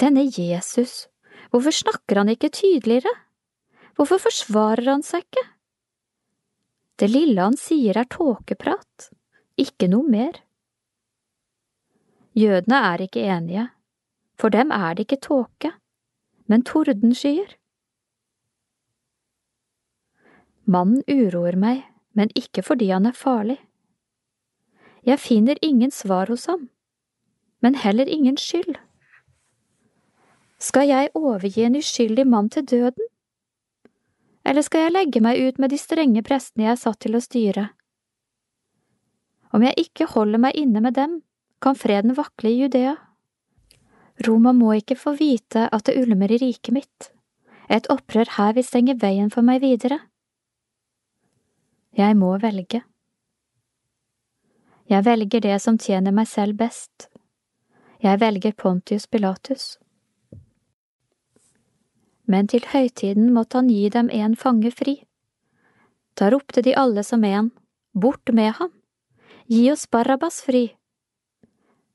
[0.00, 1.06] Denne Jesus,
[1.50, 3.12] hvorfor snakker han ikke tydeligere?
[3.94, 5.44] Hvorfor forsvarer han seg ikke?
[6.98, 9.10] Det lille han sier er tåkeprat,
[9.58, 10.40] ikke noe mer.
[12.34, 13.68] Jødene er ikke enige,
[14.38, 15.70] for dem er det ikke tåke,
[16.50, 17.54] men tordenskyer.
[20.66, 23.60] Mannen uroer meg, men ikke fordi han er farlig.
[25.06, 26.70] Jeg finner ingen svar hos ham,
[27.62, 28.78] men heller ingen skyld.
[30.58, 33.08] Skal jeg overgi en uskyldig mann til døden?
[34.44, 37.22] Eller skal jeg legge meg ut med de strenge prestene jeg er satt til å
[37.24, 37.68] styre?
[39.54, 41.20] Om jeg ikke holder meg inne med dem,
[41.62, 42.96] kan freden vakle i Judea.
[44.26, 47.10] Roma må ikke få vite at det ulmer i riket mitt.
[47.70, 50.00] Et opprør her vil stenge veien for meg videre.
[51.96, 52.82] Jeg må velge.
[54.90, 57.08] Jeg velger det som tjener meg selv best.
[58.02, 59.78] Jeg velger Pontius Pilatus.
[62.26, 64.96] Men til høytiden måtte han gi dem en fange fri.
[66.16, 67.50] Da ropte de alle som en,
[67.94, 68.72] Bort med ham!
[69.46, 70.72] Gi oss Barabas fri!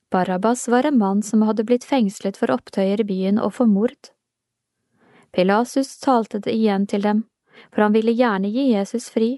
[0.09, 4.11] Barabas var en mann som hadde blitt fengslet for opptøyer i byen og for mord.
[5.33, 7.25] Pilasus talte det igjen til dem,
[7.69, 9.31] for han ville gjerne gi Jesus fri,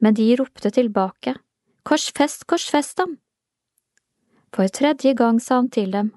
[0.00, 1.36] men de ropte tilbake,
[1.84, 3.16] Korsfest, korsfest ham!
[4.52, 6.12] For tredje gang sa han til dem,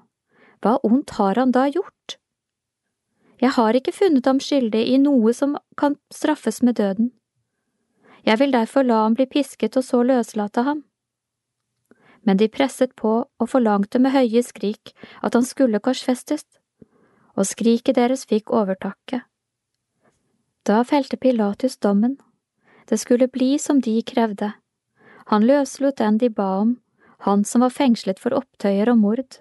[0.60, 2.18] Hva ondt har han da gjort?
[3.44, 7.10] Jeg har ikke funnet ham skyldig i noe som kan straffes med døden.
[8.24, 10.84] Jeg vil derfor la ham bli pisket og så løslate ham.
[12.24, 16.46] Men de presset på og forlangte med høye skrik at han skulle korsfestes,
[17.36, 19.26] og skriket deres fikk overtaket.
[20.64, 22.16] Da felte Pilatus dommen.
[22.88, 24.54] Det skulle bli som de krevde.
[25.26, 26.78] Han løslot den de ba om,
[27.28, 29.36] han som var fengslet for opptøyer og mord.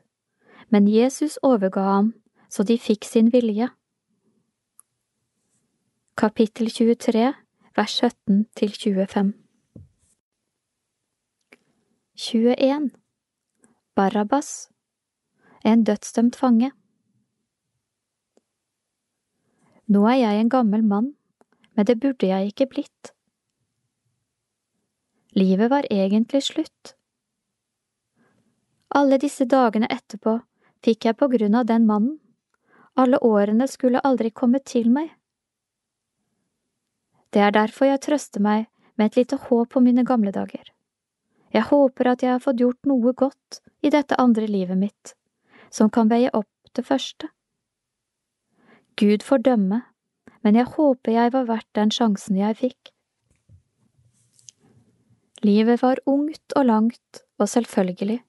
[0.67, 2.11] Men Jesus overga ham,
[2.49, 3.69] så de fikk sin vilje.
[6.15, 7.33] Kapittel 23,
[7.75, 9.33] vers 17 til 25
[12.15, 12.91] 21
[13.95, 14.69] Barabbas
[15.65, 16.69] En dødsdømt fange
[19.87, 21.15] Nå er jeg en gammel mann,
[21.73, 23.13] men det burde jeg ikke blitt.
[25.33, 26.93] Livet var egentlig slutt.
[28.89, 30.37] Alle disse dagene etterpå
[30.85, 32.19] fikk jeg på grunn av den mannen.
[32.95, 35.09] Alle årene skulle aldri kommet til meg.
[37.33, 40.67] Det er derfor jeg trøster meg med et lite håp på mine gamle dager.
[41.53, 45.13] Jeg håper at jeg har fått gjort noe godt i dette andre livet mitt,
[45.73, 47.29] som kan veie opp det første.
[48.97, 49.81] Gud får dømme,
[50.45, 52.93] men jeg håper jeg var verdt den sjansen jeg fikk.
[55.43, 58.21] Livet var ungt og langt og selvfølgelig.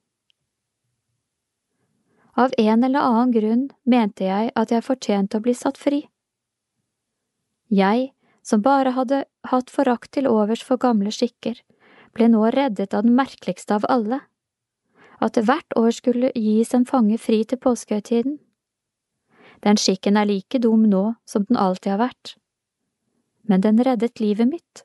[2.35, 6.01] Av en eller annen grunn mente jeg at jeg fortjente å bli satt fri.
[7.71, 8.11] Jeg
[8.45, 11.57] som bare hadde hatt forakt til overs for gamle skikker,
[12.15, 14.21] ble nå reddet av den merkeligste av alle,
[15.25, 18.39] at det hvert år skulle gis en fange fri til påskehøytiden.
[19.65, 22.35] Den skikken er like dum nå som den alltid har vært,
[23.49, 24.85] men den reddet livet mitt.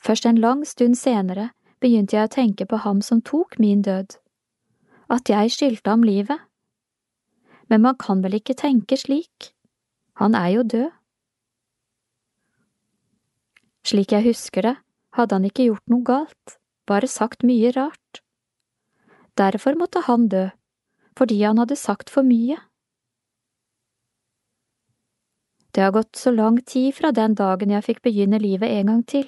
[0.00, 4.16] Først en lang stund senere begynte jeg å tenke på ham som tok min død,
[5.12, 6.40] at jeg skyldte ham livet.
[7.68, 9.52] Men man kan vel ikke tenke slik?
[10.20, 10.88] Han er jo død.
[13.88, 14.74] Slik jeg husker det,
[15.16, 18.20] hadde han ikke gjort noe galt, bare sagt mye rart.
[19.40, 20.50] Derfor måtte han dø,
[21.16, 22.58] fordi han hadde sagt for mye.
[25.72, 29.02] Det har gått så lang tid fra den dagen jeg fikk begynne livet en gang
[29.08, 29.24] til.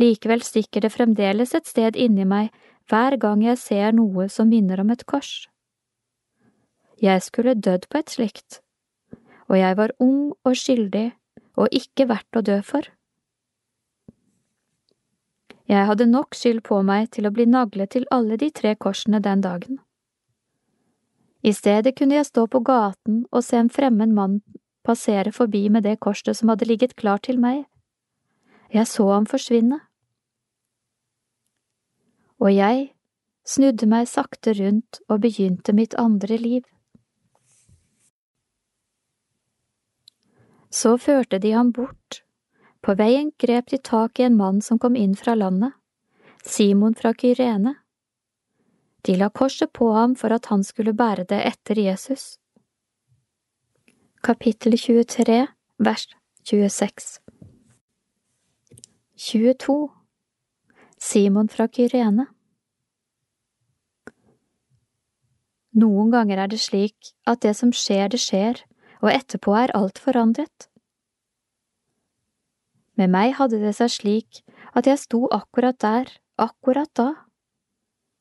[0.00, 2.48] Likevel stikker det fremdeles et sted inni meg
[2.88, 5.50] hver gang jeg ser noe som minner om et kors.
[6.96, 8.62] Jeg skulle dødd på et slikt
[9.50, 11.10] og jeg var ung og skyldig
[11.58, 12.86] og ikke verdt å dø for.
[15.70, 19.20] Jeg hadde nok skyld på meg til å bli naglet til alle de tre korsene
[19.22, 19.78] den dagen.
[21.42, 24.40] I stedet kunne jeg stå på gaten og se en fremmed mann
[24.86, 27.64] passere forbi med det korset som hadde ligget klart til meg.
[28.72, 29.80] Jeg så ham forsvinne.
[32.40, 32.90] Og jeg
[33.46, 36.62] snudde meg sakte rundt og begynte mitt andre liv.
[40.70, 42.22] Så førte de ham bort.
[42.80, 45.74] På veien grep de tak i en mann som kom inn fra landet,
[46.46, 47.74] Simon fra Kyrene.
[49.02, 52.38] De la korset på ham for at han skulle bære det etter Jesus.
[54.22, 55.46] Kapittel 23,
[55.78, 56.08] vers
[56.44, 57.20] 26
[59.16, 59.90] 22
[61.00, 62.26] Simon fra Kyrene
[65.80, 68.64] Noen ganger er det slik at det som skjer, det skjer,
[69.00, 70.68] og etterpå er alt forandret.
[73.00, 74.42] Med meg hadde det seg slik
[74.76, 77.08] at jeg sto akkurat der, akkurat da,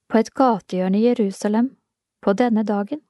[0.09, 1.75] på et gatehjørne i Jerusalem,
[2.23, 3.01] på denne dagen.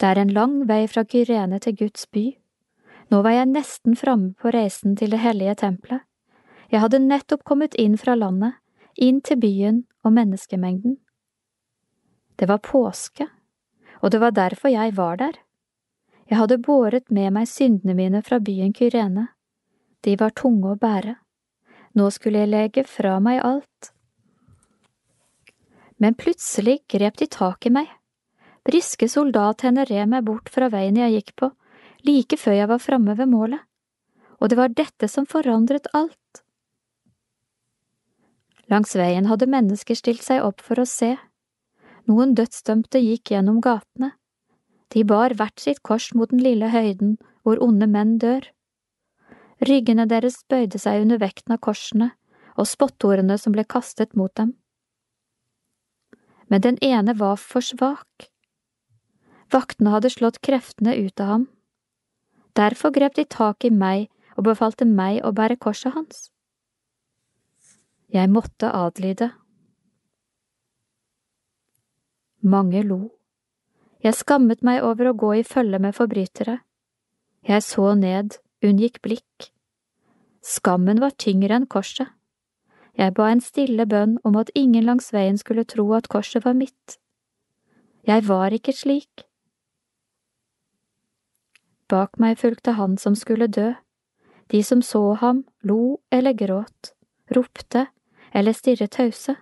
[0.00, 2.24] Det er en lang vei fra Kyrene til Guds by.
[3.10, 6.02] Nå var jeg nesten framme på reisen til det hellige tempelet.
[6.72, 8.56] Jeg hadde nettopp kommet inn fra landet,
[8.96, 10.96] inn til byen og menneskemengden.
[12.38, 13.28] Det var påske,
[14.04, 15.38] og det var derfor jeg var der.
[16.28, 19.30] Jeg hadde båret med meg syndene mine fra byen Kyrene.
[20.04, 21.16] De var tunge å bære.
[21.96, 23.92] Nå skulle jeg legge fra meg alt.
[25.96, 27.88] Men plutselig grep de tak i meg.
[28.64, 31.50] Briske soldathender red meg bort fra veien jeg gikk på,
[32.04, 33.60] like før jeg var framme ved målet,
[34.40, 36.42] og det var dette som forandret alt.
[38.72, 41.14] Langs veien hadde mennesker stilt seg opp for å se.
[42.10, 44.12] Noen dødsdømte gikk gjennom gatene.
[44.92, 48.44] De bar hvert sitt kors mot den lille høyden hvor onde menn dør.
[49.64, 52.10] Ryggene deres bøyde seg under vekten av korsene
[52.54, 54.52] og spottordene som ble kastet mot dem.
[56.52, 58.28] Men den ene var for svak.
[59.52, 61.46] Vaktene hadde slått kreftene ut av ham.
[62.54, 66.28] Derfor grep de tak i meg og befalte meg å bære korset hans.
[68.14, 69.32] Jeg måtte adlyde.
[72.44, 72.98] Mange lo.
[74.04, 76.58] Jeg skammet meg over å gå i følge med forbrytere.
[77.48, 79.46] Jeg så ned, unngikk blikk.
[80.44, 82.10] Skammen var tyngre enn korset.
[83.00, 86.52] Jeg ba en stille bønn om at ingen langs veien skulle tro at korset var
[86.58, 86.98] mitt.
[88.04, 89.24] Jeg var ikke slik.
[91.88, 93.72] Bak meg fulgte han som skulle dø.
[94.52, 96.92] De som så ham, lo eller gråt,
[97.32, 97.86] ropte
[98.36, 99.32] eller stirret tause.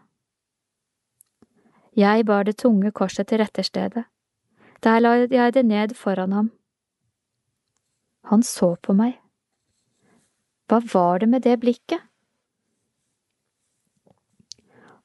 [1.97, 4.05] Jeg bar det tunge korset til retterstedet.
[4.83, 6.51] Der la jeg det ned foran ham.
[8.25, 9.19] Han så på meg.
[10.69, 12.01] Hva var det med det blikket?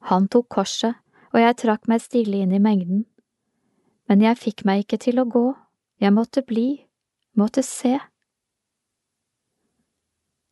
[0.08, 0.96] Han tok korset,
[1.34, 3.06] og jeg trakk meg stille inn i mengden.
[4.08, 5.48] Men jeg fikk meg ikke til å gå,
[6.00, 6.88] jeg måtte bli
[7.38, 7.98] måtte se.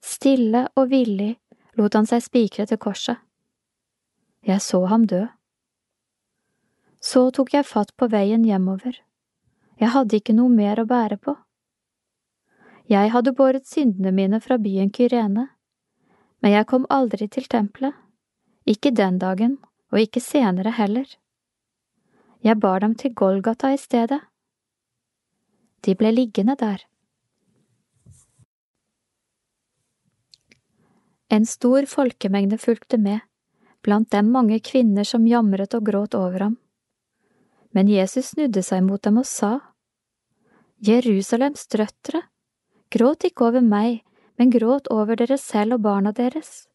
[0.06, 1.34] Stille og villig
[1.80, 3.18] lot han seg spikre til korset.
[4.46, 5.24] Jeg så ham dø.
[7.06, 8.96] Så tok jeg fatt på veien hjemover.
[9.78, 11.36] Jeg hadde ikke noe mer å bære på.
[12.90, 15.46] Jeg hadde båret syndene mine fra byen Kyrene,
[16.42, 17.94] men jeg kom aldri til tempelet,
[18.66, 19.58] ikke den dagen
[19.94, 21.06] og ikke senere heller.
[22.46, 24.22] Jeg bar dem til Golgata i stedet.
[25.86, 26.86] De ble liggende der.
[31.30, 33.26] En stor folkemengde fulgte med,
[33.82, 36.62] blant dem mange kvinner som jamret og gråt over ham.
[37.76, 39.58] Men Jesus snudde seg mot dem og sa,
[40.86, 42.22] Jerusalems drøtre,
[42.92, 44.04] gråt ikke over meg,
[44.40, 46.68] men gråt over dere selv og barna deres,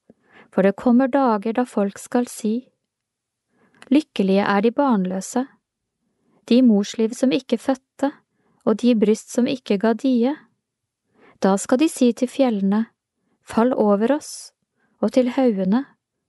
[0.52, 2.70] for det kommer dager da folk skal si,
[3.90, 5.46] Lykkelige er de barnløse,
[6.46, 8.12] de morsliv som ikke fødte,
[8.64, 10.34] og de bryst som ikke ga die.
[11.42, 12.84] Da skal de si til fjellene,
[13.42, 14.52] fall over oss,
[15.00, 15.84] og til haugene,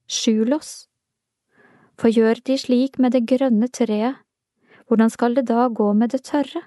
[0.10, 0.88] skjul oss.
[2.00, 4.18] For gjør de slik med det grønne treet,
[4.92, 6.62] hvordan skal det da gå med det tørre?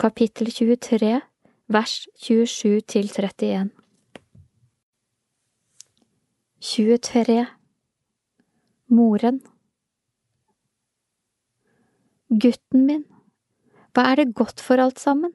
[0.00, 1.20] Kapittel 23,
[1.68, 3.70] vers 27 til 31
[6.60, 7.46] 23
[8.86, 9.38] Moren
[12.28, 13.04] Gutten min,
[13.94, 15.30] hva er det godt for alt sammen?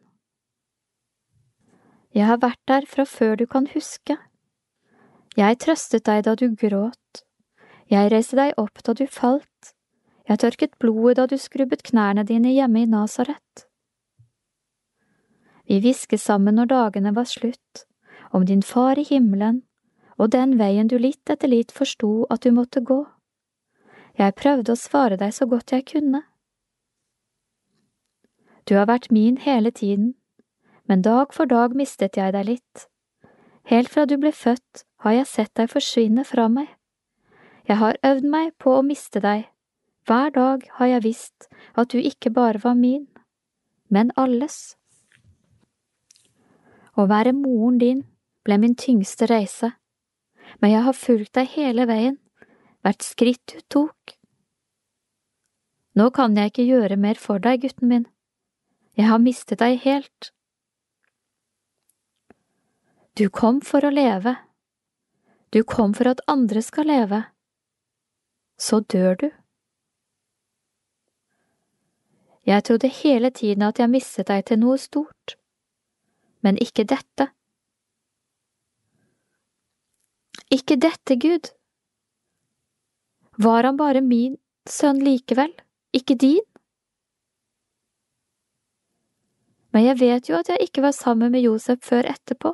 [2.12, 4.18] Jeg har vært der fra før du kan huske.
[5.40, 7.24] Jeg trøstet deg da du gråt.
[7.92, 9.76] Jeg reiste deg opp da du falt.
[10.26, 13.68] Jeg tørket blodet da du skrubbet knærne dine hjemme i Nasaret.
[15.66, 17.86] Vi hvisket sammen når dagene var slutt,
[18.34, 19.64] om din far i himmelen
[20.18, 23.02] og den veien du litt etter litt forsto at du måtte gå.
[24.16, 26.24] Jeg prøvde å svare deg så godt jeg kunne.
[28.66, 30.16] Du har vært min hele tiden,
[30.88, 32.88] men dag for dag mistet jeg deg litt.
[33.70, 36.70] Helt fra du ble født har jeg sett deg forsvinne fra meg.
[37.66, 39.48] Jeg har øvd meg på å miste deg.
[40.06, 43.08] Hver dag har jeg visst at du ikke bare var min,
[43.90, 44.76] men alles.
[46.94, 48.04] Å være moren din
[48.46, 49.72] ble min tyngste reise,
[50.62, 52.20] men jeg har fulgt deg hele veien,
[52.86, 54.14] hvert skritt du tok.
[55.98, 58.06] Nå kan jeg ikke gjøre mer for deg, gutten min.
[58.96, 60.32] Jeg har mistet deg helt.
[63.16, 64.36] Du kom for å leve.
[65.50, 67.26] Du kom for at andre skal leve.
[68.58, 69.28] Så dør du.
[72.46, 75.36] Jeg trodde hele tiden at jeg mistet deg til noe stort,
[76.46, 77.32] men ikke dette.
[80.54, 81.50] Ikke dette, Gud.
[83.42, 84.38] Var han bare min
[84.70, 85.52] sønn likevel,
[85.94, 86.46] ikke din?
[89.74, 92.54] Men jeg vet jo at jeg ikke var sammen med Josef før etterpå.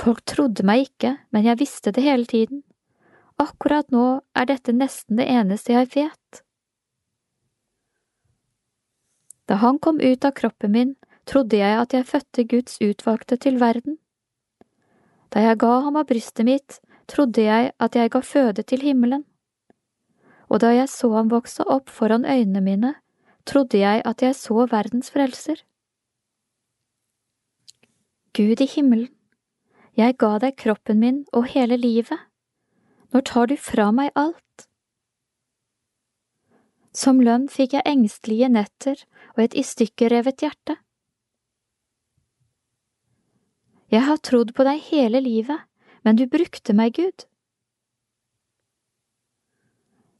[0.00, 2.64] Folk trodde meg ikke, men jeg visste det hele tiden.
[3.40, 6.42] Akkurat nå er dette nesten det eneste jeg vet.
[9.50, 10.94] Da han kom ut av kroppen min,
[11.26, 13.98] trodde jeg at jeg fødte Guds utvalgte til verden.
[15.34, 16.78] Da jeg ga ham av brystet mitt,
[17.10, 19.24] trodde jeg at jeg ga føde til himmelen.
[20.48, 22.94] Og da jeg så ham vokse opp foran øynene mine,
[23.44, 25.58] trodde jeg at jeg så verdens frelser.
[28.34, 29.10] Gud i himmelen,
[29.96, 32.18] jeg ga deg kroppen min og hele livet.
[33.14, 34.64] Når tar du fra meg alt?
[36.94, 39.04] Som lønn fikk jeg engstelige netter
[39.36, 40.74] og et i stykker revet hjerte.
[43.94, 45.62] Jeg har trodd på deg hele livet,
[46.02, 47.26] men du brukte meg, Gud.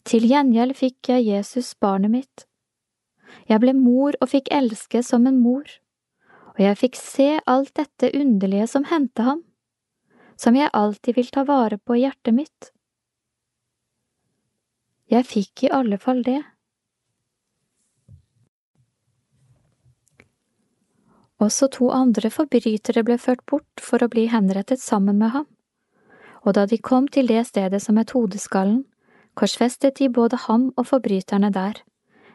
[0.07, 2.45] Til gjengjeld fikk jeg Jesus, barnet mitt.
[3.51, 5.67] Jeg ble mor og fikk elske som en mor,
[6.55, 9.43] og jeg fikk se alt dette underlige som hendte ham,
[10.39, 12.74] som jeg alltid vil ta vare på i hjertet mitt.
[15.15, 16.41] Jeg fikk i alle fall det.
[21.45, 25.47] Også to andre forbrytere ble ført bort for å bli henrettet sammen med ham,
[26.43, 28.85] og da de kom til det stedet som het Hodeskallen,
[29.39, 31.83] korsfestet de både ham og forbryterne der,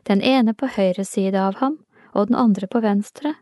[0.07, 1.79] den ene på høyre side av ham
[2.13, 3.33] og den andre på venstre.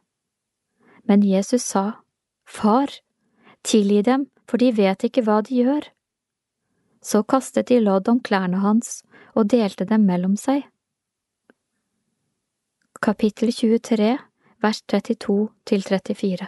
[1.08, 2.02] Men Jesus sa,
[2.46, 2.92] Far,
[3.64, 5.90] tilgi dem, for de vet ikke hva de gjør.
[7.08, 9.00] Så kastet de lodd om klærne hans
[9.32, 10.66] og delte dem mellom seg.
[13.00, 14.10] Kapittel 23
[14.66, 15.36] vers 32
[15.70, 16.48] til 34.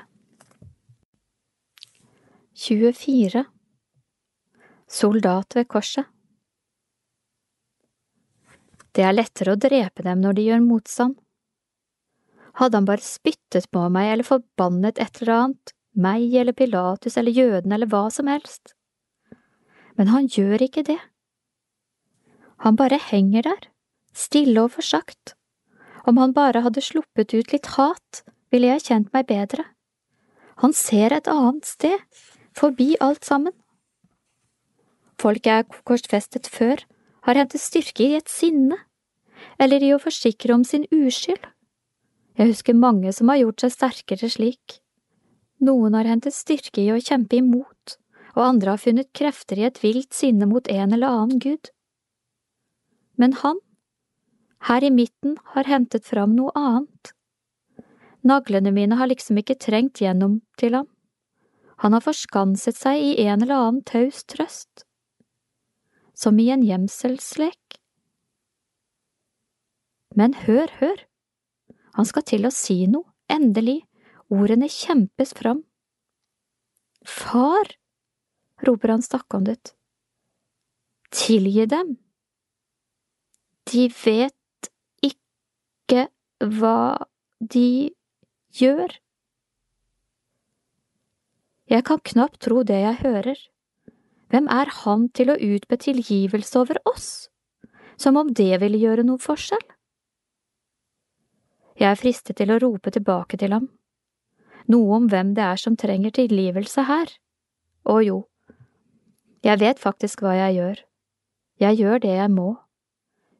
[2.59, 3.43] 24.
[4.99, 6.09] Soldat ved korset
[8.91, 11.13] Det er lettere å drepe dem når de gjør motstand.
[12.59, 17.31] Hadde han bare spyttet på meg eller forbannet et eller annet, meg eller Pilatus eller
[17.31, 18.73] jødene eller hva som helst.
[19.99, 20.99] Men han gjør ikke det.
[22.63, 23.67] Han bare henger der,
[24.15, 25.35] stille og forsagt
[26.09, 29.65] om han bare hadde sluppet ut litt hat, ville jeg kjent meg bedre.
[30.63, 31.99] Han ser et annet sted,
[32.57, 33.53] forbi alt sammen.
[35.19, 36.81] Folk jeg er korsfestet før,
[37.27, 38.77] har hentet styrke i et sinne,
[39.59, 41.41] eller i å forsikre om sin uskyld.
[42.39, 44.79] Jeg husker mange som har gjort seg sterkere slik.
[45.59, 47.97] Noen har hentet styrke i å kjempe imot,
[48.39, 51.71] og andre har funnet krefter i et vilt sinne mot en eller annen gud.
[53.19, 53.59] Men han,
[54.69, 57.11] her i midten har hentet fram noe annet.
[58.23, 60.87] Naglene mine har liksom ikke trengt gjennom til ham.
[61.83, 64.85] Han har forskanset seg i en eller annen taus trøst.
[66.15, 67.79] Som i en gjemselslek.
[70.15, 71.05] Men hør, hør,
[71.95, 73.81] han skal til å si noe, endelig,
[74.31, 75.61] ordene kjempes fram.
[77.07, 77.71] Far,
[78.67, 79.73] roper han stakkhåndet.
[81.15, 81.95] Tilgi dem.
[83.69, 84.69] De vet
[85.05, 86.07] ikke
[86.39, 87.05] hva
[87.39, 87.91] de
[88.59, 88.93] gjør.
[91.69, 93.41] Jeg kan knapt tro det jeg hører.
[94.29, 97.29] Hvem er han til å utbe tilgivelse over oss,
[97.97, 99.65] som om det ville gjøre noe forskjell?
[101.79, 103.69] Jeg er fristet til å rope tilbake til ham,
[104.69, 107.13] noe om hvem det er som trenger tilgivelse her.
[107.89, 108.17] Å jo,
[109.43, 110.81] jeg vet faktisk hva jeg gjør.
[111.59, 112.49] Jeg gjør det jeg må,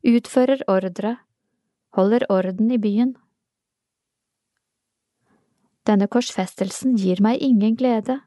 [0.04, 1.18] utfører ordre
[1.90, 3.16] holder orden i byen.
[5.88, 8.20] Denne korsfestelsen gir meg ingen glede,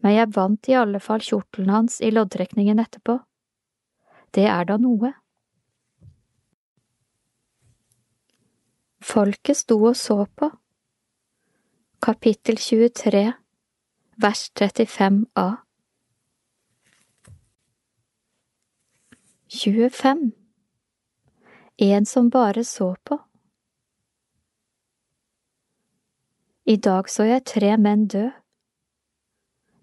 [0.00, 3.18] men jeg vant i alle fall kjortelen hans i loddtrekningen etterpå.
[4.32, 5.12] Det er da noe.
[9.04, 10.50] Folket sto og så på.
[12.04, 13.24] Kapittel 23,
[14.22, 15.48] vers 35a.
[19.50, 20.32] 25
[21.76, 23.18] en som bare så på.
[26.64, 28.26] I dag så jeg tre menn dø.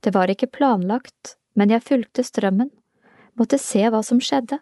[0.06, 2.70] Det var ikke planlagt, men jeg fulgte strømmen,
[3.34, 4.60] måtte se hva som skjedde.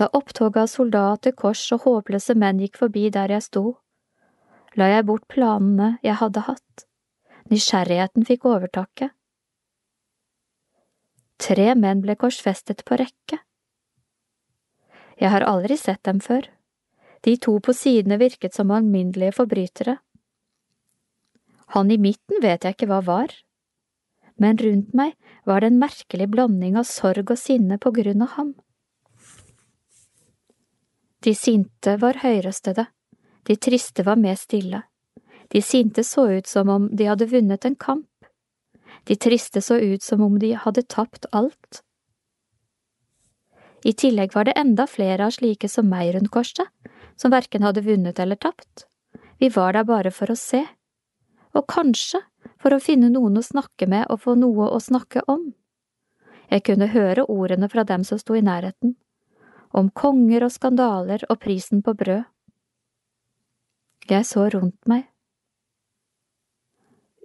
[0.00, 3.66] Da opptoget av soldater, kors og håpløse menn gikk forbi der jeg sto,
[4.80, 6.86] la jeg bort planene jeg hadde hatt,
[7.52, 9.12] nysgjerrigheten fikk overtaket.
[11.40, 13.38] Tre menn ble korsfestet på rekke.
[15.20, 16.48] Jeg har aldri sett dem før.
[17.22, 19.96] De to på sidene virket som alminnelige forbrytere.
[21.76, 23.32] Han i midten vet jeg ikke hva var,
[24.36, 25.14] men rundt meg
[25.46, 28.52] var det en merkelig blanding av sorg og sinne på grunn av ham.
[31.22, 32.88] De sinte var høyrøstede,
[33.46, 34.82] de triste var mer stille.
[35.54, 38.08] De sinte så ut som om de hadde vunnet en kamp.
[39.04, 41.82] De triste så ut som om de hadde tapt alt.
[43.82, 46.68] I tillegg var det enda flere av slike som meg rundt korset,
[47.16, 48.86] som verken hadde vunnet eller tapt.
[49.42, 50.62] Vi var der bare for å se.
[51.52, 52.22] Og kanskje
[52.62, 55.50] for å finne noen å snakke med og få noe å snakke om.
[56.52, 58.94] Jeg kunne høre ordene fra dem som sto i nærheten,
[59.72, 62.22] om konger og skandaler og prisen på brød.
[64.10, 65.08] Jeg så rundt meg.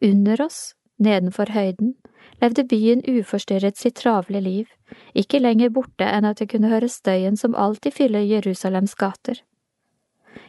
[0.01, 1.95] Under oss, nedenfor høyden,
[2.42, 4.69] levde byen uforstyrret sitt travle liv,
[5.14, 9.42] ikke lenger borte enn at jeg kunne høre støyen som alltid fyller Jerusalems gater.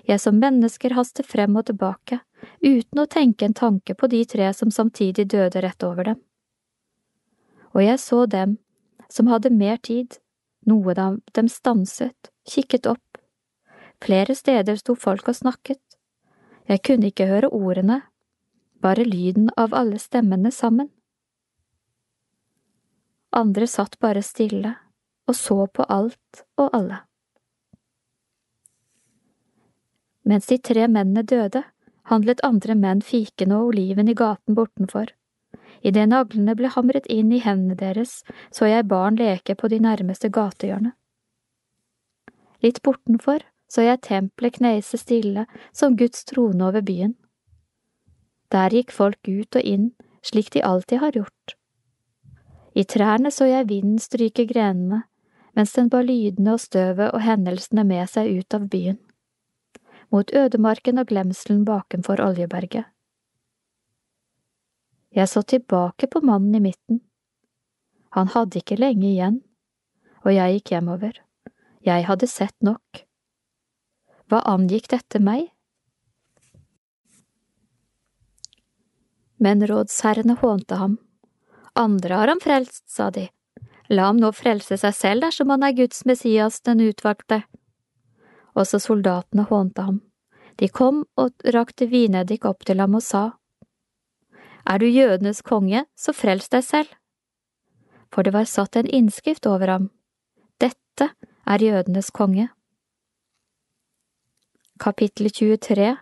[0.08, 2.20] Jeg som mennesker haster frem og tilbake,
[2.64, 6.22] uten å tenke en tanke på de tre som samtidig døde rett over dem.
[7.76, 8.56] Og jeg så dem
[9.12, 10.18] som hadde mer tid,
[10.68, 13.20] noe av dem stanset, kikket opp.
[14.04, 15.80] Flere steder sto folk og snakket.
[16.68, 18.02] Jeg kunne ikke høre ordene,
[18.80, 20.88] bare lyden av alle stemmene sammen.
[23.30, 24.74] Andre satt bare stille
[25.28, 27.02] og så på alt og alle.
[30.28, 31.62] Mens de tre mennene døde,
[32.08, 35.12] handlet andre menn fiken og oliven i gaten bortenfor.
[35.84, 40.32] Idet naglene ble hamret inn i hendene deres, så jeg barn leke på de nærmeste
[40.32, 40.94] gatehjørnene.
[42.64, 45.44] Litt bortenfor så jeg tempelet kneise stille
[45.76, 47.14] som Guds trone over byen.
[48.52, 49.90] Der gikk folk ut og inn,
[50.22, 51.54] slik de alltid har gjort.
[52.74, 55.02] I trærne så jeg vinden stryke grenene,
[55.56, 58.98] mens den bar lydene og støvet og hendelsene med seg ut av byen
[60.10, 62.86] mot ødemarken og glemselen bakenfor Oljeberget.
[65.12, 67.00] Jeg så tilbake på mannen i midten.
[68.16, 69.40] Han hadde ikke lenge igjen,
[70.24, 71.20] og jeg gikk hjemover.
[71.84, 73.04] Jeg hadde sett nok.
[74.28, 75.48] Hva angikk dette meg?
[79.38, 80.98] Men rådsherrene hånte ham.
[81.78, 83.28] Andre har han frelst, sa de.
[83.88, 87.42] La ham nå frelse seg selv dersom han er Guds Messias, den utvalgte.
[88.58, 90.00] Også soldatene hånte ham.
[90.58, 93.24] De kom og rakte vineddik opp til ham og sa,
[94.66, 96.90] Er du jødenes konge, så frels deg selv.
[98.12, 99.90] For det var satt en innskrift over ham,
[100.58, 101.12] Dette
[101.46, 102.48] er jødenes konge.
[104.78, 105.94] Kapittel 23,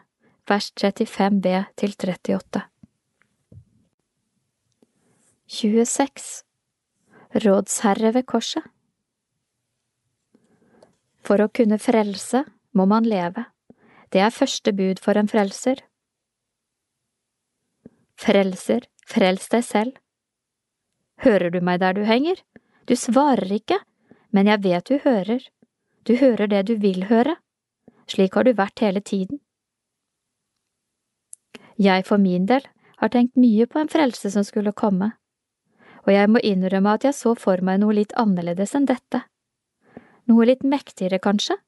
[0.48, 2.64] vers 35b til 38
[5.48, 6.42] 26
[7.34, 8.64] Rådsherre ved korset
[11.22, 12.40] For å kunne frelse
[12.74, 13.44] må man leve.
[14.10, 15.78] Det er første bud for en frelser.
[18.18, 20.00] Frelser, frels deg selv.
[21.22, 22.40] Hører du meg der du henger?
[22.90, 23.78] Du svarer ikke,
[24.34, 25.44] men jeg vet du hører.
[26.02, 27.36] Du hører det du vil høre.
[28.10, 29.38] Slik har du vært hele tiden.
[31.78, 32.66] Jeg for min del
[32.98, 35.12] har tenkt mye på en frelse som skulle komme,
[36.06, 39.24] og jeg må innrømme at jeg så for meg noe litt annerledes enn dette.
[40.30, 41.58] Noe litt mektigere, kanskje?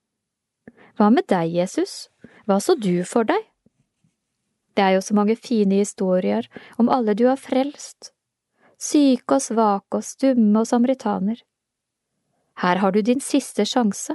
[0.99, 2.08] Hva med deg, Jesus,
[2.47, 3.42] hva så du for deg?
[4.78, 6.47] Det er jo så mange fine historier
[6.78, 8.12] om alle du har frelst,
[8.78, 11.41] syke og svake og stumme og samaritaner.
[12.62, 14.15] Her har du din siste sjanse.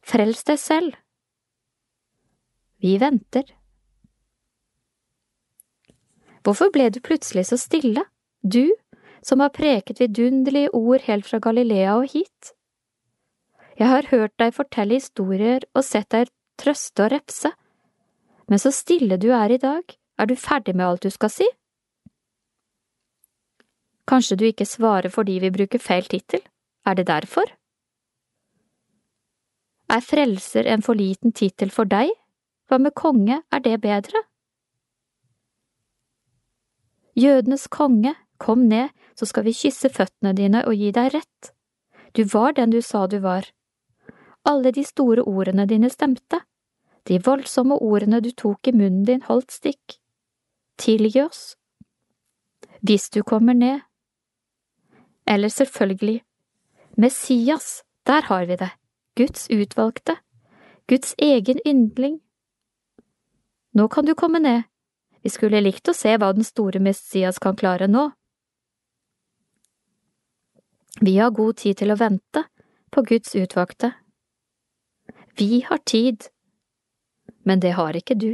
[0.00, 0.96] Frels deg selv.
[2.80, 3.44] Vi venter.
[6.44, 8.06] Hvorfor ble du plutselig så stille,
[8.40, 8.72] du
[9.22, 12.52] som har preket vidunderlige ord helt fra Galilea og hit?
[13.78, 16.28] Jeg har hørt deg fortelle historier og sett deg
[16.60, 17.52] trøste og repse,
[18.50, 19.84] men så stille du er i dag,
[20.18, 21.46] er du ferdig med alt du skal si?
[24.10, 26.42] Kanskje du ikke svarer fordi vi bruker feil tittel,
[26.84, 27.46] er det derfor?
[29.90, 32.10] Er frelser en for liten tittel for deg,
[32.68, 34.22] hva med konge, er det bedre?
[37.18, 41.52] Jødenes konge, kom ned, så skal vi kysse føttene dine og gi deg rett.
[42.16, 43.46] Du var den du sa du var
[44.48, 46.40] alle de store ordene dine stemte,
[47.08, 49.98] de voldsomme ordene du tok i munnen din holdt stikk.
[50.80, 51.56] Tilgi oss.
[52.80, 53.80] Hvis du kommer ned.
[55.28, 56.22] Eller selvfølgelig,
[56.96, 58.70] Messias, der har vi det,
[59.16, 60.16] Guds utvalgte,
[60.88, 62.20] Guds egen yndling.
[63.74, 64.64] Nå kan du komme ned,
[65.22, 68.08] vi skulle likt å se hva den store Messias kan klare nå.
[70.98, 72.44] Vi har god tid til å vente
[72.90, 73.92] på Guds utvalgte.
[75.38, 76.26] Vi har tid,
[77.46, 78.32] men det har ikke du.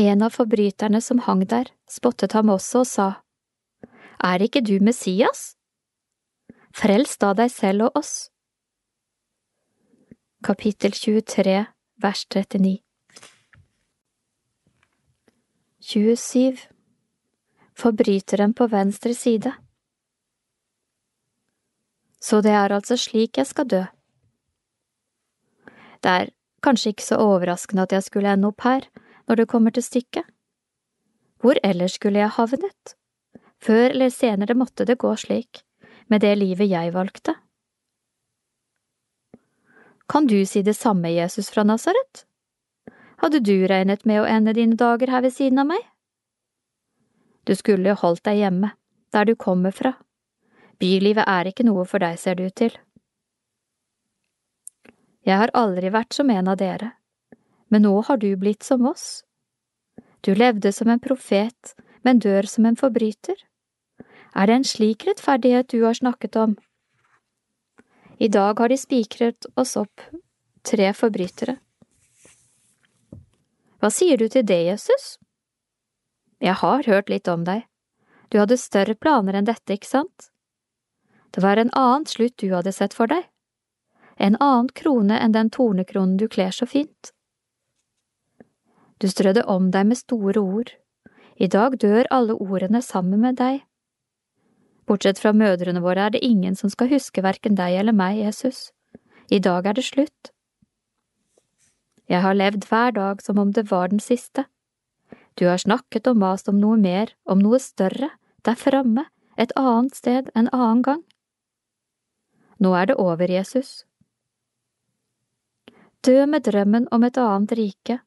[0.00, 3.08] En av forbryterne som hang der, spottet ham også og sa,
[4.24, 5.56] Er ikke du Messias?
[6.72, 8.30] Frels da deg selv og oss.
[10.44, 11.66] Kapittel 23,
[12.00, 12.80] vers 39
[15.80, 16.69] 27
[17.80, 19.52] Forbryteren på venstre side
[22.20, 23.80] Så det er altså slik jeg skal dø.
[26.04, 28.84] Det er kanskje ikke så overraskende at jeg skulle ende opp her,
[29.28, 30.28] når det kommer til stykket.
[31.40, 32.94] Hvor ellers skulle jeg havnet?
[33.64, 35.62] Før eller senere måtte det gå slik,
[36.08, 37.34] med det livet jeg valgte.
[40.08, 42.26] Kan du si det samme, Jesus fra Nasaret?
[43.24, 45.89] Hadde du regnet med å ende dine dager her ved siden av meg?
[47.44, 48.72] Du skulle jo holdt deg hjemme,
[49.12, 49.94] der du kommer fra.
[50.80, 52.78] Bylivet er ikke noe for deg, ser det ut til.
[55.26, 56.94] Jeg har aldri vært som en av dere,
[57.68, 59.22] men nå har du blitt som oss.
[60.24, 63.36] Du levde som en profet, men dør som en forbryter.
[64.34, 66.56] Er det en slik rettferdighet du har snakket om?
[68.20, 70.00] I dag har de spikret oss opp,
[70.64, 71.56] tre forbrytere.
[73.80, 75.19] Hva sier du til det, Jesus?
[76.40, 77.66] Jeg har hørt litt om deg.
[78.30, 80.30] Du hadde større planer enn dette, ikke sant?
[81.30, 83.26] Det var en annen slutt du hadde sett for deg.
[84.16, 87.12] En annen krone enn den tornekronen du kler så fint.
[89.00, 90.72] Du strødde om deg med store ord.
[91.40, 93.62] I dag dør alle ordene sammen med deg.
[94.88, 98.72] Bortsett fra mødrene våre er det ingen som skal huske verken deg eller meg, Jesus.
[99.30, 100.32] I dag er det slutt.
[102.10, 104.44] Jeg har levd hver dag som om det var den siste.
[105.40, 108.10] Du har snakket og mast om noe mer, om noe større,
[108.44, 109.06] der framme,
[109.40, 111.00] et annet sted, en annen gang.
[112.60, 113.86] Nå er det over, Jesus.
[116.04, 118.00] Dø med drømmen om et annet rike,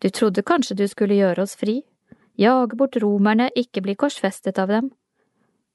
[0.00, 1.80] du trodde kanskje du skulle gjøre oss fri,
[2.40, 4.90] jage bort romerne, ikke bli korsfestet av dem.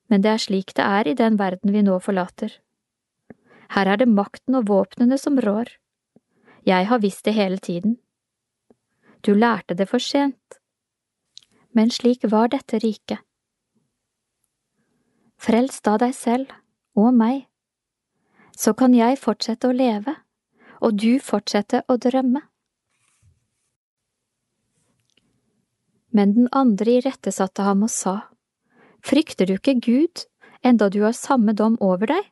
[0.09, 2.55] Men det er slik det er i den verden vi nå forlater.
[3.75, 5.69] Her er det makten og våpnene som rår.
[6.65, 7.97] Jeg har visst det hele tiden.
[9.21, 10.61] Du lærte det for sent.
[11.75, 13.19] Men slik var dette riket.
[15.35, 16.53] Frels da deg selv
[16.95, 17.45] og meg,
[18.55, 20.15] så kan jeg fortsette å leve,
[20.79, 22.41] og du fortsette å drømme.
[26.15, 28.15] Men den andre irettesatte ham og sa,
[29.05, 30.23] Frykter du ikke Gud,
[30.65, 32.23] enda du har samme dom over deg?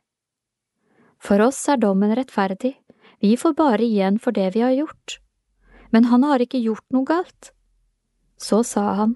[1.22, 2.73] For oss er dommen rettferdig,
[3.22, 5.19] vi får bare igjen for det vi har gjort.
[5.91, 7.51] Men han har ikke gjort noe galt.
[8.41, 9.13] Så sa han,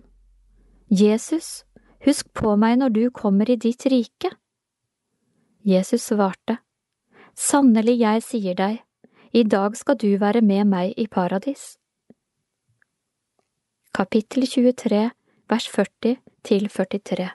[0.89, 1.65] Jesus,
[2.05, 4.31] husk på meg når du kommer i ditt rike.
[5.67, 6.61] Jesus svarte,
[7.37, 8.79] Sannelig, jeg sier deg,
[9.33, 11.75] i dag skal du være med meg i paradis
[13.97, 14.97] kapittel 23,
[15.49, 17.31] vers 40 til 43.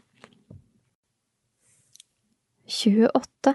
[2.70, 3.54] 28.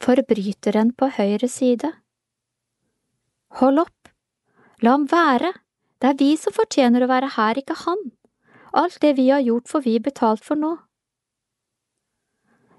[0.00, 1.90] Forbryteren på høyre side
[3.60, 4.08] Hold opp,
[4.80, 5.52] la ham være,
[6.00, 8.00] det er vi som fortjener å være her, ikke han.
[8.72, 10.76] Alt det vi har gjort får vi betalt for nå.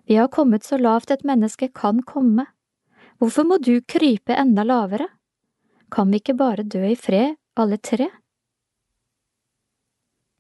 [0.06, 2.48] Vi har kommet så lavt et menneske kan komme.
[3.22, 5.08] Hvorfor må du krype enda lavere?
[5.92, 8.10] Kan vi ikke bare dø i fred, alle tre?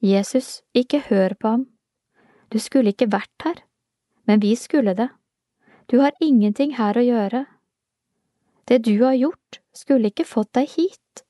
[0.02, 1.68] Jesus, ikke hør på ham.
[2.52, 3.62] Du skulle ikke vært her,
[4.28, 5.08] men vi skulle det.
[5.88, 7.46] Du har ingenting her å gjøre.
[8.68, 11.24] Det du har gjort, skulle ikke fått deg hit.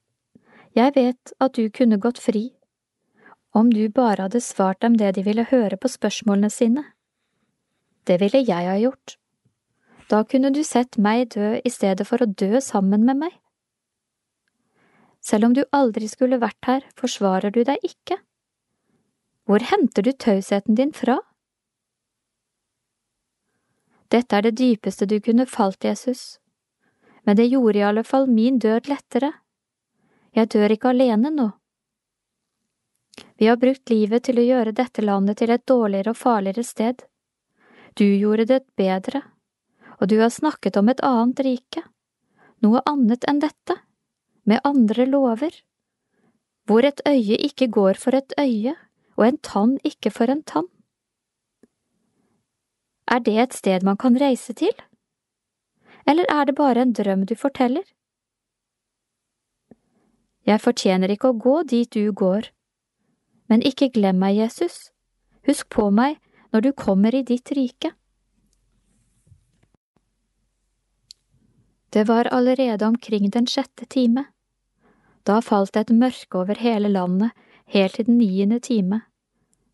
[0.73, 2.49] Jeg vet at du kunne gått fri,
[3.53, 6.83] om du bare hadde svart dem det de ville høre på spørsmålene sine.
[8.03, 9.17] Det ville jeg ha gjort.
[10.09, 13.37] Da kunne du sett meg dø i stedet for å dø sammen med meg.
[15.23, 18.17] Selv om du aldri skulle vært her, forsvarer du deg ikke.
[19.47, 21.19] Hvor henter du tausheten din fra?
[24.11, 26.39] Dette er det dypeste du kunne falt, Jesus,
[27.23, 29.31] men det gjorde i alle fall min død lettere.
[30.35, 31.49] Jeg dør ikke alene nå.
[33.37, 37.03] Vi har brukt livet til å gjøre dette landet til et dårligere og farligere sted.
[37.99, 39.21] Du gjorde det bedre,
[39.99, 41.83] og du har snakket om et annet rike,
[42.65, 43.77] noe annet enn dette,
[44.43, 45.53] med andre lover,
[46.67, 48.75] hvor et øye ikke går for et øye
[49.17, 50.69] og en tann ikke for en tann.
[53.11, 54.73] Er det et sted man kan reise til?
[56.07, 57.83] Eller er det bare en drøm du forteller?
[60.43, 62.49] Jeg fortjener ikke å gå dit du går,
[63.51, 64.91] men ikke glem meg, Jesus,
[65.47, 66.19] husk på meg
[66.53, 67.93] når du kommer i ditt rike.
[71.93, 74.25] Det var allerede omkring den sjette time.
[75.23, 77.31] Da falt det et mørke over hele landet
[77.69, 79.03] helt til den niende time,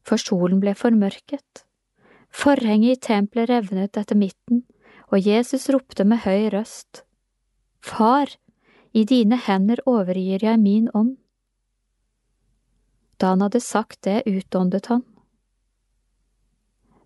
[0.04, 1.64] for solen ble formørket.
[2.30, 4.66] Forhenget i tempelet revnet etter midten,
[5.10, 7.04] og Jesus ropte med høy røst,
[7.82, 8.28] Far,
[8.94, 11.16] i dine hender overgir jeg min ånd.
[13.20, 15.04] Da han hadde sagt det, utåndet han.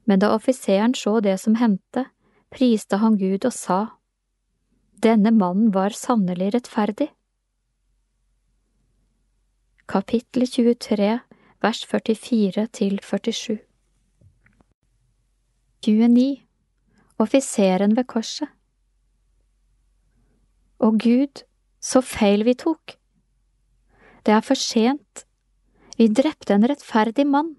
[0.06, 2.06] Men da offiseren så det som hendte,
[2.53, 3.82] priste han Gud og sa,
[5.03, 7.09] Denne mannen var sannelig rettferdig.
[9.88, 11.19] Kapittel 23,
[11.61, 13.58] vers 44 til 47
[15.83, 16.45] 29.
[17.19, 18.48] Offiseren ved korset
[20.80, 21.43] Å Gud,
[21.83, 22.95] så feil vi tok!
[24.24, 25.25] Det er for sent,
[25.97, 27.55] vi drepte en rettferdig mann.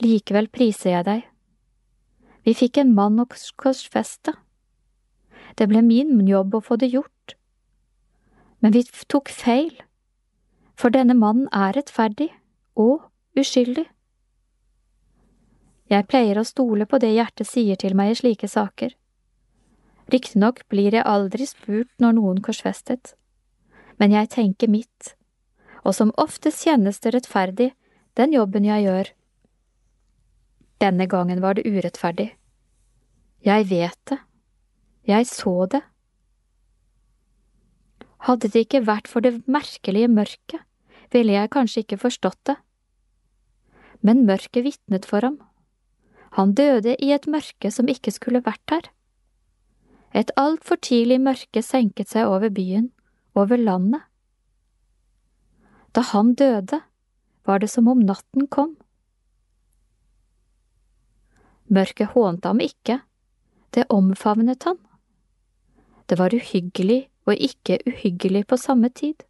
[0.00, 1.26] Likevel priser jeg deg.
[2.44, 4.34] Vi fikk en mann å korsfeste.
[5.56, 7.36] Det ble min jobb å få det gjort.
[8.60, 9.72] Men vi tok feil,
[10.76, 12.30] for denne mannen er rettferdig
[12.76, 13.86] og uskyldig.
[15.90, 18.92] Jeg pleier å stole på det hjertet sier til meg i slike saker.
[20.10, 23.14] Riktignok blir jeg aldri spurt når noen korsfestet,
[23.98, 25.14] men jeg tenker mitt
[25.84, 27.70] og som oftest kjennes det rettferdig,
[28.18, 29.12] den jobben jeg gjør.
[30.80, 32.30] Denne gangen var det urettferdig.
[33.44, 34.18] Jeg vet det.
[35.08, 35.82] Jeg så det.
[38.28, 40.60] Hadde det ikke vært for det merkelige mørket,
[41.12, 42.56] ville jeg kanskje ikke forstått det.
[44.04, 45.38] Men mørket vitnet for ham.
[46.36, 48.90] Han døde i et mørke som ikke skulle vært her.
[50.14, 52.90] Et altfor tidlig mørke senket seg over byen,
[53.34, 54.04] over landet.
[55.92, 56.80] Da han døde,
[57.44, 58.76] var det som om natten kom.
[61.70, 63.00] Mørket hånte ham ikke,
[63.74, 64.78] det omfavnet han.
[66.10, 69.22] Det var uhyggelig og ikke uhyggelig på samme tid,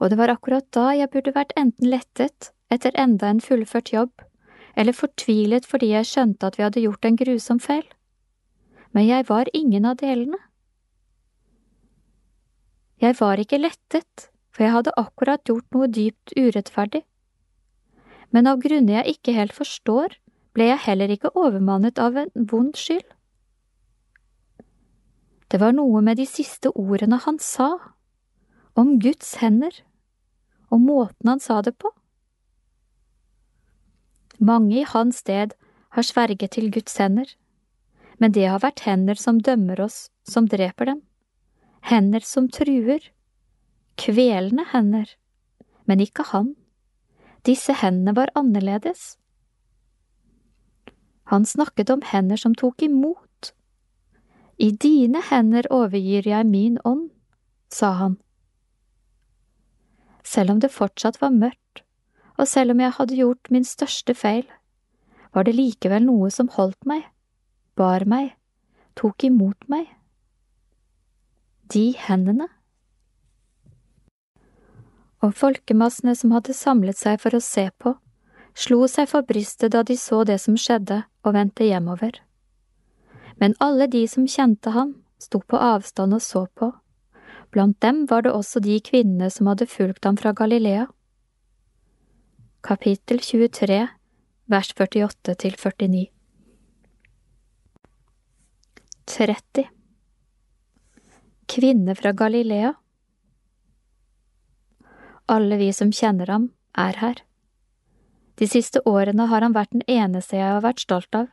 [0.00, 4.12] og det var akkurat da jeg burde vært enten lettet etter enda en fullført jobb,
[4.76, 7.84] eller fortvilet fordi jeg skjønte at vi hadde gjort en grusom feil.
[8.92, 10.38] Men jeg var ingen av delene.
[12.98, 14.28] Jeg var ikke lettet,
[14.58, 17.04] for jeg hadde akkurat gjort noe dypt urettferdig.
[18.34, 20.16] Men av grunner jeg ikke helt forstår,
[20.50, 23.04] ble jeg heller ikke overmannet av en vond skyld.
[25.46, 27.68] Det var noe med de siste ordene han sa,
[28.74, 29.70] om Guds hender,
[30.74, 31.92] og måten han sa det på.
[34.42, 35.54] Mange i hans sted
[35.94, 37.30] har sverget til Guds hender,
[38.18, 41.00] men det har vært hender som dømmer oss, som dreper dem,
[41.86, 43.06] hender som truer,
[43.98, 45.10] kvelende hender,
[45.86, 46.54] men ikke han.
[47.46, 49.16] Disse hendene var annerledes.
[51.28, 53.52] Han snakket om hender som tok imot.
[54.58, 57.10] I dine hender overgir jeg min ånd,
[57.70, 58.16] sa han.
[60.24, 61.84] Selv om det fortsatt var mørkt,
[62.38, 64.46] og selv om jeg hadde gjort min største feil,
[65.34, 67.04] var det likevel noe som holdt meg,
[67.76, 68.32] bar meg,
[68.98, 69.86] tok imot meg.
[71.72, 72.48] De hendene
[75.24, 77.94] og folkemassene som hadde samlet seg for å se på,
[78.54, 82.20] slo seg for brystet da de så det som skjedde og vendte hjemover.
[83.38, 86.72] Men alle de som kjente ham, sto på avstand og så på,
[87.50, 90.86] blant dem var det også de kvinnene som hadde fulgt ham fra Galilea.
[92.62, 93.80] Kapittel 23,
[94.50, 96.06] vers 48 til 49
[99.08, 99.64] 30
[101.48, 102.74] Kvinne fra Galilea
[105.28, 107.22] alle vi som kjenner ham, er her.
[108.38, 111.28] De siste årene har han vært den eneste jeg har vært stolt av.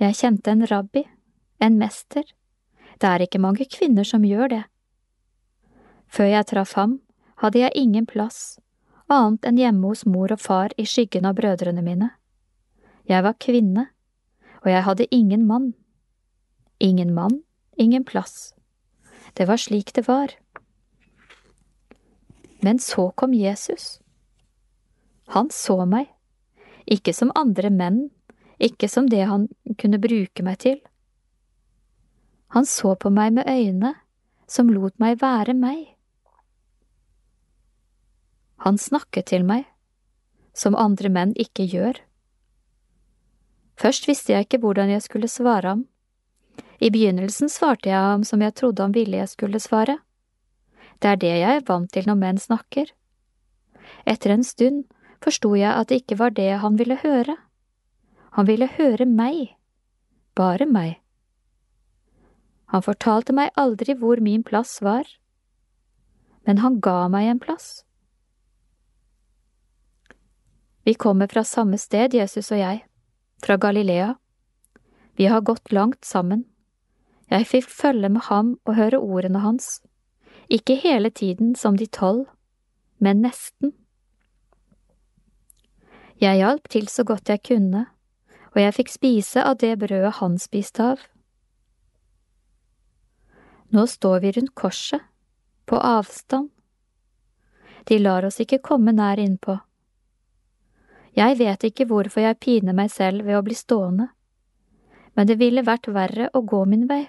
[0.00, 1.02] Jeg kjente en rabbi,
[1.58, 2.24] en mester.
[3.00, 4.62] Det er ikke mange kvinner som gjør det.
[6.06, 7.00] Før jeg traff ham,
[7.42, 8.58] hadde jeg ingen plass,
[9.12, 12.12] annet enn hjemme hos mor og far i skyggen av brødrene mine.
[13.08, 13.88] Jeg var kvinne,
[14.62, 15.74] og jeg hadde ingen mann.
[16.80, 17.42] Ingen mann,
[17.76, 18.54] ingen plass.
[19.34, 20.32] Det var slik det var.
[22.66, 24.00] Men så kom Jesus.
[25.30, 26.08] Han så meg,
[26.86, 28.00] ikke som andre menn,
[28.58, 29.44] ikke som det han
[29.78, 30.80] kunne bruke meg til.
[32.56, 33.92] Han så på meg med øyne
[34.50, 35.92] som lot meg være meg.
[38.66, 39.66] Han snakket til meg,
[40.50, 42.00] som andre menn ikke gjør.
[43.78, 45.86] Først visste jeg ikke hvordan jeg skulle svare ham.
[46.82, 50.00] I begynnelsen svarte jeg ham som jeg trodde han ville jeg skulle svare.
[51.00, 52.92] Det er det jeg er vant til når menn snakker.
[54.06, 54.84] Etter en stund
[55.24, 57.36] forsto jeg at det ikke var det han ville høre.
[58.36, 59.56] Han ville høre meg,
[60.34, 61.00] bare meg.
[62.72, 65.06] Han fortalte meg aldri hvor min plass var,
[66.46, 67.86] men han ga meg en plass.
[70.86, 72.84] Vi kommer fra samme sted, Jesus og jeg,
[73.42, 74.14] fra Galilea.
[75.18, 76.44] Vi har gått langt sammen.
[77.30, 79.80] Jeg fikk følge med ham og høre ordene hans,
[80.48, 82.26] ikke hele tiden som de tolv,
[82.98, 83.72] men nesten.
[86.20, 87.86] Jeg hjalp til så godt jeg kunne,
[88.54, 91.02] og jeg fikk spise av det brødet han spiste av.
[93.74, 95.02] Nå står vi rundt korset,
[95.66, 96.48] på avstand.
[97.84, 99.58] De lar oss ikke komme nær innpå.
[101.16, 104.10] Jeg vet ikke hvorfor jeg piner meg selv ved å bli stående,
[105.16, 107.06] men det ville vært verre å gå min vei.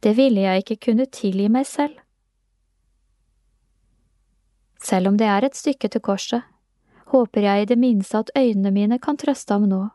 [0.00, 1.96] Det ville jeg ikke kunne tilgi meg selv.
[4.78, 6.42] Selv om det er et stykke til korset,
[7.10, 9.88] håper jeg i det minste at øynene mine kan trøste ham nå,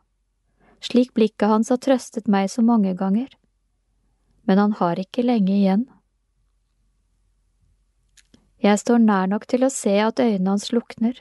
[0.84, 3.30] slik blikket hans har trøstet meg så mange ganger.
[4.44, 5.86] Men han har ikke lenge igjen.
[8.60, 11.16] Jeg står nær nok til å se at øynene hans lukner,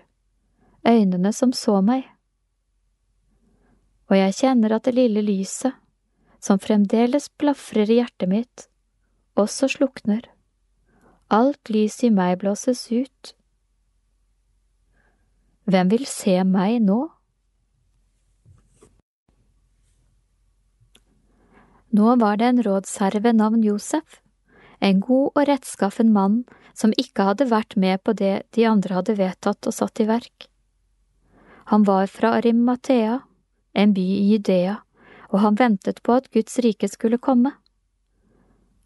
[0.88, 2.04] øynene som så meg.
[4.12, 5.72] Og jeg kjenner at det lille lyset,
[6.44, 8.68] som fremdeles blafrer i hjertet mitt,
[9.40, 10.26] også slukner.
[11.34, 13.34] Alt lys i meg blåses ut.
[15.66, 17.00] Hvem vil se meg nå?
[21.94, 24.20] Nå var det en rådsherre ved navn Josef,
[24.82, 26.42] en god og rettskaffen mann
[26.74, 30.50] som ikke hadde vært med på det de andre hadde vedtatt og satt i verk.
[31.72, 33.22] Han var fra Arimathea,
[33.74, 34.80] en by i Judea,
[35.32, 37.54] og han ventet på at Guds rike skulle komme.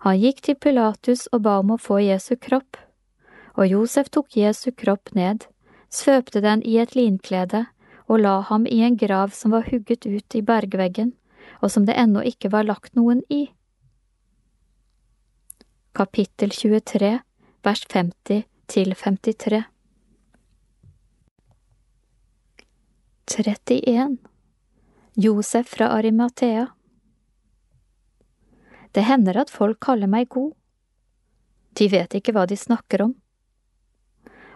[0.06, 2.78] Han gikk til Pilatus og ba om å få Jesu kropp,
[3.58, 5.48] og Josef tok Jesu kropp ned
[5.90, 7.66] svøpte den i et linklede
[8.08, 11.14] og la ham i en grav som var hugget ut i bergveggen,
[11.62, 13.48] og som det ennå ikke var lagt noen i.
[15.96, 17.18] Kapittel 23,
[17.64, 19.64] vers 50 til 53
[23.28, 24.18] 31
[25.18, 26.68] Josef fra Arimathea
[28.92, 30.54] Det hender at folk kaller meg god.
[31.78, 33.16] De vet ikke hva de snakker om.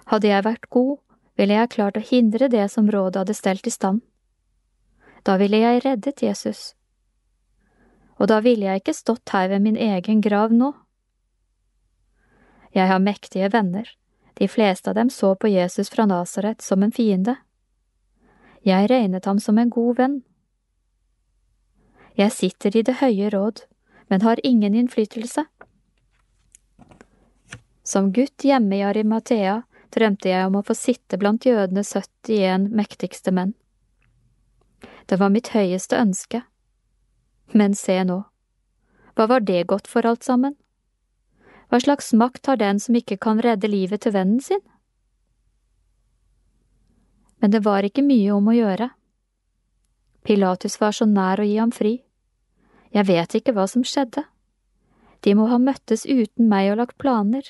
[0.10, 0.98] Hadde jeg vært god,
[1.38, 4.02] ville jeg klart å hindre det som rådet hadde stelt i stand.
[5.24, 6.74] Da ville jeg reddet Jesus.
[8.18, 10.74] Og da ville jeg ikke stått her ved min egen grav nå.
[12.74, 13.88] Jeg har mektige venner,
[14.40, 17.36] de fleste av dem så på Jesus fra Nasaret som en fiende.
[18.66, 20.22] Jeg regnet ham som en god venn.
[22.18, 23.66] Jeg sitter i det høye råd,
[24.12, 25.46] men har ingen innflytelse.
[27.84, 29.62] Som gutt hjemme i Arimathea
[29.96, 33.54] drømte jeg om å få sitte blant jødene 71 mektigste menn.
[35.08, 36.44] Det var mitt høyeste ønske.
[37.56, 38.20] Men se nå,
[39.16, 40.60] hva var det godt for alt sammen?
[41.72, 44.60] Hva slags makt har den som ikke kan redde livet til vennen sin?
[47.40, 48.92] Men det var ikke mye om å gjøre.
[50.28, 52.02] Pilatus var så nær å gi ham fri.
[52.92, 54.26] Jeg vet ikke hva som skjedde.
[55.24, 57.46] De må ha møttes uten meg og lagt planer,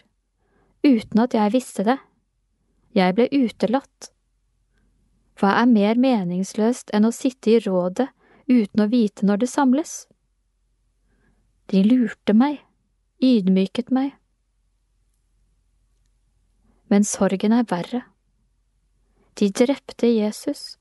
[0.85, 1.97] uten at jeg visste det.
[2.97, 4.11] Jeg ble utelatt.
[5.39, 8.09] Hva er mer meningsløst enn å sitte i rådet
[8.51, 9.93] uten å vite når det samles?
[11.71, 12.59] De lurte meg,
[13.23, 14.11] ydmyket meg.
[16.91, 18.03] Men sorgen er verre.
[19.39, 20.75] De drepte Jesus.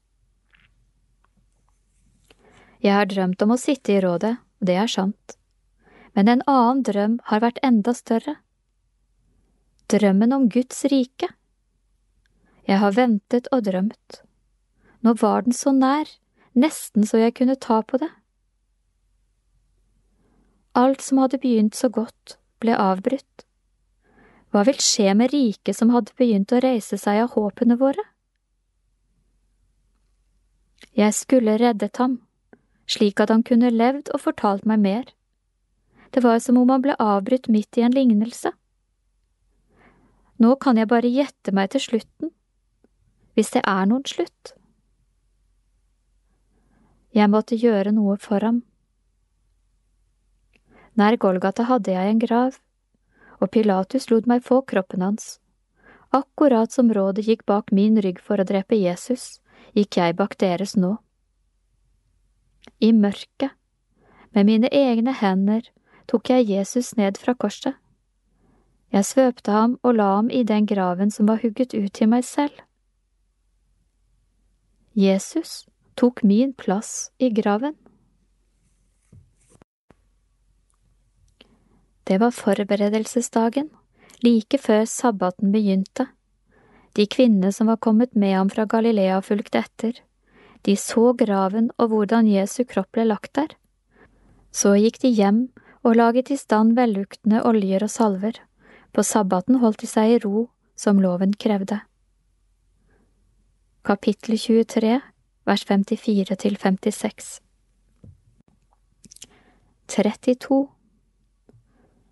[2.82, 5.36] Jeg har drømt om å sitte i rådet, det er sant,
[6.14, 8.36] men en annen drøm har vært enda større.
[9.90, 11.30] Drømmen om Guds rike.
[12.68, 14.20] Jeg har ventet og drømt.
[15.00, 16.06] Nå var den så nær,
[16.52, 18.10] nesten så jeg kunne ta på det.
[20.78, 23.46] Alt som hadde begynt så godt, ble avbrutt.
[24.50, 28.02] Hva vil skje med riket som hadde begynt å reise seg av håpene våre?
[30.96, 32.18] Jeg skulle reddet ham,
[32.90, 35.04] slik at han kunne levd og fortalt meg mer.
[36.10, 38.50] Det var som om han ble avbrutt midt i en lignelse.
[40.40, 42.34] Nå kan jeg bare gjette meg til slutten
[43.38, 44.54] hvis det er noen slutt.
[47.14, 48.62] Jeg måtte gjøre noe for ham.
[50.98, 52.58] Nær Golgata hadde jeg en grav,
[53.40, 55.38] og Pilatus lot meg få kroppen hans.
[56.12, 59.38] Akkurat som rådet gikk bak min rygg for å drepe Jesus,
[59.78, 60.96] gikk jeg bak deres nå.
[62.80, 63.50] I mørket,
[64.34, 65.66] med mine egne hender,
[66.08, 67.74] tok jeg Jesus ned fra korset.
[68.92, 72.24] Jeg svøpte ham og la ham i den graven som var hugget ut til meg
[72.24, 72.56] selv.
[74.96, 77.76] Jesus tok min plass i graven.
[82.08, 83.68] Det var forberedelsesdagen,
[84.24, 86.08] like før sabbaten begynte.
[86.96, 90.00] De kvinnene som var kommet med ham fra Galilea, fulgte etter.
[90.66, 93.54] De så graven og hvordan Jesu kropp ble lagt der.
[94.52, 95.42] Så gikk de hjem
[95.82, 98.40] og laget i stand velluktende oljer og salver.
[98.92, 101.80] På sabbaten holdt de seg i ro, som loven krevde.
[103.86, 104.98] Kapittel 23,
[105.48, 107.30] vers 54 til 56
[109.90, 110.68] 32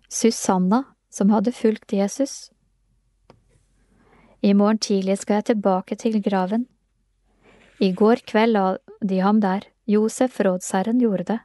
[0.09, 2.51] Susanna, som hadde fulgt Jesus.
[4.41, 6.65] I morgen tidlig skal jeg tilbake til graven.
[7.79, 11.39] I går kveld la de ham der, Josef rådsherren gjorde det.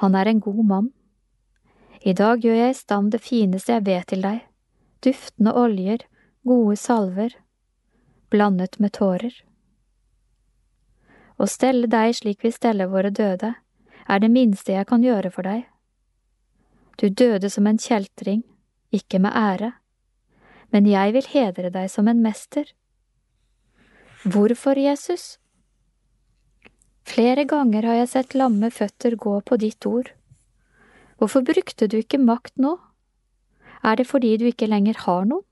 [0.00, 0.90] Han er en god mann.
[2.06, 4.44] I dag gjør jeg i stand det fineste jeg vet til deg,
[5.02, 6.04] duftende oljer,
[6.46, 7.34] gode salver,
[8.30, 9.34] blandet med tårer.
[11.36, 13.56] Å stelle deg slik vi steller våre døde,
[14.06, 15.64] er det minste jeg kan gjøre for deg.
[16.96, 18.44] Du døde som en kjeltring,
[18.94, 19.72] ikke med ære,
[20.70, 22.70] men jeg vil hedre deg som en mester.
[24.22, 25.36] Hvorfor, Jesus?
[27.06, 30.10] Flere ganger har jeg sett lamme føtter gå på ditt ord.
[31.16, 32.74] Hvorfor brukte du ikke makt nå?
[33.86, 35.46] Er det fordi du ikke lenger har noen?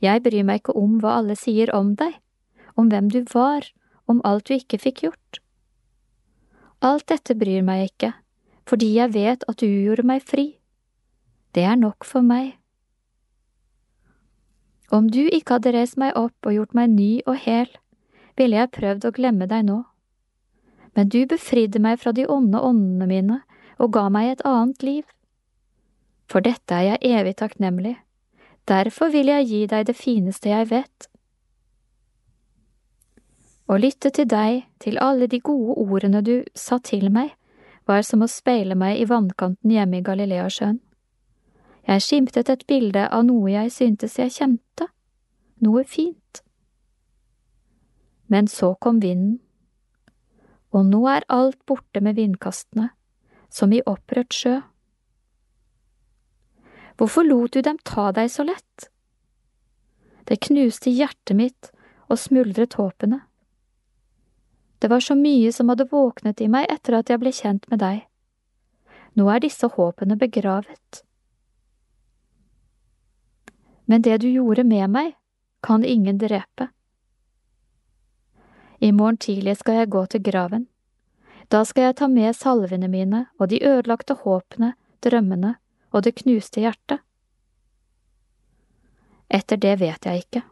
[0.00, 2.14] Jeg bryr meg ikke om hva alle sier om deg,
[2.78, 3.66] om hvem du var,
[4.08, 5.40] om alt du ikke fikk gjort.
[6.80, 8.14] Alt dette bryr meg ikke,
[8.64, 10.46] fordi jeg vet at du gjorde meg fri.
[11.52, 12.54] Det er nok for meg.
[14.90, 17.68] Om du ikke hadde reist meg opp og gjort meg ny og hel,
[18.40, 19.82] ville jeg prøvd å glemme deg nå.
[20.96, 23.40] Men du befridde meg fra de onde åndene mine
[23.78, 25.04] og ga meg et annet liv.
[26.30, 27.96] For dette er jeg evig takknemlig.
[28.68, 31.08] Derfor vil jeg gi deg det fineste jeg vet.
[33.70, 37.30] Å lytte til deg, til alle de gode ordene du sa til meg,
[37.86, 40.80] var som å speile meg i vannkanten hjemme i Galileasjøen.
[41.86, 44.90] Jeg skimtet et bilde av noe jeg syntes jeg kjente,
[45.64, 46.42] noe fint.
[48.30, 49.40] Men så kom vinden,
[50.70, 52.92] og nå er alt borte med vindkastene,
[53.50, 54.60] som i opprørt sjø.
[56.94, 58.86] Hvorfor lot du dem ta deg så lett?
[60.30, 61.72] Det knuste hjertet mitt
[62.06, 63.24] og smuldret håpene.
[64.78, 67.82] Det var så mye som hadde våknet i meg etter at jeg ble kjent med
[67.82, 68.04] deg.
[69.18, 71.02] Nå er disse håpene begravet.
[73.90, 75.16] Men det du gjorde med meg,
[75.66, 76.70] kan ingen drepe.
[78.80, 80.66] I morgen tidlig skal jeg gå til graven.
[81.52, 84.72] Da skal jeg ta med salvene mine og de ødelagte håpene,
[85.04, 85.56] drømmene
[85.92, 87.02] og det knuste hjertet.
[89.30, 90.42] Etter det vet jeg ikke.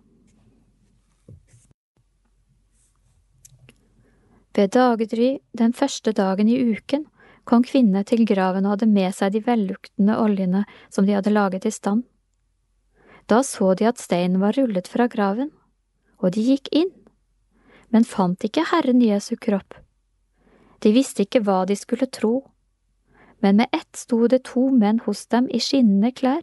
[4.59, 7.07] Ved daggry den første dagen i uken
[7.49, 11.65] kom kvinnene til graven og hadde med seg de velluktende oljene som de hadde laget
[11.65, 12.03] i stand.
[13.31, 15.53] Da så de at steinen var rullet fra graven,
[16.19, 16.91] og de gikk inn,
[17.95, 19.75] men fant ikke Herren Jesu kropp.
[20.79, 22.51] De visste ikke hva de skulle tro,
[23.43, 26.43] men med ett sto det to menn hos dem i skinnende klær.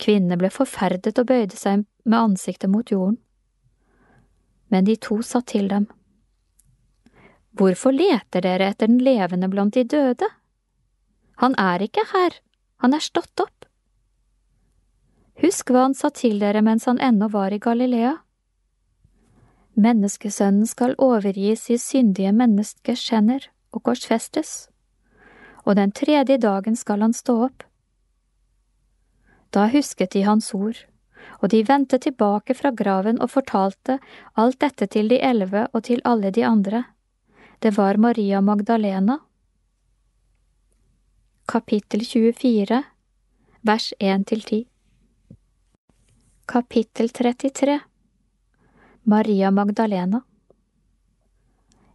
[0.00, 3.18] Kvinnene ble forferdet og bøyde seg med ansiktet mot jorden.
[4.68, 5.86] Men de to sa til dem,
[7.56, 10.26] Hvorfor leter dere etter den levende blant de døde?
[11.40, 12.34] Han er ikke her,
[12.84, 13.64] han er stått opp.
[15.40, 18.12] Husk hva han sa til dere mens han ennå var i Galilea.
[19.76, 23.42] Menneskesønnen skal overgis i syndige menneskers hender
[23.76, 24.70] og korsfestes,
[25.68, 27.64] og den tredje dagen skal han stå opp.
[29.52, 30.78] Da husket de hans ord,
[31.42, 33.98] og de vendte tilbake fra graven og fortalte
[34.40, 36.84] alt dette til de elleve og til alle de andre.
[37.60, 39.18] Det var Maria Magdalena.
[41.46, 42.80] Kapittel 24,
[43.60, 44.64] vers 1–10
[46.46, 47.78] Kapittel 33
[49.08, 50.18] Maria Magdalena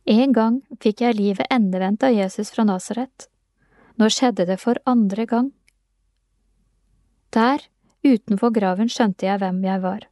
[0.07, 3.25] En gang fikk jeg livet endevendt av Jesus fra Nasaret.
[3.99, 5.49] Nå skjedde det for andre gang.
[7.35, 7.65] Der,
[8.07, 10.05] utenfor graven, skjønte jeg hvem jeg var.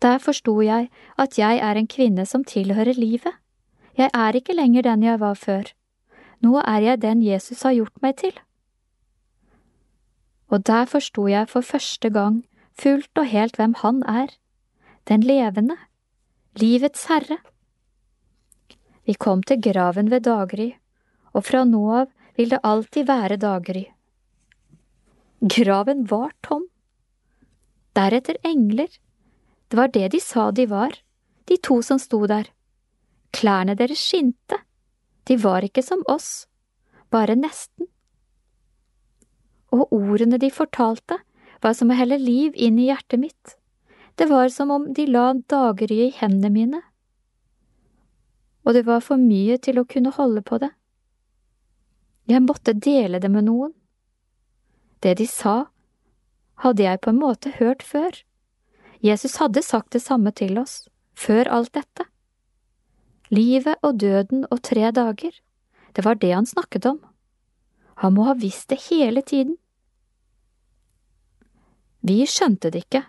[0.00, 0.88] Der forsto jeg
[1.20, 3.36] at jeg er en kvinne som tilhører livet.
[4.00, 5.68] Jeg er ikke lenger den jeg var før.
[6.40, 8.32] Nå er jeg den Jesus har gjort meg til.
[10.48, 12.40] Og der forsto jeg for første gang
[12.72, 14.32] fullt og helt hvem han er,
[15.08, 15.76] den levende,
[16.60, 17.38] livets herre.
[19.04, 20.70] Vi kom til graven ved daggry,
[21.36, 23.84] og fra nå av vil det alltid være daggry.
[25.40, 26.64] Graven var tom.
[27.96, 28.88] Deretter engler,
[29.68, 30.96] det var det de sa de var,
[31.44, 32.48] de to som sto der.
[33.36, 34.58] Klærne deres skinte,
[35.28, 36.46] de var ikke som oss,
[37.12, 37.88] bare nesten.
[39.76, 41.20] Og ordene de fortalte,
[41.62, 43.56] var som å helle liv inn i hjertet mitt.
[44.16, 46.82] Det var som om de la daggry i hendene mine.
[48.64, 50.70] Og det var for mye til å kunne holde på det.
[52.26, 53.74] Jeg måtte dele det med noen.
[55.04, 55.66] Det de sa,
[56.64, 58.16] hadde jeg på en måte hørt før.
[59.04, 62.08] Jesus hadde sagt det samme til oss, før alt dette.
[63.28, 65.36] Livet og døden og tre dager,
[65.92, 66.98] det var det han snakket om.
[68.02, 69.56] Han må ha visst det hele tiden.
[72.06, 73.02] Vi skjønte det ikke,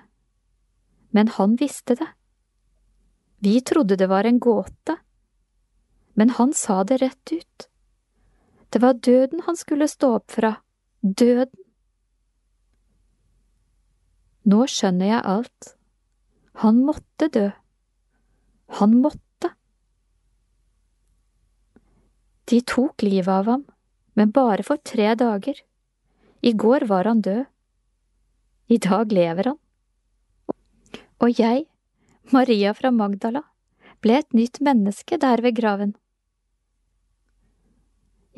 [1.09, 2.07] men han visste det.
[3.39, 4.97] Vi trodde det var en gåte,
[6.13, 7.69] men han sa det rett ut.
[8.69, 10.55] Det var døden han skulle stå opp fra,
[11.01, 11.63] døden.
[14.47, 15.71] Nå skjønner jeg alt.
[16.63, 17.47] Han måtte dø.
[18.79, 19.51] Han måtte.
[22.47, 23.65] De tok livet av ham,
[24.15, 25.59] men bare for tre dager.
[26.41, 27.45] I går var han død.
[28.67, 29.59] I dag lever han.
[31.17, 31.65] Og jeg,
[32.29, 33.41] Maria fra Magdala,
[34.05, 35.95] ble et nytt menneske der ved graven.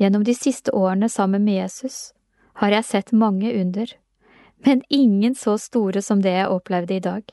[0.00, 2.14] Gjennom de siste årene sammen med Jesus
[2.62, 3.90] har jeg sett mange under,
[4.64, 7.26] men ingen så store som det jeg opplevde i dag.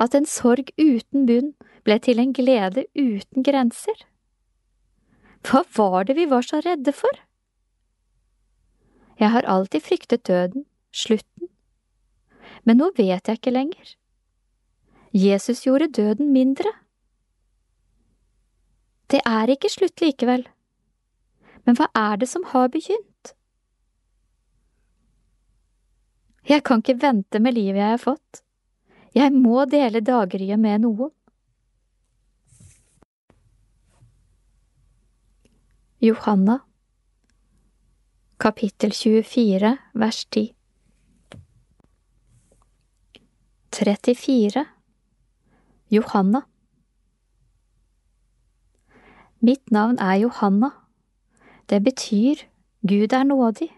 [0.00, 1.52] At en sorg uten bunn
[1.84, 4.06] ble til en glede uten grenser.
[5.44, 7.20] Hva var det vi var så redde for?
[9.20, 11.52] Jeg har alltid fryktet døden, slutten,
[12.64, 13.92] men nå vet jeg ikke lenger.
[15.14, 16.72] Jesus gjorde døden mindre.
[19.10, 20.42] Det er ikke slutt likevel.
[21.64, 23.34] Men hva er det som har begynt?
[26.48, 28.42] Jeg kan ikke vente med livet jeg har fått.
[29.14, 31.14] Jeg må dele daggryet med noen.
[36.02, 36.58] Johanna
[38.36, 40.50] Kapittel 24 vers 10
[43.78, 44.66] 34
[45.90, 46.40] Johanna
[49.40, 50.70] Mitt navn er Johanna.
[51.68, 52.46] Det betyr
[52.80, 53.68] Gud er nådig.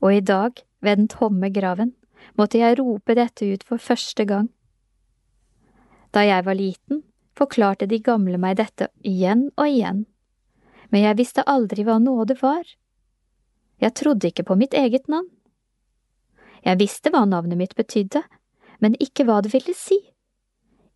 [0.00, 1.94] Og i dag, ved den tomme graven,
[2.38, 4.48] måtte jeg rope dette ut for første gang.
[6.14, 7.02] Da jeg var liten,
[7.34, 10.06] forklarte de gamle meg dette igjen og igjen,
[10.90, 12.62] men jeg visste aldri hva nåde var.
[13.82, 15.32] Jeg trodde ikke på mitt eget navn.
[16.62, 18.22] Jeg visste hva navnet mitt betydde,
[18.78, 20.13] men ikke hva det ville si.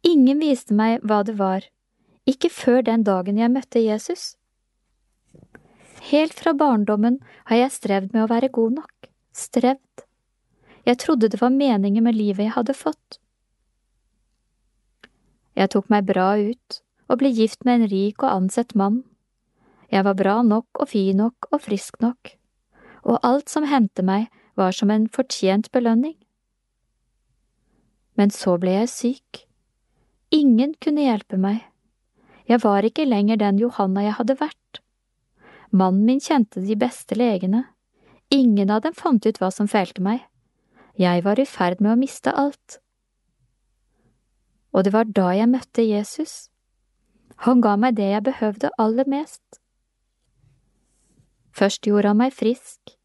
[0.06, 1.64] Ingen viste meg hva det var,
[2.28, 4.36] ikke før den dagen jeg møtte Jesus.
[6.10, 7.18] Helt fra barndommen
[7.50, 10.04] har jeg strevd med å være god nok, strevd.
[10.86, 13.18] Jeg trodde det var meningen med livet jeg hadde fått.
[15.58, 16.78] Jeg tok meg bra ut
[17.08, 19.02] og ble gift med en rik og ansett mann.
[19.90, 22.36] Jeg var bra nok og fin nok og frisk nok,
[23.08, 24.28] og alt som hendte meg
[24.58, 26.14] var som en fortjent belønning.
[28.18, 29.47] Men så ble jeg syk.
[30.30, 31.62] Ingen kunne hjelpe meg.
[32.48, 34.80] Jeg var ikke lenger den Johanna jeg hadde vært.
[35.70, 37.64] Mannen min kjente de beste legene.
[38.32, 40.20] Ingen av dem fant ut hva som feilte meg.
[41.00, 42.80] Jeg var i ferd med å miste alt.
[44.76, 46.50] Og det var da jeg møtte Jesus.
[47.48, 49.60] Han ga meg det jeg behøvde aller mest.
[51.56, 52.98] Først gjorde han meg frisk,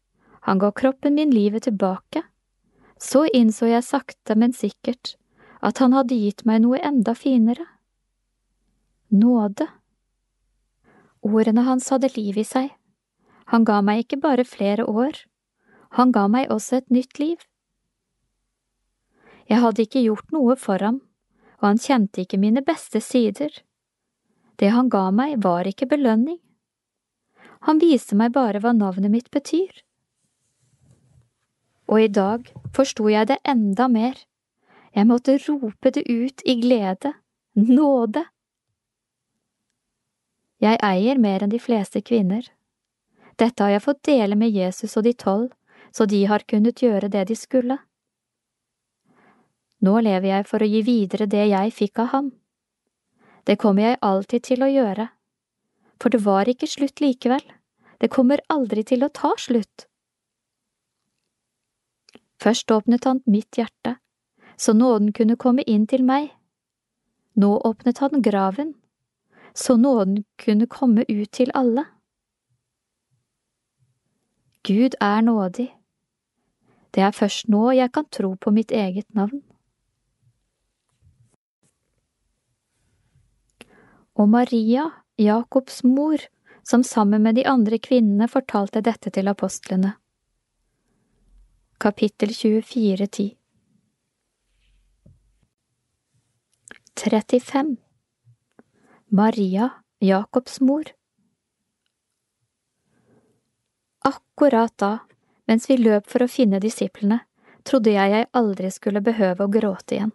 [0.44, 2.20] han ga kroppen min livet tilbake.
[3.00, 5.16] Så innså jeg sakte, men sikkert
[5.64, 7.64] at han hadde gitt meg noe enda finere.
[9.08, 9.66] Nåde.
[11.24, 12.68] Ordene hans hadde liv i seg.
[13.52, 15.16] Han ga meg ikke bare flere år,
[15.96, 17.40] han ga meg også et nytt liv.
[19.48, 21.00] Jeg hadde ikke gjort noe for ham,
[21.60, 23.52] og han kjente ikke mine beste sider.
[24.60, 26.40] Det han ga meg, var ikke belønning.
[27.68, 29.72] Han viste meg bare hva navnet mitt betyr.
[31.88, 34.16] Og i dag forsto jeg det enda mer.
[34.94, 37.14] Jeg måtte rope det ut i glede,
[37.58, 38.22] nåde.
[40.62, 42.46] Jeg eier mer enn de fleste kvinner.
[43.34, 45.50] Dette har jeg fått dele med Jesus og de tolv,
[45.90, 47.78] så de har kunnet gjøre det de skulle.
[49.82, 52.30] Nå lever jeg for å gi videre det jeg fikk av ham.
[53.44, 55.08] Det kommer jeg alltid til å gjøre,
[56.00, 57.42] for det var ikke slutt likevel,
[58.00, 59.88] det kommer aldri til å ta slutt.
[62.40, 63.98] Først åpnet han mitt hjerte,
[64.56, 66.30] så nåden kunne komme inn til meg.
[67.34, 68.74] Nå åpnet han graven,
[69.54, 71.84] så nåden kunne komme ut til alle.
[74.64, 75.72] Gud er nådig.
[76.94, 79.42] Det er først nå jeg kan tro på mitt eget navn.
[84.14, 86.18] og Maria, Jakobs mor,
[86.62, 89.94] som sammen med de andre kvinnene fortalte dette til apostlene.
[91.80, 93.43] Kapittel 24, 10
[96.96, 97.76] 35
[99.06, 100.84] Maria, Jakobs mor
[103.98, 104.98] Akkurat da,
[105.46, 107.18] mens vi løp for å finne disiplene,
[107.66, 110.14] trodde jeg jeg aldri skulle behøve å gråte igjen.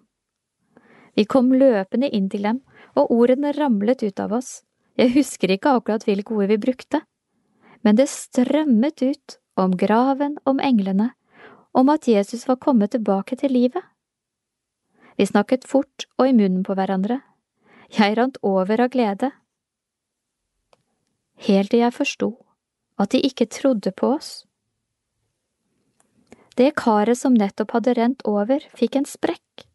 [1.20, 2.64] Vi kom løpende inn til dem,
[2.96, 4.64] og ordene ramlet ut av oss.
[4.96, 7.04] Jeg husker ikke akkurat hvilke ord vi brukte,
[7.84, 11.12] men det strømmet ut om graven, om englene,
[11.76, 13.84] om at Jesus var kommet tilbake til livet.
[15.20, 17.18] Vi snakket fort og i munnen på hverandre.
[17.92, 19.34] Jeg rant over av glede.
[21.44, 22.30] Helt til jeg forsto
[23.00, 24.30] at de ikke trodde på oss.
[26.60, 29.66] Det karet som nettopp hadde rent over, fikk en sprekk,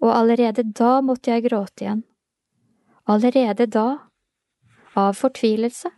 [0.00, 2.04] og allerede da måtte jeg gråte igjen.
[3.08, 3.86] Allerede da,
[4.96, 5.92] av fortvilelse.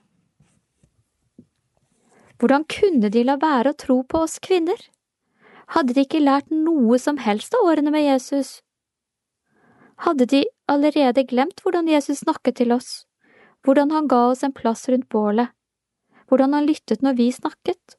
[2.38, 4.78] Hvordan kunne de la være å tro på oss kvinner?
[5.70, 8.58] Hadde de ikke lært noe som helst av årene med Jesus?
[10.02, 13.04] Hadde de allerede glemt hvordan Jesus snakket til oss,
[13.62, 15.52] hvordan han ga oss en plass rundt bålet,
[16.26, 17.96] hvordan han lyttet når vi snakket?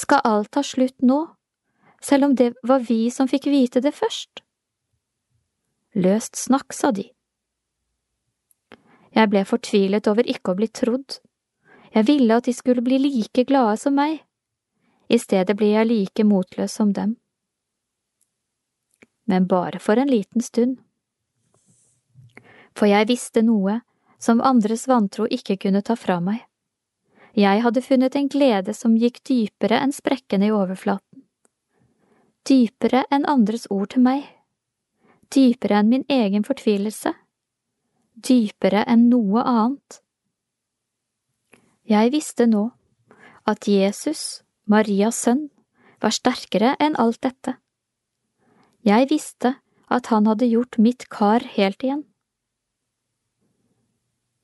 [0.00, 1.20] Skal alt ta slutt nå,
[2.02, 4.42] selv om det var vi som fikk vite det først?
[5.94, 7.04] Løst snakk, sa de.
[9.14, 11.18] Jeg ble fortvilet over ikke å bli trodd.
[11.94, 14.22] Jeg ville at de skulle bli like glade som meg.
[15.10, 17.16] I stedet blir jeg like motløs som dem.
[19.26, 20.78] Men bare for en liten stund.
[22.78, 23.80] For jeg visste noe
[24.22, 26.44] som andres vantro ikke kunne ta fra meg.
[27.34, 31.24] Jeg hadde funnet en glede som gikk dypere enn sprekkene i overflaten.
[32.46, 34.26] Dypere enn andres ord til meg.
[35.30, 37.12] Dypere enn min egen fortvilelse.
[38.14, 40.00] Dypere enn noe annet.
[41.90, 42.68] Jeg visste nå
[43.50, 45.48] at Jesus, Marias sønn,
[46.00, 47.56] var sterkere enn alt dette.
[48.86, 49.56] Jeg visste
[49.90, 52.04] at han hadde gjort mitt kar helt igjen.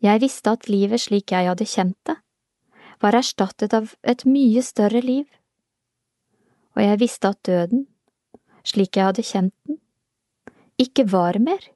[0.02, 2.18] Jeg visste at livet slik jeg hadde kjent det,
[3.00, 5.26] var erstattet av et mye større liv,
[6.76, 7.86] og jeg visste at døden,
[8.66, 9.80] slik jeg hadde kjent den,
[10.76, 11.70] ikke var mer.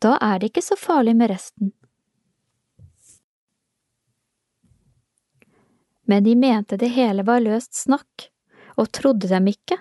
[0.00, 1.72] Da er det ikke så farlig med resten.
[6.04, 8.28] Men de mente det hele var løst snakk,
[8.76, 9.78] og trodde dem ikke.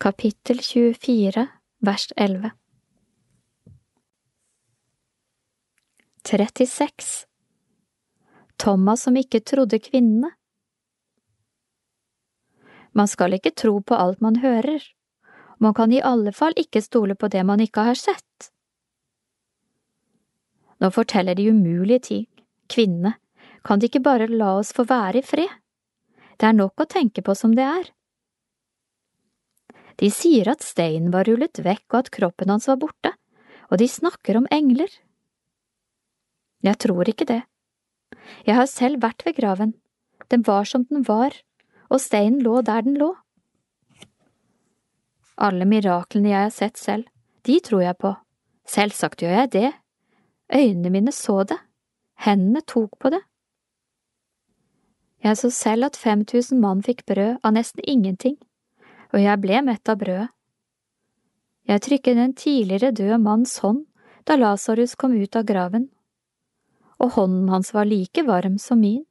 [0.00, 1.46] Kapittel 24,
[1.80, 2.50] vers 11
[6.24, 7.26] 36
[8.60, 10.30] Thomas som ikke trodde kvinnene.
[12.92, 14.82] Man skal ikke tro på alt man hører,
[15.58, 18.50] man kan i alle fall ikke stole på det man ikke har sett.
[20.80, 22.26] Nå forteller de umulige ting,
[22.72, 23.14] kvinnene,
[23.64, 25.50] kan de ikke bare la oss få være i fred?
[26.40, 27.90] Det er nok å tenke på som det er.
[30.00, 33.12] De sier at steinen var rullet vekk og at kroppen hans var borte,
[33.68, 34.88] og de snakker om engler.
[36.64, 37.42] Jeg tror ikke det.
[38.48, 39.74] Jeg har selv vært ved graven.
[40.32, 41.36] Den var som den var,
[41.92, 43.12] og steinen lå der den lå.
[45.40, 47.08] Alle miraklene jeg har sett selv,
[47.44, 48.14] de tror jeg på.
[48.68, 49.70] Selvsagt gjør jeg det.
[50.52, 51.56] Øynene mine så det.
[52.20, 53.22] Hendene tok på det.
[55.24, 58.36] Jeg så selv at 5000 mann fikk brød av nesten ingenting,
[59.12, 60.28] og jeg ble mett av brødet.
[61.68, 63.84] Jeg trykket en tidligere død manns hånd
[64.26, 65.90] da Lasarus kom ut av graven
[67.00, 69.04] og hånden hans var like varm som min.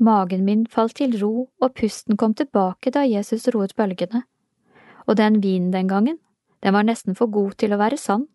[0.00, 4.22] Magen min falt til ro, og pusten kom tilbake da Jesus roet bølgene,
[5.06, 6.18] og den vinen den gangen,
[6.62, 8.28] den var nesten for god til å være sann.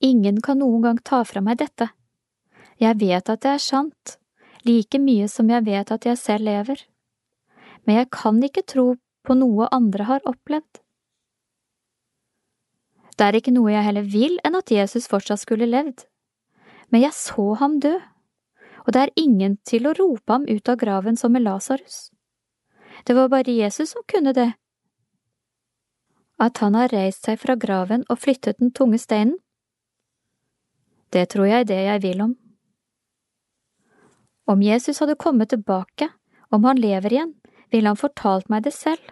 [0.00, 1.90] Ingen kan noen gang ta fra meg dette.
[2.78, 4.18] Jeg vet at det er sant,
[4.66, 6.84] like mye som jeg vet at jeg selv lever,
[7.86, 8.92] men jeg kan ikke tro
[9.26, 10.82] på noe andre har opplevd.
[13.18, 16.04] Det er ikke noe jeg heller vil enn at Jesus fortsatt skulle levd.
[16.94, 17.96] Men jeg så ham dø,
[18.86, 22.08] og det er ingen til å rope ham ut av graven som med Lasarus.
[23.04, 24.52] Det var bare Jesus som kunne det.
[26.38, 29.36] At han har reist seg fra graven og flyttet den tunge steinen?
[31.10, 32.36] Det tror jeg det jeg vil om.
[34.48, 36.08] Om Jesus hadde kommet tilbake,
[36.48, 37.34] om han lever igjen,
[37.70, 39.02] ville han fortalt meg det selv,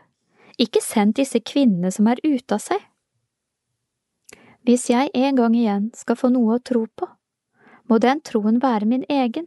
[0.57, 2.81] ikke sendt disse kvinnene som er ute av seg.
[4.65, 7.09] Hvis jeg en gang igjen skal få noe å tro på,
[7.85, 9.45] må den troen være min egen.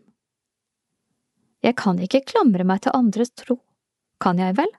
[1.66, 3.58] Jeg kan ikke klamre meg til andres tro,
[4.22, 4.70] kan jeg vel?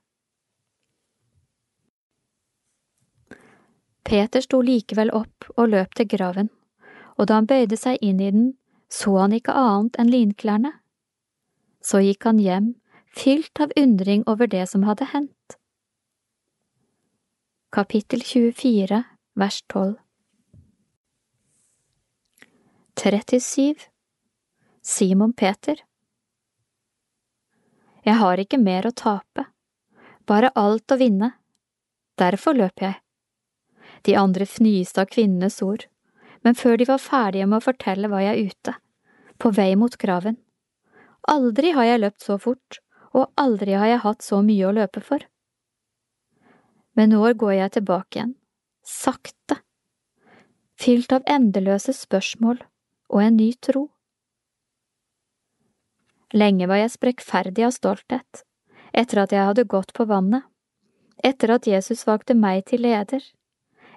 [4.06, 6.54] Peter sto likevel opp og løp til graven,
[7.18, 8.46] og da han bøyde seg inn i den,
[8.86, 10.72] så han ikke annet enn linklærne.
[11.80, 12.74] Så gikk han hjem,
[13.16, 15.56] fylt av undring over det som hadde hendt.
[17.72, 19.02] Kapittel 24,
[19.34, 19.94] vers 12
[23.00, 23.74] 37
[24.82, 25.78] Simon Peter
[28.04, 29.46] Jeg har ikke mer å tape,
[30.26, 31.30] bare alt å vinne.
[32.20, 32.98] Derfor løp jeg.
[34.04, 35.86] De andre fnyste av kvinnenes ord,
[36.44, 38.74] men før de var ferdige med å fortelle var jeg ute,
[39.38, 40.36] på vei mot graven.
[41.30, 42.80] Aldri har jeg løpt så fort,
[43.14, 45.22] og aldri har jeg hatt så mye å løpe for.
[46.98, 48.34] Men nå går jeg tilbake igjen,
[48.82, 49.60] sakte,
[50.80, 52.58] fylt av endeløse spørsmål
[53.14, 53.86] og en ny tro.
[56.34, 58.42] Lenge var jeg sprekkferdig av stolthet,
[58.90, 60.46] etter at jeg hadde gått på vannet,
[61.22, 63.22] etter at Jesus valgte meg til leder,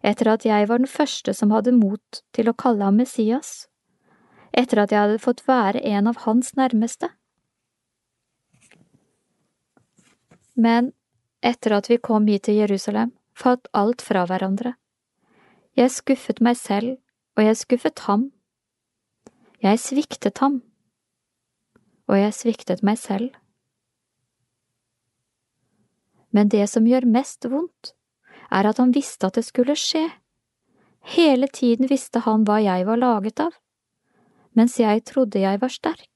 [0.03, 3.67] etter at jeg var den første som hadde mot til å kalle ham Messias,
[4.53, 7.09] etter at jeg hadde fått være en av hans nærmeste.
[10.55, 10.91] Men
[11.41, 14.75] etter at vi kom hit til Jerusalem, falt alt fra hverandre.
[15.75, 16.97] Jeg skuffet meg selv,
[17.37, 18.29] og jeg skuffet ham.
[19.63, 20.61] Jeg sviktet ham,
[22.07, 23.31] og jeg sviktet meg selv.
[26.33, 27.93] Men det som gjør mest vondt,
[28.53, 30.05] er at han visste at det skulle skje.
[31.15, 33.53] Hele tiden visste han hva jeg var laget av,
[34.53, 36.12] mens jeg trodde jeg var sterk.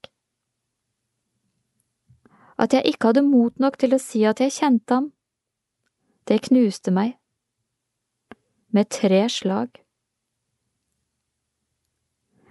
[2.57, 5.11] At jeg ikke hadde mot nok til å si at jeg kjente ham,
[6.27, 7.15] det knuste meg.
[8.73, 9.77] Med tre slag.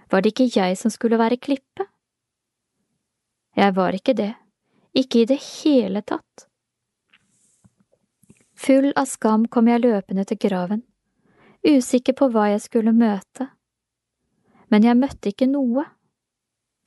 [0.09, 1.85] Var det ikke jeg som skulle være klippe?
[3.57, 4.33] Jeg var ikke det,
[4.95, 6.47] ikke i det hele tatt.
[8.57, 10.81] Full av skam kom jeg løpende til graven,
[11.65, 13.51] usikker på hva jeg skulle møte.
[14.71, 15.85] Men jeg møtte ikke noe.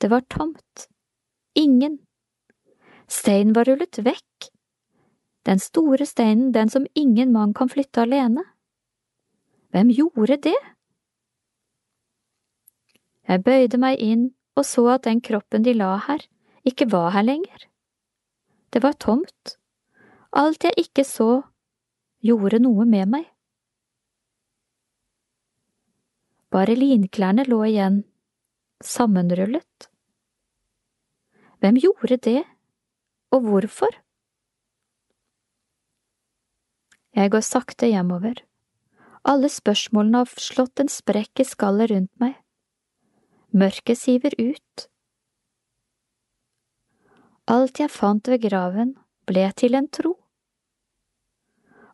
[0.00, 0.88] Det var tomt.
[1.54, 1.98] Ingen.
[3.10, 4.50] Steinen var rullet vekk.
[5.48, 8.44] Den store steinen, den som ingen mann kan flytte alene.
[9.74, 10.58] Hvem gjorde det?
[13.28, 16.22] Jeg bøyde meg inn og så at den kroppen de la her,
[16.66, 17.66] ikke var her lenger.
[18.70, 19.56] Det var tomt.
[20.32, 21.42] Alt jeg ikke så,
[22.22, 23.26] gjorde noe med meg.
[26.50, 28.02] Bare linklærne lå igjen,
[28.82, 29.90] sammenrullet.
[31.60, 32.42] Hvem gjorde det,
[33.30, 33.96] og hvorfor?
[37.16, 38.38] Jeg går sakte hjemover.
[39.26, 42.38] Alle spørsmålene har slått en sprekk i skallet rundt meg.
[43.50, 44.86] Mørket siver ut.
[47.50, 48.94] Alt jeg fant ved graven,
[49.26, 50.20] ble til en tro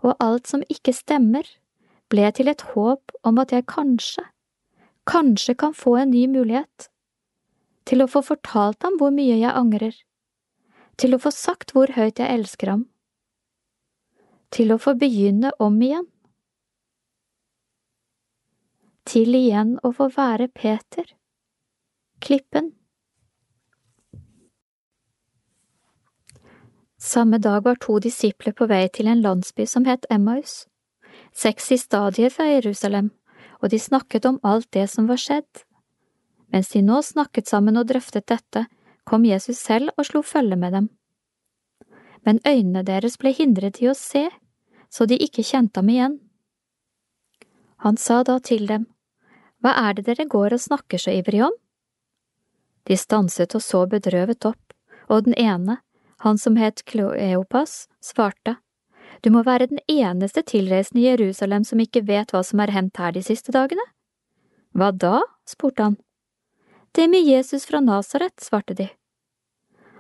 [0.06, 1.47] og alt som ikke stemmer,
[2.12, 4.24] ble til et håp om at jeg kanskje,
[5.08, 6.90] kanskje kan få en ny mulighet,
[7.86, 9.94] til å få fortalt ham hvor mye jeg angrer,
[10.97, 12.84] til å få sagt hvor høyt jeg elsker ham,
[14.55, 16.07] til å få begynne om igjen.
[19.07, 21.07] Til igjen å få være Peter,
[22.23, 22.73] klippen.
[26.99, 30.65] Samme dag var to disipler på vei til en landsby som het Emmaus,
[31.36, 33.12] seks i stadiet fra Jerusalem,
[33.62, 35.62] og de snakket om alt det som var skjedd.
[36.50, 38.65] Mens de nå snakket sammen og drøftet dette,
[39.07, 40.89] kom Jesus selv og slo følge med dem.
[42.26, 44.26] Men øynene deres ble hindret i å se,
[44.91, 46.18] så de ikke kjente ham igjen.
[47.85, 48.86] Han sa da til dem,
[49.62, 51.55] Hva er det dere går og snakker så ivrig om?
[52.86, 54.75] De stanset og så bedrøvet opp,
[55.09, 55.81] og den ene,
[56.25, 58.57] han som het Kleopas, svarte,
[59.23, 62.99] Du må være den eneste tilreisende i Jerusalem som ikke vet hva som er hendt
[62.99, 63.83] her de siste dagene.
[64.75, 65.23] Hva da?
[65.49, 65.97] spurte han.
[66.97, 68.89] Det med Jesus fra Nasaret, svarte de.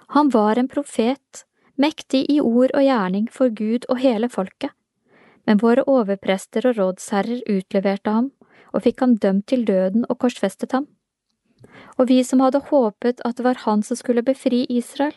[0.08, 1.42] Han var en profet,
[1.76, 4.72] mektig i ord og gjerning for Gud og hele folket,
[5.44, 8.30] men våre overprester og rådsherrer utleverte ham
[8.72, 10.86] og fikk ham dømt til døden og korsfestet ham.
[12.00, 15.12] Og vi som hadde håpet at det var han som skulle befri Israel,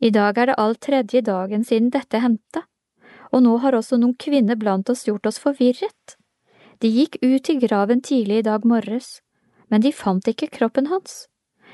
[0.00, 2.64] i dag er det all tredje dagen siden dette hendte,
[3.32, 6.16] og nå har også noen kvinner blant oss gjort oss forvirret.
[6.80, 9.20] De gikk ut til graven tidlig i dag morges,
[9.74, 11.24] men de fant ikke kroppen hans.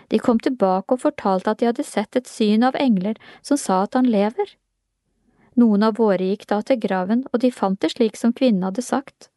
[0.08, 3.82] De kom tilbake og fortalte at de hadde sett et syn av engler som sa
[3.84, 4.54] at han lever.
[5.60, 8.86] Noen av våre gikk da til graven, og de fant det slik som kvinnen hadde
[8.86, 9.28] sagt,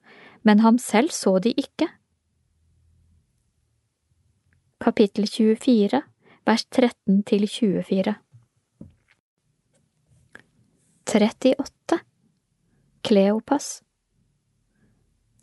[0.48, 1.90] men ham selv så de ikke.
[4.80, 6.00] Kapittel 24,
[6.48, 8.16] vers 13 til 24
[11.14, 12.00] 38
[13.03, 13.74] Kleopas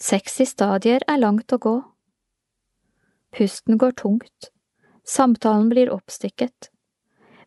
[0.00, 1.78] 60 stadier er langt å gå.
[3.30, 4.50] Pusten går tungt,
[5.06, 6.70] samtalen blir oppstykket,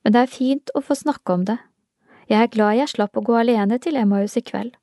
[0.03, 1.57] men det er fint å få snakke om det.
[2.31, 4.77] Jeg er glad jeg slapp å gå alene til Emmaus i kveld,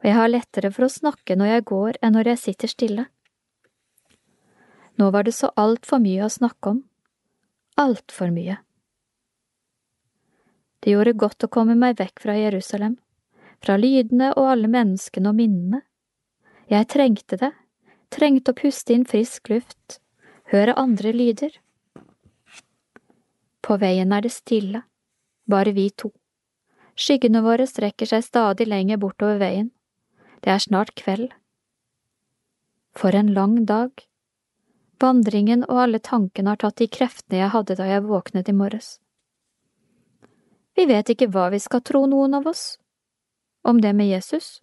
[0.00, 3.06] og jeg har lettere for å snakke når jeg går enn når jeg sitter stille.
[5.00, 6.84] Nå var det så altfor mye å snakke om,
[7.80, 8.60] altfor mye.
[10.84, 12.98] Det gjorde godt å komme meg vekk fra Jerusalem,
[13.64, 15.80] fra lydene og alle menneskene og minnene.
[16.68, 17.54] Jeg trengte det,
[18.12, 20.03] trengte å puste inn frisk luft,
[20.52, 21.54] høre andre lyder.
[23.64, 24.82] På veien er det stille,
[25.48, 26.10] bare vi to.
[26.94, 29.70] Skyggene våre strekker seg stadig lenger bortover veien.
[30.44, 31.30] Det er snart kveld.
[32.94, 33.90] For en lang dag.
[35.02, 38.98] Vandringen og alle tankene har tatt de kreftene jeg hadde da jeg våknet i morges.
[40.74, 42.78] Vi vet ikke hva vi skal tro, noen av oss,
[43.62, 44.60] om det med Jesus.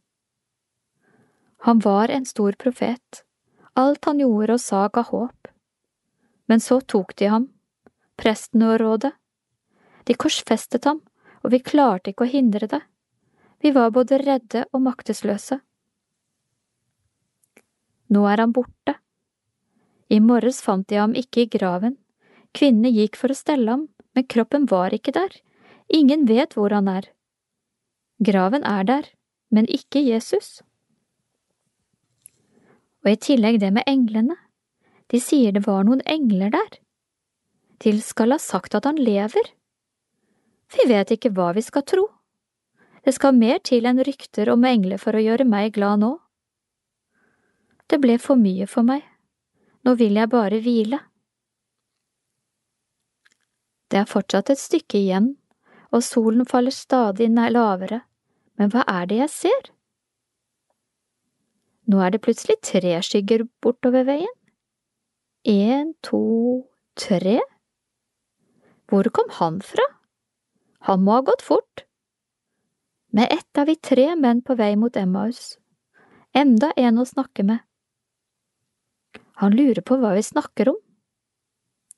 [1.67, 3.23] Han var en stor profet,
[3.75, 5.50] alt han gjorde og sa ga håp.
[6.51, 7.47] Men så tok de ham,
[8.19, 9.13] presten og rådet.
[10.03, 10.99] De korsfestet ham,
[11.45, 12.81] og vi klarte ikke å hindre det.
[13.63, 15.61] Vi var både redde og maktesløse.
[18.11, 18.97] Nå er han borte.
[20.11, 21.95] I morges fant de ham ikke i graven.
[22.51, 25.31] Kvinnene gikk for å stelle ham, men kroppen var ikke der.
[25.87, 27.07] Ingen vet hvor han er.
[28.19, 29.07] Graven er der,
[29.55, 30.59] men ikke Jesus.
[33.05, 34.35] Og i tillegg det med englene.
[35.11, 36.79] De sier det var noen engler der.
[37.83, 39.53] De skal ha sagt at han lever.
[40.71, 42.07] Vi vet ikke hva vi skal tro.
[43.03, 46.13] Det skal mer til enn rykter om engler for å gjøre meg glad nå.
[47.91, 49.03] Det ble for mye for meg.
[49.83, 51.01] Nå vil jeg bare hvile.
[53.91, 55.33] Det er fortsatt et stykke igjen,
[55.91, 58.05] og solen faller stadig lavere,
[58.55, 59.71] men hva er det jeg ser?
[61.91, 64.31] Nå er det plutselig tre skygger bortover veien.
[65.43, 67.39] En, to, tre.
[68.85, 69.85] Hvor kom han fra?
[70.85, 71.85] Han må ha gått fort.
[73.11, 75.57] Med ett er vi tre menn på vei mot Emmaus.
[76.37, 77.59] Enda en å snakke med.
[79.41, 80.77] Han lurer på hva vi snakker om.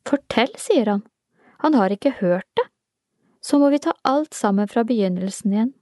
[0.07, 1.03] Fortell, sier han.
[1.63, 2.67] Han har ikke hørt det.
[3.43, 5.73] Så må vi ta alt sammen fra begynnelsen igjen.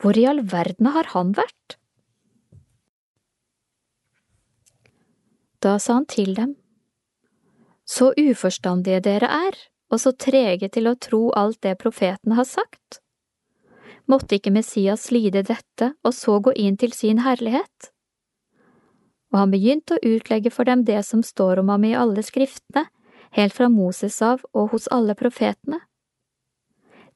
[0.00, 1.77] Hvor i all verden har han vært?
[5.60, 6.56] Da sa han til dem,
[7.84, 9.54] Så uforstandige dere er,
[9.90, 13.00] og så trege til å tro alt det profeten har sagt.
[14.08, 17.90] Måtte ikke Messias lide dette og så gå inn til sin herlighet?
[19.32, 22.86] Og han begynte å utlegge for dem det som står om ham i alle skriftene,
[23.36, 25.82] helt fra Moses av og hos alle profetene.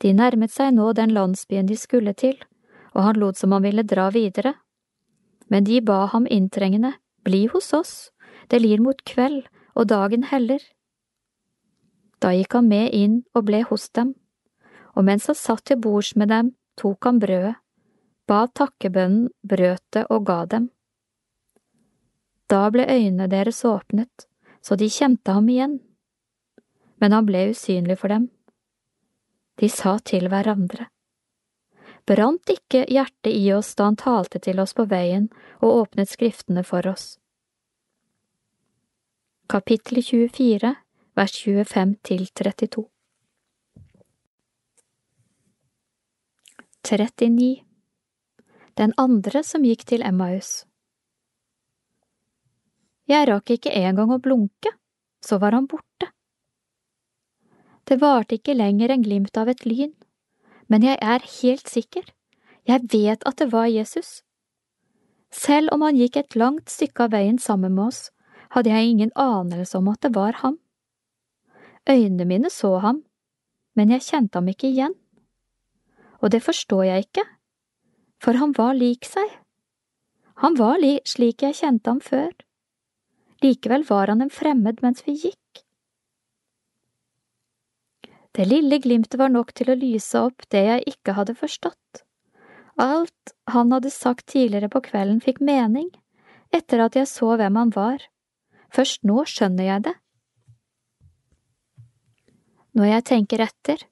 [0.00, 2.36] De nærmet seg nå den landsbyen de skulle til,
[2.92, 4.56] og han lot som han ville dra videre.
[5.48, 8.11] Men de ba ham inntrengende, bli hos oss,
[8.52, 10.60] det lir mot kveld, og dagen heller.
[12.20, 14.12] Da gikk han med inn og ble hos dem,
[14.92, 17.54] og mens han satt til bords med dem, tok han brødet,
[18.28, 20.68] ba takkebønnen, brøt det og ga dem.
[22.52, 24.28] Da ble øynene deres åpnet,
[24.60, 25.78] så de kjente ham igjen,
[27.00, 28.28] men han ble usynlig for dem.
[29.56, 30.90] De sa til hverandre.
[32.06, 35.30] Brant ikke hjertet i oss da han talte til oss på veien
[35.62, 37.16] og åpnet skriftene for oss?
[39.48, 40.74] Kapittel 24,
[41.14, 42.84] vers 25 til 32
[46.82, 47.64] 39
[48.78, 50.64] Den andre som gikk til Emmaus
[53.08, 54.72] Jeg rakk ikke engang å blunke,
[55.22, 56.08] så var han borte.
[57.84, 59.92] Det varte ikke lenger en glimt av et lyn
[60.72, 62.04] men jeg er helt sikker,
[62.64, 64.22] jeg vet at det var Jesus.
[65.32, 68.02] Selv om han gikk et langt stykke av veien sammen med oss,
[68.52, 70.58] hadde jeg ingen anelse om at det var ham.
[71.88, 73.02] Øynene mine så ham,
[73.74, 74.94] men jeg kjente ham ikke igjen.
[76.20, 77.24] Og det forstår jeg ikke,
[78.22, 79.30] for han var lik seg.
[80.44, 82.30] Han var li slik jeg kjente ham før.
[83.42, 85.64] Likevel var han en fremmed mens vi gikk.
[88.32, 92.04] Det lille glimtet var nok til å lyse opp det jeg ikke hadde forstått.
[92.80, 95.90] Alt han hadde sagt tidligere på kvelden fikk mening,
[96.54, 98.00] etter at jeg så hvem han var.
[98.72, 99.94] Først nå skjønner jeg det.
[102.72, 103.82] Når jeg tenker etter,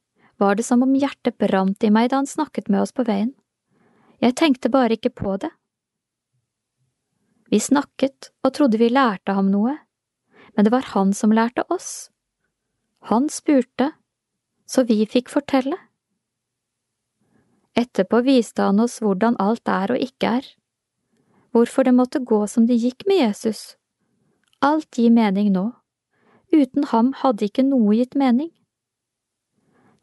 [0.40, 3.34] var det som om hjertet brant i meg da han snakket med oss på veien.
[4.24, 5.50] Jeg tenkte bare ikke på det.
[7.52, 9.76] Vi snakket og trodde vi lærte ham noe,
[10.56, 12.08] men det var han som lærte oss.
[13.12, 13.92] Han spurte
[14.70, 15.76] så vi fikk fortelle.
[17.74, 20.48] Etterpå viste han oss hvordan alt er og ikke er.
[21.50, 23.74] hvorfor det måtte gå som det gikk med Jesus.
[24.60, 25.70] Alt gir mening nå.
[26.52, 28.50] Uten ham hadde ikke noe gitt mening.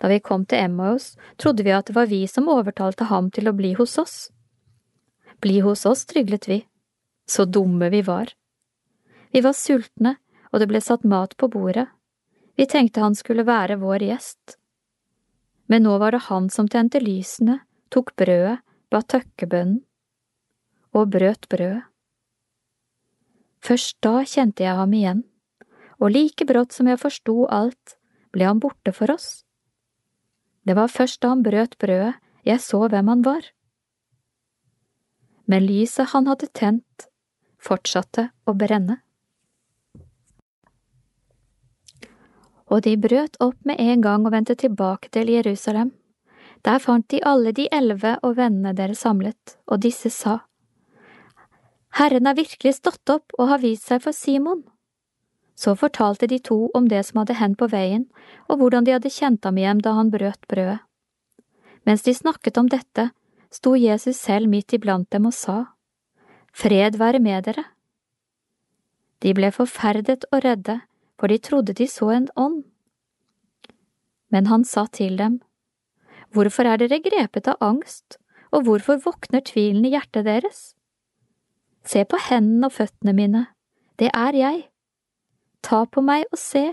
[0.02, 3.50] Da vi kom til Emmaus, trodde vi at det var vi som overtalte ham til
[3.50, 4.16] å bli hos oss.
[5.42, 6.62] Bli hos oss, tryglet vi.
[7.30, 8.32] Så dumme vi var.
[9.34, 10.16] Vi var sultne,
[10.50, 11.86] og det ble satt mat på bordet.
[12.58, 14.58] Vi tenkte han skulle være vår gjest.
[15.68, 17.60] Men nå var det han som tente lysene,
[17.94, 19.84] tok brødet, ba tøkkebønnen
[20.96, 21.84] og brøt brødet.
[23.68, 25.26] Først da kjente jeg ham igjen,
[26.00, 27.98] og like brått som jeg forsto alt,
[28.32, 29.44] ble han borte for oss.
[30.64, 32.16] Det var først da han brøt brødet
[32.48, 33.44] jeg så hvem han var.
[35.52, 37.08] Men lyset han hadde tent,
[37.60, 39.02] fortsatte å brenne.
[42.68, 45.92] Og de brøt opp med en gang og vendte tilbake til Jerusalem.
[46.64, 50.42] Der fant de alle de elleve og vennene deres samlet, og disse sa,
[51.96, 54.64] Herren har virkelig stått opp og har vist seg for Simon.
[55.58, 58.06] Så fortalte de to om det som hadde hendt på veien,
[58.46, 60.84] og hvordan de hadde kjent ham igjen da han brøt brødet.
[61.88, 63.10] Mens de snakket om dette,
[63.50, 65.58] sto Jesus selv midt iblant dem og sa,
[66.54, 67.64] Fred være med dere.
[69.24, 70.82] De ble forferdet og redde,
[71.18, 72.64] for de trodde de så en ånd.
[74.30, 75.40] Men han sa til dem,
[76.36, 78.18] Hvorfor er dere grepet av angst,
[78.52, 80.77] og hvorfor våkner tvilen i hjertet deres?
[81.88, 83.46] Se på hendene og føttene mine,
[84.00, 84.66] det er jeg.
[85.64, 86.66] Ta på meg og se.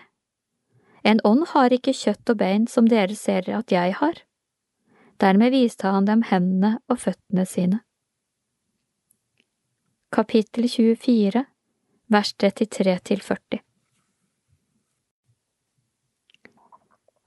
[1.07, 4.23] En ånd har ikke kjøtt og bein som dere ser at jeg har.
[5.23, 7.85] Dermed viste han dem hendene og føttene sine.
[10.11, 11.45] Kapittel 24,
[12.07, 13.63] vers 33 til 40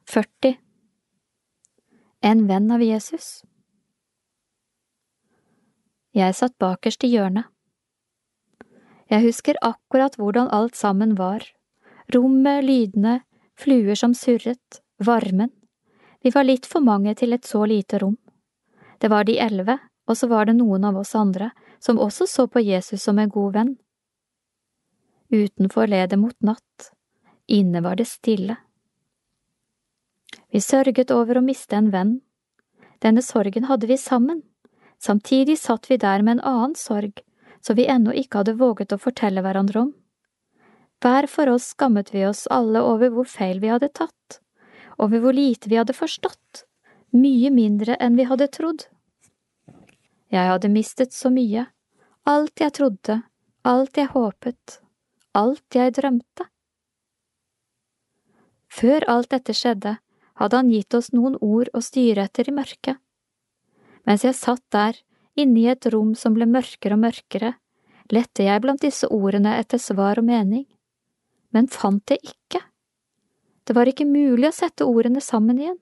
[0.08, 0.54] 40
[2.24, 3.44] En venn av Jesus
[6.16, 7.52] Jeg satt bakerst i hjørnet.
[9.08, 11.44] Jeg husker akkurat hvordan alt sammen var,
[12.14, 13.22] rommet, lydene,
[13.56, 15.52] fluer som surret, varmen.
[16.24, 18.18] Vi var litt for mange til et så lite rom.
[19.00, 19.78] Det var de elleve,
[20.08, 23.30] og så var det noen av oss andre som også så på Jesus som en
[23.30, 23.76] god venn.
[25.32, 26.92] Utenfor led det mot natt,
[27.48, 28.58] inne var det stille.
[30.52, 32.14] Vi sørget over å miste en venn.
[33.04, 34.42] Denne sorgen hadde vi sammen.
[35.00, 37.20] Samtidig satt vi der med en annen sorg,
[37.62, 39.94] som vi ennå ikke hadde våget å fortelle hverandre om.
[41.04, 44.40] Hver for oss skammet vi oss alle over hvor feil vi hadde tatt,
[44.98, 46.64] over hvor lite vi hadde forstått,
[47.14, 48.88] mye mindre enn vi hadde trodd.
[50.34, 51.68] Jeg hadde mistet så mye,
[52.28, 53.22] alt jeg trodde,
[53.64, 54.80] alt jeg håpet,
[55.38, 56.50] alt jeg drømte.
[58.68, 59.98] Før alt dette skjedde,
[60.38, 62.98] hadde han gitt oss noen ord å styre etter i mørket.
[64.06, 64.98] Mens jeg satt der,
[65.40, 67.54] inne i et rom som ble mørkere og mørkere,
[68.14, 70.66] lette jeg blant disse ordene etter svar og mening,
[71.56, 72.62] men fant det ikke.
[73.68, 75.80] Det var ikke mulig å sette ordene sammen igjen.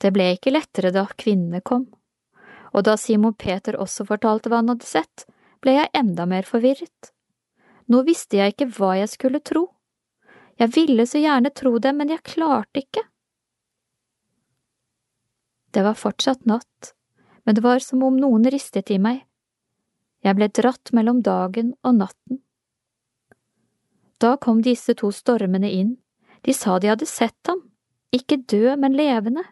[0.00, 1.88] Det ble ikke lettere da kvinnene kom,
[2.72, 5.26] og da Simon Peter også fortalte hva han hadde sett,
[5.60, 7.10] ble jeg enda mer forvirret.
[7.90, 9.66] Nå visste jeg ikke hva jeg skulle tro.
[10.60, 13.02] Jeg ville så gjerne tro det, men jeg klarte ikke.
[15.70, 16.94] Det var fortsatt natt,
[17.50, 19.24] men det var som om noen ristet i meg.
[20.22, 22.38] Jeg ble dratt mellom dagen og natten.
[24.22, 25.96] Da kom disse to stormene inn,
[26.46, 27.64] de sa de hadde sett ham,
[28.14, 29.42] ikke død, men levende,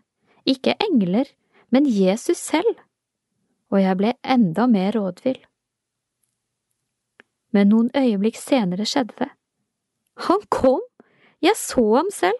[0.46, 1.26] ikke engler,
[1.74, 2.78] men Jesus selv,
[3.74, 5.42] og jeg ble enda mer rådvill.
[7.50, 9.32] Men noen øyeblikk senere skjedde det.
[10.30, 10.86] Han kom!
[11.42, 12.38] Jeg så ham selv.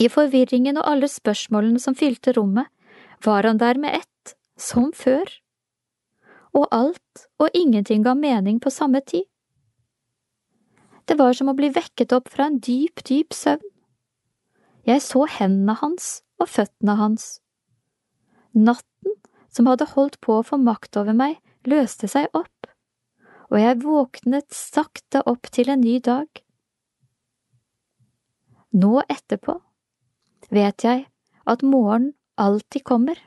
[0.00, 2.72] I forvirringen og alle spørsmålene som fylte rommet,
[3.24, 5.28] var han der med ett, som før.
[6.56, 9.24] Og alt og ingenting ga mening på samme tid.
[11.06, 13.66] Det var som å bli vekket opp fra en dyp, dyp søvn.
[14.86, 17.40] Jeg så hendene hans og føttene hans.
[18.54, 19.16] Natten,
[19.50, 22.70] som hadde holdt på å få makt over meg, løste seg opp,
[23.50, 26.28] og jeg våknet sakte opp til en ny dag.
[28.70, 29.58] Nå etterpå
[30.54, 31.06] vet jeg
[31.50, 33.18] at morgen alltid kommer.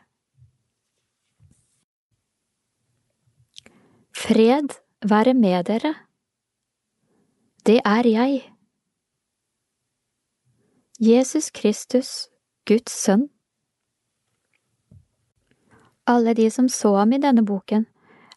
[4.13, 4.73] Fred
[5.05, 5.93] være med dere.
[7.65, 8.41] Det er jeg.
[10.99, 12.29] Jesus Kristus,
[12.67, 13.29] Guds sønn.
[16.07, 17.85] Alle de som så ham i denne boken,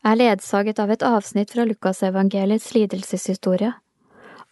[0.06, 3.72] er ledsaget av et avsnitt fra Lukasevangeliets lidelseshistorie.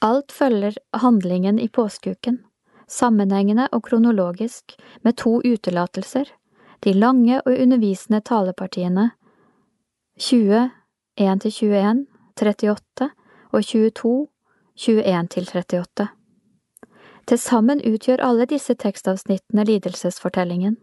[0.03, 2.41] Alt følger handlingen i påskeuken,
[2.88, 6.24] sammenhengende og kronologisk, med to utelatelser,
[6.84, 9.10] de lange og undervisende talepartiene,
[10.18, 10.70] 20,
[11.20, 12.06] 1–21,
[12.36, 13.10] 38
[13.52, 14.26] og 22,
[14.78, 16.06] 21–38.
[17.26, 20.76] Til sammen utgjør alle disse tekstavsnittene lidelsesfortellingen.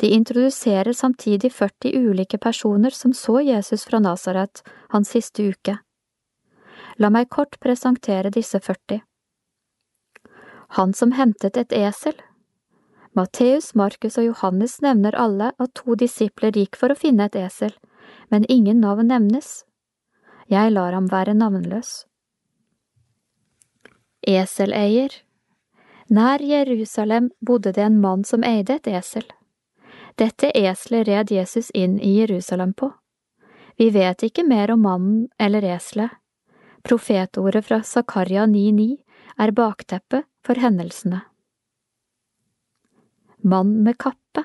[0.00, 5.76] De introduserer samtidig 40 ulike personer som så Jesus fra Nasaret hans siste uke.
[6.98, 9.00] La meg kort presentere disse 40.
[10.76, 12.14] Han som hentet et esel.
[13.12, 17.72] Matteus, Markus og Johannes nevner alle at to disipler gikk for å finne et esel,
[18.30, 19.64] men ingen navn nevnes.
[20.50, 22.04] Jeg lar ham være navnløs.
[24.26, 25.14] Eseleier
[26.10, 29.26] Nær Jerusalem bodde det en mann som eide et esel.
[30.18, 32.92] Dette eselet red Jesus inn i Jerusalem på.
[33.78, 36.10] Vi vet ikke mer om mannen eller eselet.
[36.82, 38.98] Profetordet fra Zakaria 9,9
[39.40, 41.22] er bakteppet for hendelsene.
[43.40, 44.44] Mann med kappe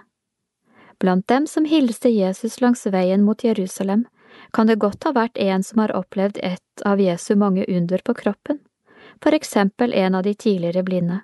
[0.99, 4.06] Blant dem som hilste Jesus langs veien mot Jerusalem,
[4.51, 8.15] kan det godt ha vært en som har opplevd et av Jesu mange under på
[8.15, 8.61] kroppen,
[9.24, 11.19] for eksempel en av de tidligere blinde.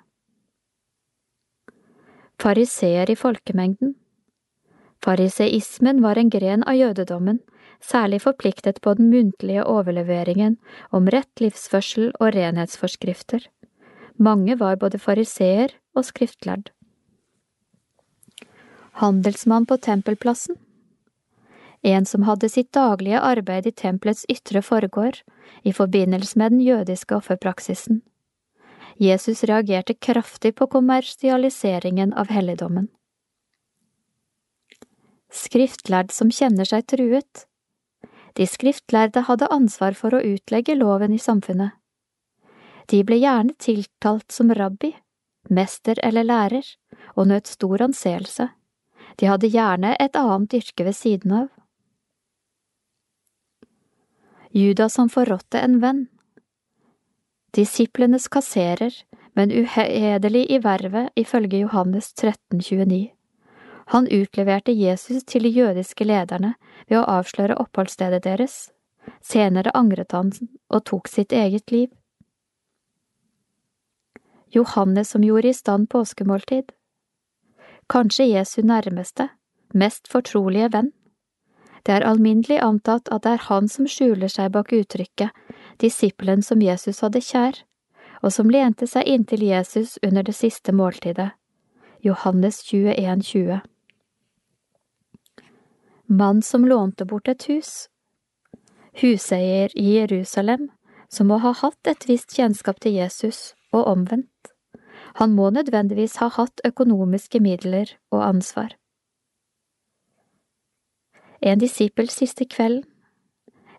[2.42, 3.94] Fariseer i folkemengden
[5.02, 7.40] Fariseismen var en gren av jødedommen,
[7.82, 10.56] særlig forpliktet på den muntlige overleveringen
[10.90, 13.48] om rett livsførsel og renhetsforskrifter.
[14.22, 16.70] Mange var både fariseer og skriftlærd.
[19.00, 20.58] Handelsmann på tempelplassen
[21.82, 25.18] En som hadde sitt daglige arbeid i tempelets ytre forgård,
[25.66, 28.02] i forbindelse med den jødiske offerpraksisen.
[29.02, 32.86] Jesus reagerte kraftig på kommersialiseringen av helligdommen.
[35.32, 37.46] Skriftlærd som kjenner seg truet.
[38.38, 41.74] De skriftlærde hadde ansvar for å utlegge loven i samfunnet.
[42.90, 44.92] De ble gjerne tiltalt som rabbi,
[45.50, 46.66] mester eller lærer,
[47.16, 48.48] og nøt stor anseelse.
[49.20, 51.48] De hadde gjerne et annet yrke ved siden av.
[54.52, 56.02] Judas som forrådte en venn.
[57.56, 58.92] Disiplenes kasserer,
[59.36, 63.12] men uhederlig i vervet ifølge Johannes 1329.
[63.92, 66.54] Han utleverte Jesus til de jødiske lederne
[66.88, 68.70] ved å avsløre oppholdsstedet deres.
[69.20, 70.30] Senere angret han
[70.70, 71.88] og tok sitt eget liv.
[74.52, 76.72] Johannes som gjorde i stand påskemåltid.
[77.88, 79.28] Kanskje Jesu nærmeste,
[79.74, 80.92] mest fortrolige venn.
[81.82, 85.32] Det er alminnelig antatt at det er han som skjuler seg bak uttrykket
[85.82, 87.56] disippelen som Jesus hadde kjær,
[88.22, 91.32] og som lente seg inntil Jesus under det siste måltidet.
[92.02, 93.60] Johannes 21, 20.
[96.06, 97.88] Mann som lånte bort et hus.
[99.00, 100.68] Huseier i Jerusalem,
[101.08, 104.52] som må ha hatt et visst kjennskap til Jesus, og omvendt.
[105.20, 108.76] Han må nødvendigvis ha hatt økonomiske midler og ansvar.
[111.42, 112.86] En disippels siste kvelden.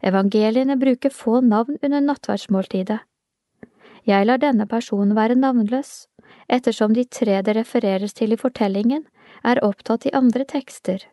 [0.04, 3.00] Evangeliene bruker få navn under nattverdsmåltidet.
[4.04, 6.10] Jeg lar denne personen være navnløs,
[6.52, 9.06] ettersom de tre det refereres til i fortellingen,
[9.44, 11.06] er opptatt i andre tekster.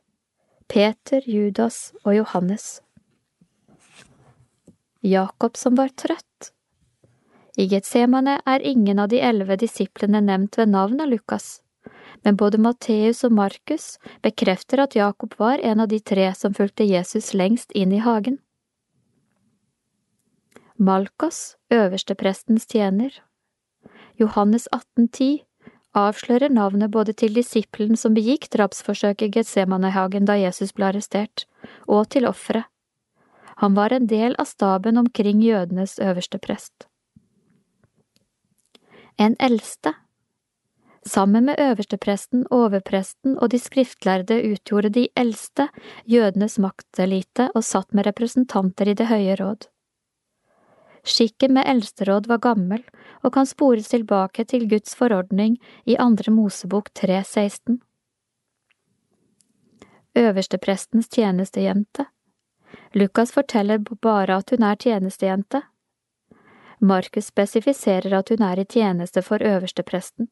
[0.67, 2.81] Peter, Judas og Johannes.
[5.02, 6.50] Jakob som var trøtt.
[7.61, 11.61] I Getsemane er ingen av de elleve disiplene nevnt ved navn av Lukas,
[12.25, 16.87] men både Matteus og Markus bekrefter at Jakob var en av de tre som fulgte
[16.89, 18.39] Jesus lengst inn i hagen.
[20.81, 23.13] Malkos, øversteprestens tjener.
[24.17, 25.45] Johannes 1810
[26.01, 31.45] avslører navnet både til disippelen som begikk drapsforsøket i Getsemanehagen da Jesus ble arrestert,
[31.85, 32.65] og til offeret.
[33.61, 36.87] Han var en del av staben omkring jødenes øverste prest.
[39.20, 39.92] En eldste.
[41.07, 45.66] Sammen med øverstepresten, overpresten og de skriftlærde utgjorde de eldste
[46.08, 49.66] jødenes maktelite og satt med representanter i Det høye råd.
[51.05, 52.81] Skikken med eldsteråd var gammel
[53.20, 57.76] og kan spores tilbake til Guds forordning i Andre Mosebok 3.16.
[60.16, 62.08] Øversteprestens tjenestejente
[62.94, 65.62] Lukas forteller bare at hun er tjenestejente.
[66.81, 70.28] Markus spesifiserer at hun er i tjeneste for øverstepresten.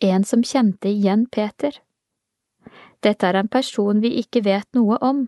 [0.00, 1.78] En som kjente igjen Peter.
[3.00, 5.26] Dette er en person vi ikke vet noe om,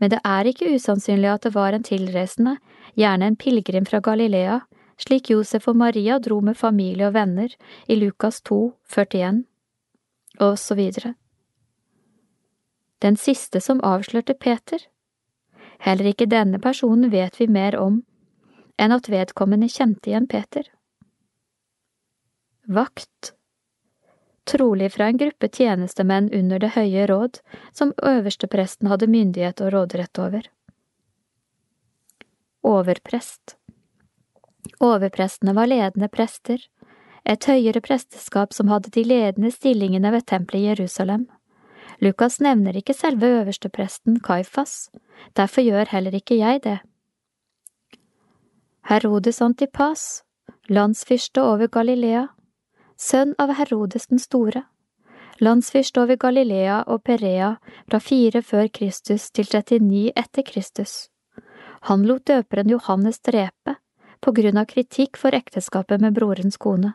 [0.00, 2.56] men det er ikke usannsynlig at det var en tilreisende,
[2.96, 4.62] gjerne en pilegrim fra Galilea,
[4.96, 7.52] slik Josef og Maria dro med familie og venner
[7.88, 9.44] i Lukas 2, 41,
[10.40, 11.14] og så videre.
[13.02, 14.80] Den siste som avslørte Peter.
[15.80, 18.02] Heller ikke denne personen vet vi mer om
[18.80, 20.64] enn at vedkommende kjente igjen Peter.
[22.64, 23.34] Vakt
[24.50, 27.38] trolig fra en gruppe tjenestemenn under Det høye råd,
[27.72, 30.48] som øverstepresten hadde myndighet og råderett over.
[32.66, 33.56] Overprest
[34.80, 36.60] Overprestene var ledende prester,
[37.24, 41.26] et høyere presteskap som hadde de ledende stillingene ved tempelet i Jerusalem.
[42.00, 44.90] Lukas nevner ikke selve øverstepresten Kaifas,
[45.36, 46.78] derfor gjør heller ikke jeg det.
[48.88, 50.24] Herodes Antipas,
[50.68, 52.26] landsfyrste over Galilea,
[52.96, 54.64] sønn av Herodes den store,
[55.40, 57.54] landsfyrste over Galilea og Perea
[57.90, 61.10] fra fire før Kristus til 39 etter Kristus.
[61.88, 63.76] Han lot døperen Johannes drepe
[64.20, 66.92] på grunn av kritikk for ekteskapet med brorens kone.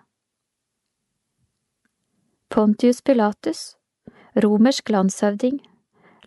[2.50, 3.76] Pontius Pilatus,
[4.44, 5.62] romersk landshøvding,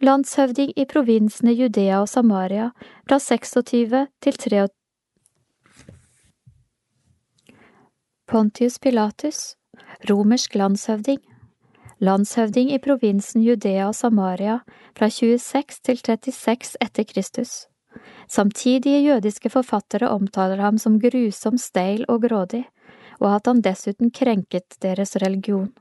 [0.01, 2.71] landshøvding i provinsene Judea og Samaria
[3.09, 4.69] fra 26 til 23.
[8.29, 9.57] Pontius Pilatus,
[10.09, 11.21] romersk landshøvding,
[12.01, 14.59] landshøvding i provinsen Judea og Samaria
[14.97, 17.67] fra 26 til 36 etter Kristus.
[18.29, 22.65] Samtidige jødiske forfattere omtaler ham som grusom, steil og grådig,
[23.21, 25.73] og at han dessuten krenket deres religion.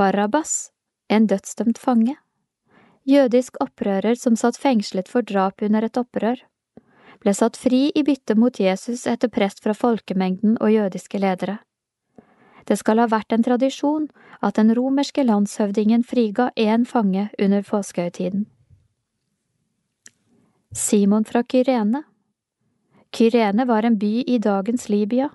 [0.00, 0.70] Barabbas,
[1.08, 2.14] en dødsdømt fange.
[3.04, 6.38] Jødisk opprører som satt fengslet for drap under et opprør,
[7.20, 11.58] ble satt fri i bytte mot Jesus etter press fra folkemengden og jødiske ledere.
[12.64, 14.06] Det skal ha vært en tradisjon
[14.40, 18.46] at den romerske landshøvdingen friga én fange under påskehøytiden.
[20.72, 22.06] Simon fra Kyrene
[23.12, 25.28] Kyrene var en by i dagens Libya.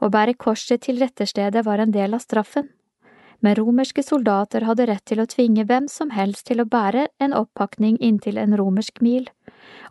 [0.00, 2.70] Å bære korset til retterstedet var en del av straffen,
[3.44, 7.34] men romerske soldater hadde rett til å tvinge hvem som helst til å bære en
[7.36, 9.26] oppakning inntil en romersk mil,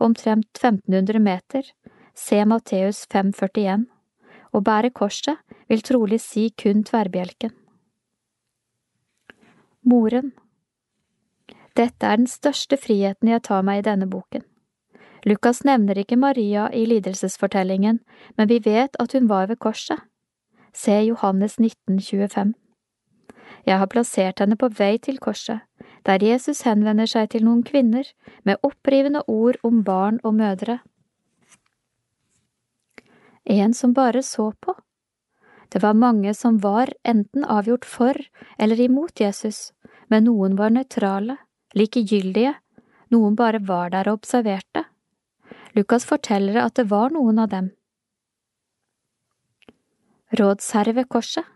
[0.01, 1.67] omtrent 1500 meter,
[2.17, 3.85] se Matteus 5,41.
[4.53, 5.37] Å bære korset
[5.69, 7.53] vil trolig si kun tverrbjelken.
[9.85, 10.31] Moren
[11.77, 14.45] Dette er den største friheten jeg tar meg i denne boken.
[15.29, 18.01] Lukas nevner ikke Maria i lidelsesfortellingen,
[18.37, 20.01] men vi vet at hun var ved korset.
[20.73, 22.53] Se Johannes 19, 25.
[23.63, 25.63] Jeg har plassert henne på vei til korset,
[26.03, 28.07] der Jesus henvender seg til noen kvinner
[28.43, 30.81] med opprivende ord om barn og mødre.
[33.45, 34.75] En som bare så på.
[35.71, 38.19] Det var mange som var enten avgjort for
[38.59, 39.71] eller imot Jesus,
[40.07, 41.37] men noen var nøytrale,
[41.73, 42.53] likegyldige,
[43.11, 44.85] noen bare var der og observerte.
[45.73, 47.71] Lukas forteller at det var noen av dem.
[50.33, 51.52] Rådsherre ved korset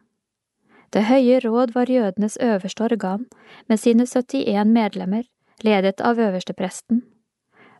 [0.93, 3.25] Det høye råd var jødenes øverste organ,
[3.67, 5.23] med sine 71 medlemmer,
[5.63, 7.03] ledet av øverstepresten.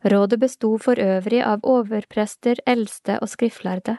[0.06, 3.98] Rådet besto for øvrig av overprester, eldste og skriftlærde.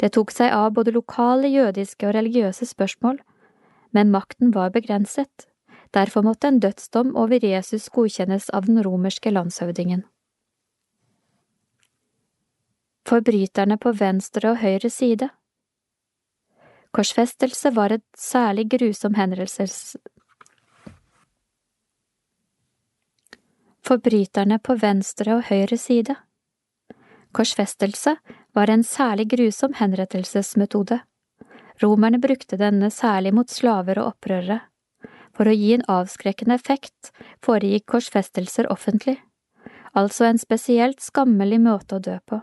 [0.00, 3.20] Det tok seg av både lokale jødiske og religiøse spørsmål,
[3.92, 5.46] men makten var begrenset.
[5.94, 10.04] Derfor måtte en dødsdom over Jesus godkjennes av den romerske landshøvdingen.
[13.06, 15.28] Forbryterne på venstre og høyre side
[16.90, 19.96] Korsfestelse var et særlig grusom hendelses...
[23.86, 26.14] Forbryterne på venstre og høyre side
[27.32, 28.16] Korsfestelse
[28.54, 30.98] var en særlig grusom henrettelsesmetode.
[31.82, 34.60] Romerne brukte denne særlig mot slaver og opprørere.
[35.36, 37.12] For å gi en avskrekkende effekt
[37.44, 39.16] foregikk korsfestelser offentlig,
[39.94, 42.42] altså en spesielt skammelig måte å dø på.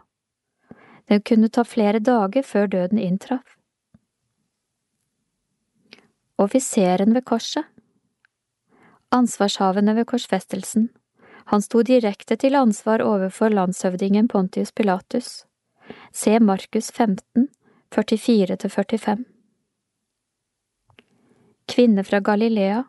[1.08, 3.57] Det kunne ta flere dager før døden inntraff.
[6.38, 7.66] Offiseren ved korset
[9.12, 10.90] Ansvarshavende ved korsfestelsen
[11.50, 15.46] Han sto direkte til ansvar overfor landshøvdingen Pontius Pilatus.
[16.12, 17.48] Se Markus 15,
[17.96, 19.24] 44–45
[21.68, 22.84] Kvinne fra Galilea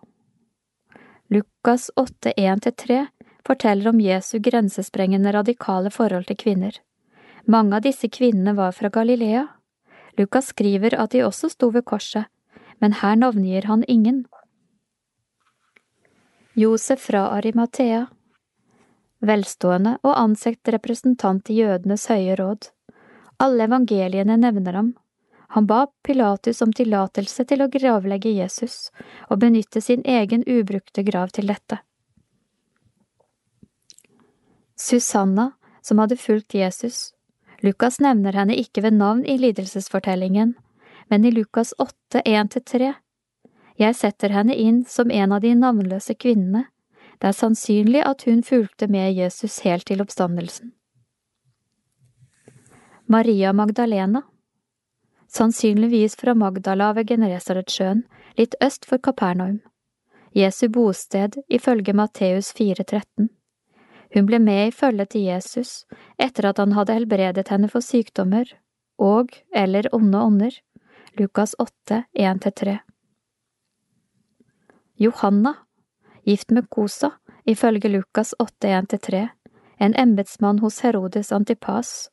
[1.29, 3.07] Lukas 8, 1–3
[3.47, 6.73] forteller om Jesu grensesprengende radikale forhold til kvinner.
[7.45, 9.47] Mange av disse kvinnene var fra Galilea.
[10.19, 12.29] Lukas skriver at de også sto ved korset,
[12.79, 14.25] men her navngir han ingen.
[16.55, 18.07] Josef fra Arimathea
[19.19, 22.71] Velstående og ansett representant i jødenes høye råd.
[23.43, 24.93] Alle evangeliene nevner ham.
[25.57, 28.91] Han ba Pilatus om tillatelse til å gravlegge Jesus
[29.29, 31.81] og benytte sin egen ubrukte grav til dette.
[34.79, 37.13] Susanna, som hadde fulgt Jesus,
[37.65, 40.55] Lukas nevner henne ikke ved navn i lidelsesfortellingen,
[41.09, 42.93] men i Lukas 8, 1–3.
[43.79, 46.65] Jeg setter henne inn som en av de navnløse kvinnene.
[47.19, 50.73] Det er sannsynlig at hun fulgte med Jesus helt til oppstandelsen.
[53.09, 54.23] Maria Magdalena
[55.29, 58.05] sannsynligvis fra Magdala ved Genesaretsjøen,
[58.39, 59.61] litt øst for Kapernaum.
[60.37, 63.29] Jesu bosted ifølge Matteus 4,13.
[64.15, 65.85] Hun ble med i følget til Jesus
[66.17, 68.49] etter at han hadde helbredet henne for sykdommer
[68.99, 70.55] og eller onde ånder.
[71.19, 72.79] Lukas 8, 1–3.
[74.95, 75.55] Johanna,
[76.23, 77.11] gift med Kosa,
[77.45, 79.29] ifølge Lukas 8, 1–3,
[79.79, 82.11] en embetsmann hos Herodes Antipas.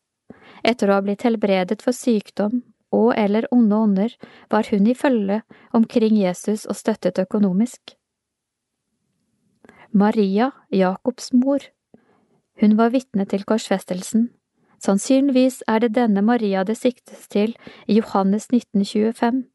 [0.63, 2.63] Etter å ha blitt helbredet for sykdom
[2.95, 4.15] og eller onde ånder,
[4.49, 5.41] var hun i følge
[5.73, 7.93] omkring Jesus og støttet økonomisk.
[9.91, 11.61] Maria, Jakobs mor.
[12.61, 14.31] Hun var vitne til korsfestelsen.
[14.85, 17.55] Sannsynligvis er det denne Maria det siktes til
[17.87, 19.45] i Johannes 1925.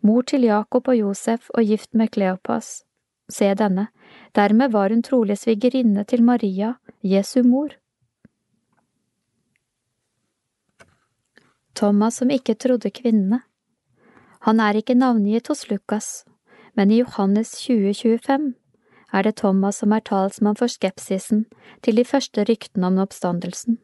[0.00, 2.84] Mor til Jakob og Josef og gift med Kleopas.
[3.28, 3.88] Se denne,
[4.36, 7.74] dermed var hun trolig svigerinne til Maria, Jesu mor.
[11.74, 13.42] Thomas som ikke trodde kvinnene.
[14.40, 16.24] Han er ikke navngitt hos Lukas,
[16.74, 18.54] men i Johannes 2025
[19.12, 21.44] er det Thomas som er talsmann for skepsisen
[21.82, 23.78] til de første ryktene om oppstandelsen.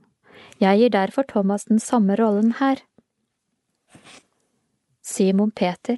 [0.60, 2.76] Jeg gir derfor Thomas den samme rollen her.
[5.02, 5.96] Simon Peter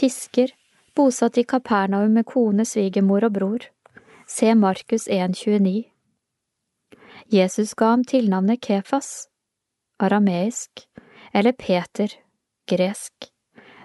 [0.00, 0.48] Fisker,
[0.96, 3.66] bosatt i Kapernaum med kone, svigermor og bror.
[4.28, 5.90] Se Markus 1,29.
[7.28, 9.28] Jesus ga ham tilnavnet Kefas,
[10.00, 10.86] arameisk,
[11.34, 12.14] eller Peter,
[12.66, 13.28] gresk,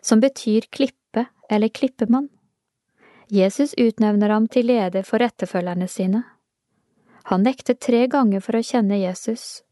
[0.01, 2.30] som betyr klippe eller klippemann.
[3.30, 6.24] Jesus utnevner ham til leder for etterfølgerne sine.
[7.30, 9.64] Han nektet tre ganger for å kjenne Jesus.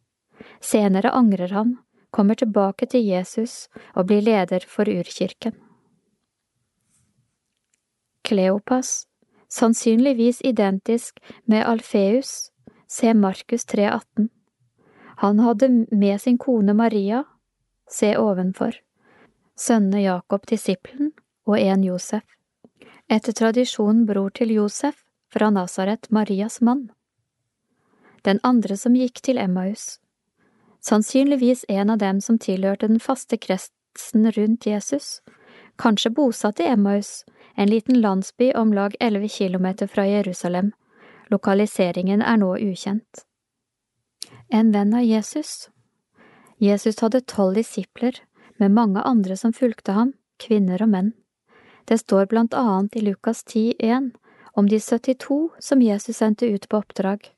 [0.61, 1.75] Senere angrer han,
[2.09, 5.53] kommer tilbake til Jesus og blir leder for urkirken.
[8.25, 9.03] Kleopas,
[9.53, 12.49] sannsynligvis identisk med Alfeus,
[12.87, 14.29] se Markus 3,18.
[15.21, 17.23] Han hadde med sin kone Maria,
[17.89, 18.79] se ovenfor,
[19.59, 21.13] sønnene Jakob disippelen
[21.45, 22.25] og en Josef.
[23.11, 26.89] Etter tradisjonen bror til Josef, fra Nasaret, Marias mann.
[28.23, 29.99] Den andre som gikk til Emmaus.
[30.83, 35.21] Sannsynligvis en av dem som tilhørte den faste kretsen rundt Jesus,
[35.75, 40.71] kanskje bosatt i Emmaus, en liten landsby om lag elleve kilometer fra Jerusalem.
[41.27, 43.25] Lokaliseringen er nå ukjent.
[44.49, 45.69] En venn av Jesus.
[46.57, 48.23] Jesus hadde tolv disipler,
[48.57, 51.13] med mange andre som fulgte ham, kvinner og menn.
[51.85, 54.11] Det står blant annet i Lukas 10,1
[54.53, 57.32] om de 72 som Jesus sendte ut på oppdrag.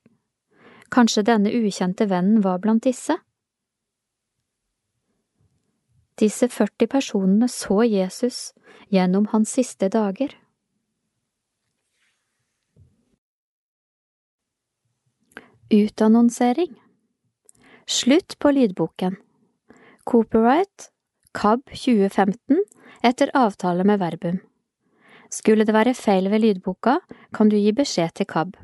[0.91, 3.17] Kanskje denne ukjente vennen var blant disse?
[6.19, 8.53] Disse 40 personene så Jesus
[8.93, 10.31] gjennom hans siste dager.
[15.73, 16.75] Utannonsering
[17.85, 19.15] Slutt på lydboken
[20.03, 20.91] Copyright
[21.35, 22.61] KAB 2015
[23.03, 24.38] etter avtale med Verbum.
[25.30, 26.99] Skulle det være feil ved lydboka,
[27.33, 28.55] kan du gi beskjed til KAB.